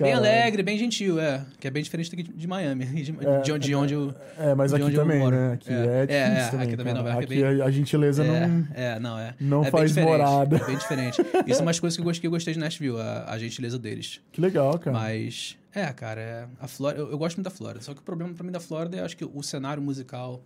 Bem 0.00 0.12
Caralho. 0.12 0.16
alegre, 0.18 0.62
bem 0.62 0.78
gentil, 0.78 1.18
é. 1.20 1.44
Que 1.58 1.66
é 1.66 1.70
bem 1.70 1.82
diferente 1.82 2.10
daqui 2.10 2.22
de 2.22 2.46
Miami, 2.46 2.84
de, 3.02 3.12
de 3.12 3.52
onde, 3.52 3.66
de 3.66 3.74
onde 3.74 3.94
eu. 3.94 4.14
É, 4.38 4.54
mas 4.54 4.70
de 4.70 4.76
aqui 4.76 4.84
onde 4.84 4.96
eu 4.96 5.02
também, 5.02 5.18
moro. 5.18 5.36
né? 5.36 5.52
Aqui 5.54 5.70
É. 5.72 5.74
é, 5.74 5.78
É, 5.78 6.04
difícil 6.04 6.08
é, 6.46 6.50
também, 6.50 6.66
aqui 6.66 6.76
também 6.76 6.94
cara. 6.94 7.04
Nova 7.04 7.08
York 7.10 7.22
é 7.22 7.24
Aqui 7.36 7.42
bem- 7.54 7.60
a, 7.62 7.64
a 7.64 7.70
gentileza 7.70 8.24
é, 8.24 8.46
não... 8.46 8.66
é, 8.74 9.00
não, 9.00 9.18
é. 9.18 9.34
não 9.40 9.58
é 9.60 9.62
bem 9.62 9.70
faz 9.72 9.90
diferente, 9.90 10.10
morada. 10.10 10.56
É 10.56 10.64
bem 10.66 10.76
diferente. 10.78 11.20
Isso 11.46 11.60
é 11.60 11.62
umas 11.62 11.80
coisas 11.80 11.96
que 11.96 12.00
eu 12.00 12.04
gostei, 12.04 12.20
que 12.20 12.26
eu 12.26 12.30
gostei 12.30 12.54
de 12.54 12.60
Nashville, 12.60 13.00
a, 13.00 13.24
a 13.32 13.38
gentileza 13.38 13.78
deles. 13.78 14.20
Que 14.32 14.40
legal, 14.40 14.78
cara. 14.78 14.96
Mas, 14.96 15.56
é, 15.74 15.86
cara, 15.92 16.20
é, 16.20 16.44
a 16.60 16.68
Flórida, 16.68 17.02
eu, 17.02 17.10
eu 17.10 17.18
gosto 17.18 17.36
muito 17.36 17.44
da 17.44 17.50
Flórida. 17.50 17.82
Só 17.84 17.92
que 17.94 18.00
o 18.00 18.02
problema 18.04 18.32
pra 18.34 18.44
mim 18.44 18.52
da 18.52 18.60
Flórida 18.60 18.96
é, 18.98 19.00
acho 19.00 19.16
que 19.16 19.24
o 19.24 19.42
cenário 19.42 19.82
musical 19.82 20.42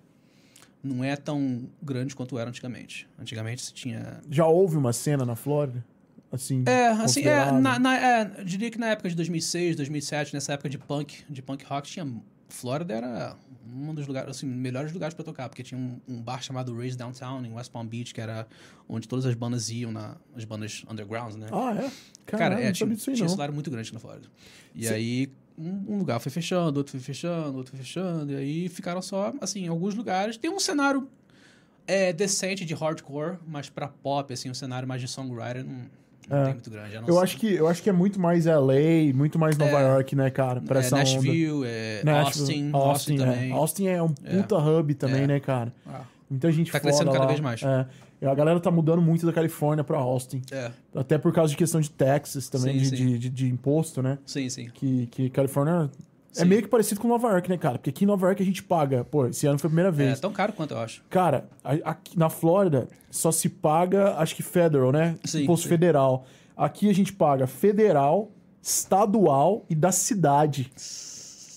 não 0.83 1.05
é 1.05 1.15
tão 1.15 1.69
grande 1.81 2.15
quanto 2.17 2.39
era 2.39 2.49
antigamente. 2.49 3.07
Antigamente 3.21 3.63
se 3.63 3.73
tinha... 3.73 4.21
Já 4.31 4.47
houve 4.47 4.77
uma 4.77 4.93
cena 4.93 5.25
na 5.25 5.37
Flórida? 5.37 5.85
Assim, 6.33 6.65
É, 6.67 6.89
assim, 6.89 7.23
é, 7.25 7.53
na, 7.53 7.79
na- 7.79 7.97
é, 7.97 8.25
diria 8.45 8.71
que 8.71 8.79
na 8.79 8.87
época 8.89 9.09
de 9.09 9.15
2006, 9.15 9.77
2007, 9.77 10.33
nessa 10.33 10.55
época 10.55 10.69
de 10.69 10.79
punk, 10.79 11.23
de 11.29 11.43
punk 11.43 11.65
rock, 11.65 11.89
tinha... 11.89 12.07
Flórida 12.49 12.93
era 12.95 13.37
um 13.67 13.95
dos 13.95 14.07
lugares, 14.07 14.29
assim, 14.37 14.47
melhores 14.47 14.93
lugares 14.93 15.15
pra 15.15 15.25
tocar, 15.25 15.49
porque 15.49 15.63
tinha 15.63 15.79
um, 15.81 15.99
um 16.07 16.21
bar 16.21 16.43
chamado 16.43 16.77
Raise 16.77 16.99
Downtown, 16.99 17.43
em 17.47 17.51
West 17.55 17.71
Palm 17.73 17.87
Beach, 17.87 18.13
que 18.13 18.21
era 18.21 18.47
onde 18.87 19.09
todas 19.09 19.25
as 19.25 19.35
bandas 19.35 19.71
iam, 19.71 19.91
na, 19.91 20.17
as 20.37 20.45
bandas 20.45 20.85
undergrounds, 20.87 21.35
né? 21.37 21.47
Ah, 21.51 21.73
é? 21.75 21.81
Cara, 21.81 21.91
Caralho, 22.27 22.63
é, 22.65 22.73
tinha, 22.73 22.95
tinha 22.95 23.25
um 23.25 23.29
cenário 23.31 23.55
muito 23.55 23.71
grande 23.71 23.91
na 23.95 23.99
Flórida. 23.99 24.29
E 24.75 24.87
Cê- 24.87 24.93
aí, 24.95 25.33
um, 25.57 25.95
um 25.95 25.99
lugar 25.99 26.21
foi 26.21 26.31
fechando, 26.31 26.79
outro 26.79 26.91
foi 26.93 27.01
fechando, 27.01 27.57
outro 27.57 27.75
foi 27.75 27.83
fechando. 27.83 28.33
E 28.33 28.37
aí 28.37 28.69
ficaram 28.69 29.01
só, 29.01 29.33
assim, 29.41 29.67
alguns 29.69 29.95
lugares. 29.95 30.37
Tem 30.37 30.51
um 30.51 30.61
cenário 30.61 31.09
é, 31.87 32.13
decente 32.13 32.67
de 32.67 32.75
hardcore, 32.75 33.39
mas 33.47 33.71
pra 33.71 33.89
pop, 33.89 34.31
assim, 34.31 34.51
um 34.51 34.55
cenário 34.55 34.87
mais 34.87 35.01
de 35.01 35.09
songwriter 35.09 35.65
não, 35.65 35.87
não 36.29 36.39
É. 36.39 36.45
tem 36.45 36.53
muito 36.55 36.71
grande. 36.71 36.95
Eu 37.07 37.21
acho, 37.21 37.37
que, 37.37 37.53
eu 37.55 37.69
acho 37.69 37.83
que 37.83 37.89
é 37.91 37.93
muito 37.93 38.21
mais 38.21 38.47
LA, 38.47 39.13
muito 39.15 39.39
mais 39.39 39.57
Nova 39.59 39.79
É. 39.81 39.83
York, 39.95 40.17
né, 40.17 40.31
cara? 40.31 40.61
Pra 40.61 40.79
é, 40.79 40.81
essa 40.81 40.95
onda. 40.97 41.05
Nashville, 41.05 41.65
é, 41.67 42.03
Nashville, 42.05 42.71
Austin, 42.73 42.73
Austin, 42.73 43.15
é. 43.15 43.19
também. 43.19 43.53
Austin 43.53 43.87
é 43.89 44.03
um 44.03 44.15
É. 44.25 44.37
puta 44.37 44.57
hub 44.59 44.95
também, 44.95 45.23
É. 45.23 45.27
né, 45.27 45.41
cara? 45.41 45.73
Ah, 45.87 46.03
Muita 46.31 46.51
gente 46.51 46.73
Tá 46.73 46.81
crescendo 46.81 47.11
cada 47.13 47.25
lá. 47.25 47.27
vez 47.27 47.41
mais. 47.41 47.63
É. 47.63 47.87
A 48.27 48.35
galera 48.35 48.59
tá 48.59 48.71
mudando 48.71 49.03
muito 49.03 49.27
da 49.27 49.33
Califórnia 49.35 49.85
pra 49.85 49.99
Austin. 49.99 50.41
é, 50.51 50.71
Até 50.95 51.19
por 51.19 51.31
causa 51.33 51.51
de 51.51 51.57
questão 51.59 51.79
de 51.81 51.91
taxas 51.91 52.49
também, 52.49 52.79
Sim, 52.79 52.91
de, 52.91 52.97
sim. 52.97 53.07
De, 53.07 53.19
de- 53.19 53.29
de 53.29 53.49
imposto, 53.49 54.01
né? 54.01 54.17
sim, 54.25 54.49
sim. 54.49 54.71
Que, 54.73 55.07
que 55.09 55.29
Califórnia 55.29 55.91
é 56.37 56.45
meio 56.45 56.63
que 56.63 56.69
parecido 56.69 57.01
com 57.01 57.09
Nova 57.09 57.29
York, 57.29 57.49
né, 57.51 57.57
cara? 57.59 57.79
Porque 57.79 57.91
aqui 57.91 58.05
em 58.05 58.07
Nova 58.07 58.27
York 58.27 58.43
a 58.43 58.47
gente 58.47 58.63
paga. 58.63 59.05
Pô, 59.05 59.27
esse 59.27 59.47
ano 59.47 59.59
foi 59.59 59.69
a 59.69 59.71
primeira 59.71 59.89
É 59.91 59.93
vez. 59.93 60.21
tão 60.21 60.33
caro 60.33 60.53
quanto 60.53 60.73
eu 60.75 60.79
acho. 60.79 61.03
Cara, 61.11 61.49
aqui 61.85 62.19
na 62.19 62.29
Flórida 62.31 62.89
só 63.11 63.31
se 63.31 63.49
paga, 63.49 64.15
acho 64.17 64.35
que 64.35 64.43
federal, 64.43 64.93
né? 64.93 65.17
Sim, 65.25 65.43
Imposto 65.45 65.65
sim. 65.65 65.69
federal. 65.69 66.25
Aqui 66.57 66.89
a 66.89 66.95
gente 66.95 67.13
paga 67.13 67.47
federal, 67.47 68.31
estadual 68.63 69.65
e 69.69 69.75
da 69.75 69.93
cidade. 69.93 70.71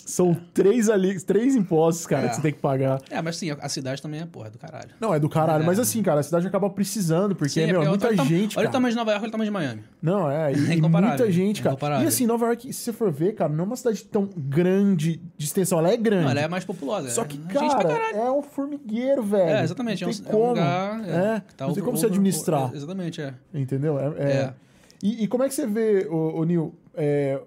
São 0.06 0.38
três 0.54 0.88
ali, 0.88 1.20
três 1.20 1.56
impostos, 1.56 2.06
cara, 2.06 2.28
É. 2.28 2.30
que 2.30 2.36
você 2.36 2.42
tem 2.44 2.54
que 2.54 2.60
pagar. 2.60 3.02
É, 3.10 3.20
mas 3.24 3.38
sim, 3.38 3.50
a, 3.50 3.68
cidade 3.68 4.00
também 4.02 4.22
é 4.22 4.26
porra 4.28 4.52
do 4.52 4.60
caralho. 4.60 4.92
Não, 5.02 5.12
é 5.12 5.20
do 5.20 5.28
caralho. 5.28 5.64
É. 5.64 5.66
Mas 5.66 5.80
assim, 5.80 6.04
cara, 6.04 6.20
a 6.20 6.24
cidade 6.24 6.46
acaba 6.46 6.70
precisando, 6.70 7.36
porque, 7.36 7.54
Sim, 7.54 7.66
meu, 7.66 7.70
é 7.70 7.74
porque 7.74 7.90
muita 7.90 8.08
olha 8.08 8.14
o 8.14 8.18
tam- 8.18 8.26
gente, 8.28 8.60
Olha 8.60 8.70
o 8.70 8.72
tamanho 8.72 8.92
de 8.92 8.98
Nova 8.98 9.12
York, 9.12 9.24
olha 9.24 9.30
o 9.30 9.32
tamanho 9.32 9.50
de 9.50 9.54
Miami. 9.54 9.84
Não, 10.02 10.30
é, 10.30 10.52
e, 10.54 10.72
É 10.74 10.76
e 10.76 10.82
muita 10.82 11.32
gente, 11.32 11.64
cara. 11.64 12.04
E 12.04 12.06
assim, 12.06 12.28
Nova 12.28 12.46
York, 12.46 12.72
se 12.72 12.80
você 12.84 12.94
for 12.94 13.12
ver, 13.12 13.34
cara, 13.34 13.52
não 13.52 13.64
é 13.64 13.68
uma 13.68 13.76
cidade 13.76 14.04
tão 14.06 14.30
grande 14.38 15.20
de 15.36 15.46
extensão. 15.46 15.80
Ela 15.80 15.92
é 15.92 15.98
grande. 15.98 16.24
Não, 16.26 16.32
ela 16.32 16.42
é 16.42 16.48
mais 16.48 16.64
populosa. 16.64 17.10
Só 17.10 17.24
é 17.24 17.26
que, 17.26 17.38
gente 17.38 17.48
pra 17.48 17.68
cara, 17.70 17.90
caralho. 17.90 18.18
é 18.18 18.32
um 18.32 18.44
formigueiro, 18.44 19.24
velho. 19.24 19.50
É, 19.50 19.64
exatamente. 19.64 20.04
É 20.04 20.08
Não 20.08 20.14
um, 20.14 20.16
tem 20.18 20.26
é 20.26 20.30
um 20.30 20.32
como. 20.32 20.48
lugar. 20.50 21.00
É, 21.10 21.40
que 21.48 21.56
tá 21.56 21.66
não 21.68 21.74
tem 21.74 21.84
como 21.84 21.98
over- 21.98 22.10
administrar. 22.10 22.72
é, 22.72 22.76
exatamente, 22.78 23.22
é. 23.22 23.34
Entendeu? 23.54 24.00
É, 24.00 24.06
é- 24.18 24.32
É. 24.32 24.54
E, 25.04 25.24
e 25.24 25.28
como 25.28 25.44
é 25.44 25.48
que 25.50 25.54
você 25.56 25.68
vê, 25.68 26.08
ô, 26.10 26.40
ô 26.40 26.44
Nil, 26.46 26.74
é, 26.96 27.40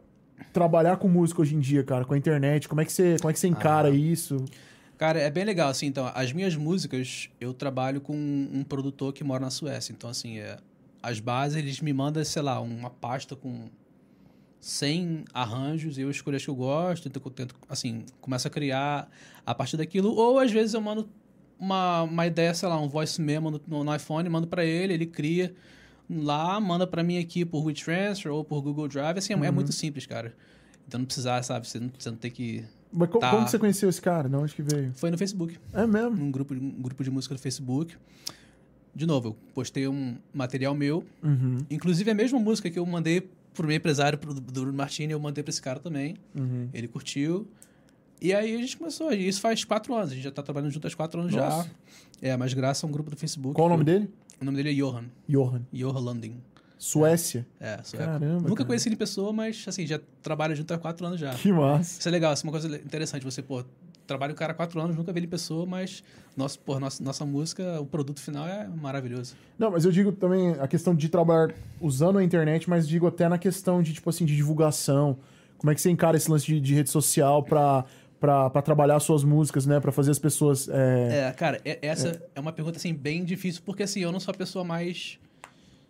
trabalhar 0.52 0.96
com 0.96 1.08
música 1.08 1.42
hoje 1.42 1.54
em 1.54 1.60
dia, 1.60 1.82
cara, 1.84 2.04
com 2.04 2.14
a 2.14 2.18
internet? 2.18 2.68
Como 2.68 2.80
é 2.80 2.84
que 2.84 2.92
você, 2.92 3.16
como 3.18 3.30
é 3.30 3.32
que 3.32 3.38
você 3.38 3.48
encara 3.48 3.88
Ah. 3.88 3.92
isso? 3.92 4.44
Cara, 4.96 5.20
é 5.20 5.30
bem 5.30 5.44
legal, 5.44 5.68
assim, 5.68 5.86
então, 5.86 6.10
as 6.12 6.32
minhas 6.32 6.56
músicas, 6.56 7.30
eu 7.40 7.54
trabalho 7.54 8.00
com 8.00 8.16
um 8.16 8.64
produtor 8.64 9.12
que 9.12 9.22
mora 9.22 9.40
na 9.40 9.50
Suécia, 9.50 9.92
então, 9.92 10.10
assim, 10.10 10.38
é, 10.38 10.58
as 11.00 11.20
bases, 11.20 11.56
eles 11.56 11.80
me 11.80 11.92
mandam, 11.92 12.24
sei 12.24 12.42
lá, 12.42 12.60
uma 12.60 12.90
pasta 12.90 13.36
com 13.36 13.68
100 14.60 15.24
arranjos, 15.32 15.98
eu 15.98 16.10
escolho 16.10 16.36
as 16.36 16.44
que 16.44 16.50
eu 16.50 16.54
gosto, 16.56 17.08
tento, 17.08 17.30
tento, 17.30 17.54
assim, 17.68 18.04
começo 18.20 18.48
a 18.48 18.50
criar 18.50 19.08
a 19.46 19.54
partir 19.54 19.76
daquilo, 19.76 20.12
ou 20.12 20.38
às 20.40 20.50
vezes 20.50 20.74
eu 20.74 20.80
mando 20.80 21.08
uma, 21.60 22.02
uma 22.02 22.26
ideia, 22.26 22.52
sei 22.52 22.68
lá, 22.68 22.80
um 22.80 22.88
voice 22.88 23.20
memo 23.20 23.52
no, 23.52 23.60
no, 23.68 23.84
no 23.84 23.94
iPhone, 23.94 24.28
mando 24.28 24.48
pra 24.48 24.64
ele, 24.64 24.94
ele 24.94 25.06
cria 25.06 25.54
lá, 26.10 26.58
manda 26.60 26.86
pra 26.86 27.02
mim 27.02 27.18
aqui 27.18 27.44
por 27.44 27.64
WeTransfer 27.64 28.32
ou 28.32 28.44
por 28.44 28.60
Google 28.62 28.88
Drive, 28.88 29.18
assim, 29.18 29.32
é- 29.34 29.46
é 29.46 29.50
muito 29.50 29.72
simples, 29.72 30.06
cara. 30.06 30.34
Então 30.86 30.98
não 30.98 31.04
precisar, 31.06 31.42
sabe, 31.42 31.68
você 31.68 31.78
não, 31.78 31.90
você 31.98 32.10
não 32.10 32.16
tem 32.16 32.30
que... 32.30 32.64
Mas 32.90 33.10
Tá. 33.10 33.30
como 33.30 33.46
você 33.46 33.58
conheceu 33.58 33.88
esse 33.90 34.00
cara? 34.00 34.28
De 34.28 34.34
onde 34.36 34.54
que 34.54 34.62
veio? 34.62 34.92
Foi 34.94 35.10
no 35.10 35.18
Facebook. 35.18 35.58
É 35.74 35.86
mesmo? 35.86 36.16
num 36.16 36.30
grupo, 36.30 36.54
um 36.54 36.70
grupo 36.80 37.04
de 37.04 37.10
música 37.10 37.34
do 37.34 37.40
Facebook. 37.40 37.94
De 38.94 39.06
novo, 39.06 39.28
eu 39.28 39.36
postei 39.54 39.86
um 39.86 40.16
material 40.32 40.74
meu. 40.74 41.04
Uhum, 41.22 41.58
Inclusive, 41.70 42.10
a 42.10 42.14
mesma 42.14 42.38
música 42.38 42.70
que 42.70 42.78
eu 42.78 42.86
mandei 42.86 43.28
pro 43.52 43.66
meu 43.66 43.76
empresário, 43.76 44.18
pro 44.18 44.32
do 44.32 44.40
Bruno 44.40 44.72
Martini, 44.72 45.12
eu 45.12 45.20
mandei 45.20 45.44
pra 45.44 45.50
esse 45.50 45.60
cara 45.60 45.78
também. 45.78 46.16
uhum. 46.34 46.68
Ele 46.72 46.88
curtiu. 46.88 47.46
E 48.20 48.32
aí 48.32 48.54
a 48.54 48.58
gente 48.58 48.76
começou. 48.78 49.12
E 49.12 49.28
isso 49.28 49.40
faz 49.40 49.62
quatro 49.64 49.94
anos. 49.94 50.10
A 50.10 50.14
gente 50.14 50.24
já 50.24 50.30
tá 50.32 50.42
trabalhando 50.42 50.70
junto 50.72 50.86
há 50.86 50.90
quatro 50.90 51.20
anos 51.20 51.32
já. 51.32 51.48
Nossa. 51.48 51.70
É, 52.22 52.36
mas 52.36 52.54
graças 52.54 52.82
a 52.82 52.86
um 52.86 52.90
grupo 52.90 53.10
do 53.10 53.16
Facebook. 53.16 53.54
Qual 53.54 53.66
o 53.66 53.70
nome 53.70 53.82
eu- 53.82 53.84
dele? 53.84 54.10
O 54.40 54.44
nome 54.44 54.56
dele 54.56 54.70
é 54.70 54.74
Johan. 54.74 55.04
Johan. 55.28 55.62
Johan 55.72 55.98
Lundin. 55.98 56.36
Suécia. 56.78 57.44
É, 57.58 57.80
sueco. 57.82 58.04
Caramba, 58.04 58.42
Nunca 58.48 58.56
cara. 58.56 58.66
conheci 58.66 58.88
ele 58.88 58.94
em 58.94 58.98
pessoa, 58.98 59.32
mas 59.32 59.64
assim, 59.66 59.84
já 59.84 60.00
trabalha 60.22 60.54
junto 60.54 60.72
há 60.72 60.78
quatro 60.78 61.04
anos 61.06 61.18
já. 61.18 61.34
Que 61.34 61.52
massa. 61.52 61.98
Isso 61.98 62.08
é 62.08 62.12
legal, 62.12 62.32
isso 62.32 62.44
é 62.44 62.46
uma 62.46 62.52
coisa 62.52 62.76
interessante. 62.76 63.24
Você, 63.24 63.42
pô, 63.42 63.64
trabalho 64.06 64.32
com 64.32 64.36
o 64.36 64.38
cara 64.38 64.52
há 64.52 64.54
quatro 64.54 64.80
anos, 64.80 64.96
nunca 64.96 65.12
vi 65.12 65.18
ele 65.18 65.26
em 65.26 65.30
pessoa, 65.30 65.66
mas 65.66 66.04
nosso, 66.36 66.58
pô, 66.60 66.78
nossa, 66.78 67.02
nossa 67.02 67.24
música, 67.26 67.80
o 67.80 67.86
produto 67.86 68.20
final 68.20 68.46
é 68.46 68.68
maravilhoso. 68.68 69.34
Não, 69.58 69.72
mas 69.72 69.84
eu 69.84 69.90
digo 69.90 70.12
também 70.12 70.50
a 70.52 70.68
questão 70.68 70.94
de 70.94 71.08
trabalhar 71.08 71.52
usando 71.80 72.18
a 72.18 72.24
internet, 72.24 72.70
mas 72.70 72.88
digo 72.88 73.08
até 73.08 73.28
na 73.28 73.38
questão 73.38 73.82
de, 73.82 73.92
tipo 73.92 74.08
assim, 74.08 74.24
de 74.24 74.36
divulgação. 74.36 75.18
Como 75.58 75.72
é 75.72 75.74
que 75.74 75.80
você 75.80 75.90
encara 75.90 76.16
esse 76.16 76.30
lance 76.30 76.46
de, 76.46 76.60
de 76.60 76.74
rede 76.74 76.90
social 76.90 77.42
pra, 77.42 77.84
pra, 78.20 78.50
pra 78.50 78.62
trabalhar 78.62 78.98
suas 79.00 79.24
músicas, 79.24 79.66
né? 79.66 79.80
Pra 79.80 79.92
fazer 79.92 80.10
as 80.10 80.18
pessoas. 80.18 80.68
é, 80.68 81.28
É, 81.28 81.32
cara, 81.32 81.60
é- 81.64 81.78
essa 81.82 82.20
é. 82.34 82.40
uma 82.40 82.52
pergunta, 82.52 82.78
assim, 82.78 82.92
bem 82.94 83.24
difícil, 83.24 83.62
porque, 83.64 83.82
assim, 83.82 84.00
eu 84.00 84.10
não 84.12 84.20
sou 84.20 84.32
a 84.32 84.36
pessoa 84.36 84.64
mais 84.64 85.18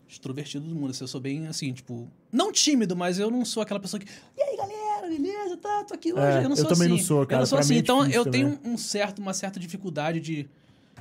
extrovertida 0.09 0.65
do 0.67 0.75
mundo. 0.75 0.91
assim, 0.91 1.05
Eu 1.05 1.09
sou 1.09 1.21
bem, 1.21 1.47
assim, 1.47 1.73
tipo... 1.73 2.09
Não 2.33 2.51
tímido, 2.51 2.97
mas 2.97 3.19
eu 3.19 3.31
não 3.31 3.45
sou 3.45 3.63
aquela 3.63 3.79
pessoa 3.81 4.01
que... 4.01 4.07
E 4.37 4.43
aí, 4.43 4.57
galera, 4.57 5.07
beleza? 5.09 5.57
Tá, 5.59 5.85
tô 5.85 5.95
aqui 5.95 6.13
hoje. 6.13 6.23
É, 6.23 6.39
eu 6.39 6.43
não 6.45 6.51
eu 6.51 6.57
sou 6.57 6.67
também 6.67 6.87
assim. 6.89 6.97
não 6.97 7.05
sou, 7.05 7.27
cara. 7.27 7.35
Eu 7.35 7.39
não 7.41 7.47
sou 7.47 7.57
Pra 7.59 7.65
assim. 7.65 7.75
é 7.75 7.79
então, 7.79 8.07
eu 8.07 8.25
tenho 8.25 8.57
também. 8.57 8.73
um 8.73 8.79
certo, 8.79 9.19
uma 9.19 9.35
certa 9.35 9.61
dificuldade 9.61 10.21
de 10.21 10.49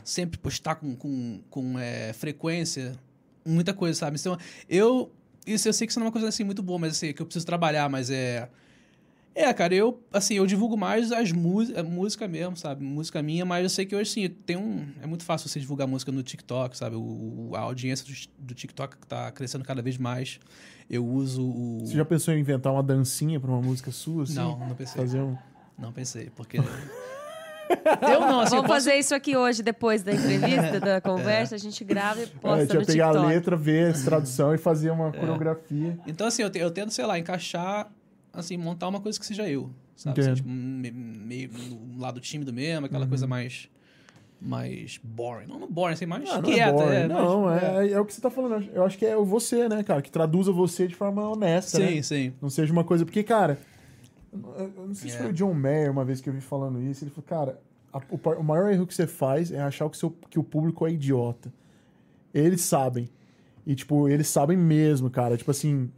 sempre 0.03 0.37
postar 0.37 0.75
com, 0.75 0.93
com, 0.95 1.39
com 1.49 1.79
é, 1.79 2.11
frequência 2.13 2.97
muita 3.45 3.73
coisa, 3.73 3.97
sabe? 3.97 4.17
Então, 4.19 4.37
eu... 4.69 5.09
Isso 5.45 5.69
eu 5.69 5.71
sei 5.71 5.87
que 5.87 5.91
isso 5.91 5.99
não 6.01 6.07
é 6.07 6.07
uma 6.07 6.11
coisa, 6.11 6.27
assim, 6.27 6.43
muito 6.43 6.61
boa, 6.61 6.77
mas, 6.77 6.91
assim, 6.91 7.13
que 7.13 7.21
eu 7.21 7.25
preciso 7.25 7.45
trabalhar, 7.45 7.87
mas 7.89 8.09
é... 8.09 8.49
É, 9.39 9.53
cara, 9.53 9.75
eu, 9.75 10.01
assim, 10.11 10.33
eu 10.33 10.47
divulgo 10.47 10.75
mais 10.75 11.11
as 11.11 11.31
músicas, 11.31 11.85
música 11.85 12.27
mesmo, 12.27 12.57
sabe? 12.57 12.83
Música 12.83 13.21
minha, 13.21 13.45
mas 13.45 13.61
eu 13.61 13.69
sei 13.69 13.85
que 13.85 13.95
hoje, 13.95 14.09
assim, 14.09 14.27
tem 14.27 14.57
um... 14.57 14.87
É 14.99 15.05
muito 15.05 15.23
fácil 15.23 15.47
você 15.47 15.59
divulgar 15.59 15.87
música 15.87 16.11
no 16.11 16.23
TikTok, 16.23 16.75
sabe? 16.75 16.95
O, 16.95 17.51
a 17.53 17.59
audiência 17.59 18.03
do, 18.05 18.45
do 18.47 18.55
TikTok 18.55 18.97
tá 19.07 19.31
crescendo 19.31 19.63
cada 19.63 19.79
vez 19.81 19.95
mais. 19.95 20.39
Eu 20.89 21.05
uso 21.05 21.43
o... 21.43 21.81
Você 21.85 21.93
já 21.93 22.03
pensou 22.03 22.33
em 22.33 22.39
inventar 22.39 22.73
uma 22.73 22.81
dancinha 22.81 23.39
pra 23.39 23.51
uma 23.51 23.61
música 23.61 23.91
sua? 23.91 24.23
Assim? 24.23 24.33
Não, 24.33 24.57
não 24.57 24.75
pensei. 24.75 25.01
Fazer 25.01 25.19
um. 25.21 25.37
Não 25.77 25.93
pensei, 25.93 26.31
porque... 26.35 26.57
eu 28.01 28.19
não, 28.21 28.39
assim, 28.39 28.55
eu 28.55 28.61
Vamos 28.61 28.67
posso... 28.67 28.85
fazer 28.85 28.95
isso 28.95 29.13
aqui 29.13 29.35
hoje, 29.37 29.61
depois 29.61 30.01
da 30.01 30.13
entrevista, 30.13 30.79
da 30.79 30.99
conversa. 31.01 31.53
A 31.53 31.57
gente 31.59 31.83
grava 31.83 32.21
e 32.21 32.23
É, 32.23 32.27
posta 32.27 32.65
tinha 32.65 32.79
no 32.79 32.85
pegar 32.85 33.05
TikTok. 33.09 33.25
a 33.25 33.29
letra, 33.29 33.55
ver 33.55 33.91
a 33.91 33.93
tradução 34.03 34.55
e 34.55 34.57
fazer 34.57 34.87
É. 34.87 34.91
uma 34.91 35.11
coreografia. 35.11 35.99
Então, 36.07 36.25
assim, 36.25 36.41
eu, 36.41 36.49
te- 36.49 36.59
eu 36.59 36.71
tento, 36.71 36.91
sei 36.91 37.05
lá, 37.05 37.19
encaixar, 37.19 37.91
assim, 38.37 38.55
montar 38.57 38.87
uma 38.87 38.99
coisa 39.01 39.19
que 39.19 39.25
seja 39.25 39.47
eu, 39.49 39.69
sabe? 39.95 40.21
Assim, 40.21 40.33
tipo, 40.35 40.47
me- 40.49 40.91
meio 40.91 41.49
no 41.51 41.99
lado 41.99 42.19
tímido 42.19 42.53
mesmo, 42.53 42.85
aquela 42.85 43.03
Uhum. 43.03 43.09
coisa 43.09 43.27
mais... 43.27 43.69
Mais 44.39 44.99
boring. 45.03 45.47
Não, 45.47 45.57
não 45.59 45.67
boring, 45.67 45.93
assim, 45.93 46.05
mais 46.05 46.29
Ah, 46.29 46.35
não 46.39 46.43
quieta. 46.43 46.69
é 46.69 46.71
boring. 46.71 46.95
é, 46.95 47.07
não, 47.07 47.41
mais- 47.45 47.63
é, 47.63 47.91
é 47.93 47.99
o 47.99 48.05
que 48.05 48.13
você 48.13 48.21
tá 48.21 48.29
falando. 48.29 48.69
Eu 48.71 48.85
acho 48.85 48.95
que 48.95 49.03
é 49.05 49.15
você, 49.15 49.67
né, 49.67 49.81
cara? 49.81 49.99
Que 49.99 50.11
traduza 50.11 50.51
você 50.51 50.87
de 50.87 50.93
forma 50.93 51.27
honesta, 51.27 51.77
Sim, 51.79 51.95
né? 51.95 52.01
sim. 52.03 52.33
Não 52.39 52.49
seja 52.49 52.71
uma 52.71 52.83
coisa... 52.83 53.03
Porque, 53.03 53.23
cara... 53.23 53.57
Eu 54.31 54.71
não 54.87 54.93
sei 54.93 55.09
se 55.09 55.15
É. 55.17 55.19
foi 55.21 55.29
o 55.31 55.33
John 55.33 55.53
Mayer 55.55 55.91
uma 55.91 56.05
vez 56.05 56.21
que 56.21 56.29
eu 56.29 56.33
vi 56.33 56.41
falando 56.41 56.79
isso. 56.83 57.03
Ele 57.03 57.09
falou, 57.09 57.25
cara, 57.27 57.59
a- 57.91 57.97
o, 58.11 58.39
o 58.39 58.43
maior 58.43 58.71
erro 58.71 58.85
que 58.85 58.93
você 58.93 59.07
faz 59.07 59.51
é 59.51 59.59
achar 59.59 59.89
que, 59.89 59.95
o 59.95 59.99
seu, 59.99 60.11
que 60.29 60.37
o 60.37 60.43
público 60.43 60.85
é 60.85 60.91
idiota. 60.91 61.51
Eles 62.31 62.61
sabem. 62.61 63.09
E, 63.65 63.73
tipo, 63.73 64.07
eles 64.07 64.27
sabem 64.27 64.55
mesmo, 64.55 65.09
cara. 65.09 65.35
Tipo 65.35 65.49
assim, 65.49 65.89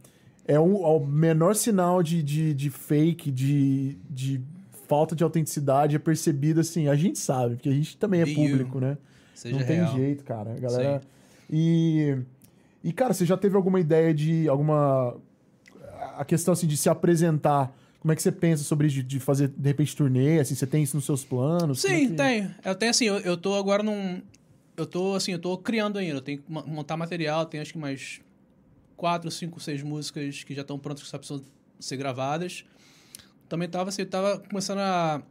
é 0.54 0.58
um, 0.58 0.76
o 0.82 1.06
menor 1.06 1.54
sinal 1.54 2.02
de, 2.02 2.22
de, 2.22 2.52
de 2.54 2.70
fake, 2.70 3.30
de, 3.30 3.96
de 4.10 4.40
falta 4.88 5.14
de 5.14 5.22
autenticidade 5.22 5.94
é 5.94 5.98
percebido 5.98 6.60
assim. 6.60 6.88
A 6.88 6.96
gente 6.96 7.18
sabe, 7.18 7.54
porque 7.54 7.68
a 7.68 7.72
gente 7.72 7.96
também 7.96 8.20
é 8.20 8.24
Be 8.24 8.34
público, 8.34 8.78
you. 8.78 8.80
né? 8.80 8.98
Seja 9.34 9.56
Não 9.56 9.64
tem 9.64 9.76
real. 9.76 9.94
jeito, 9.94 10.24
cara. 10.24 10.52
A 10.52 10.58
galera. 10.58 11.00
E. 11.48 12.16
E, 12.82 12.92
cara, 12.92 13.12
você 13.12 13.24
já 13.26 13.36
teve 13.36 13.56
alguma 13.56 13.78
ideia 13.78 14.12
de 14.12 14.48
alguma. 14.48 15.16
A 16.16 16.24
questão 16.24 16.52
assim 16.52 16.66
de 16.66 16.76
se 16.76 16.88
apresentar. 16.88 17.72
Como 18.00 18.10
é 18.10 18.16
que 18.16 18.22
você 18.22 18.32
pensa 18.32 18.64
sobre 18.64 18.86
isso? 18.86 19.02
De, 19.02 19.20
fazer, 19.20 19.48
de 19.48 19.68
repente, 19.68 19.94
turnê? 19.94 20.40
Assim, 20.40 20.54
você 20.54 20.66
tem 20.66 20.82
isso 20.82 20.96
nos 20.96 21.04
seus 21.04 21.22
planos? 21.22 21.84
É 21.84 21.88
Sim, 21.88 22.08
que- 22.08 22.14
tenho. 22.14 22.50
Eu 22.64 22.74
tenho 22.74 22.90
assim, 22.90 23.04
eu, 23.04 23.18
eu 23.18 23.36
tô 23.36 23.54
agora 23.54 23.82
num. 23.82 24.20
Eu 24.76 24.86
tô 24.86 25.14
assim, 25.14 25.32
eu 25.32 25.38
tô 25.38 25.56
criando 25.58 25.98
ainda. 25.98 26.16
Eu 26.16 26.20
tenho 26.22 26.38
que 26.38 26.44
montar 26.50 26.96
material, 26.96 27.44
tenho 27.46 27.62
acho 27.62 27.72
que 27.72 27.78
mais 27.78 28.20
quatro, 29.00 29.30
cinco, 29.30 29.58
seis 29.58 29.82
músicas 29.82 30.44
que 30.44 30.54
já 30.54 30.60
estão 30.60 30.78
prontas 30.78 31.02
que 31.02 31.08
só 31.08 31.16
precisam 31.16 31.42
ser 31.78 31.96
gravadas. 31.96 32.66
Também 33.48 33.66
tava 33.66 33.88
assim, 33.88 34.04
tava 34.04 34.38
começando 34.40 34.80
a 34.80 35.22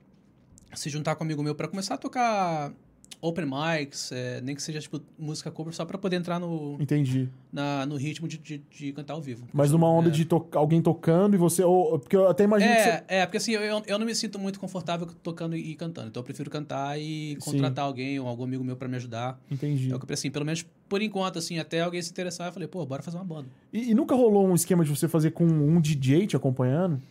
se 0.74 0.90
juntar 0.90 1.16
com 1.16 1.24
um 1.24 1.28
amigo 1.28 1.44
meu 1.44 1.54
para 1.54 1.68
começar 1.68 1.94
a 1.94 1.98
tocar 1.98 2.74
open 3.22 3.46
mics, 3.46 4.12
é, 4.14 4.40
nem 4.42 4.56
que 4.56 4.62
seja 4.62 4.80
tipo 4.80 5.02
música 5.18 5.52
cover, 5.52 5.74
só 5.74 5.84
para 5.86 5.98
poder 5.98 6.16
entrar 6.16 6.40
no, 6.40 6.78
Entendi. 6.80 7.28
na, 7.52 7.86
no 7.86 7.98
ritmo 7.98 8.28
de, 8.28 8.38
de, 8.38 8.58
de 8.72 8.94
cantar 8.94 9.14
ao 9.14 9.22
vivo. 9.22 9.46
Mas 9.52 9.72
numa 9.72 9.90
onda 9.90 10.08
É. 10.08 10.12
de 10.12 10.24
to- 10.24 10.48
alguém 10.54 10.82
tocando 10.82 11.36
e 11.36 11.38
você. 11.38 11.64
Ou, 11.64 12.00
porque 12.00 12.16
eu 12.16 12.28
até 12.30 12.46
imagino 12.46 12.74
que 12.74 12.82
você. 12.82 12.90
É, 12.90 13.04
é, 13.10 13.26
porque 13.26 13.38
assim, 13.38 13.52
eu, 13.52 13.84
eu, 13.86 14.00
não 14.00 14.06
me 14.06 14.16
sinto 14.16 14.40
muito 14.40 14.60
confortável 14.60 15.06
tocando 15.22 15.56
e 15.58 15.76
cantando. 15.76 16.08
Então 16.08 16.22
eu 16.22 16.26
prefiro 16.26 16.50
cantar 16.50 16.98
e 17.00 17.38
Sim. 17.42 17.52
contratar 17.52 17.84
alguém 17.86 18.20
ou 18.20 18.28
algum 18.28 18.44
amigo 18.46 18.64
meu 18.64 18.78
pra 18.78 18.88
me 18.88 18.96
ajudar. 18.96 19.38
Entendi. 19.52 19.92
É 19.92 19.96
o 19.96 20.00
que, 20.00 20.14
assim, 20.14 20.32
pelo 20.32 20.46
menos 20.46 20.66
por 20.88 21.02
enquanto, 21.02 21.38
assim, 21.40 21.60
até 21.60 21.82
alguém 21.82 22.02
se 22.02 22.10
interessar, 22.10 22.48
eu 22.48 22.54
falei, 22.54 22.68
pô, 22.68 22.86
bora 22.86 23.04
fazer 23.04 23.18
uma 23.18 23.24
banda. 23.26 23.48
E, 23.72 23.92
e 23.92 23.94
nunca 23.94 24.16
rolou 24.16 24.48
um 24.48 24.56
esquema 24.56 24.84
de 24.84 24.90
você 24.90 25.08
fazer 25.08 25.32
com 25.32 25.44
um 25.46 25.80
DJ 25.82 26.26
te 26.26 26.36
acompanhando? 26.36 27.02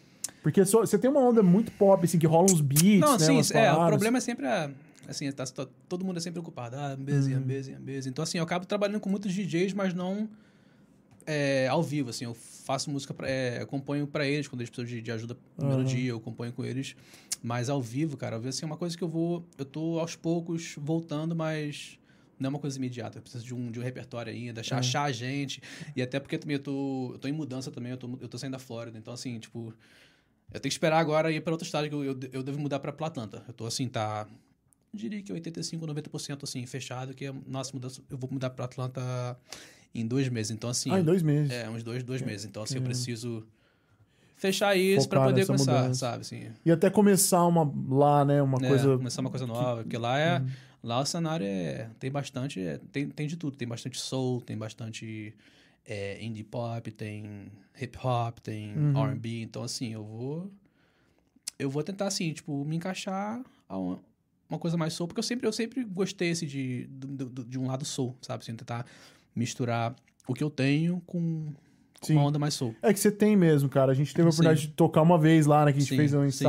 Porque 0.43 0.65
só- 0.65 0.81
você 0.81 0.97
tem 0.99 1.11
uma 1.11 1.21
onda 1.21 1.43
muito 1.43 1.71
pop, 1.73 2.03
assim, 2.05 2.19
que 2.19 2.27
rola 2.27 2.45
uns 2.51 2.61
beats, 2.61 3.01
não, 3.01 3.13
né? 3.19 3.43
sim, 3.43 3.57
é, 3.59 3.73
o 3.73 3.87
problema 3.87 4.19
é 4.19 4.21
sempre 4.21 4.47
a. 4.47 4.71
Assim, 5.09 5.33
tá, 5.33 5.45
tá- 5.47 5.67
todo 5.89 6.05
mundo 6.05 6.19
é 6.19 6.21
sempre 6.21 6.39
ocupado. 6.39 6.77
Ah, 6.77 6.93
Ambezi, 6.93 7.33
Uhum. 7.33 7.39
Ambezi, 7.39 7.73
Ambezi. 7.73 8.09
Então, 8.11 8.23
assim, 8.23 8.37
eu 8.39 8.45
acabo 8.45 8.67
trabalhando 8.67 9.01
com 9.01 9.09
muitos 9.09 9.33
DJs, 9.33 9.73
mas 9.73 9.95
não 9.95 10.29
é, 11.27 11.67
ao 11.69 11.83
vivo, 11.83 12.11
assim. 12.11 12.25
Eu 12.25 12.35
faço 12.35 12.91
música, 12.91 13.13
pra, 13.15 13.29
é, 13.29 13.65
componho 13.67 14.07
pra 14.07 14.27
eles, 14.27 14.47
quando 14.49 14.61
eles 14.61 14.71
precisam 14.71 14.97
de, 14.97 15.03
de 15.03 15.11
ajuda 15.11 15.35
com 15.35 15.63
Aham. 15.63 15.69
melodia, 15.71 16.11
eu 16.11 16.21
componho 16.21 16.53
com 16.53 16.65
eles. 16.65 16.95
Mas 17.43 17.69
ao 17.71 17.81
vivo, 17.81 18.17
cara, 18.17 18.37
ao 18.37 18.41
vivo, 18.41 18.51
assim, 18.51 18.65
é 18.65 18.67
uma 18.67 18.77
coisa 18.77 18.97
que 18.97 19.03
eu 19.03 19.09
vou... 19.09 19.45
Eu 19.57 19.65
tô, 19.65 19.99
aos 19.99 20.15
poucos, 20.15 20.75
voltando, 20.79 21.35
mas... 21.35 21.99
Não 22.39 22.47
é 22.47 22.51
uma 22.51 22.59
coisa 22.61 22.77
imediata, 22.79 23.19
eu 23.19 23.23
preciso 23.23 23.45
de 23.45 23.53
um, 23.53 23.69
de 23.69 23.81
um 23.81 23.83
repertório 23.83 24.33
ainda, 24.33 24.61
achar, 24.61 24.77
É. 24.77 24.79
achar 24.79 25.03
a 25.05 25.11
gente. 25.11 25.61
E 25.97 26.01
até 26.01 26.21
porque 26.21 26.39
também 26.39 26.55
eu 26.55 26.63
tô, 26.63 27.11
eu 27.15 27.19
tô 27.19 27.27
em 27.27 27.33
mudança 27.33 27.69
também, 27.71 27.91
eu 27.91 27.99
tô, 27.99 28.17
eu 28.21 28.29
tô 28.29 28.39
saindo 28.39 28.53
da 28.53 28.61
Flórida. 28.61 28.97
Então, 28.97 29.13
assim, 29.13 29.41
tipo, 29.41 29.75
eu 30.53 30.61
tenho 30.61 30.63
que 30.63 30.69
esperar 30.69 30.99
agora 31.01 31.33
ir 31.33 31.41
para 31.41 31.53
outro 31.53 31.67
estado, 31.67 31.89
que 31.89 31.95
eu, 31.97 32.05
eu, 32.05 32.19
eu 32.33 32.43
devo 32.45 32.61
mudar 32.61 32.79
para 32.79 32.93
Atlanta. 33.07 33.43
Eu 33.49 33.53
tô 33.55 33.67
assim, 33.67 33.89
tá. 33.89 34.25
Eu 35.05 35.11
diria 35.11 35.23
que 35.23 35.33
85, 35.33 35.87
90% 35.87 36.43
assim, 36.45 36.67
fechado, 36.67 37.15
que 37.15 37.27
a 37.27 37.35
nossa 37.47 37.73
mudança, 37.73 38.01
eu 38.11 38.19
vou 38.19 38.29
mudar 38.31 38.51
para 38.51 38.65
Atlanta 38.65 39.39
em 39.95 40.07
dois 40.07 40.29
meses. 40.29 40.51
Então, 40.51 40.69
assim. 40.71 40.91
Ah, 40.91 41.01
em 41.01 41.05
dois 41.05 41.23
meses. 41.23 41.51
É, 41.51 41.69
uns 41.69 41.83
dois, 41.83 42.03
dois 42.03 42.21
meses. 42.23 42.47
Então, 42.47 42.63
assim, 42.63 42.75
eu 42.75 42.81
Caramba. 42.83 42.95
preciso 42.95 43.47
fechar 44.37 44.77
isso 44.77 45.09
para 45.09 45.25
poder 45.25 45.47
começar, 45.47 45.73
mudança. 45.83 45.95
sabe? 46.01 46.21
Assim, 46.23 46.51
E 46.65 46.71
até 46.71 46.91
começar 46.91 47.45
uma 47.47 47.73
lá, 47.89 48.25
né? 48.25 48.43
Uma 48.43 48.59
é, 48.65 48.69
coisa. 48.69 48.97
começar 48.97 49.21
uma 49.21 49.31
coisa 49.31 49.47
nova, 49.47 49.83
porque 49.83 49.97
lá 49.97 50.19
é. 50.19 50.43
Lá 50.83 51.01
o 51.01 51.05
cenário 51.07 51.45
é, 51.45 51.91
tem 51.99 52.11
bastante. 52.11 52.61
é, 52.61 52.79
tem, 52.93 53.09
tem 53.09 53.27
de 53.27 53.37
tudo. 53.37 53.57
Tem 53.57 53.67
bastante 53.67 53.99
soul, 53.99 54.41
tem 54.41 54.57
bastante 54.57 55.35
é, 55.85 56.23
indie 56.25 56.45
pop, 56.45 56.89
tem 56.93 57.51
hip 57.81 57.99
hop, 58.03 58.39
tem 58.39 58.77
Uhum. 58.77 59.13
RB. 59.13 59.43
Então, 59.43 59.63
assim, 59.65 59.93
eu 59.93 60.05
vou. 60.05 60.51
Eu 61.59 61.69
vou 61.69 61.83
tentar, 61.83 62.07
assim, 62.07 62.33
tipo, 62.33 62.65
me 62.65 62.77
encaixar 62.77 63.43
uma, 64.49 64.59
coisa 64.59 64.77
mais 64.77 64.93
soul, 64.93 65.09
porque 65.09 65.19
eu 65.19 65.23
sempre, 65.25 65.47
eu 65.47 65.53
sempre 65.53 65.85
gostei 65.85 66.31
assim, 66.31 66.47
de, 66.47 66.87
do- 66.91 67.29
do- 67.29 67.45
de 67.45 67.59
um 67.59 67.67
lado 67.67 67.85
soul, 67.85 68.17
sabe? 68.23 68.43
Assim, 68.43 68.55
tentar 68.55 68.87
misturar 69.35 69.95
o 70.27 70.35
que 70.35 70.43
eu 70.43 70.51
tenho 70.51 71.03
com, 71.07 71.53
uma 72.11 72.23
onda 72.23 72.39
mais 72.39 72.55
soul. 72.55 72.75
É 72.83 72.93
que 72.93 73.01
você 73.01 73.11
tem 73.11 73.37
mesmo, 73.37 73.69
cara. 73.69 73.93
A 73.93 73.95
gente 73.95 74.15
teve 74.15 74.27
a 74.27 74.31
oportunidade 74.31 74.63
de 74.63 74.69
tocar 74.69 75.03
uma 75.03 75.19
vez 75.19 75.47
lá, 75.47 75.65
né? 75.65 75.73
Que 75.73 75.79
a 75.79 75.81
gente 75.81 75.91
Sim, 75.91 75.97
fez 75.97 76.15
um 76.15 76.31
sim. 76.31 76.45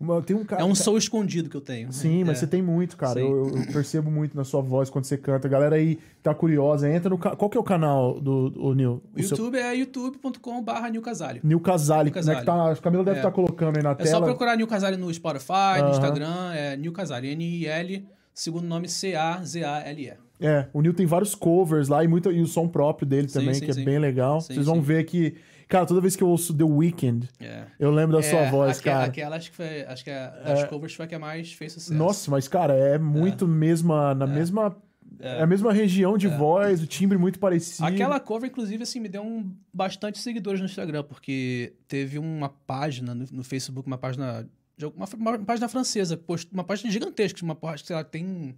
Uma- 0.00 0.22
tem 0.22 0.34
um 0.34 0.44
cara. 0.44 0.62
É 0.62 0.64
um 0.64 0.74
soul 0.74 0.96
escondido 0.96 1.50
que 1.50 1.56
eu 1.56 1.60
tenho. 1.60 1.92
Sim, 1.92 2.24
mas 2.24 2.38
É. 2.38 2.40
você 2.40 2.46
tem 2.46 2.62
muito, 2.62 2.96
cara. 2.96 3.20
Sim. 3.20 3.26
Eu, 3.30 3.48
eu- 3.54 3.72
percebo 3.72 4.10
muito 4.10 4.34
na 4.34 4.44
sua 4.44 4.62
voz 4.62 4.88
quando 4.88 5.04
você 5.04 5.18
canta. 5.18 5.46
A 5.46 5.50
galera 5.50 5.76
aí 5.76 5.98
tá 6.22 6.34
curiosa, 6.34 6.90
entra 6.90 7.10
no. 7.10 7.18
Qual 7.18 7.50
que 7.50 7.58
é 7.58 7.60
o 7.60 7.64
canal 7.64 8.18
do, 8.18 8.48
do 8.48 8.74
Nil? 8.74 9.02
O 9.14 9.20
YouTube 9.20 9.58
é 9.58 9.74
youtube.com.br 9.76 10.88
Nil 10.90 11.02
Casale. 11.02 11.40
Nil 11.44 11.60
Casale, 11.60 12.10
Nil 12.10 12.24
né? 12.24 12.34
Que 12.36 12.44
tá, 12.46 12.72
o 12.72 12.76
Camilo 12.80 13.04
deve 13.04 13.18
É. 13.18 13.20
estar 13.20 13.30
colocando 13.30 13.76
aí 13.76 13.82
na 13.82 13.90
É 13.90 13.94
tela. 13.96 14.08
só 14.10 14.20
procurar 14.22 14.56
Nil 14.56 14.66
Casale 14.66 14.96
no 14.96 15.12
Spotify, 15.12 15.82
no 15.82 15.90
Instagram, 15.90 16.52
é 16.54 16.76
Nil 16.78 16.92
Casale, 16.92 17.28
N-I-L, 17.32 18.04
segundo 18.32 18.66
nome 18.66 18.88
C-A-Z-A-L-E. 18.88 20.14
É, 20.42 20.66
o 20.72 20.80
Nil 20.80 20.94
tem 20.94 21.04
vários 21.04 21.34
covers 21.34 21.88
lá 21.88 22.02
e, 22.02 22.08
muito, 22.08 22.32
e 22.32 22.40
o 22.40 22.46
som 22.46 22.66
próprio 22.66 23.06
dele 23.06 23.28
Sim, 23.28 23.40
também, 23.40 23.54
sim, 23.54 23.64
que 23.66 23.70
é 23.70 23.74
sim. 23.74 23.84
bem 23.84 23.98
legal. 23.98 24.40
Sim, 24.40 24.54
Vocês 24.54 24.66
vão 24.66 24.76
sim. 24.76 24.80
ver 24.80 25.04
que. 25.04 25.34
Cara, 25.70 25.86
toda 25.86 26.00
vez 26.00 26.16
que 26.16 26.22
eu 26.22 26.28
ouço 26.28 26.52
The 26.52 26.64
Weeknd, 26.64 27.28
É. 27.40 27.64
eu 27.78 27.90
lembro 27.92 28.16
da 28.16 28.22
sua 28.22 28.40
É, 28.40 28.50
voz, 28.50 28.78
aquela, 28.80 28.96
cara. 28.96 29.08
Aquela 29.08 29.36
acho 29.36 29.50
que 29.50 29.56
foi, 29.56 29.82
acho 29.84 30.02
que 30.04 30.10
a, 30.10 30.28
das 30.30 30.64
covers 30.64 30.92
foi 30.94 31.04
a 31.04 31.08
que 31.08 31.16
mais 31.16 31.52
fez 31.52 31.72
sucesso. 31.72 31.94
Nossa, 31.94 32.28
mas, 32.30 32.48
cara, 32.48 32.74
é 32.74 32.98
muito 32.98 33.46
mesma. 33.46 34.14
Na 34.14 34.26
mesma. 34.26 34.76
É. 35.22 35.42
a 35.42 35.46
mesma 35.46 35.70
região 35.72 36.16
de 36.16 36.28
voz, 36.28 36.82
o 36.82 36.86
timbre 36.86 37.18
muito 37.18 37.38
parecido. 37.38 37.86
Aquela 37.86 38.18
cover, 38.18 38.48
inclusive, 38.48 38.82
assim, 38.82 38.98
me 39.00 39.08
deu 39.08 39.22
um, 39.22 39.54
bastante 39.72 40.18
seguidores 40.18 40.60
no 40.60 40.66
Instagram, 40.66 41.02
porque 41.04 41.74
teve 41.86 42.18
uma 42.18 42.48
página 42.48 43.14
no, 43.14 43.26
no 43.30 43.44
Facebook, 43.44 43.86
uma 43.86 43.98
página. 43.98 44.48
Uma, 44.96 45.06
uma 45.14 45.38
página 45.44 45.68
francesa, 45.68 46.16
post- 46.16 46.48
uma 46.52 46.64
página 46.64 46.90
gigantesca, 46.90 47.44
uma 47.44 47.54
página, 47.54 47.86
sei 47.86 47.96
lá, 47.96 48.02
tem 48.02 48.54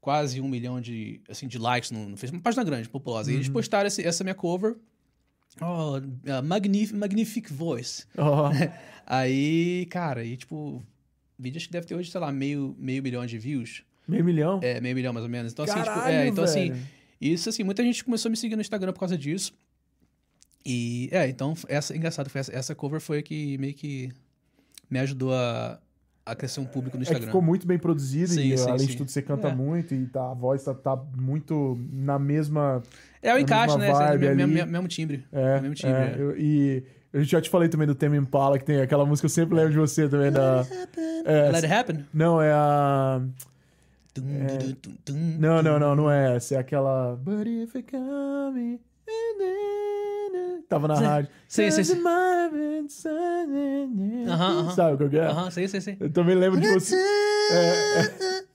quase 0.00 0.40
um 0.40 0.48
milhão 0.48 0.80
de, 0.80 1.20
assim, 1.30 1.46
de 1.46 1.58
likes 1.58 1.90
no, 1.92 2.08
no 2.08 2.16
Facebook, 2.16 2.38
uma 2.40 2.42
página 2.42 2.64
grande, 2.64 2.88
populosa. 2.88 3.30
E 3.30 3.34
eles 3.36 3.46
Uhum. 3.46 3.52
postaram 3.52 3.86
esse- 3.86 4.04
essa 4.04 4.24
minha 4.24 4.34
cover. 4.34 4.76
Oh, 5.60 5.98
uh, 5.98 6.42
magnif 6.42 6.92
magnifique 6.92 7.52
voice. 7.52 8.06
Ó, 8.16 8.50
Aí, 9.06 9.86
cara, 9.90 10.20
aí, 10.20 10.36
tipo, 10.36 10.82
vídeo 11.38 11.58
acho 11.58 11.66
que 11.66 11.72
deve 11.72 11.86
ter 11.86 11.94
hoje, 11.94 12.10
sei 12.10 12.20
lá, 12.20 12.30
meio, 12.32 12.74
meio 12.78 13.02
milhão 13.02 13.26
de 13.26 13.36
views. 13.36 13.82
Meio 14.06 14.24
milhão? 14.24 14.60
É, 14.62 14.80
meio 14.80 14.94
milhão 14.94 15.12
mais 15.12 15.24
ou 15.24 15.30
menos. 15.30 15.52
Então, 15.52 15.64
assim, 15.64 15.74
tipo, 15.74 15.86
Caralho, 15.86 16.14
é, 16.14 16.28
então, 16.28 16.44
assim, 16.44 16.70
velho. 16.70 16.86
isso, 17.20 17.48
assim, 17.48 17.64
muita 17.64 17.82
gente 17.82 18.04
começou 18.04 18.28
a 18.28 18.30
me 18.30 18.36
seguir 18.36 18.54
no 18.54 18.62
Instagram 18.62 18.92
por 18.92 19.00
causa 19.00 19.18
disso. 19.18 19.52
E, 20.64 21.08
é, 21.10 21.28
então, 21.28 21.54
essa, 21.68 21.96
engraçado, 21.96 22.30
essa, 22.32 22.52
essa 22.54 22.74
cover 22.74 23.00
foi 23.00 23.18
a 23.18 23.22
que 23.22 23.58
meio 23.58 23.74
que 23.74 24.10
me 24.88 25.00
ajudou 25.00 25.34
a, 25.34 25.80
a 26.24 26.34
crescer 26.36 26.60
um 26.60 26.64
público 26.64 26.96
no 26.96 27.02
É 27.02 27.06
que 27.06 27.10
Instagram. 27.10 27.26
ficou 27.26 27.42
muito 27.42 27.66
bem 27.66 27.78
produzido 27.78 28.28
Sim, 28.32 28.52
e 28.52 28.56
sim, 28.58 28.70
além 28.70 28.86
de 28.86 28.92
sim. 28.92 28.98
tudo 28.98 29.10
você 29.10 29.20
canta 29.22 29.48
É. 29.48 29.54
muito 29.54 29.94
e 29.94 30.06
tá, 30.06 30.30
a 30.30 30.34
voz 30.34 30.62
tá, 30.62 30.72
tá 30.74 30.96
muito 31.16 31.76
na 31.92 32.18
mesma. 32.18 32.82
é 33.22 33.34
o 33.34 33.38
encaixe, 33.38 33.76
né? 33.78 33.90
Esse 33.90 34.02
é 34.02 34.16
mesmo, 34.18 34.42
ali. 34.42 34.54
mesmo, 34.54 34.70
mesmo 34.70 34.88
timbre. 34.88 35.24
É, 35.32 35.60
mesmo 35.60 35.74
timbre. 35.74 35.96
é, 35.96 36.14
é. 36.16 36.16
eu- 36.18 36.36
e 36.38 36.84
eu 37.12 37.22
já 37.24 37.40
te 37.40 37.50
falei 37.50 37.68
também 37.68 37.86
do 37.86 37.94
Tame 37.94 38.16
Impala, 38.16 38.58
que 38.58 38.64
tem 38.64 38.80
aquela 38.80 39.04
música, 39.04 39.26
eu 39.26 39.30
sempre 39.30 39.54
lembro 39.56 39.72
de 39.72 39.78
você 39.78 40.08
também 40.08 40.30
da. 40.32 40.64
É, 41.24 41.50
Let 41.50 41.64
it 41.64 41.66
happen. 41.72 42.04
não, 42.14 42.40
é 42.40 42.52
a. 42.52 43.20
É. 44.16 45.12
Não, 45.38 45.62
não, 45.62 45.78
não, 45.78 45.96
não 45.96 46.10
é 46.10 46.36
essa. 46.36 46.54
É 46.54 46.58
aquela. 46.58 47.16
But 47.16 47.46
if 47.46 47.74
it 47.74 47.90
come. 47.90 48.78
Tava 50.68 50.88
na 50.88 50.94
rádio. 50.94 51.30
Sei, 51.48 51.70
sei, 51.70 51.84
sei. 51.84 51.96
Aham, 54.28 54.60
aham. 54.60 54.70
Sabe 54.70 54.96
qual 54.96 55.08
que 55.10 55.18
é? 55.18 55.26
Aham, 55.26 55.50
sei, 55.50 55.68
sei, 55.68 55.80
sei. 55.80 55.96
Eu 56.00 56.10
também 56.10 56.34
lembro 56.34 56.60
de 56.60 56.68
você. 56.68 56.96
É, 56.96 58.00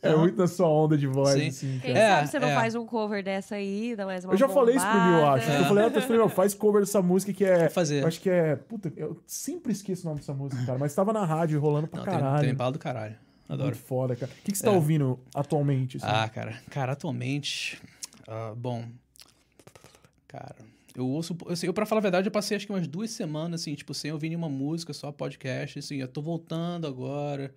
é, 0.01 0.09
é 0.11 0.15
muito 0.15 0.37
na 0.37 0.47
sua 0.47 0.67
onda 0.67 0.97
de 0.97 1.05
voz, 1.07 1.33
Sim. 1.35 1.47
assim, 1.49 1.79
Quem. 1.81 1.91
É, 1.95 2.15
sabe 2.15 2.27
você 2.29 2.39
não 2.39 2.47
é. 2.49 2.55
faz 2.55 2.73
um 2.75 2.85
cover 2.85 3.23
dessa 3.23 3.55
aí, 3.55 3.95
dá 3.95 4.05
mais 4.05 4.23
uma 4.25 4.33
Eu 4.33 4.37
já 4.37 4.47
falei 4.49 4.75
isso 4.75 4.85
pro 4.87 4.99
Nil, 5.01 5.13
bombada. 5.17 5.35
acho. 5.41 5.51
Eu 5.51 5.65
falei, 5.65 5.83
ah, 5.83 5.87
eu 5.87 6.01
falei, 6.01 6.17
meu, 6.17 6.29
faz 6.29 6.53
cover 6.53 6.81
dessa 6.81 7.01
música 7.01 7.33
que 7.33 7.45
é. 7.45 7.59
Vou 7.61 7.69
fazer. 7.69 8.01
Eu 8.03 8.07
acho 8.07 8.19
que 8.21 8.29
é. 8.29 8.55
Puta, 8.55 8.91
eu 8.95 9.21
sempre 9.27 9.71
esqueço 9.71 10.03
o 10.03 10.05
nome 10.09 10.19
dessa 10.19 10.33
música, 10.33 10.63
cara. 10.65 10.79
Mas 10.79 10.95
tava 10.95 11.13
na 11.13 11.25
rádio 11.25 11.59
rolando 11.59 11.87
pra 11.87 11.99
Não, 11.99 12.05
tem, 12.05 12.13
caralho. 12.13 12.41
tem 12.41 12.49
impala 12.51 12.71
do 12.71 12.79
caralho. 12.79 13.15
Adoro. 13.47 13.69
Muito 13.69 13.79
foda, 13.85 14.15
cara. 14.15 14.31
O 14.31 14.43
que, 14.43 14.51
que 14.51 14.57
você 14.57 14.63
tá 14.65 14.71
É. 14.71 14.75
ouvindo 14.75 15.19
atualmente? 15.33 15.97
assim? 15.97 16.05
Ah, 16.09 16.27
cara. 16.27 16.55
Cara, 16.69 16.93
atualmente. 16.93 17.81
ah, 18.27 18.53
bom. 18.55 18.83
Cara, 20.27 20.55
eu 20.97 21.07
ouço. 21.07 21.37
Assim, 21.47 21.67
eu, 21.67 21.73
pra 21.73 21.85
falar 21.85 21.99
a 21.99 22.01
verdade, 22.01 22.27
eu 22.27 22.31
passei 22.31 22.57
acho 22.57 22.65
que 22.65 22.71
umas 22.73 22.87
duas 22.87 23.11
semanas, 23.11 23.61
assim, 23.61 23.75
tipo, 23.75 23.93
sem 23.93 24.11
ouvir 24.11 24.29
nenhuma 24.29 24.49
música, 24.49 24.91
só 24.93 25.11
podcast. 25.11 25.79
Assim, 25.79 25.97
eu 25.97 26.07
tô 26.07 26.21
voltando 26.21 26.87
agora. 26.87 27.53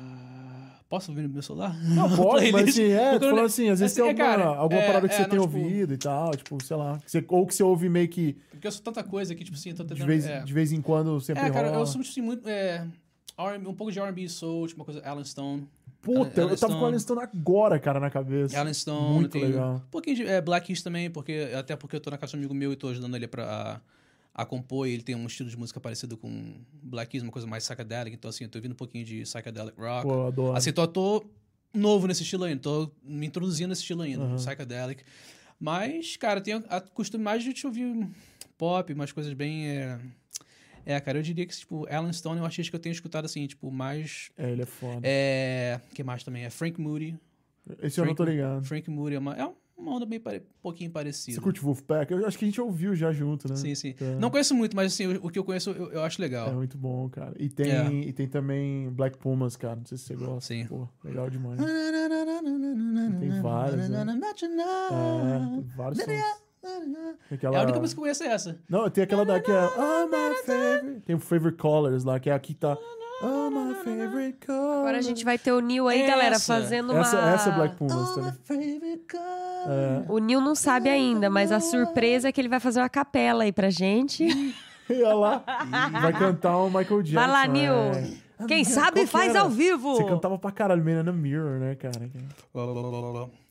Ah, 0.00 0.80
posso 0.88 1.10
ouvir 1.10 1.22
no 1.22 1.28
meu 1.28 1.42
celular? 1.42 1.76
Não, 1.82 2.08
pode, 2.16 2.52
mas 2.52 2.68
assim, 2.68 2.90
é, 2.90 3.18
falando 3.18 3.40
assim, 3.40 3.68
às 3.68 3.80
vezes 3.80 3.98
assim, 3.98 4.12
tem 4.14 4.20
é, 4.20 4.22
alguma, 4.28 4.44
cara, 4.46 4.58
alguma 4.60 4.80
é, 4.80 4.86
parada 4.86 5.08
que 5.08 5.14
é, 5.14 5.16
você 5.16 5.22
não, 5.22 5.28
tem 5.30 5.40
tipo- 5.40 5.56
ouvido 5.58 5.94
e 5.94 5.96
tal, 5.96 6.30
tipo, 6.36 6.62
sei 6.64 6.76
lá. 6.76 6.98
que 6.98 7.10
você- 7.10 7.24
ou 7.28 7.46
que 7.46 7.54
você 7.54 7.62
ouve 7.64 7.88
meio 7.88 8.08
que 8.08 8.36
Porque 8.50 8.66
eu 8.66 8.72
sou 8.72 8.82
tanta 8.82 9.02
coisa 9.02 9.34
que, 9.34 9.42
tipo 9.44 9.56
assim, 9.56 9.70
eu 9.70 9.76
tô 9.76 9.82
de 9.82 9.88
tentando. 9.90 10.06
vez, 10.06 10.26
é. 10.26 10.40
de 10.42 10.52
vez 10.52 10.70
em 10.72 10.80
quando 10.80 11.20
sempre 11.20 11.44
É, 11.44 11.50
cara, 11.50 11.68
rola. 11.68 11.80
eu 11.82 11.86
sou 11.86 12.00
assim, 12.00 12.20
muito. 12.20 12.48
É, 12.48 12.86
um 13.66 13.74
pouco 13.74 13.90
de 13.92 14.00
RB 14.00 14.28
Soul, 14.28 14.66
tipo 14.68 14.80
uma 14.80 14.84
coisa. 14.84 15.00
Alan 15.04 15.24
Stone. 15.24 15.66
Puta, 16.00 16.40
eu 16.40 16.56
tava 16.56 16.74
com 16.74 16.82
o 16.82 16.86
Alan 16.86 16.98
Stone. 16.98 17.20
Stone 17.20 17.38
agora, 17.38 17.78
cara, 17.78 17.98
na 18.00 18.08
cabeça. 18.08 18.58
Alan 18.58 18.72
Stone, 18.72 19.14
Muito 19.14 19.32
tem 19.32 19.44
legal. 19.44 19.76
um 19.76 19.90
pouquinho 19.90 20.16
de 20.16 20.26
é, 20.26 20.40
Black 20.40 20.66
Keys 20.66 20.82
também, 20.82 21.10
porque, 21.10 21.50
até 21.56 21.76
porque 21.76 21.96
eu 21.96 22.00
tô 22.00 22.10
na 22.10 22.16
casa 22.16 22.30
de 22.30 22.36
um 22.36 22.40
amigo 22.40 22.54
meu 22.54 22.72
e 22.72 22.76
tô 22.76 22.88
ajudando 22.88 23.14
ele 23.16 23.26
pra, 23.26 23.80
a, 24.34 24.42
a 24.42 24.46
compor, 24.46 24.86
e 24.86 24.92
ele 24.92 25.02
tem 25.02 25.14
um 25.14 25.26
estilo 25.26 25.50
de 25.50 25.56
música 25.56 25.80
parecido 25.80 26.16
com 26.16 26.54
Black 26.82 27.10
Keys, 27.10 27.22
uma 27.22 27.32
coisa 27.32 27.46
mais 27.46 27.64
psychedelic, 27.64 28.14
então 28.14 28.28
assim, 28.28 28.44
eu 28.44 28.50
tô 28.50 28.58
ouvindo 28.58 28.72
um 28.72 28.76
pouquinho 28.76 29.04
de 29.04 29.22
psychedelic 29.22 29.78
rock. 29.78 30.06
Pô, 30.06 30.14
eu 30.14 30.26
adoro. 30.28 30.56
Assim, 30.56 30.72
tô, 30.72 30.86
tô 30.86 31.26
novo 31.74 32.06
nesse 32.06 32.22
estilo 32.22 32.44
ainda, 32.44 32.62
tô 32.62 32.90
me 33.02 33.26
introduzindo 33.26 33.68
nesse 33.70 33.82
estilo 33.82 34.02
ainda, 34.02 34.24
Aham. 34.24 34.36
psychedelic. 34.36 35.02
Mas, 35.60 36.16
cara, 36.16 36.40
tenho 36.40 36.62
a 36.68 36.80
costume 36.80 37.24
mais 37.24 37.42
de 37.42 37.52
te 37.52 37.66
ouvir 37.66 38.08
pop, 38.56 38.92
umas 38.92 39.12
coisas 39.12 39.32
bem... 39.32 39.68
É, 39.68 39.98
é, 40.94 41.00
cara, 41.00 41.18
eu 41.18 41.22
diria 41.22 41.44
que, 41.46 41.54
tipo, 41.56 41.86
Alan 41.92 42.12
Stone 42.12 42.38
é 42.38 42.42
um 42.42 42.44
artista 42.46 42.70
que 42.70 42.76
eu 42.76 42.80
tenho 42.80 42.92
escutado, 42.92 43.24
assim, 43.26 43.46
tipo, 43.46 43.70
mais... 43.70 44.30
É, 44.36 44.50
ele 44.50 44.62
é 44.62 44.66
foda. 44.66 45.00
É... 45.04 45.80
que 45.94 46.02
mais 46.02 46.24
também? 46.24 46.44
É 46.44 46.50
Frank 46.50 46.80
Moody. 46.80 47.18
Esse 47.82 48.00
eu 48.00 48.06
não 48.06 48.14
tô 48.14 48.24
Frank- 48.24 48.36
ligado. 48.36 48.64
Frank 48.64 48.90
Moody 48.90 49.16
é 49.16 49.18
uma, 49.18 49.36
é 49.36 49.44
uma 49.76 49.94
onda 49.96 50.06
bem 50.06 50.18
pare... 50.18 50.38
um 50.38 50.62
pouquinho 50.62 50.90
parecida. 50.90 51.34
Você 51.36 51.40
curte 51.42 51.60
Wolfpack? 51.60 52.10
Eu 52.10 52.26
acho 52.26 52.38
que 52.38 52.44
a 52.46 52.48
gente 52.48 52.60
ouviu 52.60 52.94
já 52.96 53.12
junto, 53.12 53.46
né? 53.48 53.56
Sim, 53.56 53.74
sim. 53.74 53.94
É. 54.00 54.14
Não 54.16 54.30
conheço 54.30 54.54
muito, 54.54 54.74
mas 54.74 54.92
assim, 54.94 55.06
o, 55.06 55.26
o 55.26 55.30
que 55.30 55.38
eu 55.38 55.44
conheço 55.44 55.70
eu, 55.70 55.92
eu 55.92 56.02
acho 56.02 56.18
É 56.20 56.24
legal. 56.24 56.52
muito 56.54 56.78
bom, 56.78 57.08
cara. 57.10 57.34
E 57.38 57.48
tem, 57.50 57.70
É. 57.70 57.90
e 58.08 58.12
tem 58.12 58.26
também 58.26 58.88
Black 58.90 59.18
Pumas, 59.18 59.54
cara. 59.56 59.76
Não 59.76 59.84
sei 59.84 59.98
se 59.98 60.04
você 60.04 60.14
gosta. 60.16 60.40
Sim. 60.54 60.66
Pô, 60.66 60.88
legal 61.04 61.28
demais. 61.28 61.60
Tem 63.20 63.40
várias, 63.42 63.88
né? 63.90 64.00
É, 64.00 64.04
tem 64.06 65.62
vários 65.76 65.98
sons. 66.02 66.47
Tem 66.60 66.96
É 67.30 67.34
Aquela... 67.34 67.58
a 67.58 67.62
única 67.62 67.80
música 67.80 67.96
que 67.96 68.00
eu 68.00 68.02
conheço 68.04 68.24
é 68.24 68.28
essa. 68.28 68.58
Não, 68.68 68.88
tem 68.90 69.04
aquela 69.04 69.24
daqui, 69.24 69.50
é 69.50 69.64
Oh 69.76 70.06
My 70.06 70.34
Favorite. 70.44 71.00
Tem 71.06 71.16
o 71.16 71.20
Favorite 71.20 71.58
Colors 71.58 72.04
lá, 72.04 72.18
que 72.18 72.30
é 72.30 72.32
aqui 72.32 72.54
que 72.54 72.60
tá. 72.60 72.76
Oh 73.22 73.50
My 73.50 73.74
Favorite 73.74 74.38
Colors. 74.46 74.78
Agora 74.78 74.98
a 74.98 75.02
gente 75.02 75.24
vai 75.24 75.38
ter 75.38 75.52
o 75.52 75.60
Nil 75.60 75.88
aí, 75.88 76.06
galera, 76.06 76.36
Essa. 76.36 76.54
fazendo 76.54 76.92
uma... 76.92 77.00
Essa, 77.00 77.18
essa 77.18 77.50
é 77.50 77.52
Black 77.54 77.76
Pumas 77.76 78.14
também. 78.14 78.32
É. 79.66 80.04
O 80.08 80.18
Nil 80.18 80.40
não 80.40 80.54
sabe 80.54 80.88
ainda, 80.88 81.28
mas 81.28 81.50
a 81.52 81.60
surpresa 81.60 82.28
é 82.28 82.32
que 82.32 82.40
ele 82.40 82.48
vai 82.48 82.60
fazer 82.60 82.80
uma 82.80 82.88
capela 82.88 83.42
aí 83.44 83.52
pra 83.52 83.70
gente. 83.70 84.24
E 84.90 85.02
olha 85.02 85.14
lá. 85.14 85.44
Vai 86.00 86.12
cantar 86.12 86.56
o 86.58 86.68
Michael 86.68 87.02
Jackson. 87.02 87.14
Vai 87.14 87.26
lá, 87.28 87.46
Nil. 87.46 87.72
é. 87.74 88.46
Quem 88.46 88.62
sabe 88.64 89.00
que 89.00 89.06
faz 89.06 89.34
ao 89.34 89.48
vivo. 89.50 89.96
Você 89.96 90.04
cantava 90.04 90.38
pra 90.38 90.52
caralho, 90.52 90.84
Man 90.84 91.00
in 91.00 91.04
the 91.04 91.12
Mirror, 91.12 91.58
né, 91.58 91.74
cara? 91.74 92.08
Gotta 92.54 92.72
make 92.72 93.26
it 93.26 93.47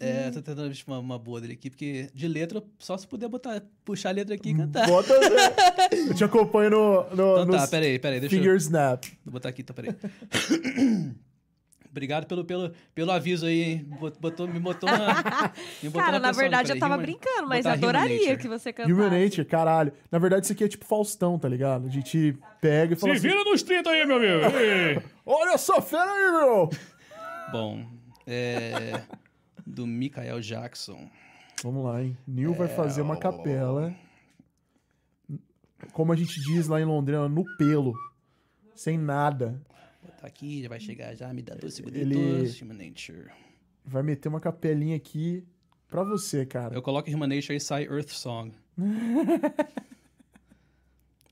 É, 0.00 0.30
tô 0.30 0.40
tentando 0.42 0.72
uma, 0.86 0.98
uma 0.98 1.18
boa 1.18 1.40
dele 1.40 1.52
aqui, 1.54 1.70
porque 1.70 2.08
de 2.14 2.28
letra, 2.28 2.62
só 2.78 2.96
se 2.96 3.06
puder 3.06 3.28
botar, 3.28 3.62
puxar 3.84 4.10
a 4.10 4.12
letra 4.12 4.34
aqui 4.34 4.50
e 4.50 4.54
cantar. 4.54 4.86
Bota. 4.86 5.12
Eu 6.08 6.14
te 6.14 6.24
acompanho 6.24 6.70
no, 6.70 7.02
no, 7.14 7.42
Então 7.42 7.56
tá, 7.58 7.66
peraí, 7.66 7.98
peraí, 7.98 8.20
deixa 8.20 8.34
eu... 8.34 8.38
Finger 8.40 8.56
Snap. 8.56 9.04
Vou 9.24 9.32
botar 9.32 9.48
aqui, 9.48 9.62
então, 9.62 9.74
peraí. 9.74 9.94
Obrigado 11.90 12.26
pelo, 12.26 12.44
pelo, 12.44 12.72
pelo 12.94 13.10
aviso 13.10 13.46
aí, 13.46 13.62
hein? 13.62 13.86
Bot- 13.98 14.16
Botou, 14.20 14.46
me 14.46 14.60
botou 14.60 14.88
na. 14.88 15.52
Me 15.82 15.88
botou 15.88 16.00
Cara, 16.00 16.20
na 16.20 16.28
pressão, 16.28 16.40
verdade 16.40 16.68
peraí, 16.68 16.76
eu 16.76 16.80
tava 16.80 16.94
Human- 16.94 17.02
brincando, 17.02 17.48
mas 17.48 17.66
adoraria 17.66 18.36
que 18.36 18.46
você 18.46 18.72
cantasse. 18.72 18.92
Human 18.94 19.10
Nature, 19.10 19.44
caralho. 19.44 19.92
Na 20.10 20.20
verdade, 20.20 20.46
isso 20.46 20.52
aqui 20.52 20.62
é 20.62 20.68
tipo 20.68 20.84
Faustão, 20.84 21.36
tá 21.36 21.48
ligado? 21.48 21.88
A 21.88 21.90
gente 21.90 22.38
pega 22.60 22.94
e 22.94 22.96
fala 22.96 23.14
assim, 23.14 23.26
nos 23.28 23.62
30 23.64 23.90
aí, 23.90 24.06
meu 24.06 24.18
amigo! 24.18 25.04
Olha 25.26 25.54
essa 25.54 25.82
fera 25.82 26.04
aí, 26.12 26.30
meu! 26.30 26.70
Bom, 27.50 27.84
é. 28.30 29.04
Do 29.66 29.86
Michael 29.86 30.40
Jackson. 30.40 31.08
Vamos 31.62 31.84
lá, 31.84 32.02
hein? 32.02 32.16
Neil 32.26 32.52
É, 32.52 32.56
vai 32.56 32.68
fazer 32.68 33.02
uma 33.02 33.16
capela. 33.16 33.94
Como 35.92 36.12
a 36.12 36.16
gente 36.16 36.40
diz 36.40 36.66
lá 36.68 36.80
em 36.80 36.84
Londrina, 36.84 37.28
no 37.28 37.44
pelo. 37.56 37.94
Sem 38.74 38.96
nada. 38.98 39.60
Tá 40.20 40.26
aqui, 40.26 40.62
já 40.62 40.68
vai 40.68 40.80
chegar 40.80 41.14
já, 41.14 41.32
me 41.32 41.42
dá 41.42 41.54
dois 41.54 41.74
segundos. 41.74 41.98
Ele- 42.00 42.50
Human 42.62 42.74
Nature. 42.88 43.30
Vai 43.84 44.02
meter 44.02 44.28
uma 44.28 44.40
capelinha 44.40 44.96
aqui 44.96 45.44
pra 45.88 46.02
você, 46.02 46.44
cara. 46.46 46.74
Eu 46.74 46.82
coloco 46.82 47.10
Human 47.10 47.26
Nature 47.26 47.56
e 47.56 47.60
sai 47.60 47.84
Earth 47.84 48.10
Song. 48.10 48.52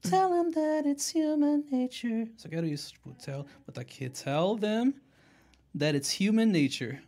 tell 0.02 0.30
them 0.30 0.50
that 0.52 0.88
it's 0.88 1.12
human 1.14 1.64
nature. 1.70 2.30
Só 2.36 2.48
quero 2.48 2.66
isso, 2.66 2.92
tipo, 2.92 3.12
tell, 3.14 3.44
botar 3.66 3.82
aqui, 3.82 4.08
tell 4.08 4.56
them 4.58 4.94
that 5.78 5.96
it's 5.96 6.20
human 6.20 6.52
nature. 6.52 7.00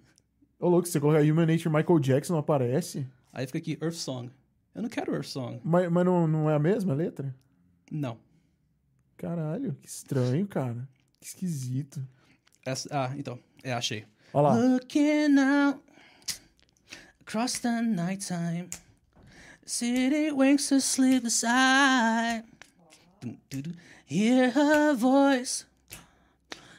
Ô, 0.59 0.69
louco, 0.69 0.87
se 0.87 0.93
você 0.93 1.01
colocar 1.01 1.21
Human 1.23 1.47
Nature 1.47 1.71
Michael 1.71 1.99
Jackson, 2.01 2.35
não 2.35 2.41
aparece? 2.41 3.07
Aí 3.33 3.47
fica 3.47 3.59
aqui, 3.59 3.79
Earth 3.81 3.95
Song. 3.95 4.31
Eu 4.75 4.83
não 4.83 4.89
quero 4.91 5.15
Earth 5.15 5.27
Song. 5.27 5.61
Mas, 5.65 5.91
mas 5.91 6.05
não, 6.05 6.29
não 6.29 6.51
é 6.51 6.55
a 6.55 6.59
mesma 6.59 6.93
letra? 6.93 7.35
Não. 7.91 8.19
Caralho, 9.17 9.75
que 9.81 9.89
estranho, 9.89 10.47
cara. 10.47 10.87
Que 11.19 11.27
esquisito. 11.27 12.07
Essa, 12.65 12.89
ah, 12.93 13.15
então, 13.17 13.39
é, 13.63 13.73
achei. 13.73 14.05
Olha 14.35 14.49
lá. 14.49 14.55
Looking 14.55 15.39
out 15.39 15.81
across 17.21 17.59
the 17.61 17.81
nighttime, 17.81 18.69
city 19.65 20.31
winks 20.31 20.69
to 20.69 20.81
sleep. 20.81 21.25
Dum, 23.21 23.37
doo. 23.51 23.73
Hear 24.07 24.51
her 24.51 24.95
voice 24.95 25.65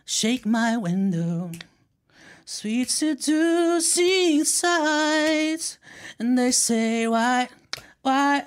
shake 0.06 0.46
my 0.46 0.76
window. 0.78 1.52
Sweet 2.46 2.90
seducing 2.90 4.44
sights, 4.44 5.78
and 6.20 6.38
they 6.38 6.52
say, 6.52 7.08
Why, 7.08 7.50
why? 8.02 8.44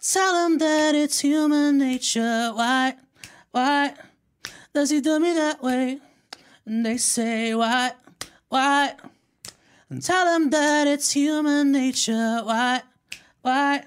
Tell 0.00 0.32
them 0.34 0.58
that 0.58 0.94
it's 0.94 1.20
human 1.20 1.78
nature. 1.78 2.52
Why, 2.54 2.94
why 3.50 3.94
does 4.72 4.90
he 4.90 5.00
do 5.00 5.18
me 5.18 5.34
that 5.34 5.62
way? 5.62 5.98
And 6.64 6.84
they 6.86 6.96
say, 6.96 7.54
Why, 7.54 7.92
why? 8.48 8.94
And 9.88 10.02
tell 10.02 10.24
them 10.24 10.50
that 10.50 10.86
it's 10.88 11.12
human 11.12 11.72
nature. 11.72 12.40
Why, 12.44 12.82
why 13.42 13.84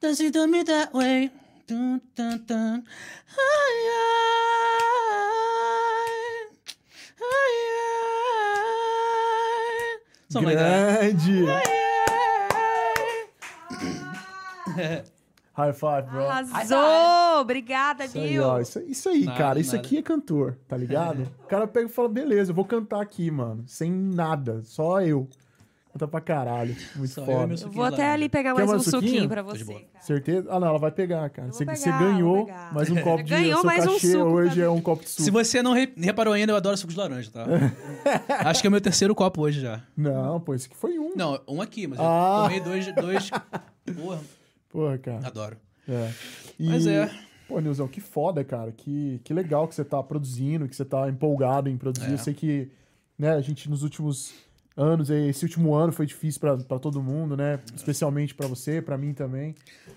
does 0.00 0.18
he 0.18 0.30
do 0.30 0.46
me 0.46 0.62
that 0.62 0.94
way? 0.94 1.30
Dun, 1.66 2.00
dun, 2.14 2.44
dun. 2.46 2.86
Ay, 3.36 3.90
ay, 3.92 4.47
Something 10.28 10.54
like. 10.54 11.16
Grande! 11.16 11.46
High 15.58 15.72
five, 15.72 16.02
bro. 16.08 16.28
Arrasou! 16.28 17.40
Obrigada, 17.40 18.04
Isso 18.04 18.18
aí, 18.18 18.38
ó, 18.38 18.60
isso, 18.60 18.78
isso 18.80 19.08
aí, 19.08 19.24
Nada, 19.24 19.38
cara. 19.38 19.58
Isso 19.58 19.74
nada. 19.74 19.84
aqui 19.84 19.98
é 19.98 20.02
cantor, 20.02 20.56
tá 20.68 20.76
ligado? 20.76 21.22
o 21.42 21.46
cara 21.48 21.66
pega 21.66 21.86
e 21.86 21.88
fala, 21.88 22.08
beleza, 22.08 22.52
eu 22.52 22.54
vou 22.54 22.64
cantar 22.64 23.00
aqui, 23.00 23.28
mano. 23.30 23.64
Sem 23.66 23.90
nada, 23.90 24.62
só 24.62 25.00
eu. 25.00 25.28
Canta 25.98 26.08
pra 26.08 26.20
caralho. 26.20 26.76
Muito 26.94 27.10
Só 27.12 27.22
eu 27.22 27.26
foda. 27.26 27.52
Eu 27.52 27.58
suquinho 27.58 27.74
vou 27.76 27.84
até 27.84 28.10
ali 28.12 28.28
pegar 28.28 28.50
Quer 28.54 28.58
mais 28.58 28.68
um 28.68 28.72
mais 28.74 28.84
suquinho? 28.84 29.02
suquinho 29.12 29.28
pra 29.28 29.42
de 29.42 29.48
você. 29.64 29.74
cara. 29.74 29.84
Certeza? 30.04 30.48
Ah, 30.50 30.60
não, 30.60 30.68
ela 30.68 30.78
vai 30.78 30.90
pegar, 30.92 31.28
cara. 31.30 31.48
Eu 31.48 31.52
Você, 31.52 31.64
você 31.64 31.84
pegar, 31.90 32.02
eu 32.02 32.12
ganhou 32.12 32.48
mais 32.72 32.90
um 32.90 32.96
copo 33.02 33.22
de 33.24 33.30
Ganhou 33.30 33.60
seu 33.60 33.66
mais 33.66 33.84
um 33.86 33.92
cachê 33.94 34.12
suco 34.12 34.24
hoje 34.24 34.60
é 34.62 34.68
um 34.70 34.80
copo 34.80 35.02
de 35.02 35.10
suco. 35.10 35.22
Se 35.22 35.30
você 35.32 35.60
não 35.62 35.72
re- 35.72 35.92
reparou 35.96 36.32
ainda, 36.34 36.52
eu 36.52 36.56
adoro 36.56 36.76
suco 36.76 36.92
de 36.92 36.98
laranja, 36.98 37.30
tá? 37.32 37.44
Acho 38.48 38.60
que 38.60 38.66
é 38.66 38.68
o 38.68 38.70
meu 38.70 38.80
terceiro 38.80 39.12
copo 39.14 39.42
hoje 39.42 39.60
já. 39.60 39.82
Não, 39.96 40.38
pô, 40.38 40.54
esse 40.54 40.66
aqui 40.66 40.76
foi 40.76 40.98
um. 40.98 41.14
Não, 41.16 41.40
um 41.48 41.60
aqui, 41.60 41.86
mas 41.88 41.98
Ah. 42.00 42.38
eu 42.38 42.42
tomei 42.44 42.60
dois, 42.60 42.94
dois. 42.94 43.30
Porra, 43.96 44.20
Porra, 44.68 44.98
cara. 44.98 45.26
adoro. 45.26 45.56
É. 45.88 46.10
E, 46.60 46.68
Mas 46.68 46.86
é. 46.86 47.10
Pô, 47.48 47.58
Nilzão, 47.60 47.88
que 47.88 48.00
foda, 48.00 48.44
cara. 48.44 48.70
Que, 48.70 49.20
que 49.24 49.32
legal 49.32 49.66
que 49.66 49.74
você 49.74 49.82
tá 49.84 50.02
produzindo, 50.02 50.68
que 50.68 50.76
você 50.76 50.84
tá 50.84 51.08
empolgado 51.08 51.68
em 51.70 51.78
produzir. 51.78 52.10
É. 52.10 52.12
Eu 52.12 52.18
sei 52.18 52.34
que, 52.34 52.70
né, 53.18 53.30
a 53.32 53.40
gente 53.40 53.70
nos 53.70 53.82
últimos 53.82 54.34
anos, 54.78 55.10
esse 55.10 55.44
último 55.44 55.74
ano 55.74 55.92
foi 55.92 56.06
difícil 56.06 56.40
pra, 56.40 56.56
pra 56.56 56.78
todo 56.78 57.02
mundo, 57.02 57.36
né? 57.36 57.60
Especialmente 57.74 58.34
pra 58.34 58.46
você, 58.46 58.80
pra 58.80 58.96
mim 58.96 59.12
também. 59.12 59.54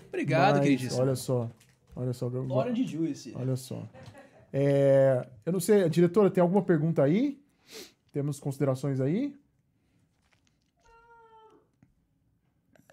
Obrigado, 0.08 0.56
Mas, 0.56 0.64
queridíssimo. 0.64 1.00
Olha 1.00 1.14
só. 1.14 1.50
Olha 1.94 2.12
só. 2.12 2.26
eu- 2.28 2.50
Orange 2.50 2.86
Juice. 2.86 3.32
Olha 3.36 3.56
só. 3.56 3.88
É, 4.52 5.26
eu 5.46 5.52
não 5.52 5.60
sei, 5.60 5.88
diretora, 5.88 6.30
tem 6.30 6.42
alguma 6.42 6.62
pergunta 6.62 7.02
aí? 7.02 7.40
Temos 8.12 8.38
considerações 8.38 9.00
aí? 9.00 9.34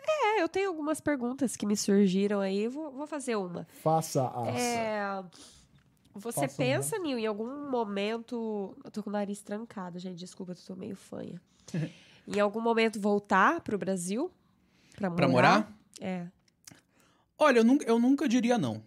É, 0.08 0.42
eu 0.42 0.48
tenho 0.50 0.70
algumas 0.70 1.00
perguntas 1.02 1.56
que 1.56 1.66
me 1.66 1.76
surgiram 1.76 2.40
aí. 2.40 2.68
Vou, 2.68 2.92
vou 2.92 3.08
fazer 3.08 3.36
uma. 3.36 3.68
Faça 3.84 4.28
as. 4.28 4.56
É, 4.56 5.24
você 6.20 6.42
pensa, 6.58 6.98
Nil, 7.00 7.18
em 7.18 7.26
algum 7.26 7.70
momento. 7.70 8.78
Eu 8.84 8.92
tô 8.92 9.02
com 9.04 9.10
o 9.10 9.14
nariz 9.14 9.42
trancado, 9.42 9.98
gente. 10.00 10.18
Desculpa, 10.18 10.52
eu 10.52 10.56
tô 10.56 10.76
meio 10.76 10.96
fanha. 10.96 11.42
em 12.28 12.40
algum 12.40 12.62
momento 12.62 13.00
voltar 13.00 13.62
pro 13.62 13.78
Brasil? 13.78 14.32
Pra 14.96 15.10
morar? 15.10 15.18
Pra 15.18 15.28
morar? 15.28 15.78
É. 16.02 16.28
Olha, 17.38 17.60
eu 17.60 17.64
nunca, 17.64 17.86
eu 17.86 18.00
nunca 18.00 18.28
diria 18.28 18.58
não. 18.58 18.84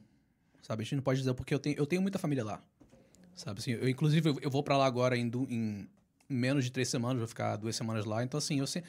Sabe? 0.63 0.83
A 0.83 0.85
gente 0.85 0.97
não 0.97 1.03
pode 1.03 1.19
dizer 1.21 1.35
porque 1.35 1.53
eu 1.55 1.59
tenho, 1.59 1.77
eu 1.77 1.87
tenho 1.87 2.03
muita 2.03 2.19
família 2.19 2.45
lá. 2.45 2.63
Sabe? 3.35 3.61
Assim, 3.61 3.73
eu, 3.73 3.89
inclusive, 3.89 4.29
eu, 4.29 4.39
eu 4.43 4.51
vou 4.51 4.63
pra 4.63 4.77
lá 4.77 4.87
agora 4.87 5.17
em, 5.17 5.31
em 5.49 5.89
menos 6.29 6.65
de 6.65 6.71
três 6.71 6.89
semanas, 6.89 7.19
vou 7.19 7.27
ficar 7.29 7.57
duas 7.57 7.75
semanas 7.75 8.05
lá. 8.05 8.23
Então, 8.23 8.39
assim, 8.39 8.59
eu 8.59 8.67
sei. 8.67 8.83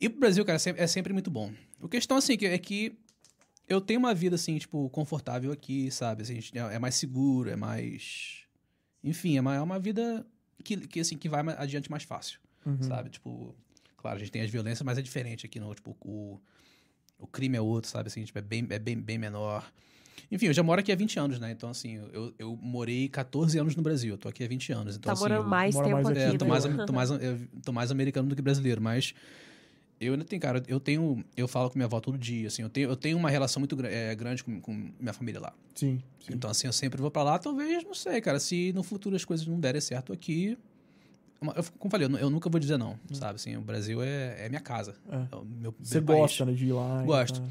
Ir 0.00 0.10
pro 0.10 0.20
Brasil, 0.20 0.44
cara, 0.44 0.56
é 0.76 0.86
sempre, 0.86 1.10
é 1.10 1.14
muito 1.14 1.30
bom. 1.30 1.52
A 1.82 1.88
questão, 1.88 2.16
assim, 2.16 2.36
que- 2.36 2.46
é 2.46 2.58
que 2.58 2.96
eu 3.68 3.80
tenho 3.80 3.98
uma 4.00 4.14
vida, 4.14 4.36
assim, 4.36 4.56
tipo, 4.58 4.88
confortável 4.90 5.50
aqui, 5.52 5.90
sabe? 5.90 6.22
Assim, 6.22 6.32
a 6.38 6.40
gente- 6.40 6.58
é 6.58 6.74
é 6.74 6.78
mais 6.78 6.94
seguro, 6.94 7.50
é 7.50 7.56
mais. 7.56 8.44
Enfim, 9.02 9.36
é 9.36 9.40
uma, 9.40 9.54
é 9.56 9.60
uma 9.60 9.78
vida 9.78 10.26
que, 10.64 10.76
que, 10.86 11.00
assim, 11.00 11.16
que 11.16 11.28
vai 11.28 11.42
adiante 11.56 11.90
mais 11.90 12.02
fácil, 12.02 12.40
Uhum. 12.64 12.82
sabe? 12.82 13.10
Tipo, 13.10 13.54
claro, 13.96 14.16
a 14.16 14.18
gente 14.20 14.30
tem 14.32 14.42
as 14.42 14.50
violências, 14.50 14.82
mas 14.82 14.98
é 14.98 15.02
diferente 15.02 15.46
aqui, 15.46 15.58
não. 15.60 15.74
Tipo, 15.74 15.96
o, 16.00 16.40
o 17.18 17.26
crime 17.26 17.56
é 17.56 17.60
outro, 17.60 17.90
sabe? 17.90 18.08
Assim, 18.08 18.24
tipo, 18.24 18.38
é 18.38 18.42
bem, 18.42 18.66
é 18.70 18.78
bem, 18.78 18.96
bem 19.00 19.18
menor. 19.18 19.70
Enfim, 20.30 20.46
eu 20.46 20.52
já 20.52 20.62
moro 20.62 20.80
aqui 20.80 20.90
há 20.90 20.96
20 20.96 21.18
anos, 21.18 21.38
né? 21.38 21.50
Então, 21.52 21.70
assim, 21.70 21.96
eu, 22.12 22.34
eu 22.38 22.56
morei 22.56 23.08
14 23.08 23.58
anos 23.58 23.76
no 23.76 23.82
Brasil. 23.82 24.14
Eu 24.14 24.18
tô 24.18 24.28
aqui 24.28 24.42
há 24.42 24.48
20 24.48 24.72
anos. 24.72 24.96
Então, 24.96 25.10
Tá 25.10 25.12
assim, 25.12 25.22
morando 25.22 25.44
eu- 25.44 25.48
mais 25.50 25.76
tempo 25.76 25.90
mais 25.90 26.06
aqui. 26.08 26.18
é, 26.18 26.38
tô 26.38 26.44
mais, 26.46 26.64
tô, 26.86 26.92
mais, 26.92 27.10
eu 27.10 27.48
tô 27.64 27.72
mais 27.72 27.90
americano 27.90 28.28
do 28.28 28.34
que 28.34 28.42
brasileiro, 28.42 28.80
mas 28.80 29.14
eu 30.00 30.12
ainda 30.12 30.24
tenho, 30.24 30.40
cara, 30.42 30.62
eu 30.68 30.78
tenho, 30.80 31.24
eu 31.36 31.48
falo 31.48 31.70
com 31.70 31.78
minha 31.78 31.86
avó 31.86 32.00
todo 32.00 32.18
dia, 32.18 32.48
assim, 32.48 32.62
eu 32.62 32.68
tenho, 32.68 32.88
eu 32.90 32.96
tenho 32.96 33.16
uma 33.16 33.30
relação 33.30 33.60
muito 33.60 33.76
é, 33.86 34.14
grande 34.14 34.44
com, 34.44 34.60
com 34.60 34.72
minha 35.00 35.12
família 35.12 35.40
lá. 35.40 35.52
Sim, 35.74 36.02
sim. 36.20 36.32
Então, 36.34 36.50
assim, 36.50 36.66
eu 36.66 36.72
sempre 36.72 37.00
vou 37.00 37.10
pra 37.10 37.22
lá, 37.22 37.38
talvez, 37.38 37.82
não 37.84 37.94
sei, 37.94 38.20
cara, 38.20 38.38
se 38.38 38.72
no 38.74 38.82
futuro 38.82 39.16
as 39.16 39.24
coisas 39.24 39.46
não 39.46 39.58
derem 39.58 39.80
certo 39.80 40.12
aqui, 40.12 40.56
eu, 41.40 41.48
como 41.78 41.88
eu 41.88 41.90
falei, 41.90 42.06
eu, 42.08 42.16
eu 42.18 42.30
nunca 42.30 42.48
vou 42.48 42.58
dizer 42.58 42.76
não, 42.78 42.98
sabe, 43.12 43.36
assim, 43.36 43.56
o 43.56 43.60
Brasil 43.60 44.02
é, 44.02 44.46
é 44.46 44.48
minha 44.48 44.60
casa, 44.60 44.94
É. 45.10 45.16
é 45.16 45.28
meu, 45.60 45.74
Você 45.82 45.98
meu 46.00 46.06
país. 46.06 46.20
gosta, 46.20 46.44
né, 46.44 46.52
de 46.52 46.66
ir 46.66 46.72
lá? 46.72 47.02
e 47.02 47.06
Gosto. 47.06 47.42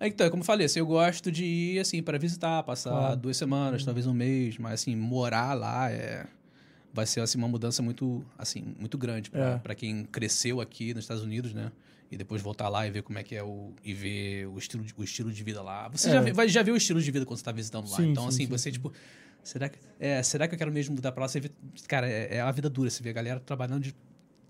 Aí, 0.00 0.08
Então, 0.10 0.28
como 0.30 0.42
eu 0.42 0.46
falei, 0.46 0.66
assim, 0.66 0.80
eu 0.80 0.86
gosto 0.86 1.30
de 1.30 1.44
ir, 1.44 1.78
assim, 1.78 2.02
para 2.02 2.18
visitar, 2.18 2.62
passar 2.64 2.90
Claro. 2.90 3.16
duas 3.16 3.36
semanas, 3.36 3.84
talvez 3.84 4.06
um 4.06 4.12
mês, 4.14 4.58
mas, 4.58 4.74
assim, 4.74 4.96
morar 4.96 5.54
lá 5.54 5.90
é... 5.90 6.26
Vai 6.92 7.06
ser, 7.06 7.20
assim, 7.20 7.38
uma 7.38 7.48
mudança 7.48 7.82
muito, 7.82 8.24
assim, 8.36 8.74
muito 8.78 8.98
grande 8.98 9.30
É. 9.32 9.56
para 9.58 9.74
quem 9.74 10.04
cresceu 10.04 10.60
aqui 10.60 10.92
nos 10.94 11.04
Estados 11.04 11.22
Unidos, 11.22 11.54
né? 11.54 11.72
E 12.10 12.16
depois 12.16 12.42
voltar 12.42 12.68
lá 12.68 12.86
e 12.86 12.90
ver 12.90 13.02
como 13.02 13.18
é 13.18 13.22
que 13.22 13.34
é 13.34 13.42
o... 13.42 13.72
E 13.82 13.94
ver 13.94 14.46
o 14.48 14.58
estilo 14.58 14.84
de, 14.84 14.92
o 14.96 15.02
estilo 15.02 15.32
de 15.32 15.42
vida 15.42 15.62
lá. 15.62 15.88
Você 15.88 16.08
É. 16.10 16.12
já, 16.12 16.20
vê, 16.20 16.32
vai, 16.32 16.48
já 16.48 16.62
viu 16.62 16.74
o 16.74 16.76
estilo 16.76 17.00
de 17.00 17.10
vida 17.10 17.24
quando 17.24 17.38
você 17.38 17.44
tá 17.44 17.52
visitando 17.52 17.88
lá. 17.90 17.96
Sim, 17.96 18.10
então, 18.10 18.24
sim, 18.24 18.28
assim, 18.28 18.44
sim, 18.44 18.46
você, 18.46 18.70
tipo... 18.70 18.92
Será 19.42 19.68
que, 19.68 19.78
é, 19.98 20.22
será 20.22 20.46
que 20.46 20.54
eu 20.54 20.58
quero 20.58 20.70
mesmo 20.70 20.94
mudar 20.94 21.10
para 21.12 21.22
lá? 21.22 21.28
Você 21.28 21.40
vê, 21.40 21.50
cara, 21.88 22.08
é, 22.08 22.36
é 22.36 22.44
uma 22.44 22.52
vida 22.52 22.68
dura. 22.70 22.88
Você 22.90 23.02
vê 23.02 23.10
a 23.10 23.12
galera 23.14 23.40
trabalhando 23.40 23.82
de 23.82 23.94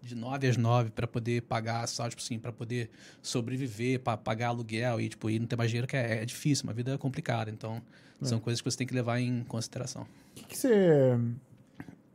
de 0.04 0.16
9 0.16 0.48
às 0.48 0.56
9 0.56 0.90
para 0.90 1.06
poder 1.06 1.42
pagar, 1.42 1.86
só, 1.86 2.08
tipo 2.08 2.20
assim, 2.20 2.36
para 2.36 2.50
poder 2.50 2.90
sobreviver, 3.22 4.00
para 4.00 4.16
pagar 4.16 4.48
aluguel 4.48 5.00
e, 5.00 5.08
tipo, 5.08 5.30
e 5.30 5.38
não 5.38 5.46
ter 5.46 5.54
mais 5.54 5.70
dinheiro, 5.70 5.86
que 5.86 5.96
é, 5.96 6.22
é 6.22 6.24
difícil, 6.24 6.64
uma 6.64 6.72
vida 6.72 6.98
complicada. 6.98 7.48
Então, 7.52 7.80
É. 8.20 8.24
são 8.24 8.40
coisas 8.40 8.60
que 8.60 8.68
você 8.68 8.76
tem 8.78 8.84
que 8.86 8.94
levar 8.94 9.20
em 9.20 9.44
consideração. 9.44 10.02
O 10.02 10.34
que, 10.34 10.44
que 10.44 10.58
você. 10.58 10.68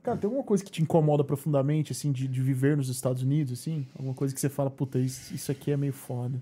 Cara, 0.07 0.17
tem 0.17 0.25
alguma 0.29 0.43
coisa 0.45 0.63
que 0.63 0.71
te 0.71 0.81
incomoda 0.81 1.21
profundamente, 1.21 1.91
assim, 1.91 2.13
de, 2.13 2.29
de 2.29 2.41
viver 2.41 2.77
nos 2.77 2.87
Estados 2.87 3.23
Unidos, 3.23 3.51
assim? 3.59 3.85
Alguma 3.93 4.13
coisa 4.13 4.33
que 4.33 4.39
você 4.39 4.47
fala, 4.47 4.71
puta, 4.71 4.97
isso, 4.97 5.35
isso 5.35 5.51
aqui 5.51 5.69
é 5.69 5.75
meio 5.75 5.91
foda. 5.91 6.41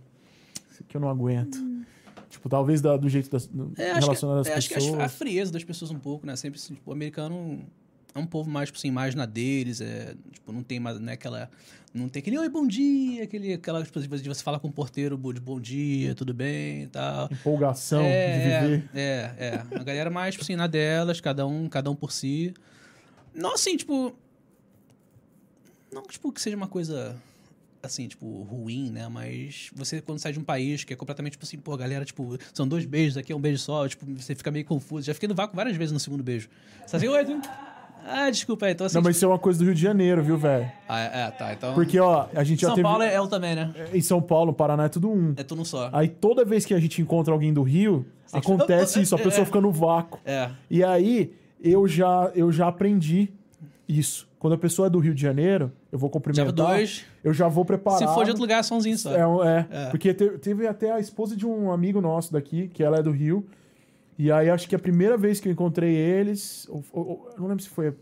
Isso 0.69 0.83
aqui 0.87 0.95
eu 0.95 1.01
não 1.01 1.09
aguento. 1.09 1.57
Tipo, 2.29 2.47
talvez 2.47 2.79
da- 2.79 2.95
do 2.95 3.09
jeito 3.09 3.27
das, 3.31 3.49
É, 3.75 3.89
acho 3.89 3.99
que, 4.01 4.05
relacionado 4.05 4.37
às 4.41 4.47
é, 4.47 4.53
acho 4.53 4.67
que 4.67 4.75
pessoas. 4.75 4.99
a 4.99 5.09
frieza 5.09 5.51
das 5.51 5.63
pessoas 5.63 5.89
um 5.89 5.97
pouco, 5.97 6.27
né? 6.27 6.35
Sempre, 6.35 6.59
assim, 6.59 6.75
tipo, 6.75 6.91
o 6.91 6.93
americano 6.93 7.65
é 8.13 8.19
um 8.19 8.27
povo 8.27 8.51
mais, 8.51 8.69
tipo 8.69 8.77
assim, 8.77 8.91
mais 8.91 9.15
na 9.15 9.25
deles, 9.25 9.81
é, 9.81 10.13
tipo, 10.31 10.51
não 10.51 10.61
tem 10.61 10.79
mais, 10.79 10.99
né, 10.99 11.13
aquela... 11.13 11.49
Não 11.91 12.07
tem 12.07 12.19
aquele, 12.19 12.37
oi, 12.37 12.49
bom 12.49 12.67
dia, 12.67 13.23
aquele, 13.23 13.53
aquela, 13.53 13.83
tipo, 13.83 13.99
de 13.99 14.29
você 14.29 14.43
fala 14.43 14.59
com 14.59 14.67
o 14.67 14.71
porteiro 14.71 15.17
de 15.33 15.39
bom 15.41 15.59
dia, 15.59 16.13
tudo 16.13 16.35
bem 16.35 16.83
e 16.83 16.87
tal. 16.87 17.29
Empolgação 17.31 18.01
é, 18.03 18.59
de 18.61 18.67
viver. 18.67 18.89
É, 18.93 19.31
é, 19.39 19.45
é. 19.47 19.79
A 19.79 19.83
galera 19.83 20.11
mais, 20.11 20.35
tipo 20.35 20.43
assim, 20.43 20.55
na 20.55 20.67
delas, 20.67 21.19
cada 21.19 21.47
um, 21.47 21.67
cada 21.67 21.89
um 21.89 21.95
por 21.95 22.11
si. 22.11 22.53
Não 23.35 23.53
assim, 23.53 23.75
tipo. 23.77 24.13
Não, 25.91 26.01
tipo, 26.03 26.31
que 26.31 26.41
seja 26.41 26.55
uma 26.57 26.67
coisa 26.67 27.15
assim, 27.81 28.07
tipo, 28.07 28.25
ruim, 28.43 28.89
né? 28.89 29.07
Mas 29.07 29.69
você, 29.75 30.01
quando 30.01 30.19
sai 30.19 30.33
de 30.33 30.39
um 30.39 30.43
país 30.43 30.83
que 30.83 30.93
é 30.93 30.95
completamente, 30.95 31.33
tipo 31.33 31.45
assim, 31.45 31.57
pô, 31.57 31.77
galera, 31.77 32.03
tipo, 32.03 32.37
são 32.53 32.67
dois 32.67 32.83
beijos, 32.85 33.15
aqui 33.17 33.31
é 33.31 33.35
um 33.35 33.39
beijo 33.39 33.59
só, 33.59 33.87
tipo, 33.87 34.05
você 34.15 34.33
fica 34.35 34.49
meio 34.51 34.65
confuso. 34.65 35.05
Já 35.05 35.13
fiquei 35.13 35.29
no 35.29 35.35
vácuo 35.35 35.55
várias 35.55 35.77
vezes 35.77 35.91
no 35.91 35.99
segundo 35.99 36.23
beijo. 36.23 36.49
Você 36.85 36.91
tá 36.91 36.97
assim, 36.97 37.07
oi. 37.07 37.41
Ah, 38.07 38.29
desculpa 38.29 38.67
aí, 38.67 38.73
então 38.73 38.85
assim. 38.85 38.95
Não, 38.95 39.01
mas 39.01 39.15
isso 39.15 39.25
é 39.25 39.27
uma 39.27 39.39
coisa 39.39 39.57
do 39.59 39.65
Rio 39.65 39.73
de 39.73 39.81
Janeiro, 39.81 40.21
viu, 40.23 40.37
velho? 40.37 40.71
Ah, 40.87 40.99
é, 41.01 41.21
é, 41.27 41.31
tá, 41.31 41.53
então. 41.53 41.73
Porque, 41.73 41.99
ó, 41.99 42.27
a 42.35 42.43
gente 42.43 42.61
já 42.61 42.67
São 42.67 42.75
teve. 42.75 42.87
Paulo 42.87 43.03
é 43.03 43.13
ela 43.13 43.27
também, 43.27 43.55
né? 43.55 43.73
Em 43.93 44.01
São 44.01 44.21
Paulo, 44.21 44.53
Paraná 44.53 44.85
é 44.85 44.89
tudo 44.89 45.09
um. 45.09 45.33
É 45.37 45.43
tudo 45.43 45.61
um 45.61 45.65
só. 45.65 45.89
Aí 45.91 46.07
toda 46.07 46.45
vez 46.45 46.65
que 46.65 46.73
a 46.73 46.79
gente 46.79 47.01
encontra 47.01 47.33
alguém 47.33 47.51
do 47.53 47.63
Rio, 47.63 48.05
Você 48.27 48.37
acontece 48.37 49.01
isso, 49.01 49.15
a 49.15 49.17
pessoa 49.17 49.41
É. 49.43 49.45
fica 49.45 49.59
no 49.61 49.71
vácuo. 49.71 50.19
É. 50.23 50.51
E 50.69 50.83
aí, 50.83 51.33
eu 51.61 51.87
já, 51.87 52.31
eu 52.35 52.51
já 52.51 52.67
aprendi 52.67 53.29
isso. 53.87 54.27
Quando 54.39 54.53
a 54.53 54.57
pessoa 54.57 54.87
é 54.87 54.89
do 54.89 54.99
Rio 54.99 55.13
de 55.15 55.21
Janeiro, 55.21 55.71
eu 55.91 55.97
vou 55.97 56.09
cumprimentar. 56.09 56.51
dois. 56.51 57.03
Eu 57.23 57.33
já 57.33 57.47
vou 57.47 57.65
preparado. 57.65 57.99
Se 58.07 58.13
for 58.13 58.23
de 58.23 58.29
outro 58.31 58.41
lugar, 58.43 58.59
é 58.59 58.63
somzinho 58.63 58.97
só. 58.97 59.11
É, 59.15 59.19
é, 59.21 59.65
É. 59.71 59.89
porque 59.89 60.13
te- 60.13 60.37
teve 60.37 60.67
até 60.67 60.91
a 60.91 60.99
esposa 60.99 61.35
de 61.35 61.45
um 61.47 61.71
amigo 61.71 61.99
nosso 62.01 62.31
daqui, 62.31 62.67
que 62.67 62.83
ela 62.83 62.97
é 62.97 63.03
do 63.03 63.11
Rio. 63.11 63.45
E 64.17 64.31
aí, 64.31 64.49
acho 64.49 64.67
que 64.69 64.75
a 64.75 64.79
primeira 64.79 65.17
vez 65.17 65.39
que 65.39 65.47
eu 65.47 65.51
encontrei 65.51 65.93
eles, 65.95 66.67
ou- 66.69 66.83
ou- 66.93 67.29
não 67.37 67.47
lembro 67.47 67.63
se 67.63 67.69
foi. 67.69 67.93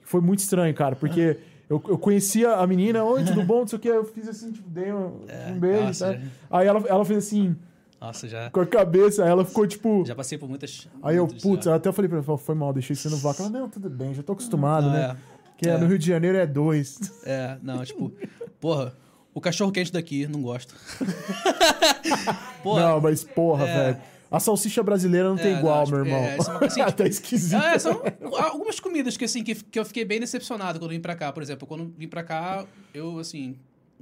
Foi 0.00 0.20
muito 0.20 0.38
estranho, 0.40 0.72
cara, 0.74 0.94
porque 0.96 1.38
eu, 1.68 1.82
eu 1.88 1.98
conhecia 1.98 2.52
a 2.54 2.66
menina, 2.66 3.02
oi, 3.04 3.24
tudo 3.24 3.42
bom? 3.42 3.60
Não 3.60 3.66
sei 3.66 3.78
o 3.78 3.80
que. 3.80 3.88
Eu 3.88 4.04
fiz 4.04 4.28
assim, 4.28 4.52
tipo, 4.52 4.68
dei 4.70 4.92
um, 4.92 5.20
um 5.50 5.58
beijo, 5.58 5.78
É, 5.82 5.86
nossa, 5.86 6.06
sabe? 6.12 6.24
Aí 6.50 6.66
ela, 6.66 6.82
ela 6.88 7.04
fez 7.04 7.18
assim, 7.26 7.56
Nossa, 8.02 8.26
já, 8.28 8.50
com 8.50 8.60
a 8.60 8.66
cabeça, 8.66 9.24
ela 9.24 9.44
ficou 9.44 9.64
tipo. 9.66 10.04
já 10.04 10.14
passei 10.14 10.36
por 10.36 10.48
muitas. 10.48 10.88
Aí 11.02 11.16
eu, 11.16 11.28
putz, 11.28 11.64
já. 11.66 11.70
eu 11.70 11.74
até 11.76 11.92
falei 11.92 12.08
pra 12.08 12.18
ela, 12.18 12.36
foi 12.38 12.54
mal, 12.54 12.72
deixei 12.72 12.96
você 12.96 13.08
no 13.08 13.16
vácuo. 13.18 13.42
Ela, 13.44 13.50
não, 13.50 13.68
tudo 13.68 13.88
bem, 13.88 14.12
já 14.12 14.22
tô 14.22 14.32
acostumado, 14.32 14.88
Ah, 14.88 14.90
né? 14.92 15.16
Que 15.56 15.68
é, 15.68 15.78
no 15.78 15.86
Rio 15.86 15.98
de 15.98 16.06
Janeiro 16.08 16.36
é 16.36 16.44
dois. 16.46 16.98
É, 17.24 17.56
não, 17.62 17.84
tipo, 17.84 18.12
porra, 18.60 18.96
o 19.32 19.40
cachorro 19.40 19.70
quente 19.70 19.92
daqui, 19.92 20.26
não 20.26 20.42
gosto. 20.42 20.74
porra. 22.62 22.80
não, 22.80 23.00
mas 23.00 23.22
porra, 23.24 23.66
É. 23.68 23.84
velho. 23.92 24.02
A 24.30 24.40
salsicha 24.40 24.82
brasileira 24.82 25.28
não 25.28 25.36
tem 25.36 25.54
É, 25.54 25.58
igual, 25.58 25.76
não, 25.80 25.84
tipo, 25.84 25.96
meu 25.98 26.06
irmão. 26.06 26.20
é, 26.22 26.36
é 26.36 26.40
uma 26.40 26.58
coisa 26.58 26.66
assim, 26.66 26.80
Até 26.82 27.06
esquisito. 27.06 27.62
É, 27.62 27.78
são 27.78 28.02
algumas 28.38 28.80
comidas 28.80 29.14
que, 29.16 29.26
assim, 29.26 29.44
que, 29.44 29.54
que 29.54 29.78
eu 29.78 29.84
fiquei 29.84 30.04
bem 30.06 30.18
decepcionado 30.18 30.78
quando 30.78 30.90
vim 30.90 31.00
pra 31.00 31.14
cá. 31.14 31.30
Por 31.30 31.42
exemplo, 31.42 31.68
quando 31.68 31.92
vim 31.98 32.08
pra 32.08 32.22
cá, 32.24 32.64
eu, 32.94 33.18
assim, 33.18 33.56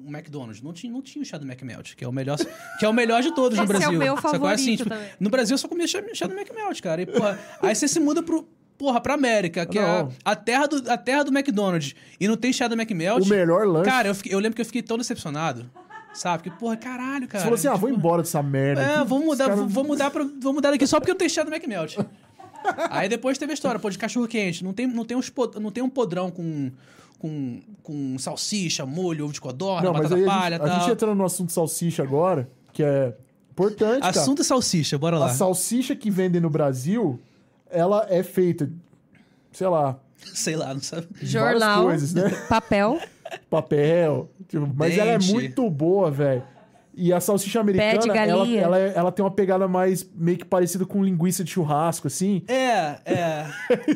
o 0.06 0.10
McDonald's, 0.10 0.62
não 0.62 0.72
tinha, 0.72 0.92
não 0.92 1.02
tinha 1.02 1.22
o 1.22 1.24
chá 1.24 1.36
do 1.38 1.46
McMelt, 1.46 1.94
que 1.96 2.04
é 2.04 2.08
o 2.08 2.12
melhor, 2.12 2.36
que 2.78 2.84
é 2.84 2.88
o 2.88 2.92
melhor 2.92 3.22
de 3.22 3.34
todos 3.34 3.58
no 3.58 3.64
Esse 3.64 3.72
é 3.72 3.76
o 3.76 3.80
Brasil. 3.80 3.98
meu 3.98 4.16
Sacou? 4.16 4.30
favorito 4.32 4.76
tipo, 4.78 4.88
também. 4.88 5.08
no 5.18 5.30
Brasil 5.30 5.54
eu 5.54 5.58
só 5.58 5.68
comia 5.68 5.86
chá, 5.86 6.02
chá 6.14 6.26
do 6.26 6.34
McMelt, 6.34 6.80
cara. 6.82 7.02
E, 7.02 7.06
porra, 7.06 7.38
aí 7.62 7.74
você 7.74 7.86
se 7.88 7.98
muda 8.00 8.22
pro... 8.22 8.46
Porra, 8.78 8.98
pra 8.98 9.12
América, 9.12 9.66
que 9.66 9.78
é 9.78 9.82
a, 9.82 10.02
Não. 10.04 10.12
a 10.24 10.34
terra 10.34 10.66
do, 10.66 10.90
a 10.90 10.96
terra 10.96 11.22
do 11.22 11.30
McDonald's, 11.30 11.94
e 12.18 12.26
não 12.26 12.34
tem 12.34 12.50
chá 12.50 12.66
do 12.66 12.74
McMelt. 12.74 13.22
O 13.26 13.28
melhor 13.28 13.66
lanche. 13.66 13.84
Cara, 13.90 14.08
eu, 14.08 14.14
fiquei- 14.14 14.32
eu 14.34 14.38
lembro 14.38 14.56
que 14.56 14.62
eu 14.62 14.64
fiquei 14.66 14.80
tão 14.80 14.96
decepcionado. 14.96 15.70
Sabe? 16.14 16.42
Porque, 16.44 16.58
porra, 16.58 16.76
caralho, 16.78 17.28
cara. 17.28 17.40
Você 17.40 17.44
falou 17.44 17.54
assim, 17.56 17.68
ah, 17.68 17.74
vou 17.76 17.90
Tipo, 17.90 17.98
embora 18.00 18.22
dessa 18.22 18.42
merda. 18.42 18.80
É, 18.80 18.94
aqui. 18.96 19.06
vou 19.08 19.18
mudar, 19.20 19.44
Os 19.44 19.48
caras- 19.50 19.58
vou, 19.58 19.68
vou 19.68 19.84
mudar 19.84 20.10
pra, 20.10 20.24
vou 20.40 20.52
mudar 20.54 20.70
daqui 20.70 20.86
só 20.86 20.98
porque 20.98 21.10
eu 21.12 21.14
tenho 21.14 21.28
cheiro 21.30 21.50
do 21.50 21.54
McMelt. 21.54 21.98
Aí 22.90 23.08
depois 23.08 23.36
teve 23.38 23.52
a 23.52 23.54
história, 23.54 23.78
pô, 23.78 23.88
de 23.90 23.98
cachorro 23.98 24.26
quente. 24.26 24.64
Não 24.64 24.72
tem, 24.72 24.86
não 24.86 25.04
tem, 25.04 25.16
uns, 25.16 25.28
pod- 25.30 25.58
não 25.60 25.70
tem 25.70 25.82
um 25.84 25.88
podrão 25.88 26.30
com, 26.30 26.70
com, 27.20 27.60
com 27.82 28.18
salsicha, 28.18 28.84
molho, 28.84 29.24
ovo 29.26 29.32
de 29.32 29.40
codorna, 29.40 29.82
Não, 29.82 29.92
mas 29.92 30.08
batata 30.08 30.22
a 30.22 30.26
palha 30.26 30.54
e 30.54 30.58
gente, 30.58 30.66
a 30.66 30.68
tal. 30.70 30.80
gente 30.80 30.90
entrando 30.92 31.14
no 31.14 31.24
assunto 31.24 31.52
salsicha 31.52 32.02
agora, 32.02 32.48
que 32.72 32.82
é 32.82 33.14
importante, 33.52 34.00
cara. 34.00 34.18
Assunto 34.20 34.42
salsicha, 34.42 34.98
bora 34.98 35.18
lá. 35.18 35.26
A 35.26 35.28
salsicha 35.28 35.94
que 35.94 36.10
vendem 36.10 36.40
no 36.40 36.50
Brasil, 36.50 37.20
ela 37.70 38.06
é 38.08 38.22
feita, 38.22 38.68
sei 39.52 39.68
lá, 39.68 39.98
Sei 40.34 40.56
lá, 40.56 40.74
não 40.74 40.82
sabe. 40.82 41.06
Jornal. 41.22 41.84
coisas, 41.84 42.12
né? 42.12 42.30
Papel. 42.48 43.00
Papel, 43.48 44.28
tipo, 44.48 44.68
mas 44.74 44.98
ela 44.98 45.12
é 45.12 45.18
muito 45.18 45.68
boa, 45.70 46.10
velho. 46.10 46.42
E 47.02 47.12
a 47.12 47.20
salsicha 47.20 47.64
Pé 47.64 47.96
de 47.96 48.10
americana, 48.10 48.22
ela, 48.30 48.48
ela, 48.48 48.78
é- 48.78 48.92
ela 48.94 49.10
tem 49.12 49.24
uma 49.24 49.30
pegada 49.30 49.66
mais 49.66 50.06
meio 50.14 50.36
que 50.36 50.44
parecida 50.44 50.84
com 50.84 51.02
linguiça 51.02 51.42
de 51.42 51.50
churrasco, 51.50 52.06
assim. 52.06 52.42
É, 52.46 52.98
é. 53.06 53.46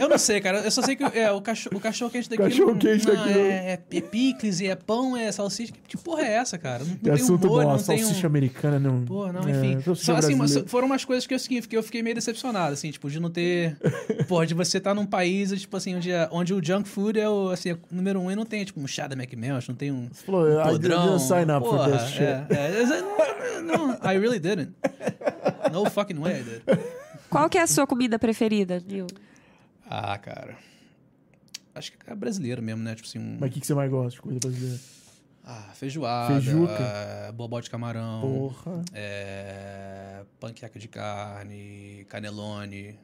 Eu 0.01 0.09
não 0.09 0.17
sei, 0.19 0.41
cara. 0.41 0.61
Eu 0.61 0.71
só 0.71 0.81
sei 0.81 0.97
que 0.97 1.05
é, 1.05 1.31
o, 1.31 1.41
cachorro, 1.43 1.77
o 1.77 1.81
cachorro 1.81 2.11
quente 2.11 2.31
daqui. 2.31 2.43
Cachorro 2.43 2.71
não- 2.73 2.79
quente 2.79 3.07
não, 3.07 3.15
daqui, 3.15 3.29
É, 3.31 3.35
não. 3.35 3.41
é, 3.41 3.73
é 3.73 4.01
picles, 4.01 4.61
e 4.61 4.67
é 4.69 4.75
pão, 4.75 5.17
é 5.17 5.31
salsicha. 5.31 5.73
Que, 5.87 5.97
porra 5.99 6.23
é 6.23 6.33
essa, 6.35 6.57
cara? 6.57 6.85
Não, 6.85 6.87
não 6.91 6.95
É 6.95 6.99
tem 7.03 7.13
um 7.13 7.15
assunto 7.15 7.47
molho, 7.47 7.65
bom, 7.67 7.71
a 7.73 7.77
não 7.77 7.83
tem 7.83 7.97
um... 7.97 8.07
salsicha 8.07 8.27
americana 8.27 8.79
não. 8.79 9.05
Pô, 9.05 9.31
não, 9.33 9.47
é, 9.47 9.51
enfim. 9.51 9.81
salsicha 9.83 10.13
Só, 10.13 10.19
assim, 10.19 10.65
foram 10.67 10.87
umas 10.87 11.05
coisas 11.05 11.27
que 11.27 11.35
eu, 11.35 11.37
assim, 11.37 11.61
que 11.61 11.77
eu 11.77 11.83
fiquei 11.83 12.03
meio 12.03 12.15
decepcionado, 12.15 12.73
assim, 12.73 12.91
tipo, 12.91 13.11
de 13.11 13.21
não 13.21 13.29
ter. 13.31 13.77
Porra, 14.29 14.47
de 14.47 14.55
você 14.55 14.79
estar 14.79 14.95
num 14.95 15.05
país, 15.07 15.51
tipo 15.61 15.77
assim, 15.77 15.95
onde, 15.97 16.11
é- 16.11 16.29
onde 16.33 16.55
o 16.55 16.65
junk 16.65 16.89
food 16.89 17.19
é 17.21 17.29
o 17.29 17.51
assim, 17.51 17.71
é 17.71 17.75
o 17.75 17.79
número 17.91 18.19
um 18.21 18.31
e 18.31 18.35
não 18.37 18.47
tem, 18.47 18.65
tipo, 18.65 18.81
um 18.81 18.87
chá 18.87 19.07
da 19.07 19.15
McMelt, 19.15 19.69
não 19.69 19.75
tem 19.77 19.93
um. 19.93 20.09
Você 20.11 20.25
falou, 20.25 20.49
I 20.61 20.65
podrão. 20.71 21.03
didn't 21.05 21.23
sign 21.23 21.51
up 21.53 21.67
for 21.67 21.77
Porra, 21.77 21.91
this 21.99 22.09
shit. 22.11 22.23
é, 22.23 22.47
é, 22.51 22.94
não, 23.01 23.89
não, 23.89 23.95
I 23.95 24.19
really 24.19 24.39
didn't. 24.39 24.73
No 25.73 25.89
fucking 25.91 26.19
way 26.19 26.41
I 26.41 26.43
did. 26.43 26.63
Qual 27.31 27.49
que 27.49 27.59
é 27.59 27.63
a 27.63 27.67
sua 27.67 27.87
comida 27.87 28.19
preferida, 28.19 28.81
Nil? 28.87 29.07
Ah, 29.89 30.17
cara. 30.19 30.57
Acho 31.75 31.93
que 31.93 31.99
é 32.11 32.15
brasileiro 32.15 32.63
mesmo, 32.63 32.83
né? 32.83 32.95
Tipo 32.95 33.09
assim, 33.09 33.19
um. 33.19 33.37
Mas 33.41 33.51
o 33.51 33.53
que, 33.53 33.61
que 33.61 33.67
você 33.67 33.75
mais 33.75 33.91
gosta 33.91 34.11
de 34.11 34.21
coisa 34.23 34.39
brasileira? 34.39 34.81
Ah, 35.45 35.71
feijoada. 35.75 36.41
Feijuca. 36.41 36.79
ah, 37.29 37.33
bobó 37.33 37.61
de 37.61 37.69
camarão. 37.69 38.21
Porra. 38.21 38.83
É, 38.95 40.23
panqueca 40.41 40.79
de 40.79 40.89
carne, 40.89 42.07
canelone. 42.09 42.99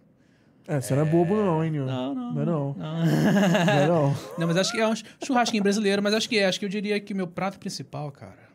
É, 0.66 0.80
você 0.80 0.94
não 0.94 1.02
é 1.02 1.04
bobo 1.04 1.34
não, 1.34 1.64
hein, 1.64 1.70
Nil? 1.72 1.84
Não, 1.84 2.14
não. 2.14 2.32
Não 2.32 2.42
é 2.42 2.44
não. 2.44 2.74
Não. 2.74 3.04
Não 3.04 3.72
é 3.72 3.88
não. 3.88 4.16
Não, 4.38 4.46
mas 4.46 4.56
acho 4.56 4.72
que 4.72 4.80
é 4.80 4.86
um 4.86 4.94
churrasquinho 5.24 5.62
brasileiro, 5.62 6.00
mas 6.02 6.14
acho 6.14 6.28
que 6.28 6.38
é. 6.38 6.46
Acho 6.46 6.60
que 6.60 6.64
eu 6.64 6.68
diria 6.68 7.00
que 7.00 7.12
o 7.12 7.16
meu 7.16 7.26
prato 7.26 7.58
principal, 7.58 8.12
cara, 8.12 8.49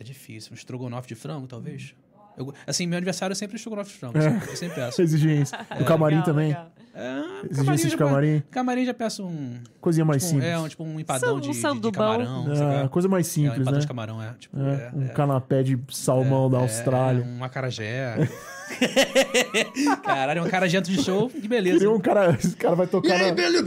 é 0.00 0.04
difícil. 0.04 0.52
Um 0.52 0.54
estrogonofe 0.54 1.08
de 1.08 1.14
frango, 1.14 1.46
talvez. 1.46 1.94
Eu- 2.38 2.54
assim, 2.66 2.86
meu 2.86 2.96
aniversário 2.96 3.32
é 3.32 3.36
sempre 3.36 3.56
estrogonofe 3.56 3.92
de 3.92 3.98
frango. 3.98 4.16
Eu 4.16 4.22
sempre, 4.22 4.50
eu 4.50 4.56
sempre 4.56 4.74
peço. 4.76 5.02
Exigência. 5.02 5.58
O 5.80 5.84
camarim 5.84 6.16
Legal, 6.16 6.24
também. 6.26 6.48
legal. 6.48 6.72
É, 6.92 7.22
Exigência 7.50 7.84
de 7.86 7.92
já- 7.92 7.98
camarim. 7.98 8.42
Camarim 8.50 8.84
já 8.84 8.94
peço 8.94 9.24
um... 9.24 9.60
Coisinha 9.80 10.04
mais 10.04 10.22
tipo, 10.22 10.36
um- 10.36 10.40
simples. 10.40 10.50
é, 10.52 10.58
um, 10.58 10.68
tipo 10.68 10.84
um 10.84 11.00
empadão 11.00 11.40
de, 11.40 11.48
um 11.48 11.52
de- 11.52 11.80
de 11.80 11.92
camarão. 11.92 12.46
É, 12.84 12.88
coisa 12.88 13.08
mais 13.08 13.26
É, 13.26 13.30
um 13.30 13.32
simples, 13.32 13.54
empadão 13.60 13.74
né? 13.74 13.80
de 13.80 13.86
camarão, 13.86 14.22
é. 14.22 14.34
Tipo, 14.38 14.58
É, 14.58 14.60
é, 14.72 14.90
um 14.96 15.04
é. 15.04 15.08
canapé 15.08 15.62
de 15.62 15.78
salmão 15.90 16.50
da 16.50 16.58
É, 16.58 16.62
Austrália. 16.62 17.24
um 17.24 17.44
acarajé. 17.44 18.16
Caralho, 20.04 20.42
um 20.42 20.46
acarajento 20.46 20.90
de 20.90 21.02
show, 21.02 21.28
que 21.28 21.46
beleza. 21.48 21.78
Queria 21.78 21.90
um 21.92 22.00
cara, 22.00 22.30
esse 22.32 22.56
cara 22.56 22.74
vai 22.74 22.86
tocar 22.86 23.18
na, 23.18 23.32
Beleza, 23.32 23.64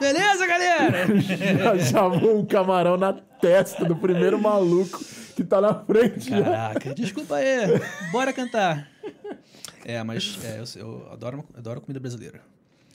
galera? 0.00 1.06
já 1.78 1.78
chamou 1.90 2.38
um 2.40 2.44
camarão 2.44 2.96
na 2.96 3.12
testa 3.12 3.84
do 3.84 3.96
primeiro 3.96 4.40
maluco 4.40 5.00
que 5.36 5.44
tá 5.44 5.60
na 5.60 5.74
frente. 5.74 6.30
já. 6.30 6.42
Caraca, 6.42 6.94
desculpa 6.94 7.36
aí. 7.36 7.80
Bora 8.12 8.32
cantar. 8.32 8.88
É, 9.84 10.02
mas 10.02 10.38
é, 10.44 10.60
eu, 10.76 10.80
eu 10.82 11.08
adoro, 11.12 11.44
adoro 11.56 11.80
comida 11.80 12.00
brasileira. 12.00 12.40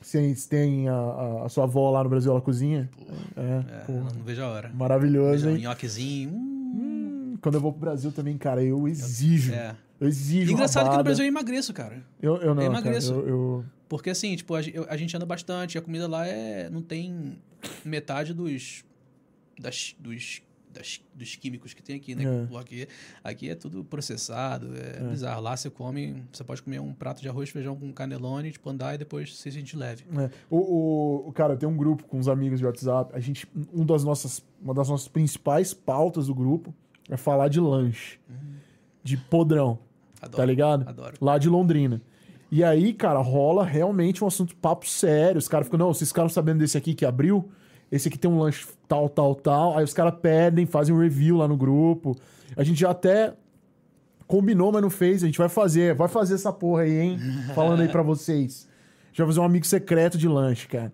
Vocês 0.01 0.45
têm 0.45 0.87
a, 0.87 0.93
a- 0.93 1.45
a 1.45 1.49
sua 1.49 1.65
avó 1.65 1.91
lá 1.91 2.03
no 2.03 2.09
Brasil, 2.09 2.31
ela 2.31 2.41
cozinha? 2.41 2.89
É, 3.35 3.41
É, 3.75 3.79
pô, 3.85 3.91
não, 3.93 4.23
vejo 4.23 4.41
a 4.41 4.47
hora. 4.47 4.71
maravilhoso, 4.73 5.31
Vejo 5.45 5.49
um 5.49 5.55
hein? 5.57 5.63
nhoquezinho. 5.63 6.29
hum, 6.31 6.45
Hum, 6.71 7.37
Quando 7.41 7.55
eu 7.55 7.61
vou 7.61 7.71
pro 7.71 7.81
Brasil 7.81 8.11
também, 8.11 8.37
cara, 8.37 8.63
eu 8.63 8.87
exijo. 8.87 9.53
é. 9.53 9.75
Eu 9.99 10.07
exijo 10.07 10.51
Engraçado 10.53 10.83
que 10.83 10.85
no 10.85 10.91
rabada. 10.91 11.03
Brasil 11.03 11.25
eu 11.25 11.27
emagreço, 11.29 11.73
cara. 11.73 12.03
Eu, 12.21 12.35
eu 12.37 12.55
não, 12.55 12.61
eu 12.63 12.71
cara, 12.71 12.79
emagreço. 12.81 13.13
eu- 13.13 13.27
eu- 13.27 13.65
Porque 13.87 14.09
assim, 14.09 14.35
tipo, 14.35 14.53
a, 14.55 14.59
a 14.87 14.95
gente 14.97 15.15
anda 15.15 15.25
bastante, 15.25 15.77
a 15.77 15.81
comida 15.81 16.07
lá 16.07 16.25
é 16.27 16.69
não 16.69 16.81
tem 16.81 17.37
metade 17.83 18.33
dos 18.33 18.83
das, 19.59 19.93
dos, 19.99 20.41
das- 20.71 21.01
dos 21.13 21.35
químicos 21.35 21.73
que 21.73 21.83
tem 21.83 21.97
aqui, 21.97 22.15
né? 22.15 22.23
É. 22.23 22.57
Aqui, 22.57 22.87
aqui 23.21 23.49
é 23.49 23.55
tudo 23.55 23.83
processado, 23.83 24.69
é, 24.77 25.03
bizarro. 25.09 25.41
Lá 25.41 25.57
você 25.57 25.69
come, 25.69 26.23
você 26.31 26.43
pode 26.45 26.61
comer 26.63 26.79
um 26.79 26.93
prato 26.93 27.21
de 27.21 27.27
arroz 27.27 27.49
feijão 27.49 27.75
com 27.75 27.91
canelone, 27.91 28.51
tipo, 28.51 28.69
andar 28.69 28.95
e 28.95 28.97
depois 28.97 29.35
se 29.35 29.51
sentir 29.51 29.75
leve. 29.75 30.05
É. 30.17 30.29
O, 30.49 31.27
o, 31.27 31.33
cara, 31.33 31.53
eu 31.53 31.57
tenho 31.57 31.71
um 31.73 31.75
grupo 31.75 32.05
com 32.05 32.17
uns 32.19 32.29
amigos 32.29 32.59
de 32.59 32.65
WhatsApp. 32.65 33.11
A 33.13 33.19
gente, 33.19 33.45
um 33.73 33.85
das 33.85 34.05
nossas, 34.05 34.41
uma 34.61 34.73
das 34.73 34.87
nossas 34.87 35.09
principais 35.09 35.73
pautas 35.73 36.27
do 36.27 36.33
grupo 36.35 36.73
é 37.09 37.17
falar 37.17 37.49
de 37.49 37.59
lanche, 37.59 38.17
de 39.03 39.17
podrão, 39.17 39.79
Adoro. 40.21 40.37
tá 40.37 40.45
ligado? 40.45 40.87
Adoro. 40.87 41.13
Lá 41.21 41.37
de 41.37 41.49
Londrina. 41.49 42.01
E 42.51 42.63
aí, 42.63 42.93
cara, 42.93 43.19
rola 43.19 43.63
realmente 43.63 44.23
um 44.23 44.27
assunto 44.27 44.55
papo 44.55 44.87
sério. 44.87 45.37
Os 45.37 45.47
caras 45.47 45.67
ficam, 45.67 45.77
não, 45.77 45.93
vocês 45.93 46.09
ficaram 46.09 46.29
sabendo 46.29 46.59
desse 46.59 46.77
aqui 46.77 46.93
que 46.93 47.05
abriu? 47.05 47.49
Esse 47.91 48.07
aqui 48.07 48.17
tem 48.17 48.29
um 48.29 48.39
lanche 48.39 48.65
tal, 48.87 49.07
tal, 49.07 49.35
tal. 49.35 49.77
Aí 49.77 49.83
os 49.83 49.93
caras 49.93 50.13
pedem, 50.21 50.65
fazem 50.65 50.93
um 50.93 50.99
review 50.99 51.37
lá 51.37 51.47
no 51.47 51.55
grupo. 51.57 52.15
A 52.55 52.63
gente 52.63 52.79
já 52.79 52.91
até 52.91 53.33
combinou, 54.27 54.71
mas 54.71 54.81
não 54.81 54.89
fez. 54.89 55.23
A 55.23 55.25
gente 55.27 55.37
vai 55.37 55.49
fazer, 55.49 55.95
vai 55.95 56.07
fazer 56.07 56.35
essa 56.35 56.51
porra 56.51 56.83
aí, 56.83 56.97
hein? 56.97 57.19
Falando 57.53 57.81
aí 57.81 57.87
pra 57.87 58.01
vocês. 58.01 58.67
Já 59.13 59.25
fazer 59.25 59.39
um 59.39 59.43
amigo 59.43 59.65
secreto 59.65 60.17
de 60.17 60.27
lanche, 60.27 60.67
cara. 60.67 60.93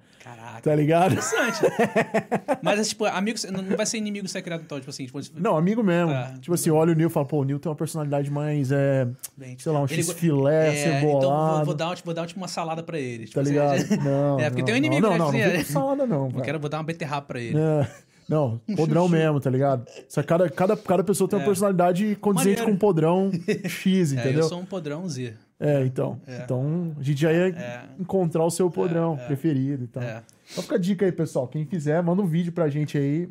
Tá 0.66 0.74
ligado? 0.76 1.12
Interessante. 1.12 1.62
Mas, 2.64 2.90
tipo, 2.90 3.06
amigo, 3.06 3.38
não 3.52 3.62
não 3.62 3.78
vai 3.78 3.86
ser 3.86 3.98
inimigo 3.98 4.28
secreto, 4.28 4.64
então, 4.66 4.80
tipo 4.80 4.90
assim, 4.90 5.06
tipo, 5.06 5.20
Não, 5.36 5.56
amigo 5.56 5.84
mesmo. 5.84 6.12
Tá. 6.12 6.34
Tipo 6.42 6.56
assim, 6.56 6.72
olha 6.72 6.92
o 6.92 6.96
Nil 6.96 7.08
e 7.08 7.12
fala, 7.12 7.26
pô, 7.28 7.42
o 7.42 7.44
Nil 7.44 7.60
tem 7.60 7.70
uma 7.70 7.76
personalidade 7.76 8.32
mais, 8.32 8.72
é, 8.72 9.08
bem, 9.38 9.56
sei 9.60 9.72
lá, 9.72 9.80
um 9.80 9.88
x-filé, 9.88 10.70
é, 10.70 10.84
cebolado. 11.00 11.18
Então 11.18 11.56
vou, 11.58 11.66
vou 11.66 11.74
dar, 11.76 11.96
tipo, 11.96 12.06
vou 12.08 12.14
dar 12.16 12.26
tipo, 12.26 12.40
uma 12.40 12.48
salada 12.48 12.82
pra 12.82 13.00
ele. 13.00 13.26
Tipo, 13.28 13.36
Tá 13.36 13.42
assim, 13.42 13.52
ligado? 13.52 13.78
Não, 14.04 14.40
É, 14.40 14.50
porque 14.50 14.62
não, 14.62 14.66
tem 14.66 14.76
um 14.76 14.80
não, 14.80 14.86
inimigo, 14.88 15.02
Não, 15.08 15.12
né, 15.14 15.18
não, 15.20 15.26
não, 15.26 15.30
assim, 15.30 15.40
não 15.40 15.46
é. 15.54 15.58
com 15.58 15.64
salada 15.72 16.08
não, 16.08 16.30
Eu 16.36 16.42
quero 16.42 16.60
vou 16.60 16.68
dar 16.70 16.78
uma 16.80 16.84
beterraba 16.84 17.28
pra 17.28 17.40
ele. 17.40 17.56
É, 17.60 17.88
não, 18.28 18.60
podrão 18.76 19.08
mesmo, 19.08 19.40
tá 19.40 19.52
ligado? 19.52 19.86
Só 20.10 20.24
cada, 20.24 20.50
cada, 20.50 20.76
cada 20.76 21.04
pessoa 21.04 21.30
tem 21.30 21.38
uma 21.38 21.44
É. 21.44 21.46
personalidade 21.46 22.16
condizente 22.20 22.58
Maneiro. 22.62 22.66
com 22.66 22.72
um 22.72 22.78
podrão 22.80 23.32
X, 23.66 24.14
É, 24.14 24.16
entendeu? 24.20 24.42
eu 24.42 24.50
sou 24.50 24.60
um 24.60 24.66
podrão 24.66 25.08
Z. 25.08 25.36
É, 25.60 25.86
então. 25.86 26.20
Então, 26.28 26.92
a 27.00 27.04
gente 27.04 27.22
já 27.22 27.32
ia 27.32 27.50
É. 27.50 27.84
encontrar 28.00 28.44
o 28.44 28.50
seu 28.50 28.68
podrão 28.72 29.16
preferido 29.28 29.84
e 29.84 29.88
tal. 29.88 30.02
É. 30.02 30.24
Então 30.52 30.64
fica 30.64 30.76
a 30.76 30.80
dica 30.80 31.06
aí, 31.06 31.12
pessoal. 31.12 31.48
Quem 31.48 31.66
quiser, 31.66 32.02
manda 32.04 32.22
um 32.22 32.26
vídeo 32.26 32.52
pra 32.52 32.70
gente 32.70 32.98
aí. 32.98 33.28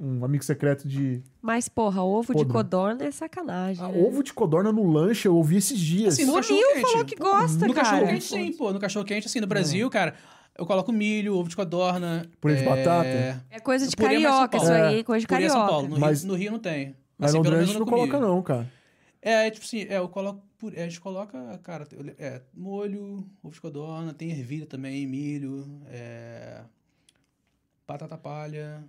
Um 0.00 0.24
amigo 0.24 0.44
secreto 0.44 0.86
de. 0.86 1.20
Mas, 1.42 1.68
porra, 1.68 2.02
ovo 2.02 2.32
de 2.32 2.44
codorna 2.44 3.04
é 3.04 3.10
sacanagem. 3.10 3.84
Ah, 3.84 3.88
né? 3.88 4.00
ovo 4.00 4.22
de 4.22 4.32
codorna 4.32 4.70
no 4.70 4.88
lanche, 4.88 5.26
eu 5.26 5.34
ouvi 5.34 5.56
esses 5.56 5.78
dias. 5.78 6.14
Assim, 6.14 6.24
no 6.24 6.34
O 6.34 6.36
cachorro 6.36 6.56
Nil 6.56 6.68
quente. 6.74 6.82
falou 6.92 7.04
que 7.04 7.16
gosta, 7.16 7.66
No 7.66 7.74
cara. 7.74 7.86
cachorro 7.90 8.06
quente, 8.08 8.24
sim, 8.24 8.52
pô. 8.52 8.72
No 8.72 8.78
cachorro 8.78 9.04
quente, 9.04 9.26
assim, 9.26 9.40
no 9.40 9.48
Brasil, 9.48 9.90
cara, 9.90 10.14
eu 10.56 10.64
coloco 10.64 10.92
milho, 10.92 11.34
ovo 11.34 11.48
de 11.48 11.56
codorna. 11.56 12.24
Purê 12.40 12.54
de 12.54 12.62
é, 12.62 12.64
batata? 12.64 13.44
É 13.50 13.58
coisa 13.58 13.88
de 13.88 13.96
Purê 13.96 14.14
é 14.16 14.22
carioca, 14.22 14.56
isso 14.56 14.70
aí, 14.72 15.02
coisa 15.02 15.20
de 15.20 15.26
Purê 15.26 15.44
é 15.44 15.48
carioca. 15.48 15.58
São 15.58 15.68
Paulo. 15.68 15.88
No, 15.88 15.98
Mas- 15.98 16.20
Rio, 16.22 16.28
no 16.32 16.38
Rio 16.38 16.52
não 16.52 16.58
tem. 16.60 16.94
Mas 17.18 17.30
Assim, 17.30 17.38
no 17.38 17.42
pelo 17.42 17.56
menos 17.56 17.74
não 17.74 17.86
coloca, 17.86 18.20
não, 18.20 18.40
cara. 18.40 18.70
É, 19.20 19.50
tipo 19.50 19.66
assim, 19.66 19.80
é, 19.88 19.98
eu 19.98 20.08
coloco. 20.08 20.40
É, 20.74 20.82
a 20.82 20.88
gente 20.88 21.00
coloca, 21.00 21.58
cara, 21.62 21.86
é, 22.18 22.42
molho, 22.52 23.24
ovo 23.42 23.54
de 23.54 23.60
codorna, 23.60 24.12
tem 24.12 24.30
ervilha 24.30 24.66
também, 24.66 25.06
milho, 25.06 25.80
é, 25.86 26.62
batata 27.86 28.18
palha. 28.18 28.84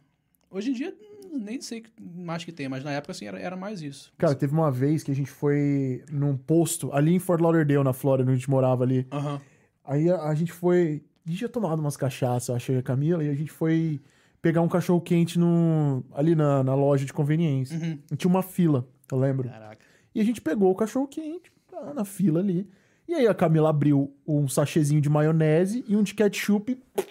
Hoje 0.50 0.72
em 0.72 0.74
dia, 0.74 0.96
nem 1.32 1.62
sei 1.62 1.82
que 1.82 1.92
mais 2.00 2.44
que 2.44 2.52
tem, 2.52 2.68
mas 2.68 2.84
na 2.84 2.92
época, 2.92 3.12
assim, 3.12 3.26
era, 3.26 3.40
era 3.40 3.56
mais 3.56 3.84
isso. 3.84 4.12
Cara, 4.18 4.34
teve 4.34 4.52
uma 4.52 4.72
vez 4.72 5.04
que 5.04 5.12
a 5.12 5.16
gente 5.16 5.30
foi 5.30 6.04
num 6.12 6.36
posto 6.36 6.92
ali 6.92 7.14
em 7.14 7.20
Fort 7.20 7.40
Lauderdale, 7.40 7.84
na 7.84 7.94
Flórida, 7.94 8.24
onde 8.30 8.38
a 8.38 8.40
gente 8.40 8.50
morava 8.50 8.84
ali. 8.84 9.06
Aham. 9.12 9.40
Aí 9.86 10.10
a, 10.10 10.24
a 10.24 10.34
gente 10.34 10.52
foi. 10.52 11.04
A 11.24 11.30
gente 11.30 11.38
tinha 11.38 11.50
tomado 11.50 11.80
umas 11.80 11.96
cachaças, 11.96 12.50
eu 12.50 12.56
achei 12.56 12.78
a 12.78 12.82
Camila, 12.82 13.24
e 13.24 13.30
a 13.30 13.36
gente 13.36 13.52
foi 13.52 14.02
pegar 14.42 14.62
um 14.62 14.68
cachorro 14.68 15.02
quente 15.02 15.38
no, 15.38 16.04
ali 16.14 16.34
na, 16.34 16.64
na 16.64 16.74
loja 16.74 17.06
de 17.06 17.14
conveniência. 17.14 17.78
Uhum. 17.78 18.00
E 18.12 18.16
tinha 18.16 18.30
uma 18.30 18.42
fila, 18.42 18.88
eu 19.12 19.20
lembro. 19.20 19.48
Caraca. 19.48 19.86
E 20.16 20.20
a 20.20 20.24
gente 20.24 20.42
pegou 20.42 20.72
o 20.72 20.76
cachorro 20.76 21.08
quente 21.08 21.52
tá, 21.86 21.94
na 21.94 22.06
fila 22.06 22.40
ali. 22.40 22.70
E 23.08 23.14
aí 23.14 23.28
a 23.28 23.34
Camila 23.34 23.70
abriu 23.70 24.14
um 24.28 24.48
sachêzinho 24.48 25.02
de 25.02 25.10
maionese 25.10 25.84
e 25.88 25.96
um 25.96 26.04
de 26.04 26.14
ketchup 26.14 26.72
e 26.72 27.02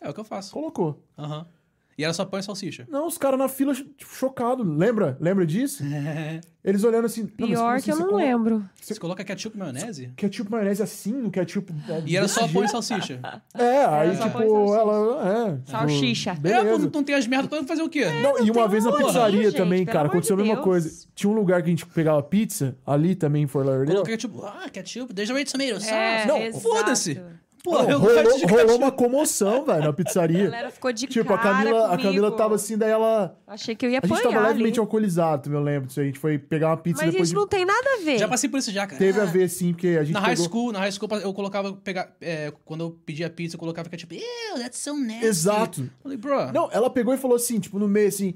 É 0.00 0.10
o 0.10 0.14
que 0.14 0.20
eu 0.20 0.24
faço. 0.24 0.52
colocou. 0.52 1.02
Aham. 1.18 1.46
E 1.96 2.04
era 2.04 2.12
só 2.12 2.24
pão 2.24 2.40
e 2.40 2.42
salsicha. 2.42 2.86
Não, 2.88 3.06
os 3.06 3.18
caras 3.18 3.38
na 3.38 3.48
fila, 3.48 3.74
tipo, 3.74 4.06
chocados. 4.14 4.66
Lembra? 4.66 5.16
Lembra 5.20 5.46
disso? 5.46 5.82
Eles 6.64 6.84
olhando 6.84 7.06
assim. 7.06 7.22
"Não, 7.36 7.48
Pior 7.48 7.74
assim 7.74 7.84
que 7.86 7.90
eu 7.90 7.96
você 7.96 8.02
não 8.02 8.08
coloca 8.10 8.24
lembro. 8.24 8.70
Você 8.80 8.94
coloca 8.94 9.24
ketchup 9.24 9.56
e 9.56 9.58
maionese? 9.58 10.12
Ketchup 10.16 10.48
maionese 10.50 10.80
assim, 10.80 11.12
no 11.12 11.28
ketchup. 11.30 11.72
é, 11.88 12.02
E 12.06 12.16
era 12.16 12.28
só 12.28 12.46
pão 12.46 12.64
e 12.64 12.68
salsicha. 12.70 13.20
É, 13.52 13.84
aí, 13.84 14.16
só 14.16 14.24
tipo, 14.28 14.42
e 14.42 14.46
salsicha. 14.48 14.80
ela. 14.80 15.28
É, 15.28 15.50
tipo, 15.56 15.70
Salsicha. 15.70 16.30
É, 16.30 16.34
pô, 16.34 16.40
Beleza. 16.40 16.78
não, 16.78 16.90
não 16.90 17.02
tem 17.04 17.14
as 17.16 17.26
merdas 17.26 17.50
todas, 17.50 17.66
fazer 17.66 17.82
o 17.82 17.88
quê? 17.88 18.04
Não, 18.22 18.44
e 18.46 18.50
uma 18.50 18.68
vez 18.68 18.84
na 18.84 18.92
pizzaria 18.92 19.42
gente, 19.44 19.56
também, 19.56 19.84
cara, 19.84 20.06
aconteceu 20.06 20.36
de 20.36 20.42
a 20.42 20.46
mesma 20.46 20.62
coisa. 20.62 20.90
Tinha 21.16 21.28
um 21.30 21.34
lugar 21.34 21.60
que 21.62 21.66
a 21.66 21.70
gente 21.70 21.84
pegava 21.86 22.22
pizza, 22.22 22.76
ali 22.86 23.16
também 23.16 23.42
em 23.42 23.46
Fort 23.48 23.66
Lauderdale. 23.66 23.96
Coloca 23.96 24.10
ketchup. 24.12 24.38
Ah, 24.44 24.68
ketchup, 24.70 25.12
there's 25.14 25.30
a 25.30 25.34
way 25.34 25.44
to 25.44 25.52
tomato 25.52 25.80
sauce. 25.80 25.90
É, 25.92 26.26
Não, 26.26 26.60
foda-se. 26.60 27.20
Pô, 27.62 27.80
Não, 27.80 27.88
eu 27.90 27.98
rolou, 28.00 28.38
rolou 28.48 28.76
uma 28.76 28.90
comoção, 28.90 29.64
velho, 29.64 29.82
na 29.84 29.88
A 29.90 29.92
pizzaria. 29.92 30.44
galera 30.44 30.70
ficou 30.72 30.92
de 30.92 31.06
Tipo, 31.06 31.32
a 31.32 31.38
cara 31.38 31.58
Camila, 31.58 31.94
a. 31.94 31.96
Camila 31.96 32.30
tava 32.36 32.56
assim, 32.56 32.76
daí 32.76 32.90
ela. 32.90 33.38
Achei 33.46 33.76
que 33.76 33.86
eu 33.86 33.90
ia 33.90 34.00
A 34.02 34.06
gente 34.06 34.12
apanhar 34.18 34.32
tava 34.34 34.48
levemente 34.48 34.72
ali. 34.74 34.80
alcoolizado, 34.80 35.52
eu 35.54 35.60
lembro 35.62 35.86
disso. 35.86 36.00
A 36.00 36.04
gente 36.04 36.18
foi 36.18 36.38
pegar 36.38 36.70
uma 36.70 36.76
pizza 36.76 37.02
Mas 37.04 37.12
depois 37.12 37.28
isso 37.28 37.34
de... 37.36 37.40
não 37.40 37.46
tem 37.46 37.64
nada 37.64 37.88
a 38.00 38.04
ver. 38.04 38.18
Já 38.18 38.26
passei 38.26 38.50
por 38.50 38.58
isso 38.58 38.72
já, 38.72 38.84
cara. 38.84 38.98
Teve 38.98 39.20
a 39.20 39.24
ver, 39.26 39.48
sim, 39.48 39.72
porque 39.72 39.88
a 39.88 40.02
gente 40.02 40.12
Na 40.14 40.18
high 40.20 40.30
pegou... 40.34 40.44
school, 40.48 40.72
na 40.72 40.80
high 40.80 40.90
school 40.90 41.08
eu 41.22 41.32
colocava, 41.32 41.72
pegar, 41.72 42.12
é, 42.20 42.52
quando 42.64 42.80
eu 42.80 42.90
pedia 43.06 43.30
pizza, 43.30 43.54
eu 43.54 43.60
colocava 43.60 43.88
ketchup. 43.88 44.16
Ew, 44.16 44.58
that's 44.58 44.78
so 44.78 44.94
nasty. 44.96 45.24
Exato. 45.26 45.90
Falei, 46.02 46.18
bro. 46.18 46.52
Não, 46.52 46.68
ela 46.72 46.90
pegou 46.90 47.14
e 47.14 47.16
falou 47.16 47.36
assim, 47.36 47.60
tipo, 47.60 47.78
no 47.78 47.86
meio 47.86 48.08
assim... 48.08 48.34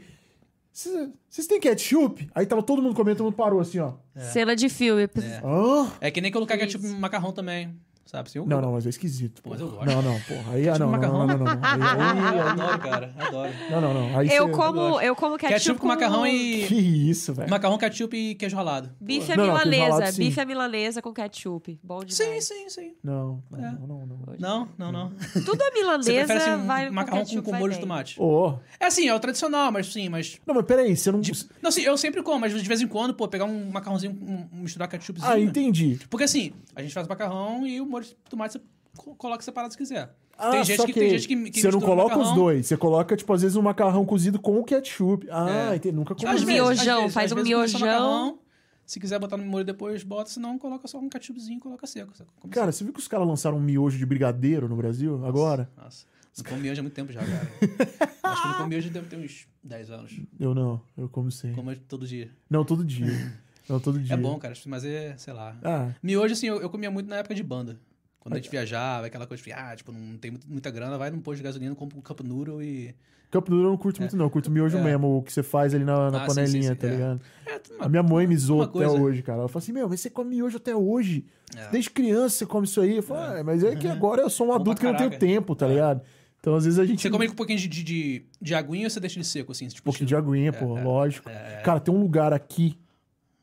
"Cês- 0.73 1.09
Vocês 1.29 1.47
têm 1.49 1.59
ketchup? 1.59 2.29
Aí 2.35 2.47
tava 2.47 2.63
todo 2.63 2.81
mundo 2.81 2.95
comendo, 2.95 3.17
todo 3.19 3.25
mundo 3.27 3.35
parou 3.37 3.59
assim, 3.61 3.81
ó. 3.81 3.95
Cena 4.15 4.55
de 4.55 4.69
filme. 4.69 5.09
Hã? 5.45 5.91
É 6.01 6.11
que 6.13 6.21
nem 6.21 6.31
colocar 6.31 6.57
ketchup 6.57 6.87
no 6.87 6.99
macarrão 6.99 7.33
também. 7.33 7.75
Sabe? 8.07 8.29
Assim, 8.29 8.39
eu- 8.39 8.47
Não, 8.47 8.61
não, 8.61 8.73
mas 8.73 8.87
é 8.87 8.89
esquisito. 8.89 9.43
Mas 9.45 9.59
porra. 9.61 9.71
eu 9.73 9.77
gosto. 9.77 9.87
Não, 9.95 10.01
não, 10.03 10.21
porra. 10.21 10.53
Aí, 10.55 10.69
ah, 10.71 10.79
não, 10.79 10.91
não, 10.93 10.99
não, 11.01 11.27
não, 11.27 11.27
não, 11.27 11.45
não. 11.45 11.53
Aí, 11.63 11.81
Eu 12.37 12.43
aí, 12.43 12.49
adoro, 12.51 12.79
cara. 12.79 13.15
Adoro. 13.19 13.51
não, 13.71 13.81
não, 13.81 13.95
não. 13.95 14.19
Aí 14.19 14.29
Eu 14.29 14.47
cê- 14.47 14.53
como, 14.53 15.01
eu 15.01 15.17
como 15.17 15.37
ketchup, 15.37 15.55
Ketchup 15.59 15.81
com 15.81 15.87
macarrão 15.89 16.23
Que 16.23 16.29
e. 16.75 17.11
isso, 17.11 17.35
velho. 17.35 17.51
Macarrão, 17.51 17.77
ketchup 17.79 18.17
e 18.17 18.35
queijo 18.37 18.55
ralado. 18.57 18.91
Bife 19.01 19.33
à 19.33 19.37
Não, 19.37 19.47
não, 19.49 19.57
aquele 19.57 19.77
milanesa. 19.77 20.13
sim. 20.13 20.23
bife 20.25 20.41
à 20.41 20.45
milanesa 20.45 21.03
com 21.03 21.13
ketchup. 21.13 21.81
Bom 21.83 22.01
Sim, 22.09 22.25
demais. 22.25 22.45
sim, 22.45 22.69
sim. 22.69 22.93
Não, 23.03 23.43
não, 23.51 23.59
É. 23.59 23.73
não, 23.73 23.87
não, 23.89 24.07
não. 24.07 24.17
Não, 24.39 24.69
não, 24.79 24.93
não. 24.93 25.13
Tudo 25.45 25.61
a 25.63 25.67
Você 25.67 25.73
milanesa 25.81 26.13
prefere 26.27 26.39
assim, 26.55 26.67
vai 26.67 26.91
macarrão 26.91 27.25
com, 27.25 27.43
com 27.43 27.53
molho 27.57 27.73
de 27.75 27.81
tomate? 27.81 28.21
Ô, 28.23 28.55
É 28.79 28.87
assim, 28.87 29.09
é 29.09 29.15
o 29.15 29.19
tradicional, 29.19 29.73
mas 29.73 29.93
sim, 29.93 30.09
mas. 30.09 30.39
Não, 30.47 30.55
mas 30.55 30.65
peraí, 30.65 30.97
você 30.97 31.11
não... 31.11 31.21
Não, 31.61 31.71
sim, 31.73 31.83
eu 31.83 31.97
sempre 31.99 32.23
como, 32.23 32.39
mas 32.41 32.53
de 32.53 32.69
vez 32.69 32.81
em 32.81 32.87
quando, 32.87 33.15
pô, 33.15 33.27
pegar 33.27 33.47
um 33.47 33.71
macarrãozinho, 33.71 34.13
um, 34.23 34.59
um 34.59 34.63
misturar 34.63 34.89
ketchupzinho. 34.89 35.29
Ah, 35.33 35.41
entendi. 35.41 35.99
Porque 36.09 36.25
assim, 36.25 36.53
a 36.75 36.83
gente 36.83 36.95
faz 36.95 37.09
macarrão 37.09 37.67
e 37.67 37.81
o 37.81 37.96
molho 37.97 38.05
de 38.07 38.15
tomate 38.31 38.53
você 38.55 38.61
co- 38.97 39.15
coloca 39.15 39.43
separado 39.43 39.73
se 39.73 39.79
quiser. 39.79 40.15
Ah, 40.39 40.51
tem, 40.51 40.65
gente 40.65 40.77
só 40.77 40.85
que, 40.85 40.93
tem 40.93 41.11
gente 41.11 41.27
que, 41.29 41.51
que 41.51 41.61
Você 41.63 41.71
não 41.71 41.81
coloca 41.81 42.13
os 42.13 42.19
macarrão. 42.19 42.35
dois. 42.35 42.67
Você 42.67 42.77
coloca, 42.77 43.17
tipo, 43.17 43.33
às 43.33 43.41
vezes 43.41 43.57
um 43.57 43.63
macarrão 43.63 44.05
cozido 44.05 44.39
com 44.39 44.59
o 44.59 44.65
ketchup. 44.65 45.27
Ah, 45.31 45.73
É. 45.73 45.77
entendi. 45.77 45.97
Nunca 45.97 46.15
comi. 46.15 46.29
Um 46.29 46.31
às 46.31 46.45
miojão, 46.45 46.99
vezes, 47.01 47.15
faz 47.15 47.33
um 47.33 47.43
miojão. 47.43 48.39
Se 48.85 49.01
quiser 49.01 49.19
botar 49.19 49.37
no 49.39 49.45
molho 49.47 49.65
depois, 49.65 50.03
bota. 50.05 50.29
Se 50.31 50.39
não, 50.39 50.59
coloca 50.59 50.87
só 50.87 50.99
um 50.99 51.09
ketchupzinho 51.09 51.57
e 51.57 51.61
coloca 51.61 51.87
seco. 51.87 52.13
Cara, 52.51 52.71
você 52.71 52.85
viu 52.85 52.93
que 52.93 53.01
os 53.01 53.09
caras 53.09 53.27
lançaram 53.27 53.57
um 53.57 53.61
miojo 53.61 53.97
de 53.99 54.05
brigadeiro 54.07 54.69
no 54.69 54.77
Brasil 54.77 55.25
agora? 55.27 55.71
assim? 55.79 55.83
Nossa, 55.83 56.07
não 56.37 56.45
como 56.51 56.61
miojo 56.61 56.81
há 56.81 56.83
muito 56.83 56.95
tempo 56.95 57.13
já, 57.13 57.21
cara. 57.21 57.51
Acho 58.23 58.43
que 58.43 58.47
eu 58.47 58.51
não 58.51 58.57
como 58.59 58.69
miojo 58.69 58.91
deve 58.91 59.07
ter 59.09 59.17
uns 59.17 59.49
10 59.65 59.91
anos. 59.91 60.21
Eu 60.39 60.55
não, 60.55 60.81
eu 60.99 61.09
como 61.09 61.31
sempre. 61.33 61.57
Como 61.57 61.75
todo 61.75 62.07
dia. 62.07 62.31
Não, 62.51 62.63
todo 62.65 62.85
dia. 62.85 63.07
Não, 63.69 63.81
todo 63.81 63.99
dia. 63.99 64.15
É 64.15 64.17
bom, 64.17 64.39
cara, 64.39 64.55
mas 64.67 64.85
é, 64.85 65.15
sei 65.17 65.33
lá. 65.33 65.57
Ah, 65.63 65.91
Miojo, 66.03 66.33
assim, 66.35 66.47
eu, 66.47 66.61
eu 66.61 66.71
comia 66.71 66.91
muito 66.91 67.09
na 67.09 67.17
época 67.17 67.35
de 67.35 67.43
banda. 67.43 67.79
Quando 68.21 68.35
a 68.35 68.37
gente 68.39 68.51
viajava, 68.51 69.07
aquela 69.07 69.27
coisa 69.27 69.43
de, 69.43 69.53
ah, 69.53 69.75
tipo, 69.77 69.93
não 69.93 70.19
tem 70.19 70.33
muita 70.49 70.71
grana, 70.71 70.99
vai 70.99 71.11
num 71.11 71.21
posto 71.21 71.37
de 71.39 71.45
gasolina, 71.45 71.75
compra 71.77 71.97
um 71.99 72.03
cup 72.03 72.21
noodle 72.23 72.61
e... 72.63 72.93
Cup 73.31 73.49
noodle 73.49 73.67
eu 73.67 73.71
não 73.71 73.77
curto 73.77 74.01
muito, 74.01 74.17
não. 74.17 74.27
Eu 74.27 74.31
curto 74.31 74.51
miojo 74.51 74.79
É. 74.79 74.83
mesmo, 74.83 75.19
o 75.19 75.23
que 75.23 75.33
você 75.33 75.43
faz 75.45 75.75
ali 75.75 75.85
na, 75.85 76.11
na 76.11 76.25
Ah, 76.25 76.27
panelinha, 76.27 76.63
sim, 76.63 76.69
sim, 76.69 76.75
tá 76.75 76.87
é. 76.89 76.91
ligado? 76.91 77.21
É, 77.47 77.61
A 77.79 77.89
minha 77.89 78.03
mãe 78.03 78.27
me 78.27 78.37
zoou 78.37 78.61
uma 78.61 78.65
até 78.67 78.89
hoje, 78.89 79.23
cara. 79.23 79.41
Ela 79.41 79.49
falou 79.49 79.63
assim: 79.63 79.73
Meu, 79.73 79.89
mas 79.89 80.01
você 80.01 80.11
come 80.11 80.31
miojo 80.31 80.57
até 80.57 80.75
hoje. 80.75 81.25
É. 81.57 81.69
Desde 81.71 81.91
criança 81.91 82.31
você 82.37 82.47
come 82.47 82.67
isso 82.67 82.81
aí. 82.81 82.97
Eu 82.97 83.03
falei, 83.03 83.41
ah, 83.41 83.45
mas 83.45 83.63
é 83.65 83.75
que 83.77 83.87
agora 83.89 84.23
eu 84.23 84.31
sou 84.31 84.49
um 84.49 84.53
adulto 84.55 84.81
que 84.81 84.87
não 84.87 84.97
tenho. 84.97 85.13
É. 85.13 85.17
tempo, 85.19 85.55
tá 85.57 85.67
ligado? 85.67 86.03
Então, 86.41 86.55
às 86.55 86.65
vezes 86.65 86.79
a 86.79 86.85
gente. 86.87 87.03
Você 87.03 87.11
come 87.11 87.27
com 87.27 87.33
um 87.33 87.37
pouquinho 87.37 87.59
de, 87.59 87.67
de, 87.69 87.83
de, 87.83 88.23
de 88.41 88.55
aguinha 88.55 88.87
ou 88.87 88.91
você 88.91 89.01
deixa 89.01 89.17
ele 89.19 89.25
seco, 89.25 89.51
assim? 89.53 89.67
Tipo, 89.69 89.83
Um 89.83 89.93
pouquinho 89.93 90.07
de 90.07 90.15
aguinha, 90.17 90.53
pô, 90.53 90.79
é, 90.79 90.83
lógico. 90.83 91.29
é. 91.29 91.61
Cara, 91.65 91.81
tem 91.81 91.93
um 91.95 92.01
lugar 92.01 92.33
aqui 92.33 92.79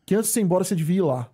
que 0.05 0.15
antes 0.15 0.27
de 0.27 0.33
você 0.33 0.39
ir 0.39 0.43
embora 0.43 0.63
você 0.63 0.75
devia 0.75 0.97
ir 0.97 1.01
lá. 1.01 1.29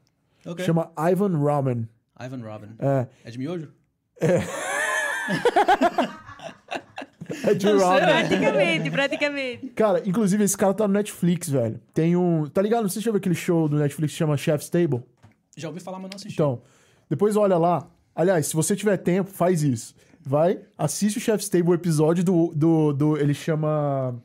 Ok. 0.46 0.66
Chama 0.66 0.92
Ivan 0.98 1.38
Ramen. 1.38 1.88
Ivan 2.20 2.42
Robin. 2.42 2.70
É. 2.80 3.08
É 3.24 3.32
de 3.32 3.38
miojo? 3.38 3.72
É 4.20 4.40
de 7.56 7.68
ramen. 7.68 8.28
Praticamente, 8.28 8.92
praticamente. 8.92 9.68
Cara, 9.68 10.02
inclusive 10.06 10.44
esse 10.44 10.58
cara 10.58 10.74
tá 10.74 10.86
no 10.88 10.94
Netflix, 10.94 11.50
velho. 11.50 11.80
Tem 11.94 12.18
um. 12.18 12.50
Tá 12.50 12.62
ligado? 12.62 12.84
Não 12.84 12.90
sei 12.90 13.02
se 13.02 13.04
você 13.04 13.06
já 13.06 13.12
viu 13.12 13.20
aquele 13.20 13.36
show 13.36 13.70
do 13.70 13.78
Netflix 13.78 14.14
que 14.14 14.18
chama 14.18 14.36
Chef's 14.36 14.70
Table. 14.70 15.02
Já 15.56 15.70
ouvi 15.70 15.80
falar, 15.80 16.00
mas 16.00 16.10
não 16.10 16.16
assisti. 16.16 16.34
Então, 16.34 16.62
depois 17.10 17.38
olha 17.38 17.58
lá. 17.58 17.88
Aliás, 18.14 18.48
se 18.48 18.56
você 18.56 18.76
tiver 18.76 18.98
tempo, 18.98 19.30
faz 19.30 19.64
isso. 19.64 19.96
Vai, 20.22 20.60
assiste 20.78 21.18
o 21.18 21.22
Chef's 21.22 21.48
Table, 21.48 21.70
o 21.70 21.74
episódio 21.74 22.22
do. 22.24 22.52
do, 22.54 22.92
do 22.92 23.18
ele 23.18 23.34
chama. 23.34 24.22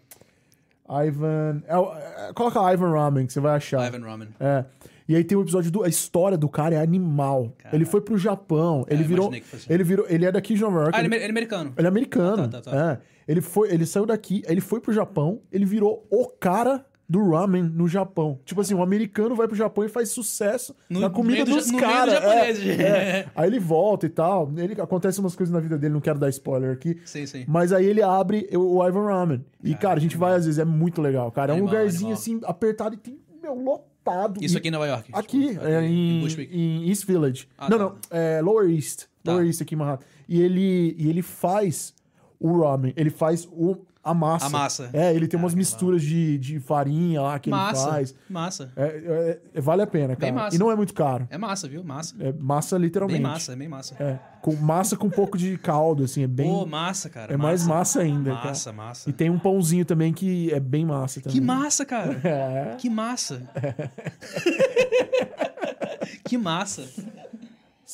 Ivan. 0.88 1.62
é 1.66 2.28
é, 2.28 2.32
coloca 2.32 2.72
Ivan 2.72 2.90
Ramen, 2.92 3.26
que 3.26 3.32
você 3.32 3.40
vai 3.40 3.56
achar. 3.56 3.86
Ivan 3.86 4.06
Robin. 4.06 4.28
É. 4.38 4.64
E 5.06 5.14
aí 5.14 5.22
tem 5.24 5.36
o 5.36 5.42
episódio 5.42 5.70
do. 5.70 5.82
A 5.82 5.88
história 5.88 6.36
do 6.36 6.48
cara 6.48 6.74
é 6.74 6.78
animal. 6.80 7.52
Caraca. 7.58 7.76
Ele 7.76 7.84
foi 7.84 8.00
pro 8.00 8.16
Japão. 8.16 8.86
Ele 8.88 9.02
eu 9.02 9.06
virou. 9.08 9.32
Ele 9.68 9.84
virou. 9.84 10.06
Ele 10.08 10.24
é 10.24 10.32
daqui 10.32 10.54
de 10.54 10.60
Nova 10.62 10.80
York. 10.80 10.96
Ah, 10.96 11.00
ele, 11.00 11.08
ele, 11.08 11.14
é- 11.14 11.18
ele 11.18 11.26
é 11.26 11.30
americano. 11.30 11.74
ele 11.76 11.86
é 11.86 11.90
americano. 11.90 12.42
Ah, 12.44 12.48
tá, 12.48 12.60
tá, 12.62 12.70
tá. 12.70 12.92
É. 12.92 12.98
Ele, 13.30 13.40
foi, 13.40 13.72
ele 13.72 13.86
saiu 13.86 14.04
daqui, 14.06 14.42
ele 14.46 14.60
foi 14.60 14.80
pro 14.80 14.92
Japão, 14.92 15.40
ele 15.50 15.64
virou 15.64 16.06
o 16.10 16.26
cara 16.26 16.84
do 17.08 17.30
ramen 17.30 17.62
no 17.62 17.86
Japão. 17.86 18.38
Tipo 18.44 18.60
assim, 18.62 18.74
um 18.74 18.82
americano 18.82 19.34
vai 19.36 19.46
pro 19.46 19.56
Japão 19.56 19.84
e 19.84 19.88
faz 19.88 20.08
sucesso 20.10 20.74
No 20.88 21.00
na 21.00 21.10
comida 21.10 21.44
do 21.44 21.50
dos 21.54 21.70
meio 21.70 21.80
caras. 21.82 22.14
É, 22.24 22.50
é. 22.82 23.26
Aí 23.34 23.48
ele 23.48 23.58
volta 23.60 24.06
e 24.06 24.08
tal. 24.08 24.50
Ele, 24.56 24.80
acontece 24.80 25.20
umas 25.20 25.36
coisas 25.36 25.52
na 25.52 25.60
vida 25.60 25.76
dele, 25.76 25.92
não 25.94 26.00
quero 26.00 26.18
dar 26.18 26.28
spoiler 26.30 26.72
aqui. 26.72 26.98
Sim, 27.04 27.26
sim. 27.26 27.44
Mas 27.46 27.72
aí 27.72 27.84
ele 27.84 28.02
abre 28.02 28.48
o, 28.52 28.78
o 28.78 28.86
Ivan 28.88 29.06
Ramen. 29.06 29.44
E, 29.62 29.74
cara, 29.74 29.98
a 29.98 30.00
gente 30.02 30.16
vai 30.16 30.34
às 30.34 30.46
vezes, 30.46 30.58
é 30.58 30.64
muito 30.64 31.02
legal, 31.02 31.30
cara. 31.30 31.52
É 31.52 31.56
um 31.56 31.64
lugarzinho 31.64 32.12
animal. 32.12 32.12
assim, 32.20 32.40
apertado 32.44 32.94
e 32.94 32.98
tem, 32.98 33.18
meu, 33.42 33.54
lotado. 33.54 34.42
Isso 34.42 34.56
E- 34.56 34.58
aqui 34.58 34.68
em 34.68 34.70
Nova 34.70 34.86
York. 34.86 35.10
Aqui, 35.12 35.48
Tipo, 35.48 35.64
é, 35.66 35.86
em, 35.86 36.20
Bushwick. 36.20 36.54
em 36.56 36.88
East 36.88 37.06
Village. 37.06 37.48
Ah, 37.58 37.68
não, 37.68 37.78
tá. 37.78 37.84
não, 37.84 37.96
é 38.10 38.40
Lower 38.42 38.68
East. 38.70 39.04
Tá. 39.22 39.32
Lower 39.32 39.46
East 39.46 39.60
aqui 39.62 39.74
em 39.74 39.78
Manhattan. 39.78 40.04
E 40.28 40.40
ele, 40.40 40.94
e 40.98 41.08
ele 41.08 41.22
faz 41.22 41.94
o 42.40 42.60
ramen, 42.60 42.92
ele 42.96 43.10
faz 43.10 43.46
o, 43.52 43.76
a 44.04 44.14
massa. 44.14 44.46
A 44.46 44.50
massa. 44.50 44.90
É, 44.92 45.14
ele 45.14 45.26
tem 45.26 45.40
umas 45.40 45.54
misturas 45.54 46.02
de, 46.02 46.36
de 46.38 46.60
farinha 46.60 47.22
lá 47.22 47.38
que 47.38 47.48
ele 47.48 47.56
Massa. 47.56 47.88
faz. 47.88 48.14
Massa. 48.28 48.70
É, 48.76 48.84
é- 48.84 49.40
é- 49.54 49.60
vale 49.60 49.82
a 49.82 49.86
pena, 49.86 50.14
cara. 50.14 50.32
massa. 50.32 50.56
E 50.56 50.58
não 50.58 50.70
é 50.70 50.76
muito 50.76 50.92
caro. 50.92 51.26
É 51.30 51.38
massa, 51.38 51.66
viu? 51.66 51.82
Massa. 51.82 52.14
É 52.20 52.32
massa 52.32 52.76
literalmente. 52.76 53.22
Bem 53.22 53.32
massa, 53.32 53.52
é 53.52 53.56
bem 53.56 53.68
massa. 53.68 53.94
É, 53.98 54.18
com 54.42 54.54
massa 54.56 54.96
com 54.96 55.06
um 55.06 55.10
pouco 55.10 55.38
de 55.38 55.56
caldo, 55.56 56.04
assim, 56.04 56.22
é 56.22 56.26
bem... 56.26 56.50
Pô, 56.50 56.66
massa, 56.66 57.08
cara. 57.08 57.32
é 57.32 57.36
mais 57.36 57.66
massa 57.66 58.00
ainda, 58.02 58.32
cara. 58.34 58.48
Massa, 58.48 58.72
massa. 58.72 59.08
E 59.08 59.12
tem 59.12 59.30
um 59.30 59.38
pãozinho 59.38 59.84
também 59.84 60.12
que 60.12 60.52
é 60.52 60.60
bem 60.60 60.84
massa 60.84 61.20
também. 61.20 61.38
Que 61.38 61.44
massa, 61.44 61.84
cara. 61.86 62.20
É. 62.24 62.76
Que 62.76 62.90
massa. 62.90 63.42
que 66.24 66.36
massa. 66.36 66.82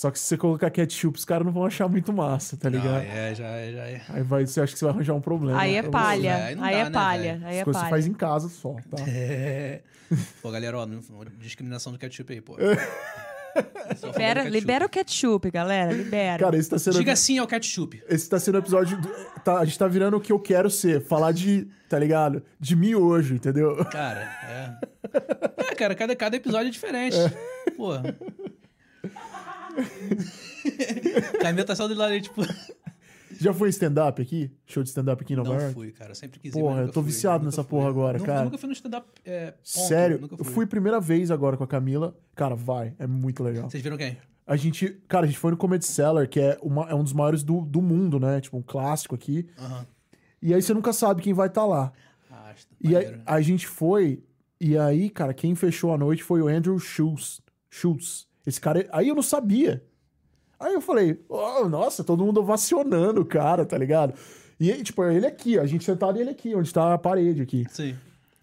Só 0.00 0.10
que 0.10 0.18
se 0.18 0.24
você 0.24 0.38
colocar 0.38 0.70
ketchup, 0.70 1.18
os 1.18 1.26
caras 1.26 1.44
não 1.44 1.52
vão 1.52 1.66
achar 1.66 1.86
muito 1.86 2.10
massa, 2.10 2.56
tá 2.56 2.70
Não, 2.70 2.78
ligado? 2.78 3.02
é, 3.02 3.34
já 3.34 3.44
é, 3.48 3.70
já 3.72 3.82
é. 3.82 4.02
Aí 4.08 4.22
vai, 4.22 4.46
você 4.46 4.62
acha 4.62 4.72
que 4.72 4.78
você 4.78 4.84
vai 4.86 4.94
arranjar 4.94 5.12
um 5.12 5.20
problema. 5.20 5.60
Aí 5.60 5.74
é 5.74 5.82
você. 5.82 5.90
palha. 5.90 6.36
Aí 6.46 6.54
dá, 6.56 6.70
é 6.70 6.84
né, 6.84 6.90
palha. 6.90 7.32
velho? 7.34 7.46
Aí 7.46 7.54
As 7.56 7.60
é 7.60 7.64
coisas 7.64 7.80
você 7.82 7.84
palha. 7.84 7.90
faz 7.90 8.06
em 8.06 8.14
casa 8.14 8.48
só, 8.48 8.76
tá? 8.90 8.96
É. 9.06 9.80
Pô, 10.40 10.50
galera, 10.50 10.78
ó, 10.78 10.88
discriminação 11.38 11.92
do 11.92 11.98
ketchup 11.98 12.32
aí, 12.32 12.40
pô. 12.40 12.56
Libera, 14.06 14.44
libera 14.48 14.86
o 14.86 14.88
ketchup, 14.88 15.50
galera. 15.50 15.92
Libera. 15.92 16.42
Cara, 16.44 16.56
esse 16.56 16.70
tá 16.70 16.78
sendo. 16.78 16.96
Diga 16.98 17.14
sim 17.14 17.38
ao 17.38 17.46
ketchup. 17.46 18.02
Esse 18.08 18.26
tá 18.30 18.38
sendo 18.40 18.54
o 18.54 18.58
episódio. 18.58 18.98
do- 18.98 19.08
tá, 19.44 19.58
a 19.58 19.64
gente 19.66 19.78
tá 19.78 19.86
virando 19.86 20.16
o 20.16 20.20
que 20.20 20.32
eu 20.32 20.38
quero 20.40 20.70
ser. 20.70 21.02
Falar 21.04 21.32
de. 21.32 21.66
Tá 21.88 21.98
ligado? 21.98 22.42
De 22.58 22.74
miojo, 22.76 23.34
entendeu? 23.34 23.84
Cara, 23.86 24.20
é. 24.48 24.78
É, 25.72 25.74
cara, 25.74 25.94
cada, 25.94 26.14
cada 26.16 26.36
episódio 26.36 26.68
é 26.68 26.70
diferente. 26.70 27.16
Pô. 27.76 27.90
Camila 31.40 31.64
tá 31.66 31.74
só 31.74 31.86
do 31.88 31.94
lado 31.94 32.12
aí, 32.12 32.20
tipo. 32.20 32.42
Já 33.40 33.54
foi 33.54 33.70
stand-up 33.70 34.20
aqui? 34.20 34.50
Show 34.66 34.82
de 34.82 34.90
stand-up 34.90 35.22
aqui 35.22 35.32
em 35.32 35.36
Nova 35.36 35.48
Não 35.50 35.58
York? 35.60 35.72
fui, 35.74 35.92
cara. 35.92 36.14
Sempre 36.14 36.38
quis 36.40 36.54
ir, 36.54 36.60
Porra, 36.60 36.82
eu 36.82 36.88
tô 36.88 36.94
fui, 37.00 37.04
viciado 37.10 37.36
nunca 37.38 37.46
nessa 37.46 37.62
fui. 37.62 37.70
porra 37.70 37.88
agora, 37.88 38.18
Nunca- 38.18 38.32
cara. 38.32 38.44
Nunca 38.44 38.58
fui 38.58 38.66
no 38.66 38.72
stand-up. 38.74 39.08
É, 39.24 39.54
Sério, 39.62 40.20
Nunca 40.20 40.34
eu 40.38 40.44
fui. 40.44 40.66
primeira 40.66 41.00
vez 41.00 41.30
agora 41.30 41.56
com 41.56 41.64
a 41.64 41.66
Camila. 41.66 42.14
Cara, 42.34 42.54
vai. 42.54 42.94
É 42.98 43.06
muito 43.06 43.42
legal. 43.42 43.70
Vocês 43.70 43.82
viram 43.82 43.96
quem? 43.96 44.18
A 44.46 44.56
gente. 44.56 44.90
Cara, 45.08 45.24
a 45.24 45.26
gente 45.28 45.38
foi 45.38 45.52
no 45.52 45.56
Comedy 45.56 45.86
Cellar, 45.86 46.28
que 46.28 46.38
é, 46.40 46.58
uma, 46.60 46.90
é 46.90 46.94
um 46.94 47.02
dos 47.04 47.12
maiores 47.14 47.42
do, 47.42 47.62
do 47.62 47.80
mundo, 47.80 48.18
né? 48.20 48.40
Tipo, 48.40 48.58
um 48.58 48.62
clássico 48.62 49.14
aqui. 49.14 49.46
Aham. 49.58 49.86
E 50.42 50.52
aí 50.52 50.60
você 50.60 50.74
nunca 50.74 50.92
sabe 50.92 51.22
quem 51.22 51.32
vai 51.32 51.46
estar 51.48 51.64
lá. 51.64 51.92
Ah, 52.30 52.52
E 52.80 52.88
aí, 52.88 53.04
maneiro. 53.04 53.22
a 53.24 53.40
gente 53.40 53.66
foi, 53.66 54.22
e 54.60 54.76
aí, 54.76 55.08
cara, 55.08 55.32
quem 55.32 55.54
fechou 55.54 55.94
a 55.94 55.98
noite 55.98 56.22
foi 56.22 56.42
o 56.42 56.48
Andrew 56.48 56.78
Schultz. 56.78 57.40
Schultz. 57.70 58.26
Esse 58.46 58.60
cara, 58.60 58.88
aí 58.92 59.08
eu 59.08 59.14
não 59.14 59.22
sabia. 59.22 59.82
Aí 60.58 60.74
eu 60.74 60.80
falei, 60.80 61.18
oh, 61.28 61.68
nossa, 61.68 62.04
todo 62.04 62.24
mundo 62.24 62.40
ovacionando 62.40 63.20
o 63.22 63.24
cara, 63.24 63.64
tá 63.64 63.76
ligado? 63.78 64.14
E 64.58 64.70
aí, 64.70 64.82
tipo, 64.82 65.02
ele 65.04 65.26
aqui, 65.26 65.58
ó, 65.58 65.62
a 65.62 65.66
gente 65.66 65.84
sentado 65.84 66.18
e 66.18 66.20
ele 66.20 66.30
aqui, 66.30 66.54
onde 66.54 66.72
tá 66.72 66.92
a 66.92 66.98
parede 66.98 67.40
aqui. 67.42 67.64
Sim. 67.70 67.96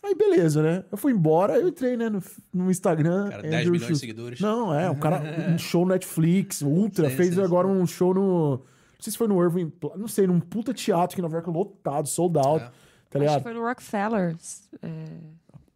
Aí 0.04 0.16
beleza, 0.16 0.64
né? 0.64 0.84
Eu 0.92 0.98
fui 0.98 1.12
embora, 1.12 1.58
eu 1.58 1.68
entrei, 1.68 1.98
né, 1.98 2.10
no, 2.10 2.22
no 2.54 2.72
Instagram. 2.72 3.30
Cara, 3.30 3.42
10 3.44 3.54
Andrew 3.54 3.72
milhões 3.72 3.80
de 3.82 3.86
Schultz. 3.88 4.00
seguidores. 4.00 4.40
Não, 4.40 4.74
é, 4.74 4.90
um 4.90 4.96
cara, 4.96 5.22
um 5.54 5.58
show 5.58 5.86
no 5.86 5.92
Netflix, 5.94 6.62
Ultra, 6.62 7.10
Sim, 7.10 7.16
fez 7.16 7.36
sim, 7.36 7.42
agora 7.42 7.68
um 7.68 7.86
show 7.86 8.14
no. 8.14 8.52
Não 8.58 9.02
sei 9.02 9.12
se 9.12 9.18
foi 9.18 9.28
no 9.28 9.44
Irving, 9.44 9.72
não 9.96 10.08
sei, 10.08 10.26
num 10.26 10.40
puta 10.40 10.74
teatro 10.74 11.14
aqui 11.14 11.20
em 11.20 11.24
Nova 11.24 11.36
York, 11.36 11.50
lotado, 11.52 12.08
sold 12.08 12.36
out, 12.40 12.64
É. 12.64 12.68
tá 12.68 12.72
Acho 13.12 13.20
ligado? 13.20 13.38
que 13.38 13.44
foi 13.44 13.54
no 13.54 13.62
Rockefeller. 13.62 14.36
É, 14.82 15.06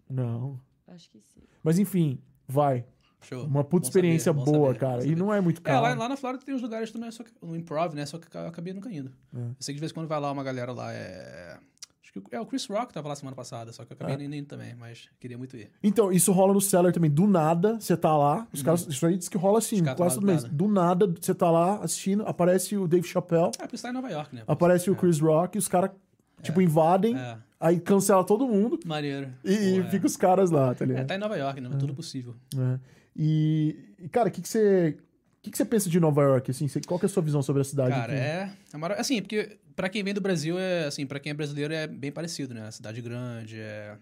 Não. 0.09 0.59
acho 0.87 1.09
que 1.11 1.19
sim. 1.19 1.41
Mas 1.63 1.77
enfim, 1.77 2.17
vai. 2.47 2.83
Show. 3.21 3.45
Uma 3.45 3.63
puta 3.63 3.83
Bom 3.83 3.87
experiência 3.87 4.33
saber, 4.33 4.45
boa, 4.51 4.67
saber, 4.73 4.79
cara. 4.79 5.05
E 5.05 5.15
não 5.15 5.33
é 5.33 5.39
muito 5.39 5.59
É, 5.59 5.63
caro. 5.63 5.81
lá, 5.83 5.93
lá 5.93 6.09
na 6.09 6.17
Flórida 6.17 6.43
tem 6.45 6.55
uns 6.55 6.61
lugares 6.61 6.91
também, 6.91 7.11
só 7.11 7.23
que, 7.23 7.31
no 7.41 7.55
improv, 7.55 7.93
né? 7.95 8.05
Só 8.05 8.17
que 8.17 8.27
eu 8.35 8.47
acabei 8.47 8.73
nunca 8.73 8.91
indo. 8.91 9.11
É. 9.35 9.39
Eu 9.39 9.55
sei 9.59 9.73
que 9.73 9.77
de 9.77 9.79
vez 9.81 9.91
em 9.91 9.95
quando 9.95 10.07
vai 10.07 10.19
lá 10.19 10.31
uma 10.31 10.43
galera 10.43 10.71
lá, 10.71 10.91
é... 10.93 11.57
Acho 12.03 12.13
que 12.13 12.19
o- 12.19 12.23
é 12.31 12.41
o 12.41 12.45
Chris 12.45 12.65
Rock 12.65 12.91
tava 12.91 13.07
lá 13.07 13.15
semana 13.15 13.35
passada, 13.35 13.71
só 13.71 13.85
que 13.85 13.93
eu 13.93 13.95
acabei 13.95 14.15
É. 14.25 14.37
indo 14.37 14.45
também, 14.47 14.73
mas 14.75 15.07
queria 15.19 15.37
muito 15.37 15.55
ir. 15.55 15.69
Então, 15.83 16.11
isso 16.11 16.31
rola 16.33 16.51
no 16.53 16.59
Cellar 16.59 16.91
também. 16.91 17.09
Do 17.09 17.25
nada, 17.27 17.79
você 17.79 17.95
tá 17.95 18.17
lá. 18.17 18.47
Os 18.51 18.61
caras, 18.61 18.85
isso 18.87 19.05
aí 19.05 19.15
diz 19.17 19.29
que 19.29 19.37
rola 19.37 19.59
assim, 19.59 19.79
Uhum. 19.81 19.95
Quase 19.95 20.15
todo 20.15 20.25
mês. 20.27 20.43
do 20.43 20.67
nada. 20.67 21.07
Você 21.21 21.33
tá 21.33 21.49
lá 21.49 21.75
assistindo, 21.81 22.23
aparece 22.27 22.75
o 22.75 22.87
Dave 22.87 23.07
Chappelle, 23.07 23.51
Ah, 23.57 23.61
porque 23.61 23.77
você 23.77 23.83
tá 23.83 23.89
em 23.91 23.93
Nova 23.93 24.09
York, 24.09 24.35
né? 24.35 24.43
aparece 24.47 24.89
o 24.91 24.95
Chris 24.95 25.19
Rock, 25.19 25.57
e 25.57 25.59
os 25.59 25.67
caras, 25.69 25.91
tipo, 26.41 26.59
invadem, 26.61 27.15
É, 27.15 27.37
aí 27.59 27.79
cancela 27.79 28.25
todo 28.25 28.45
mundo 28.45 28.77
maneiro. 28.85 29.29
e, 29.45 29.79
Pô, 29.79 29.87
é. 29.87 29.89
fica 29.91 30.05
os 30.07 30.17
caras 30.17 30.51
lá, 30.51 30.73
tá 30.75 30.83
É, 30.83 30.87
ligado? 30.89 31.07
tá 31.07 31.15
em 31.15 31.19
Nova 31.19 31.37
York, 31.37 31.61
né? 31.61 31.69
Tudo 31.79 31.93
possível. 31.95 32.35
É. 32.57 32.79
E, 33.15 33.75
e, 33.99 34.09
cara, 34.09 34.29
o 34.29 34.31
que, 34.31 34.41
que 34.41 34.47
você. 34.47 34.97
O 35.39 35.41
que, 35.43 35.49
que 35.51 35.57
você 35.57 35.65
pensa 35.65 35.89
de 35.89 35.99
Nova 35.99 36.21
York? 36.21 36.51
Assim, 36.51 36.67
qual 36.85 36.99
que 36.99 37.05
é 37.05 37.07
a 37.07 37.09
sua 37.09 37.23
visão 37.23 37.41
sobre 37.41 37.61
a 37.61 37.65
cidade? 37.65 37.89
Cara, 37.89 38.13
aqui? 38.13 38.21
é, 38.21 38.51
é 38.73 38.77
mara- 38.77 38.95
assim, 39.01 39.21
porque 39.21 39.57
pra 39.75 39.89
quem 39.89 40.03
vem 40.03 40.13
do 40.13 40.21
Brasil 40.21 40.57
é 40.59 40.85
assim, 40.85 41.05
para 41.05 41.19
quem 41.19 41.31
é 41.31 41.33
brasileiro 41.33 41.73
é 41.73 41.87
bem 41.87 42.11
parecido, 42.11 42.53
né? 42.53 42.69
Cidade 42.69 43.01
grande, 43.01 43.59
é 43.59 43.97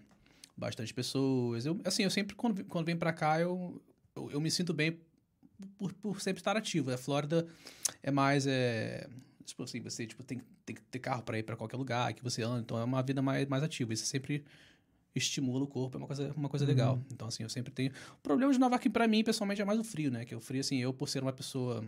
bastante 0.54 0.92
pessoas. 0.92 1.64
Eu, 1.64 1.80
assim, 1.82 2.02
eu 2.02 2.10
sempre 2.10 2.36
quando, 2.36 2.62
quando 2.66 2.84
venho 2.84 2.98
pra 2.98 3.10
cá 3.12 3.40
eu, 3.40 3.80
eu, 4.14 4.30
eu 4.32 4.40
me 4.40 4.50
sinto 4.50 4.74
bem 4.74 5.00
por, 5.78 5.94
por 5.94 6.20
sempre 6.20 6.40
estar 6.40 6.56
ativo. 6.58 6.92
A 6.92 6.98
Flórida 6.98 7.46
é 8.02 8.10
mais 8.10 8.46
é 8.46 9.08
tipo 9.46 9.62
assim, 9.62 9.80
você 9.80 10.06
tipo 10.06 10.22
tem, 10.22 10.42
tem 10.66 10.76
que 10.76 10.82
ter 10.82 10.98
carro 10.98 11.22
pra 11.22 11.38
ir 11.38 11.42
pra 11.42 11.56
qualquer 11.56 11.78
lugar 11.78 12.12
que 12.12 12.22
você 12.22 12.42
anda, 12.42 12.60
então 12.60 12.78
é 12.78 12.84
uma 12.84 13.02
vida 13.02 13.22
mais 13.22 13.48
mais 13.48 13.62
ativa. 13.62 13.94
Isso 13.94 14.04
sempre 14.04 14.44
estimula 15.14 15.64
o 15.64 15.66
corpo, 15.66 15.96
é 15.96 15.98
uma 15.98 16.06
coisa, 16.06 16.32
uma 16.36 16.48
coisa 16.48 16.64
legal. 16.66 17.00
Então, 17.12 17.26
assim, 17.28 17.42
eu 17.42 17.48
sempre 17.48 17.72
tenho. 17.72 17.92
O 18.18 18.22
problema 18.22 18.52
de 18.52 18.58
Nova 18.58 18.78
pra 18.78 19.08
mim, 19.08 19.24
pessoalmente, 19.24 19.60
é 19.60 19.64
mais 19.64 19.78
o 19.78 19.84
frio, 19.84 20.10
né? 20.10 20.24
Que 20.24 20.34
o 20.34 20.40
frio, 20.40 20.60
assim, 20.60 20.78
eu, 20.78 20.92
por 20.92 21.08
ser 21.08 21.22
uma 21.22 21.32
pessoa. 21.32 21.84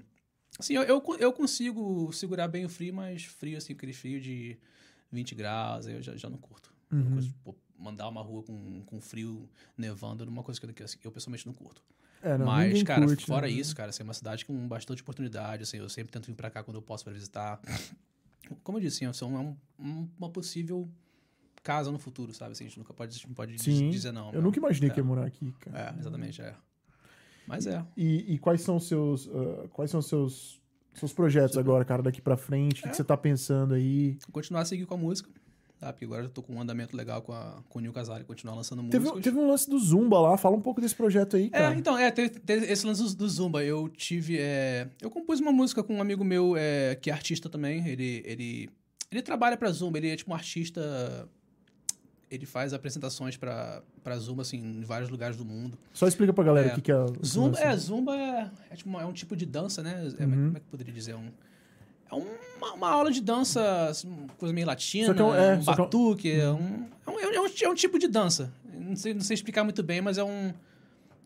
Assim, 0.59 0.74
eu, 0.74 0.82
eu, 0.82 1.03
eu 1.19 1.32
consigo 1.32 2.12
segurar 2.12 2.49
bem 2.49 2.65
o 2.65 2.69
frio, 2.69 2.93
mas 2.94 3.24
frio, 3.24 3.57
assim, 3.57 3.73
aquele 3.73 3.93
frio 3.93 4.20
de 4.20 4.59
20 5.11 5.35
graus, 5.35 5.86
eu 5.86 6.03
já, 6.03 6.16
já 6.16 6.28
não 6.28 6.39
curto. 6.39 6.73
Uhum. 6.90 7.32
pô, 7.43 7.55
mandar 7.78 8.07
uma 8.09 8.20
rua 8.23 8.43
com, 8.43 8.82
com 8.82 9.01
frio 9.01 9.49
nevando, 9.77 10.24
uma 10.24 10.43
coisa 10.43 10.61
que 10.61 10.66
eu, 10.82 10.85
assim, 10.85 10.99
eu 11.03 11.11
pessoalmente 11.11 11.47
não 11.47 11.55
curto. 11.55 11.82
É, 12.23 12.36
não, 12.39 12.47
Mas, 12.47 12.82
cara, 12.82 13.07
curte, 13.07 13.27
fora 13.27 13.47
né? 13.47 13.53
isso, 13.53 13.74
cara, 13.74 13.90
assim, 13.90 14.03
é 14.03 14.05
uma 14.05 14.15
cidade 14.15 14.44
com 14.44 14.69
bastante 14.69 15.03
oportunidade, 15.03 15.62
assim, 15.62 15.78
eu 15.78 15.89
sempre 15.89 16.12
tento 16.12 16.27
vir 16.27 16.35
pra 16.35 16.51
cá 16.51 16.62
quando 16.62 16.77
eu 16.77 16.82
posso 16.82 17.03
pra 17.03 17.12
visitar. 17.12 17.61
Como 18.62 18.78
eu 18.78 18.82
disse, 18.82 19.05
assim, 19.05 19.24
é 19.24 19.39
um- 19.82 20.09
uma 20.19 20.28
possível 20.31 20.89
casa 21.62 21.90
no 21.93 21.98
futuro, 21.98 22.32
sabe? 22.34 22.52
Assim, 22.52 22.64
a 22.64 22.68
gente 22.68 22.78
nunca 22.78 22.93
pode, 22.93 23.14
gente 23.14 23.26
não 23.28 23.34
pode 23.34 23.59
Sim. 23.62 23.90
dizer 23.90 24.12
não. 24.12 24.28
Eu 24.28 24.34
mas- 24.34 24.43
nunca 24.44 24.59
imaginei 24.59 24.90
é. 24.90 24.93
que 24.93 25.01
ia 25.01 25.05
morar 25.05 25.24
aqui, 25.26 25.52
cara. 25.60 25.94
É, 25.97 26.01
exatamente, 26.01 26.43
é. 26.43 26.55
Mas 27.47 27.66
é. 27.66 27.84
E, 27.97 28.34
e 28.34 28.39
quais 28.39 28.60
são 28.62 28.76
os 28.76 28.86
seus. 28.86 29.28
ah, 29.28 29.68
quais 29.72 29.90
são 29.90 30.01
os 30.01 30.06
seus. 30.06 30.60
Seus 30.94 31.10
projetos 31.12 31.56
agora, 31.56 31.86
cara, 31.86 32.02
daqui 32.02 32.20
pra 32.20 32.36
frente? 32.36 32.80
O 32.80 32.82
que, 32.82 32.90
que 32.90 32.97
você 32.97 33.02
tá 33.02 33.16
pensando 33.16 33.72
aí? 33.72 34.18
Continuar 34.30 34.60
a 34.60 34.64
seguir 34.66 34.84
com 34.84 34.93
a 34.93 34.97
música, 34.98 35.30
tá? 35.78 35.90
Porque 35.90 36.05
agora 36.05 36.24
eu 36.24 36.28
tô 36.28 36.43
com 36.43 36.55
um 36.55 36.60
andamento 36.60 36.94
legal 36.94 37.22
com, 37.22 37.32
a, 37.32 37.62
com 37.66 37.78
o 37.78 37.82
Nil 37.82 37.94
Casale, 37.94 38.24
continuar 38.24 38.55
lançando 38.56 38.82
Teve, 38.90 38.98
músicas. 39.05 39.24
teve 39.24 39.39
um 39.39 39.48
lance 39.48 39.70
do 39.70 39.78
Zumba 39.78 40.20
lá, 40.20 40.36
fala 40.36 40.55
um 40.55 40.60
pouco 40.60 40.82
desse 40.82 40.94
projeto 40.94 41.36
aí, 41.36 41.47
É, 41.47 41.48
cara. 41.48 41.74
então, 41.74 41.97
é, 41.97 42.10
teve, 42.10 42.28
teve 42.40 42.66
esse 42.66 42.84
lance 42.86 43.16
do, 43.16 43.26
Zumba. 43.26 43.64
Eu 43.64 43.89
tive. 43.89 44.36
é, 44.39 44.90
eu 45.01 45.10
compus 45.10 45.40
uma 45.40 45.51
música 45.51 45.82
com 45.82 45.94
um 45.97 46.02
amigo 46.02 46.22
meu 46.22 46.55
é, 46.59 46.94
que 46.94 47.09
é 47.09 47.12
artista 47.14 47.48
também. 47.48 47.89
Ele, 47.89 48.22
ele, 48.26 48.68
ele 49.10 49.22
trabalha 49.22 49.56
pra 49.56 49.72
Zumba, 49.72 49.97
ele 49.97 50.10
é 50.10 50.16
tipo 50.16 50.30
um 50.30 50.34
artista. 50.34 51.26
Ele 52.33 52.47
faz 52.47 52.73
apresentações 52.73 53.37
pra, 53.37 53.83
pra 54.03 54.17
Zumba, 54.19 54.41
assim, 54.41 54.57
em 54.59 54.81
vários 54.81 55.11
lugares 55.11 55.37
do 55.37 55.45
mundo. 55.45 55.77
Só 55.93 56.07
explica 56.09 56.33
pra 56.33 56.43
galera 56.43 56.69
É. 56.69 56.73
o 56.73 56.75
que, 56.77 56.81
que 56.81 56.91
é. 56.91 56.97
Zumba, 57.23 57.59
é, 57.61 57.77
Zumba 57.77 58.17
é, 58.17 58.51
é, 58.71 58.75
tipo 58.75 58.99
é 58.99 59.05
um 59.05 59.13
tipo 59.13 59.37
de 59.37 59.45
dança, 59.45 59.83
né? 59.83 60.11
É, 60.19 60.25
Uhum. 60.25 60.31
Como 60.31 60.57
é 60.57 60.61
que 60.61 60.67
eu 60.67 60.71
poderia 60.71 60.95
dizer? 60.95 61.13
É 61.13 61.17
Um, 61.17 61.31
é 62.11 62.15
uma, 62.57 62.73
uma 62.73 62.89
aula 62.91 63.11
de 63.13 63.21
dança, 63.21 63.89
assim, 63.89 64.09
coisa 64.39 64.55
meio 64.55 64.67
latina, 64.67 65.09
é 65.09 65.23
um- 65.23 65.35
é, 65.35 65.41
um 65.41 65.53
é 65.53 65.57
um- 65.59 65.65
batuque, 65.65 66.31
é 66.33 66.51
um, 66.51 66.87
é 67.07 67.11
um, 67.11 67.19
é 67.21 67.41
um- 67.41 67.47
é 67.65 67.69
um 67.69 67.75
tipo 67.75 67.99
de 67.99 68.09
dança. 68.09 68.51
Não 68.73 68.97
sei, 68.97 69.13
não 69.13 69.21
sei 69.21 69.35
explicar 69.35 69.63
muito 69.63 69.83
bem, 69.83 70.01
mas 70.01 70.17
é 70.17 70.25
um... 70.25 70.53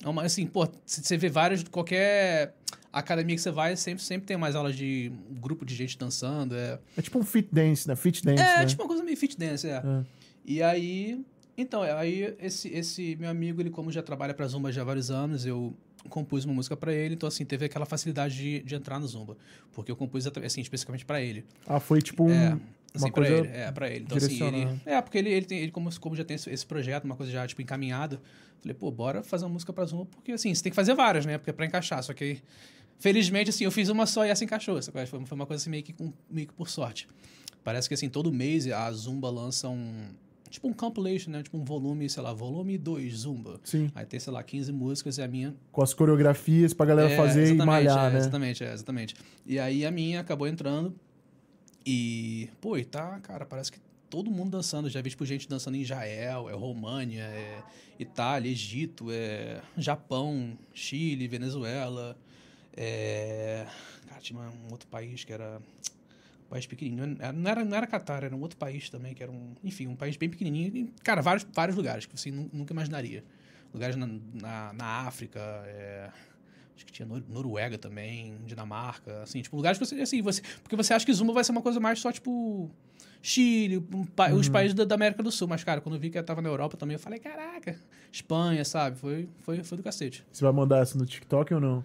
É 0.05 0.09
uma, 0.09 0.23
assim, 0.24 0.45
pô, 0.47 0.69
você 0.85 1.16
vê 1.16 1.28
vários, 1.28 1.62
qualquer 1.65 2.55
academia 2.93 3.35
que 3.37 3.41
você 3.43 3.51
vai, 3.51 3.77
sempre, 3.77 4.03
sempre 4.03 4.27
tem 4.27 4.37
mais 4.37 4.55
aulas 4.57 4.74
de 4.77 5.11
um 5.31 5.35
grupo 5.41 5.65
de 5.65 5.74
gente 5.74 5.97
dançando, 5.97 6.55
é... 6.57 6.78
É 6.97 7.03
tipo 7.03 7.19
um 7.19 7.23
fit 7.23 7.49
dance, 7.53 7.87
né? 7.89 7.95
Fit 7.97 8.24
dance, 8.24 8.43
É, 8.43 8.59
né? 8.59 8.66
tipo 8.66 8.83
uma 8.83 8.89
coisa 8.89 9.03
meio 9.05 9.16
fit 9.16 9.39
dance, 9.39 9.66
é. 9.69 9.77
É. 9.77 10.05
E 10.47 10.62
aí, 10.62 11.20
então, 11.59 11.85
é, 11.85 11.93
aí 11.93 12.36
esse, 12.39 12.68
esse 12.68 13.16
meu 13.16 13.28
amigo, 13.28 13.60
ele 13.60 13.70
como 13.70 13.90
já 13.90 14.02
trabalha 14.02 14.32
pra 14.32 14.47
Zumba 14.47 14.70
já 14.70 14.82
há 14.82 14.85
vários 14.85 15.10
anos, 15.10 15.44
eu 15.44 15.74
compus 16.09 16.44
uma 16.44 16.55
música 16.55 16.77
pra 16.77 16.93
ele, 16.94 17.14
então 17.14 17.27
assim, 17.27 17.44
teve 17.44 17.64
aquela 17.64 17.85
facilidade 17.85 18.36
de, 18.36 18.62
de 18.62 18.74
entrar 18.77 19.01
no 19.01 19.09
Zumba, 19.09 19.36
porque 19.73 19.90
eu 19.90 19.97
compus 19.97 20.24
assim, 20.44 20.60
especificamente 20.60 21.05
pra 21.05 21.20
ele. 21.20 21.44
Ah, 21.66 21.81
foi 21.81 22.01
tipo 22.01 22.24
um. 22.24 22.31
é, 22.31 22.47
assim, 22.52 23.06
uma 23.06 23.10
pra 23.10 23.24
coisa 23.24 23.39
ele, 23.39 23.48
é, 23.48 23.73
pra 23.73 23.90
ele. 23.90 24.05
Então 24.05 24.16
assim, 24.18 24.44
ele, 24.47 24.81
é, 24.86 25.02
porque 25.02 25.18
ele, 25.18 25.31
ele 25.31 25.47
tem, 25.47 25.59
ele 25.59 25.73
como, 25.73 25.90
como 25.98 26.14
já 26.14 26.24
tem 26.24 26.36
esse, 26.36 26.48
esse 26.48 26.64
projeto, 26.64 27.05
uma 27.05 27.16
coisa 27.16 27.32
já 27.32 27.44
tipo 27.44 27.60
encaminhada, 27.60 28.20
falei, 28.60 28.74
pô, 28.74 28.89
bora 28.93 29.23
fazer 29.24 29.47
uma 29.47 29.52
música 29.55 29.73
pra 29.73 29.85
Zumba, 29.85 30.06
porque 30.06 30.31
assim, 30.31 30.55
você 30.55 30.62
tem 30.62 30.70
que 30.70 30.77
fazer 30.77 30.94
várias, 30.94 31.27
né? 31.27 31.39
Porque 31.39 31.51
é 31.51 31.52
pra 31.52 31.66
encaixar, 31.66 32.01
só 32.05 32.12
que 32.14 32.40
felizmente 33.01 33.51
assim, 33.51 33.64
eu 33.64 33.73
fiz 33.73 33.89
uma 33.89 34.06
só 34.06 34.24
e 34.24 34.28
essa 34.31 34.44
encaixou, 34.44 34.78
essa 34.78 34.93
foi, 34.93 35.06
foi 35.06 35.20
uma 35.32 35.47
coisa 35.47 35.60
assim 35.60 35.70
meio 35.70 35.82
que, 35.82 35.93
com- 35.93 36.12
meio 36.31 36.47
que 36.47 36.55
por 36.55 36.68
sorte. 36.68 37.09
Parece 37.64 37.89
que 37.89 37.94
assim, 37.94 38.09
todo 38.09 38.32
mês 38.32 38.68
a 38.68 38.89
Zumba 38.93 39.28
lança 39.28 39.68
um 39.68 40.09
tipo 40.51 40.68
um 40.68 40.73
compilation, 40.73 41.31
né? 41.31 41.43
Tipo 41.43 41.59
um 41.59 41.64
volume, 41.64 42.09
sei 42.09 42.23
lá, 42.23 42.32
volume 42.32 42.78
2 42.78 43.14
Zumba. 43.14 43.60
Sim. 43.64 43.90
Aí 43.94 44.05
tem, 44.06 44.18
sei 44.20 44.32
lá, 44.32 44.43
15 44.43 44.73
músicas 44.73 45.18
e 45.18 45.23
a 45.23 45.28
minha 45.28 45.55
Com 45.73 45.82
as 45.82 45.94
coreografias 45.94 46.73
pra 46.73 46.86
galera 46.86 47.10
é, 47.10 47.16
fazer 47.16 47.55
e 47.55 47.55
malhar, 47.55 48.10
é, 48.10 48.12
né? 48.12 48.18
Exatamente, 48.18 48.64
é, 48.64 48.73
exatamente. 48.73 49.14
E 49.44 49.59
aí 49.59 49.85
a 49.85 49.90
minha 49.90 50.20
acabou 50.20 50.47
entrando 50.47 50.94
e, 51.85 52.48
pô, 52.60 52.77
e 52.77 52.85
tá, 52.85 53.20
cara, 53.20 53.47
parece 53.47 53.70
que 53.70 53.78
todo 54.10 54.31
mundo 54.31 54.51
dançando. 54.51 54.89
Já 54.89 55.01
vi, 55.01 55.10
tipo, 55.10 55.24
gente 55.24 55.48
dançando 55.48 55.77
em 55.77 55.82
Israel, 55.82 56.48
é 56.48 56.55
România, 56.55 57.23
é 57.23 57.62
Itália, 57.98 58.51
Egito, 58.51 59.10
é 59.10 59.60
Japão, 59.77 60.59
Chile, 60.74 61.28
Venezuela. 61.28 62.16
É... 62.77 63.66
Cara, 64.09 64.20
tinha 64.20 64.40
um 64.40 64.73
outro 64.73 64.89
país 64.89 65.24
que 65.24 65.32
era 65.32 65.60
país 66.47 66.66
pequenininho. 66.66 67.16
Não 67.35 67.51
era, 67.51 67.64
não 67.64 67.77
era 67.77 67.86
Catar, 67.86 68.23
era 68.24 68.35
um 68.35 68.40
outro 68.40 68.56
país 68.56 68.89
também, 68.90 69.14
que 69.14 69.23
era 69.23 69.31
um... 69.32 69.55
Enfim, 69.64 69.86
um 69.86 69.97
país 69.97 70.16
bem 70.16 70.28
pequenininho. 70.28 70.77
E, 70.77 70.93
cara, 71.02 71.20
vários, 71.23 71.47
vários 71.52 71.77
lugares 71.77 72.06
que 72.06 72.18
você 72.18 72.31
nu- 72.31 72.51
nunca 72.52 72.73
imaginaria. 72.73 73.24
Lugares 73.73 73.97
na, 73.97 74.06
na, 74.06 74.73
na 74.73 74.85
África, 75.06 75.40
é, 75.66 76.09
acho 76.77 76.86
que 76.86 76.93
tinha 76.93 77.06
Nor- 77.06 77.24
Noruega 77.28 77.77
também, 77.77 78.36
Dinamarca, 78.47 79.23
assim, 79.23 79.43
tipo, 79.43 79.56
lugares 79.56 79.78
que 79.78 79.85
você, 79.85 79.94
assim, 80.01 80.23
você... 80.23 80.40
Porque 80.62 80.77
você 80.77 80.94
acha 80.94 81.05
que 81.05 81.12
Zumba 81.12 81.32
vai 81.32 81.44
ser 81.44 81.52
uma 81.52 81.62
coisa 81.62 81.81
mais 81.81 81.98
só, 82.01 82.10
tipo... 82.12 82.70
Chile, 83.23 83.85
um 83.93 84.05
pa- 84.05 84.31
os 84.32 84.48
países 84.48 84.73
da, 84.73 84.85
da 84.85 84.94
América 84.94 85.20
do 85.20 85.32
Sul. 85.32 85.48
Mas, 85.48 85.64
cara, 85.64 85.81
quando 85.81 85.97
eu 85.97 86.01
vi 86.01 86.10
que 86.10 86.18
eu 86.18 86.23
tava 86.23 86.40
na 86.40 86.48
Europa 86.48 86.77
também, 86.77 86.94
eu 86.94 87.01
falei, 87.01 87.18
caraca, 87.18 87.77
Espanha, 88.12 88.64
sabe? 88.64 88.97
Foi, 88.97 89.28
foi, 89.40 89.64
foi 89.64 89.77
do 89.77 89.82
cacete. 89.82 90.24
Você 90.31 90.44
vai 90.44 90.52
mandar 90.52 90.78
essa 90.78 90.97
no 90.97 91.05
TikTok 91.05 91.52
ou 91.52 91.60
não? 91.60 91.85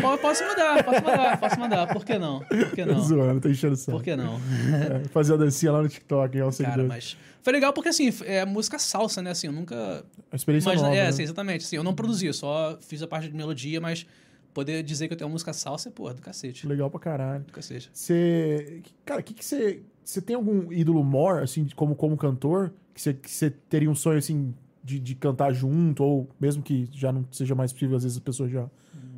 Po- 0.00 0.18
Posso 0.18 0.42
mandar, 0.44 0.84
posso 0.84 1.04
mandar, 1.04 1.40
posso 1.40 1.60
mandar. 1.60 1.86
Por 1.92 2.04
que 2.04 2.18
não? 2.18 2.40
Por 2.40 2.70
que 2.72 2.84
Tô 2.84 2.92
não? 2.92 3.00
zoando, 3.00 3.40
tô 3.40 3.48
enchendo 3.48 3.74
o. 3.74 3.90
Por 3.92 4.02
que 4.02 4.16
não? 4.16 4.36
É, 4.36 5.08
fazer 5.08 5.34
a 5.34 5.36
dancinha 5.36 5.72
lá 5.72 5.82
no 5.82 5.88
TikTok, 5.88 6.34
hein, 6.36 6.42
aos 6.42 6.56
Cara, 6.58 6.82
mas... 6.84 7.16
Foi 7.42 7.52
legal 7.52 7.72
porque, 7.72 7.88
assim, 7.88 8.08
é 8.24 8.44
música 8.46 8.78
salsa, 8.78 9.20
né? 9.20 9.30
Assim, 9.32 9.48
eu 9.48 9.52
nunca... 9.52 10.04
A 10.30 10.36
experiência 10.36 10.68
Imagina- 10.70 10.88
nova, 10.88 10.98
é, 11.00 11.04
né? 11.06 11.12
sim, 11.12 11.22
exatamente. 11.24 11.64
Assim, 11.64 11.76
eu 11.76 11.82
não 11.84 11.92
produzi, 11.94 12.26
eu 12.26 12.32
só 12.32 12.78
fiz 12.80 13.02
a 13.02 13.06
parte 13.06 13.28
de 13.28 13.34
melodia, 13.36 13.80
mas 13.80 14.06
poder 14.54 14.82
dizer 14.82 15.08
que 15.08 15.14
eu 15.14 15.18
tenho 15.18 15.28
uma 15.28 15.32
música 15.32 15.52
salsa 15.52 15.88
é, 15.88 15.92
porra, 15.92 16.14
do 16.14 16.22
cacete. 16.22 16.66
Legal 16.66 16.88
pra 16.88 17.00
caralho. 17.00 17.42
Do 17.44 17.52
cacete. 17.52 17.90
Você. 17.92 18.80
Cara, 19.04 19.20
o 19.20 19.24
que, 19.24 19.34
que 19.34 19.44
você. 19.44 19.82
Você 20.04 20.20
tem 20.22 20.34
algum 20.36 20.72
ídolo 20.72 21.02
more, 21.04 21.42
assim, 21.42 21.66
como, 21.76 21.94
como 21.96 22.16
cantor? 22.16 22.72
Que 22.94 23.00
você, 23.02 23.12
que 23.14 23.30
você 23.30 23.50
teria 23.50 23.90
um 23.90 23.94
sonho, 23.94 24.18
assim, 24.18 24.54
de, 24.82 24.98
de 25.00 25.14
cantar 25.16 25.52
junto? 25.52 26.02
Ou 26.04 26.28
mesmo 26.40 26.62
que 26.62 26.88
já 26.92 27.10
não 27.12 27.26
seja 27.32 27.54
mais 27.54 27.72
possível, 27.72 27.96
às 27.96 28.02
vezes 28.04 28.18
a 28.18 28.20
pessoa 28.20 28.48
já 28.48 28.68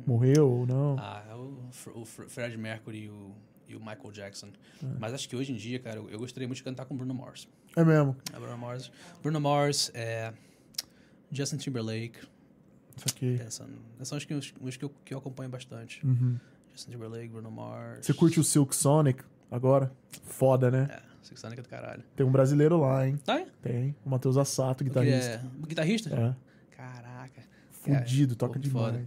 morreu 0.05 0.49
ou 0.49 0.65
não? 0.65 0.95
Ah, 0.99 1.23
é 1.29 1.33
o, 1.35 1.59
o 2.01 2.05
Fr- 2.05 2.27
Fred 2.27 2.57
Mercury 2.57 3.05
e 3.05 3.09
o, 3.09 3.31
e 3.67 3.75
o 3.75 3.79
Michael 3.79 4.11
Jackson. 4.11 4.47
É. 4.83 4.87
Mas 4.99 5.13
acho 5.13 5.27
que 5.29 5.35
hoje 5.35 5.51
em 5.51 5.55
dia, 5.55 5.79
cara, 5.79 5.97
eu, 5.97 6.09
eu 6.09 6.19
gostaria 6.19 6.47
muito 6.47 6.57
de 6.57 6.63
cantar 6.63 6.85
com 6.85 6.95
Bruno 6.95 7.13
Mars. 7.13 7.47
É 7.75 7.83
mesmo. 7.83 8.15
É, 8.33 8.39
Bruno 8.39 8.57
Mars, 8.57 8.91
Bruno 9.21 9.39
Mars, 9.41 9.91
é, 9.93 10.33
Justin 11.31 11.57
Timberlake, 11.57 12.19
Isso 12.95 13.05
aqui. 13.09 13.37
pensando. 13.37 13.73
São 14.03 14.17
os 14.17 14.25
que, 14.25 14.33
os, 14.33 14.53
os 14.61 14.77
que, 14.77 14.85
eu, 14.85 14.91
que 15.03 15.13
eu 15.13 15.17
acompanho 15.17 15.49
bastante. 15.49 16.05
Uhum. 16.05 16.37
Justin 16.73 16.91
Timberlake, 16.91 17.27
Bruno 17.29 17.51
Mars. 17.51 18.05
Você 18.05 18.13
curte 18.13 18.39
o 18.39 18.43
Silk 18.43 18.75
Sonic? 18.75 19.23
agora. 19.51 19.91
Foda, 20.23 20.69
né? 20.71 20.87
É, 20.91 21.01
Six 21.21 21.39
Sonic 21.39 21.59
é 21.59 21.63
do 21.63 21.69
caralho. 21.69 22.03
Tem 22.15 22.25
um 22.25 22.31
brasileiro 22.31 22.77
lá, 22.77 23.07
hein? 23.07 23.17
Tá? 23.23 23.45
Tem. 23.61 23.95
O 24.05 24.09
Matheus 24.09 24.37
Assato, 24.37 24.83
guitarrista. 24.83 25.41
é 25.63 25.67
guitarrista? 25.67 26.09
É. 26.13 26.75
Caraca. 26.75 27.41
Fudido, 27.71 28.35
toca 28.35 28.59
demais. 28.59 28.85
foda. 28.95 29.05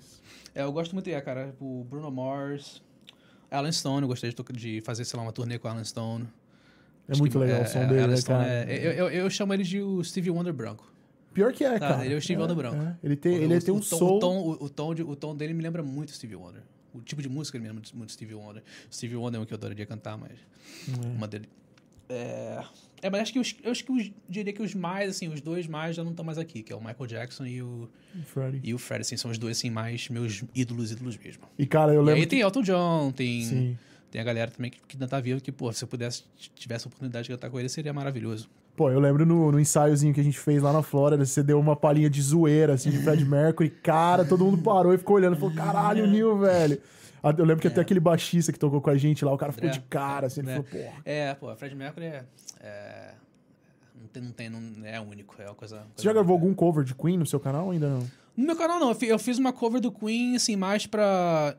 É, 0.58 0.62
eu 0.64 0.72
gosto 0.72 0.92
muito, 0.92 1.08
é, 1.08 1.20
cara. 1.20 1.54
O 1.60 1.84
Bruno 1.88 2.10
Mars, 2.10 2.82
Alan 3.48 3.70
Stone, 3.70 4.02
eu 4.02 4.08
gostei 4.08 4.32
de, 4.32 4.52
de 4.52 4.80
fazer, 4.80 5.04
sei 5.04 5.16
lá, 5.16 5.22
uma 5.24 5.32
turnê 5.32 5.56
com 5.56 5.68
o 5.68 5.70
Alan 5.70 5.84
Stone. 5.84 6.26
É 7.08 7.12
Acho 7.12 7.20
muito 7.20 7.32
que, 7.32 7.38
legal 7.38 7.60
é, 7.60 7.62
o 7.62 7.66
som 7.68 7.78
é, 7.78 7.86
dele, 7.86 8.00
Alan 8.00 8.08
né, 8.10 8.16
Stone 8.16 8.38
cara? 8.44 8.72
é- 8.72 8.86
eu, 8.86 8.92
eu, 8.92 9.08
eu 9.10 9.30
chamo 9.30 9.54
ele 9.54 9.62
de 9.62 9.80
o 9.80 10.02
Stevie 10.02 10.30
Wonder 10.30 10.52
branco. 10.52 10.92
Pior 11.32 11.52
que 11.52 11.62
é, 11.64 11.78
Tá, 11.78 11.88
cara. 11.90 12.04
ele 12.04 12.14
é 12.14 12.16
o 12.16 12.20
Stevie 12.20 12.42
Wonder 12.42 12.56
branco. 12.56 12.76
é. 12.82 12.96
Ele 13.04 13.14
tem, 13.14 13.34
ele 13.36 13.56
o, 13.56 13.62
tem 13.62 13.72
um 13.72 13.76
o 13.76 13.80
tom, 13.80 13.86
soul... 13.86 14.16
O 14.16 14.18
tom, 14.18 14.38
o, 14.40 14.64
o 14.64 14.68
tom 14.68 14.94
de- 14.94 15.02
o 15.04 15.14
tom 15.14 15.36
dele 15.36 15.54
me 15.54 15.62
lembra 15.62 15.80
muito 15.82 16.10
Stevie 16.10 16.34
Wonder. 16.34 16.62
O 16.92 17.00
tipo 17.00 17.22
de 17.22 17.28
música 17.28 17.56
ele 17.56 17.62
me 17.62 17.68
lembra 17.68 17.80
muito, 17.82 17.96
muito 17.96 18.12
Stevie 18.12 18.34
Wonder. 18.34 18.62
Stevie 18.92 19.14
Wonder 19.14 19.38
é 19.38 19.42
um 19.42 19.46
que 19.46 19.54
eu 19.54 19.56
adoraria 19.56 19.86
cantar, 19.86 20.18
mas... 20.18 20.32
Uma 21.14 21.28
dele... 21.28 21.48
É... 22.08 22.64
É, 23.02 23.08
mas 23.10 23.22
acho 23.22 23.32
que, 23.32 23.38
os, 23.38 23.54
eu 23.62 23.70
acho 23.70 23.84
que 23.84 23.92
os, 23.92 24.10
diria 24.28 24.52
que 24.52 24.62
os 24.62 24.74
mais, 24.74 25.10
assim, 25.10 25.28
os 25.28 25.40
dois 25.40 25.66
mais 25.66 25.94
já 25.96 26.02
não 26.02 26.10
estão 26.10 26.24
mais 26.24 26.38
aqui, 26.38 26.62
que 26.62 26.72
é 26.72 26.76
o 26.76 26.80
Michael 26.80 27.06
Jackson 27.06 27.46
e 27.46 27.62
o, 27.62 27.88
Freddie. 28.26 28.60
e 28.64 28.74
o 28.74 28.78
Fred, 28.78 29.02
assim, 29.02 29.16
são 29.16 29.30
os 29.30 29.38
dois, 29.38 29.56
assim, 29.58 29.70
mais 29.70 30.08
meus 30.08 30.42
ídolos, 30.54 30.90
ídolos 30.90 31.16
mesmo. 31.16 31.42
E, 31.58 31.66
cara, 31.66 31.92
eu 31.92 32.02
E 32.02 32.04
lembro 32.04 32.20
aí 32.20 32.26
tem 32.26 32.40
Elton 32.40 32.62
John, 32.62 33.12
tem, 33.12 33.42
Sim. 33.42 33.78
tem 34.10 34.20
a 34.20 34.24
galera 34.24 34.50
também 34.50 34.70
que, 34.70 34.78
que 34.86 34.96
ainda 34.96 35.06
tá 35.06 35.20
viva, 35.20 35.40
que, 35.40 35.52
pô, 35.52 35.72
se 35.72 35.84
eu 35.84 35.88
pudesse, 35.88 36.24
tivesse 36.54 36.86
a 36.86 36.88
oportunidade 36.88 37.24
de 37.24 37.30
cantar 37.30 37.50
com 37.50 37.58
ele, 37.60 37.68
seria 37.68 37.92
maravilhoso. 37.92 38.48
Pô, 38.76 38.90
eu 38.90 39.00
lembro 39.00 39.26
no, 39.26 39.50
no 39.50 39.58
ensaiozinho 39.58 40.14
que 40.14 40.20
a 40.20 40.24
gente 40.24 40.38
fez 40.38 40.62
lá 40.62 40.72
na 40.72 40.82
Flórida, 40.82 41.24
você 41.26 41.42
deu 41.42 41.58
uma 41.58 41.74
palhinha 41.74 42.08
de 42.08 42.22
zoeira, 42.22 42.74
assim, 42.74 42.90
de 42.90 42.98
Fred 42.98 43.24
Mercury. 43.24 43.70
Cara, 43.70 44.24
todo 44.24 44.44
mundo 44.44 44.58
parou 44.58 44.94
e 44.94 44.98
ficou 44.98 45.16
olhando. 45.16 45.34
Falou, 45.36 45.52
caralho, 45.52 46.06
Nil, 46.06 46.38
velho. 46.38 46.80
Ah, 47.22 47.34
Eu 47.36 47.44
lembro 47.44 47.60
que 47.60 47.68
até 47.68 47.80
aquele 47.80 48.00
baixista 48.00 48.52
que 48.52 48.58
tocou 48.58 48.80
com 48.80 48.90
a 48.90 48.96
gente 48.96 49.24
lá, 49.24 49.32
o 49.32 49.38
cara 49.38 49.52
ficou 49.52 49.70
de 49.70 49.80
cara, 49.80 50.26
assim, 50.26 50.40
ele 50.40 50.50
É. 50.50 50.54
falou, 50.54 50.68
porra. 50.70 51.02
É, 51.04 51.34
pô, 51.34 51.54
Fred 51.56 51.74
Mercury 51.74 52.06
é... 52.06 52.24
é 52.60 53.10
não 54.00 54.06
tem, 54.08 54.22
não 54.22 54.32
tem, 54.32 54.48
não 54.48 54.86
é 54.86 55.00
único, 55.00 55.34
é 55.40 55.46
uma 55.46 55.54
coisa... 55.54 55.84
Você 55.96 56.04
já 56.04 56.12
gravou 56.12 56.34
algum 56.34 56.54
cover 56.54 56.84
de 56.84 56.94
Queen 56.94 57.16
no 57.18 57.26
seu 57.26 57.40
canal 57.40 57.70
ainda 57.70 57.88
não? 57.88 58.10
No 58.36 58.46
meu 58.46 58.56
canal 58.56 58.78
não, 58.78 58.96
eu 59.02 59.18
fiz 59.18 59.38
uma 59.38 59.52
cover 59.52 59.80
do 59.80 59.90
Queen, 59.90 60.36
assim, 60.36 60.54
mais 60.54 60.86
pra 60.86 61.56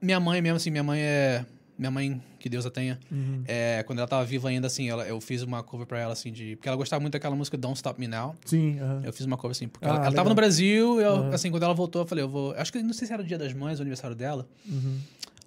minha 0.00 0.18
mãe 0.18 0.40
mesmo, 0.40 0.56
assim, 0.56 0.70
minha 0.70 0.82
mãe 0.82 1.00
é... 1.00 1.44
Minha 1.76 1.90
mãe, 1.90 2.22
que 2.38 2.48
Deus 2.48 2.64
a 2.64 2.70
tenha, 2.70 3.00
Uhum. 3.10 3.42
é, 3.48 3.82
quando 3.84 3.98
ela 3.98 4.06
tava 4.06 4.24
viva 4.24 4.48
ainda, 4.48 4.66
assim, 4.68 4.88
ela, 4.88 5.04
eu 5.08 5.20
fiz 5.20 5.42
uma 5.42 5.60
cover 5.62 5.86
pra 5.86 5.98
ela, 5.98 6.12
assim, 6.12 6.30
de... 6.32 6.54
Porque 6.54 6.68
ela 6.68 6.76
gostava 6.76 7.00
muito 7.00 7.14
daquela 7.14 7.34
música 7.34 7.56
Don't 7.56 7.74
Stop 7.76 7.98
Me 8.00 8.06
Now. 8.06 8.36
Sim, 8.44 8.78
aham. 8.78 9.00
Eu 9.04 9.12
fiz 9.12 9.26
uma 9.26 9.36
cover, 9.36 9.50
assim, 9.56 9.66
porque 9.66 9.84
Ah, 9.84 9.88
ela, 9.88 9.96
ela 9.98 10.04
legal. 10.08 10.16
tava 10.16 10.28
no 10.28 10.34
Brasil, 10.36 11.00
eu, 11.00 11.10
Aham. 11.10 11.34
assim, 11.34 11.50
quando 11.50 11.64
ela 11.64 11.74
voltou, 11.74 12.02
eu 12.02 12.06
falei, 12.06 12.22
eu 12.22 12.28
vou... 12.28 12.52
Acho 12.54 12.72
que, 12.72 12.80
não 12.82 12.92
sei 12.92 13.08
se 13.08 13.12
era 13.12 13.22
o 13.22 13.26
dia 13.26 13.36
das 13.38 13.52
mães, 13.52 13.78
o 13.80 13.82
aniversário 13.82 14.14
dela. 14.14 14.46
Uhum. 14.70 14.98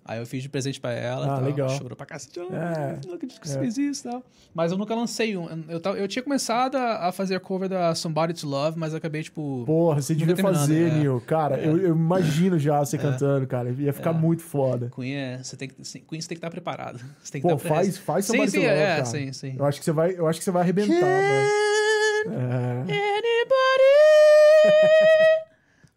Aí 0.08 0.20
eu 0.20 0.26
fiz 0.26 0.42
de 0.42 0.48
presente 0.48 0.80
pra 0.80 0.94
ela. 0.94 1.26
Ah, 1.26 1.36
tal, 1.36 1.44
legal. 1.44 1.70
Chorou 1.70 1.96
pra 1.98 2.06
cacete. 2.06 2.40
É. 2.40 2.44
Ah, 2.56 3.00
Não 3.06 3.16
acredito 3.16 3.42
que 3.42 3.48
você 3.50 3.58
É. 3.58 3.60
fez 3.60 3.78
isso 3.78 4.08
e 4.08 4.12
tal. 4.12 4.24
Mas 4.56 4.72
eu 4.72 4.78
nunca 4.78 4.96
lancei 4.96 5.36
um. 5.36 5.66
Eu, 5.68 5.82
tava- 5.82 5.98
eu 5.98 6.08
tinha 6.08 6.24
começado 6.24 6.76
a, 6.78 7.08
a 7.10 7.12
fazer 7.12 7.36
a 7.36 7.40
cover 7.42 7.68
da 7.68 7.94
Somebody 7.94 8.34
to 8.34 8.48
Love, 8.48 8.80
mas 8.80 8.94
eu 8.94 8.98
acabei, 9.00 9.22
tipo. 9.22 9.64
Porra, 9.66 10.02
você 10.02 10.16
devia 10.16 10.38
fazer, 10.38 10.88
é. 10.92 10.94
Nil. 10.94 11.22
Cara, 11.28 11.60
eu, 11.60 11.78
eu 11.78 11.90
imagino 11.94 12.58
já 12.58 12.80
você 12.80 12.98
cantando, 12.98 13.46
cara. 13.46 13.70
Ia 13.70 13.92
ficar 13.92 14.14
muito 14.14 14.42
foda. 14.44 14.90
Queen, 14.96 15.14
é, 15.14 15.44
você 15.44 15.58
tem 15.58 15.68
que, 15.68 15.84
sim, 15.86 16.00
Queen 16.08 16.22
você 16.22 16.28
tem 16.30 16.36
que 16.36 16.40
estar 16.40 16.50
preparado. 16.50 17.00
Você 17.22 17.34
tem 17.34 17.42
que 17.42 17.48
Pô, 17.48 17.56
estar 17.56 17.68
faz, 17.68 17.98
faz 17.98 18.26
Sim, 18.26 18.32
Somebody 18.32 18.52
sim, 18.52 18.60
to 18.62 18.64
Love, 18.66 18.80
é, 18.80 18.88
cara. 18.88 19.06
sim, 19.06 19.34
sim. 19.34 19.56
Eu 19.60 19.66
acho 19.66 19.80
que 19.80 19.86
você 19.86 19.92
vai, 19.92 20.12
eu 20.18 20.26
acho 20.28 20.40
que 20.40 20.46
você 20.46 20.52
vai 20.52 20.62
arrebentar, 20.62 20.96
velho. 21.02 22.34
É. 22.34 22.82
Anybody 22.82 23.94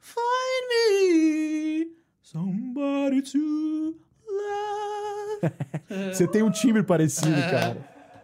find 0.01 0.65
me 0.71 1.87
somebody 2.31 3.23
to 3.23 3.97
love. 4.29 5.53
Você 6.15 6.29
tem 6.29 6.43
um 6.43 6.51
timbre 6.51 6.83
parecido, 6.83 7.41
cara. 7.51 7.77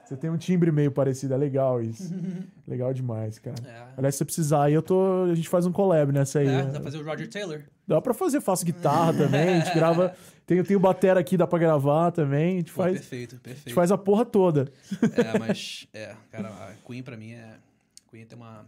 Você 0.04 0.16
tem 0.16 0.30
um 0.30 0.36
timbre 0.36 0.70
meio 0.70 0.92
parecido, 0.92 1.34
é 1.34 1.36
legal 1.36 1.82
isso. 1.82 2.14
legal 2.68 2.94
demais, 2.94 3.40
cara. 3.40 3.56
É. 3.66 3.94
Aliás, 3.96 4.14
se 4.14 4.18
você 4.18 4.24
precisar 4.24 4.64
aí, 4.64 4.74
eu 4.74 4.82
tô. 4.82 5.24
A 5.24 5.34
gente 5.34 5.48
faz 5.48 5.66
um 5.66 5.72
collab 5.72 6.12
nessa 6.12 6.38
aí. 6.38 6.46
É, 6.46 6.62
né? 6.62 6.64
dá 6.66 6.72
pra 6.74 6.82
fazer 6.84 6.98
o 6.98 7.04
Roger 7.04 7.28
Taylor. 7.28 7.62
Dá 7.88 8.00
pra 8.00 8.14
fazer, 8.14 8.40
faço 8.40 8.64
guitarra 8.64 9.12
também. 9.18 9.48
A 9.48 9.58
gente 9.58 9.74
grava. 9.74 10.14
Tem, 10.46 10.62
tem 10.62 10.76
o 10.76 10.80
batera 10.80 11.18
aqui, 11.18 11.36
dá 11.36 11.44
pra 11.44 11.58
gravar 11.58 12.12
também. 12.12 12.54
A 12.54 12.58
gente 12.58 12.72
Pô, 12.72 12.82
faz, 12.82 12.92
perfeito, 12.92 13.34
a 13.34 13.38
perfeito. 13.40 13.68
gente 13.68 13.74
faz 13.74 13.90
a 13.90 13.98
porra 13.98 14.24
toda. 14.24 14.72
É, 15.16 15.36
mas, 15.40 15.88
é, 15.92 16.14
cara, 16.30 16.48
a 16.50 16.74
Queen 16.86 17.02
pra 17.02 17.16
mim 17.16 17.32
é. 17.32 17.56
Queen 18.08 18.24
tem 18.24 18.38
uma. 18.38 18.64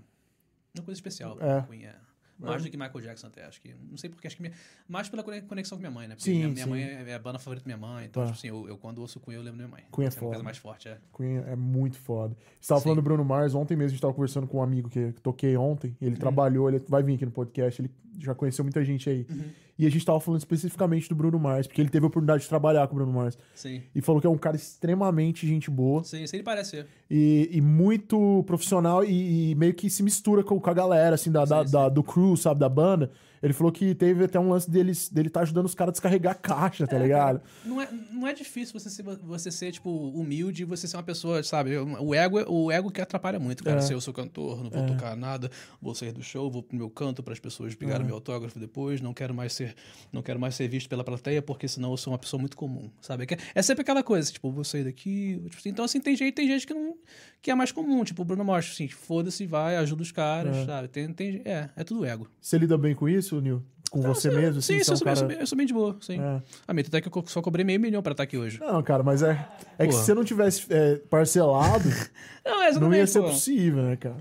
Uma 0.74 0.85
coisa 0.85 0.98
especial. 0.98 1.39
É. 1.40 1.59
É. 1.59 1.62
Queen 1.62 1.85
é. 1.85 1.94
Mais 2.39 2.62
do 2.62 2.70
que 2.70 2.77
Michael 2.77 3.01
Jackson 3.01 3.27
até, 3.27 3.44
acho 3.44 3.60
que. 3.60 3.74
Não 3.90 3.97
sei 3.97 4.09
porque, 4.09 4.27
acho 4.27 4.36
que. 4.36 4.43
Minha, 4.43 4.55
mais 4.89 5.09
pela 5.09 5.23
cone- 5.24 5.43
conexão 5.43 5.77
com 5.77 5.81
minha 5.81 5.90
mãe, 5.90 6.06
né? 6.06 6.15
Porque 6.15 6.31
Sim, 6.31 6.36
minha, 6.36 6.48
minha 6.48 6.65
sim. 6.65 6.70
mãe 6.70 6.82
é, 6.82 7.10
é 7.10 7.15
a 7.15 7.19
banda 7.19 7.39
favorita 7.39 7.69
da 7.69 7.77
minha 7.77 7.89
mãe. 7.89 8.06
Então, 8.06 8.23
Tá. 8.23 8.27
tipo 8.28 8.39
assim, 8.39 8.48
eu, 8.48 8.69
eu 8.69 8.78
quando 8.78 8.98
ouço 9.01 9.19
Queen, 9.20 9.35
eu 9.36 9.43
lembro 9.43 9.59
da 9.59 9.66
minha 9.66 9.77
mãe. 9.77 9.85
Queen 9.93 10.05
é 10.06 10.09
uma 10.09 10.12
foda. 10.12 10.27
coisa 10.27 10.43
mais 10.44 10.56
forte, 10.59 10.89
é. 10.89 10.98
Queen 11.16 11.36
é 11.39 11.56
muito 11.56 11.98
foda. 11.98 12.36
Você 12.60 12.69
tava 12.69 12.81
Sim. 12.81 12.85
falando 12.85 12.98
do 12.98 13.02
Bruno 13.02 13.24
Mars, 13.24 13.55
ontem 13.55 13.74
mesmo 13.77 13.86
a 13.89 13.90
gente 13.90 14.01
tava 14.01 14.15
conversando 14.15 14.47
com 14.47 14.59
um 14.59 14.62
amigo 14.62 14.89
que, 14.89 15.12
que 15.12 15.20
toquei 15.20 15.56
ontem. 15.56 15.97
Ele 16.01 16.12
Uhum. 16.12 16.16
trabalhou, 16.16 16.69
ele 16.69 16.78
vai 16.89 17.02
vir 17.02 17.15
aqui 17.16 17.24
no 17.24 17.32
podcast, 17.32 17.81
ele 17.82 17.90
já 18.18 18.34
conheceu 18.34 18.64
muita 18.64 18.84
gente 18.84 19.08
aí. 19.08 19.26
Uhum. 19.30 19.44
E 19.78 19.86
a 19.86 19.90
gente 19.90 20.04
tava 20.04 20.18
falando 20.18 20.40
especificamente 20.40 21.08
do 21.08 21.14
Bruno 21.14 21.38
Mars, 21.38 21.66
porque 21.68 21.80
ele 21.80 21.88
teve 21.88 22.04
a 22.04 22.08
oportunidade 22.08 22.42
de 22.42 22.48
trabalhar 22.48 22.86
com 22.88 22.94
o 22.94 22.96
Bruno 22.96 23.12
Mars. 23.12 23.38
Sim. 23.54 23.80
E 23.94 24.00
falou 24.00 24.20
que 24.20 24.26
é 24.26 24.30
um 24.30 24.36
cara 24.36 24.56
extremamente 24.56 25.46
gente 25.46 25.70
boa 25.70 26.02
Sim, 26.02 26.22
isso 26.24 26.34
ele 26.34 26.42
parece 26.42 26.70
ser. 26.70 26.86
e, 27.08 27.48
e 27.52 27.60
muito 27.60 28.42
profissional 28.46 29.04
e, 29.04 29.50
e 29.50 29.54
meio 29.54 29.72
que 29.74 29.88
se 29.88 30.02
mistura 30.02 30.42
com, 30.42 30.58
com 30.60 30.70
a 30.70 30.74
galera, 30.74 31.14
assim, 31.14 31.30
da, 31.30 31.44
da- 31.44 31.64
Sim, 31.64 31.72
da- 31.72 31.88
do 31.88 32.02
crew, 32.02 32.36
sabe, 32.36 32.58
da 32.60 32.68
banda. 32.68 33.10
Ele 33.43 33.52
falou 33.52 33.73
que 33.73 33.94
teve 33.94 34.24
até 34.24 34.39
um 34.39 34.48
lance 34.48 34.70
deles, 34.70 35.09
dele 35.09 35.31
tá 35.31 35.40
ajudando 35.40 35.66
os 35.66 35.74
caras 35.74 35.90
a 35.90 35.93
descarregar 35.93 36.32
a 36.32 36.35
caixa, 36.35 36.85
É, 36.85 36.86
tá 36.86 36.98
ligado? 36.98 37.40
Não 37.65 37.81
é, 37.81 37.89
não 38.12 38.27
é 38.27 38.32
difícil 38.32 38.78
você 38.78 38.90
ser, 38.90 39.02
você 39.02 39.51
ser, 39.51 39.73
tipo, 39.73 39.90
humilde 40.10 40.62
e 40.62 40.65
você 40.65 40.86
ser 40.89 40.97
uma 40.97 41.02
pessoa, 41.02 41.43
sabe? 41.43 41.77
O 41.77 42.15
ego, 42.15 42.39
o 42.51 42.70
ego 42.73 42.90
que 42.90 43.01
atrapalha 43.01 43.39
muito, 43.39 43.62
cara. 43.65 43.78
É. 43.78 43.81
Se 43.81 43.93
eu 43.93 44.01
sou 44.01 44.12
cantor, 44.15 44.62
não 44.62 44.70
vou 44.70 44.86
tocar 44.86 45.16
nada, 45.16 45.51
vou 45.81 45.94
sair 45.94 46.12
do 46.12 46.23
show, 46.23 46.51
vou 46.51 46.62
pro 46.62 46.77
meu 46.77 46.90
canto 46.90 47.23
para 47.23 47.32
as 47.32 47.39
pessoas 47.40 47.74
pegarem 47.74 48.05
meu 48.06 48.15
autógrafo 48.16 48.59
depois, 48.59 49.01
não 49.01 49.15
quero 49.15 49.35
mais 49.35 49.52
ser, 49.52 49.74
não 50.12 50.23
quero 50.23 50.39
mais 50.40 50.55
ser 50.55 50.69
visto 50.69 50.89
pela 50.89 51.05
plateia, 51.05 51.40
porque 51.43 51.69
senão 51.69 51.90
eu 51.90 51.97
sou 51.97 52.12
uma 52.12 52.19
pessoa 52.19 52.40
muito 52.40 52.56
comum, 52.56 52.90
sabe? 53.01 53.24
É 53.31 53.39
É 53.55 53.62
sempre 53.62 53.82
aquela 53.82 54.02
coisa, 54.02 54.31
tipo, 54.32 54.51
vou 54.51 54.65
sair 54.65 54.85
daqui. 54.85 55.40
tipo 55.51 55.69
então, 55.69 55.85
assim, 55.85 56.01
tem 56.01 56.16
gente, 56.16 56.35
tem 56.35 56.47
gente 56.47 56.66
que 56.66 56.74
não. 56.74 56.94
que 57.40 57.51
é 57.51 57.55
mais 57.55 57.70
comum, 57.73 58.02
tipo, 58.05 58.23
o 58.23 58.24
Bruno 58.24 58.44
Mars, 58.44 58.70
assim, 58.73 58.89
foda-se, 58.89 59.47
vai, 59.47 59.77
ajuda 59.77 60.02
os 60.02 60.10
caras, 60.12 60.56
É. 60.56 60.66
sabe? 60.66 60.89
Tem, 60.89 61.12
tem, 61.12 61.43
é, 61.44 61.69
é 61.77 61.85
tudo 61.85 62.05
ego. 62.05 62.28
Você 62.40 62.59
lida 62.59 62.77
bem 62.77 62.94
com 62.94 63.09
isso, 63.09 63.27
Nil? 63.36 63.62
Com 63.90 64.02
você 64.02 64.30
mesmo? 64.30 64.59
Assim, 64.59 64.74
sim, 64.74 64.80
é 64.80 64.84
sim, 64.84 64.90
eu, 64.92 64.96
sou, 64.96 65.05
cara... 65.06 65.26
bem, 65.26 65.38
eu 65.38 65.46
sou 65.46 65.56
bem 65.56 65.66
de 65.66 65.72
boa, 65.72 65.96
sim. 66.00 66.20
É. 66.20 66.42
A 66.66 66.74
minha 66.74 66.84
até 66.86 67.00
que 67.00 67.09
eu 67.09 67.24
só 67.26 67.40
cobrei 67.40 67.64
meio 67.64 67.80
milhão 67.80 68.02
pra 68.02 68.12
estar 68.12 68.24
aqui 68.24 68.36
hoje. 68.36 68.60
Não, 68.60 68.82
cara, 68.82 69.02
mas 69.02 69.22
é, 69.22 69.48
é 69.78 69.86
que 69.86 69.92
se 69.92 70.05
você 70.05 70.14
não 70.14 70.24
tivesse 70.24 70.66
é, 70.68 70.96
parcelado, 71.09 71.88
Não, 72.44 72.62
é 72.62 72.72
não 72.72 72.94
ia 72.94 73.06
ser 73.06 73.20
pô. 73.20 73.28
possível, 73.28 73.82
né, 73.82 73.96
cara? 73.96 74.16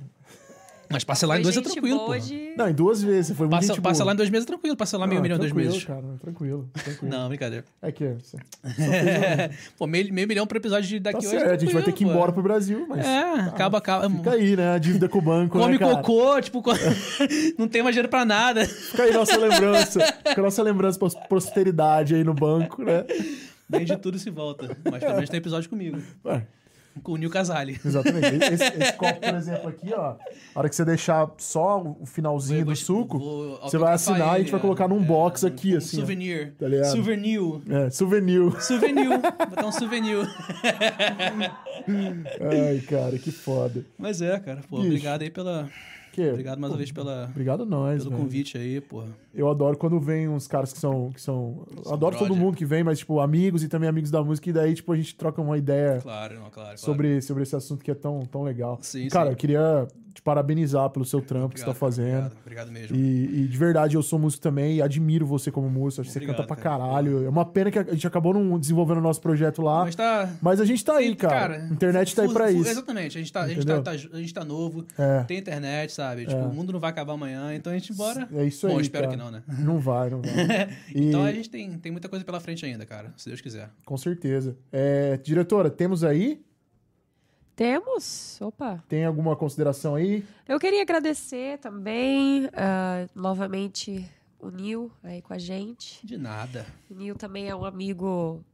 Mas 0.89 1.03
parcelar 1.03 1.39
em 1.39 1.41
dois 1.43 1.55
é 1.57 1.61
tranquilo, 1.61 1.99
pô. 2.05 2.18
de- 2.18 2.53
Não, 2.57 2.69
em 2.69 2.73
duas 2.73 3.03
vezes. 3.03 3.27
Você 3.27 3.34
foi 3.35 3.47
muito 3.47 3.68
Passa, 3.68 3.81
parcelar 3.81 4.05
boa. 4.07 4.14
em 4.14 4.18
dois 4.18 4.30
meses 4.30 4.45
é 4.45 4.47
tranquilo, 4.47 4.76
parcelar 4.77 5.07
meio 5.07 5.22
milhão 5.22 5.35
em 5.35 5.39
dois 5.39 5.51
tranquilo, 5.51 5.72
meses. 5.73 5.85
cara, 5.88 6.03
tranquilo, 6.22 6.69
tranquilo. 6.73 7.11
Não, 7.15 7.27
brincadeira. 7.27 7.65
É 7.81 7.91
que 7.91 8.07
você... 8.14 8.38
pô, 9.77 9.85
meio, 9.88 10.14
meio 10.14 10.27
milhão 10.27 10.47
pro 10.47 10.57
episódio 10.57 10.88
de 10.88 10.99
Tá 10.99 11.11
daqui 11.11 11.27
hoje. 11.27 11.38
certo, 11.39 11.51
a 11.51 11.57
gente 11.57 11.73
vai 11.73 11.84
ter 11.84 11.91
que 11.91 12.03
ir 12.03 12.07
embora 12.07 12.27
pô. 12.27 12.34
pro 12.35 12.43
Brasil, 12.43 12.85
mas... 12.88 13.05
É, 13.05 13.22
acaba, 13.41 13.77
acaba. 13.77 14.09
Fica 14.09 14.31
aí, 14.31 14.55
né? 14.55 14.73
A 14.73 14.77
dívida 14.77 15.09
com 15.09 15.19
o 15.19 15.22
banco, 15.22 15.59
Come 15.59 15.73
né, 15.73 15.80
cara? 15.80 15.95
cocô, 15.97 16.41
tipo, 16.41 16.64
não 17.57 17.68
tem 17.68 17.84
mais 17.84 17.93
dinheiro 17.93 18.09
pra 18.09 18.23
nada. 18.26 18.65
Fica 18.65 19.03
aí 19.03 19.14
nossa 19.14 19.38
lembrança. 19.38 19.99
Fica 20.27 20.41
nossa 20.41 20.64
lembrança 20.64 20.97
pra 20.99 21.09
prosperidade 21.27 22.15
aí 22.15 22.23
no 22.23 22.34
banco, 22.34 22.84
né? 22.84 23.05
Vende 23.69 23.95
tudo 23.97 24.18
se 24.18 24.30
volta. 24.30 24.76
Mas 24.89 24.99
pelo 25.01 25.15
menos 25.15 25.30
tem 25.30 25.38
episódio 25.39 25.69
comigo. 25.69 25.97
Ué, 26.26 26.45
Com 27.03 27.13
o 27.13 27.17
Nil 27.17 27.29
Casale. 27.29 27.79
exatamente. 27.85 28.27
Esse, 28.53 28.63
esse 28.63 28.93
copo, 28.93 29.19
por 29.19 29.35
exemplo, 29.35 29.69
aqui, 29.69 29.93
ó. 29.93 30.15
A 30.55 30.59
hora 30.59 30.69
que 30.69 30.75
você 30.75 30.85
deixar 30.85 31.29
só 31.37 31.81
o 31.81 32.05
finalzinho 32.05 32.65
Vou- 32.65 32.73
do 32.73 32.79
suco, 32.79 33.19
vou 33.19 33.59
você 33.61 33.77
vai 33.77 33.93
assinar 33.93 34.19
e 34.19 34.35
a 34.35 34.37
gente 34.39 34.51
vai 34.51 34.59
ele, 34.59 34.61
colocar 34.61 34.87
num 34.87 35.01
é, 35.01 35.05
box 35.05 35.45
aqui, 35.45 35.73
um 35.73 35.77
assim, 35.77 35.97
ó. 35.97 35.99
Souvenir. 36.01 36.53
Tá 36.57 36.67
ligado? 36.67 36.91
Souvenir. 36.91 37.41
é, 37.69 37.89
souvenir. 37.89 38.61
Souvenir. 38.61 39.09
Botar 39.49 39.65
um 39.67 39.71
souvenir. 39.71 40.27
Ai, 42.41 42.79
cara, 42.87 43.17
que 43.17 43.31
foda. 43.31 43.85
Mas 43.97 44.21
é, 44.21 44.39
cara. 44.39 44.61
Pô, 44.69 44.77
obrigado 44.79 45.21
aí 45.21 45.29
pela. 45.29 45.69
Obrigado 46.31 46.60
mais 46.60 46.72
uma 46.72 46.77
vez 46.77 46.91
pela, 46.91 47.26
Obrigado 47.30 47.65
nós, 47.65 47.99
pelo 48.03 48.10
velho. 48.11 48.23
convite 48.23 48.57
aí, 48.57 48.81
pô. 48.81 49.03
Eu 49.34 49.49
adoro 49.49 49.77
quando 49.77 49.99
vem 49.99 50.27
uns 50.27 50.48
caras 50.48 50.73
que 50.73 50.80
são. 50.80 51.11
Que 51.11 51.22
são 51.22 51.65
eu 51.85 51.94
adoro 51.94 52.18
todo 52.18 52.27
brother. 52.27 52.44
mundo 52.44 52.56
que 52.57 52.65
vem, 52.65 52.84
mas, 52.84 52.99
tipo, 52.99 53.19
amigos 53.19 53.64
e 53.64 53.68
também 53.68 53.88
amigos 53.88 54.10
da 54.10 54.23
música, 54.23 54.49
e 54.49 54.53
daí, 54.53 54.73
tipo, 54.73 54.91
a 54.91 54.95
gente 54.95 55.15
troca 55.15 55.41
uma 55.41 55.57
ideia 55.57 55.99
Claro, 56.02 56.34
não, 56.35 56.41
claro. 56.41 56.52
claro. 56.52 56.77
sobre, 56.80 57.22
sobre 57.22 57.44
esse 57.44 57.56
assunto 57.56 57.84
que 57.84 57.91
é 57.91 57.95
tão, 57.95 58.22
tão 58.26 58.44
legal. 58.44 58.80
Sim, 58.81 59.07
cara, 59.10 59.27
sim. 59.27 59.31
eu 59.34 59.38
queria 59.38 59.88
te 60.18 60.22
parabenizar 60.23 60.89
pelo 60.89 61.06
seu 61.06 61.22
trampo 61.22 61.53
que 61.53 61.60
você 61.60 61.65
tá 61.65 61.73
fazendo. 61.76 62.07
Obrigado, 62.27 62.38
obrigado 62.41 62.72
mesmo. 62.72 62.95
E, 62.98 63.44
e 63.44 63.48
de 63.48 63.57
verdade, 63.57 63.95
eu 63.95 64.02
sou 64.02 64.18
músico 64.18 64.41
também 64.41 64.77
e 64.77 64.81
admiro 64.81 65.27
você 65.27 65.52
como 65.52 65.69
músico. 65.69 66.02
Acho 66.02 66.11
que 66.11 66.19
você 66.19 66.26
canta 66.26 66.44
pra 66.44 66.56
cara. 66.56 66.80
caralho. 66.84 67.23
É 67.26 67.30
uma 67.30 67.45
pena 67.45 67.69
que 67.69 67.77
a 67.77 67.84
gente 67.84 68.07
acabou 68.07 68.34
não 68.34 68.57
desenvolvendo 68.60 68.98
o 68.98 69.02
nosso 69.02 69.22
projeto 69.22 69.61
lá. 69.61 69.84
Mas 69.85 69.95
tá. 69.95 70.34
Mas 70.41 70.60
a 70.60 70.65
gente 70.65 70.84
tá 70.84 70.98
aí, 70.98 71.15
cara. 71.15 71.57
A 71.69 71.73
internet 71.73 72.15
tá 72.15 72.23
aí 72.23 72.34
pra 72.34 72.52
isso. 72.52 72.68
Exatamente. 72.69 73.15
A 73.18 73.22
gente 73.22 73.31
tá, 73.31 73.41
a 73.44 73.48
gente 73.48 73.65
tá, 73.65 73.81
tá- 73.81 73.91
a 73.91 73.95
gente 73.98 74.34
tá 74.34 74.44
novo, 74.44 74.85
É. 74.98 75.23
tem 75.23 75.38
internet, 75.38 75.91
sabe? 75.94 76.26
Tipo, 76.26 76.41
o 76.45 76.53
mundo 76.53 76.73
não 76.73 76.80
vai 76.80 76.89
acabar 76.89 77.14
amanhã, 77.14 77.53
então 77.53 77.72
a 77.72 77.77
gente 77.77 77.94
bora. 77.94 78.27
É 78.34 78.44
isso 78.44 78.68
Bom, 78.68 78.76
aí. 78.77 78.81
espero 78.81 79.06
cara. 79.07 79.18
que 79.18 79.23
não, 79.23 79.30
né? 79.31 79.44
Não 79.60 79.77
vai, 79.80 80.10
não 80.10 80.22
vai. 80.22 80.31
E- 80.95 81.10
Então 81.10 81.23
a 81.23 81.31
gente 81.31 81.49
tem, 81.49 81.77
tem 81.77 81.91
muita 81.91 82.10
coisa 82.10 82.26
pela 82.26 82.39
frente 82.39 82.65
ainda, 82.65 82.85
cara, 82.88 83.14
se 83.15 83.30
Deus 83.30 83.39
quiser. 83.39 83.69
Com 83.85 83.98
certeza. 83.98 84.57
É, 84.72 85.18
diretora, 85.18 85.69
temos 85.69 86.03
aí? 86.03 86.41
Temos? 87.57 88.38
Opa. 88.39 88.84
Tem 88.88 89.03
alguma 89.03 89.35
consideração 89.35 89.95
aí? 89.95 90.23
Eu 90.47 90.59
queria 90.59 90.84
agradecer 90.84 91.57
também, 91.57 92.47
ah, 92.53 93.07
novamente, 93.15 94.07
o 94.39 94.51
Nil 94.51 94.91
aí 95.03 95.23
com 95.23 95.34
a 95.34 95.39
gente. 95.39 96.05
De 96.05 96.19
nada. 96.19 96.67
O 96.88 96.93
Nil 96.93 97.15
também 97.15 97.49
é 97.49 97.55
um 97.55 97.65
amigo 97.65 98.45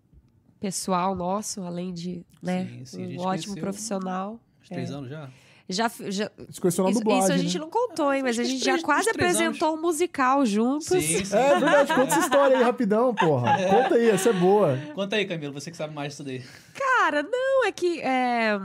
pessoal 0.57 1.13
nosso, 1.15 1.61
além 1.63 1.93
de 1.93 2.25
né, 2.41 2.65
Sim, 2.65 2.85
sim, 2.85 3.17
um 3.17 3.21
ótimo 3.23 3.55
profissional. 3.57 4.39
Uns 4.61 4.69
três 4.69 4.89
anos 4.89 5.09
já? 5.09 5.29
Já, 5.67 5.89
já, 6.09 6.31
isso, 6.49 6.83
dublagem, 6.93 7.23
isso 7.23 7.31
a 7.33 7.37
gente 7.37 7.53
né? 7.55 7.59
não 7.59 7.69
contou, 7.69 8.13
hein? 8.13 8.21
Mas 8.23 8.39
a 8.39 8.43
gente 8.43 8.55
uns 8.57 8.63
já 8.63 8.71
três- 8.73 8.83
quase 8.85 9.11
três 9.11 9.35
apresentou 9.35 9.75
um 9.75 9.81
musical 9.81 10.45
juntos. 10.45 10.87
Sim, 10.87 11.01
sim. 11.25 11.35
É 11.35 11.59
verdade, 11.59 11.93
conta 11.93 12.11
essa 12.13 12.19
história 12.19 12.57
aí 12.57 12.63
rapidão, 12.63 13.13
porra. 13.13 13.57
Conta 13.69 13.95
aí, 13.95 14.09
essa 14.09 14.29
é 14.29 14.33
boa. 14.33 14.77
Conta 14.93 15.17
aí, 15.17 15.25
Camilo, 15.25 15.53
você 15.53 15.71
que 15.71 15.75
sabe 15.77 15.93
mais 15.93 16.13
disso 16.13 16.23
daí. 16.23 16.41
Cara, 16.73 17.23
não, 17.23 17.65
é 17.65 17.71
que 17.71 18.01
é, 18.01 18.59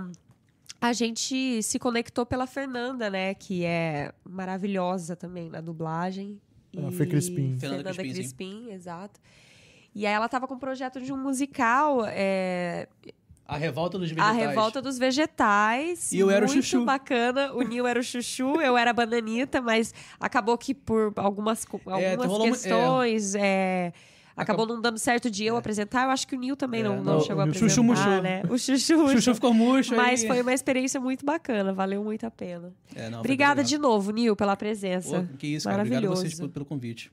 a 0.81 0.93
gente 0.93 1.63
se 1.63 1.79
conectou 1.79 2.25
pela 2.25 2.47
Fernanda, 2.47 3.11
né? 3.11 3.35
Que 3.35 3.65
é 3.65 4.13
maravilhosa 4.25 5.17
também 5.17 5.49
na 5.51 5.61
dublagem. 5.61 6.41
Ah, 6.77 6.89
E- 6.91 6.93
Fê 6.93 7.07
Crispim. 7.07 7.57
Fernanda, 7.59 7.93
Fernanda 7.93 7.95
Crispim. 7.95 8.15
Crispim, 8.15 8.71
exato. 8.73 9.21
E 9.95 10.07
aí 10.07 10.13
ela 10.13 10.29
tava 10.29 10.47
com 10.47 10.55
um 10.55 10.59
projeto 10.59 11.01
de 11.01 11.13
um 11.13 11.17
musical, 11.17 12.05
é, 12.07 12.87
A 13.47 13.57
Revolta 13.57 13.99
dos 13.99 14.11
A 14.11 14.15
Vegetais. 14.15 14.37
Revolta 14.37 14.83
dos 14.83 14.99
Vegetais. 14.99 16.13
E 16.13 16.19
eu 16.19 16.31
era 16.31 16.45
o 16.45 16.49
muito 16.49 16.63
Chuchu. 16.63 16.85
bacana. 16.85 17.53
O 17.55 17.63
Nil 17.63 17.87
era 17.87 17.99
o 17.99 18.03
Chuchu, 18.03 18.61
eu 18.61 18.77
era 18.77 18.91
a 18.91 18.93
Bananita, 18.93 19.61
mas 19.63 19.93
acabou 20.21 20.57
que 20.59 20.75
por 20.75 21.13
algumas, 21.17 21.65
É, 21.99 22.13
algumas 22.13 22.31
uma- 22.31 22.45
questões, 22.51 23.35
é, 23.35 23.93
acabou 24.39 24.67
não 24.67 24.81
dando 24.81 24.99
certo 24.99 25.31
de 25.31 25.45
eu 25.45 25.57
apresentar. 25.57 26.05
Eu 26.05 26.11
acho 26.11 26.27
que 26.27 26.35
o 26.35 26.39
Nil 26.39 26.57
também 26.57 26.81
É, 26.81 26.85
não, 26.85 26.97
não 27.03 27.15
não, 27.15 27.21
chegou 27.21 27.43
a 27.43 27.45
o 27.45 27.49
apresentar, 27.49 27.69
Chuchu 27.71 27.83
murchou. 27.85 28.23
né? 28.23 28.43
O 28.49 28.59
Chuchu. 28.59 29.09
Chuchu 29.11 29.35
ficou 29.35 29.53
murcho 29.53 29.95
Mas 29.97 30.23
aí. 30.23 30.27
foi 30.29 30.41
uma 30.43 30.53
experiência 30.53 31.01
muito 31.01 31.25
bacana, 31.27 31.73
valeu 31.73 32.03
muito 32.05 32.25
a 32.25 32.31
pena. 32.31 32.73
É, 32.95 33.11
não, 33.11 33.21
Obrigada 33.21 33.63
de 33.65 33.77
novo, 33.79 34.11
Nil, 34.11 34.35
pela 34.37 34.57
presença. 34.57 35.21
Pô, 35.29 35.37
que 35.37 35.47
isso, 35.49 35.69
cara. 35.69 35.83
Obrigado 35.83 36.05
a 36.05 36.09
vocês 36.09 36.33
Maravilhoso. 36.35 36.53
pelo, 36.53 36.65
convite. 36.65 37.11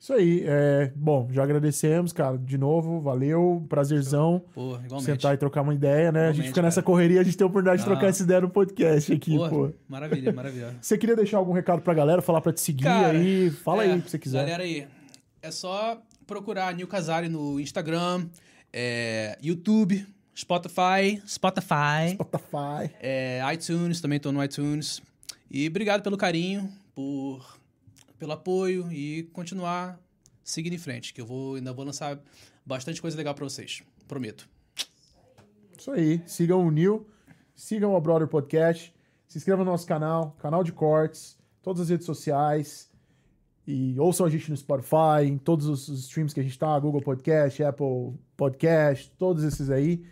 Isso 0.00 0.12
aí. 0.12 0.44
É, 0.46 0.92
bom, 0.94 1.28
já 1.32 1.42
agradecemos, 1.42 2.12
cara, 2.12 2.38
de 2.38 2.56
novo. 2.56 3.00
Valeu, 3.00 3.66
prazerzão. 3.68 4.44
Pô, 4.54 4.76
igualmente. 4.84 5.02
Sentar 5.02 5.34
e 5.34 5.36
trocar 5.36 5.62
uma 5.62 5.74
ideia, 5.74 6.12
né? 6.12 6.20
a 6.20 6.26
gente 6.26 6.34
Igualmente, 6.34 6.48
fica 6.50 6.62
nessa 6.62 6.80
cara. 6.82 6.86
correria, 6.86 7.20
a 7.20 7.24
gente 7.24 7.36
tem 7.36 7.44
a 7.44 7.48
oportunidade 7.48 7.82
de 7.82 7.88
Ah. 7.88 7.90
trocar 7.92 8.06
essa 8.06 8.22
ideia 8.22 8.40
no 8.40 8.48
podcast 8.48 9.12
aqui, 9.12 9.36
Pô, 9.36 9.48
pô. 9.48 9.70
Maravilha, 9.88 10.32
maravilha. 10.32 10.76
Você 10.80 10.96
queria 10.96 11.16
deixar 11.16 11.38
algum 11.38 11.52
recado 11.52 11.82
pra 11.82 11.92
galera, 11.94 12.22
falar 12.22 12.40
pra 12.40 12.52
te 12.52 12.60
seguir 12.60 12.84
Cara, 12.84 13.08
aí? 13.18 13.50
Fala 13.50 13.84
é, 13.84 13.90
aí 13.92 13.98
o 13.98 14.02
que 14.02 14.08
você 14.10 14.18
quiser. 14.20 14.38
Galera 14.38 14.62
aí, 14.62 14.86
é 15.42 15.50
só 15.50 16.00
procurar 16.28 16.74
Nil 16.74 16.86
Casari 16.86 17.28
no 17.28 17.58
Instagram, 17.58 18.28
é, 18.70 19.36
YouTube, 19.42 20.06
Spotify, 20.36 21.20
Spotify, 21.26 22.12
Spotify. 22.12 22.94
é, 23.00 23.40
iTunes, 23.54 24.00
também 24.00 24.20
tô 24.20 24.30
no 24.30 24.44
iTunes. 24.44 25.02
E 25.50 25.66
obrigado 25.66 26.02
pelo 26.02 26.18
carinho, 26.18 26.70
por, 26.94 27.58
pelo 28.18 28.32
apoio 28.32 28.92
e 28.92 29.22
continuar 29.32 29.98
seguindo 30.44 30.74
em 30.74 30.78
frente, 30.78 31.14
que 31.14 31.20
eu 31.20 31.26
vou, 31.26 31.54
ainda 31.54 31.72
vou 31.72 31.84
lançar 31.84 32.20
bastante 32.64 33.00
coisa 33.00 33.16
legal 33.16 33.34
pra 33.34 33.44
vocês. 33.44 33.82
Prometo. 34.06 34.46
Isso 35.78 35.90
aí. 35.90 36.22
Sigam 36.26 36.66
o 36.66 36.70
Nil, 36.70 37.08
sigam 37.54 37.94
o 37.94 38.00
Brother 38.00 38.28
Podcast, 38.28 38.94
se 39.26 39.38
inscrevam 39.38 39.64
no 39.64 39.70
nosso 39.70 39.86
canal, 39.86 40.36
canal 40.38 40.62
de 40.62 40.72
cortes, 40.72 41.38
todas 41.62 41.80
as 41.80 41.88
redes 41.88 42.04
sociais. 42.04 42.87
E 43.70 44.00
ouçam 44.00 44.24
a 44.24 44.30
gente 44.30 44.50
no 44.50 44.56
Spotify, 44.56 45.26
em 45.26 45.36
todos 45.36 45.66
os 45.66 45.88
os 45.88 46.00
streams 46.00 46.32
que 46.32 46.40
a 46.40 46.42
gente 46.42 46.58
tá, 46.58 46.78
Google 46.78 47.02
Podcast, 47.02 47.62
Apple 47.62 48.14
Podcast, 48.34 49.12
todos 49.18 49.44
esses 49.44 49.68
aí. 49.68 50.02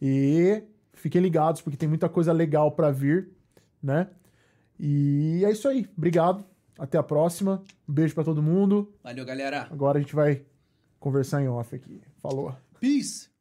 E 0.00 0.62
fiquem 0.94 1.20
ligados, 1.20 1.60
porque 1.60 1.76
tem 1.76 1.90
muita 1.90 2.08
coisa 2.08 2.32
legal 2.32 2.72
pra 2.72 2.90
vir, 2.90 3.28
né? 3.82 4.08
E 4.80 5.44
é 5.44 5.50
isso 5.50 5.68
aí. 5.68 5.86
Obrigado. 5.94 6.42
Até 6.78 6.96
a 6.96 7.02
próxima. 7.02 7.62
Um 7.86 7.92
beijo 7.92 8.14
pra 8.14 8.24
todo 8.24 8.42
mundo. 8.42 8.90
Valeu, 9.04 9.26
galera. 9.26 9.68
Agora 9.70 9.98
a 9.98 10.00
gente 10.00 10.14
vai 10.14 10.46
conversar 10.98 11.42
em 11.42 11.48
off 11.48 11.76
aqui. 11.76 12.00
Falou. 12.16 12.56
Peace! 12.80 13.31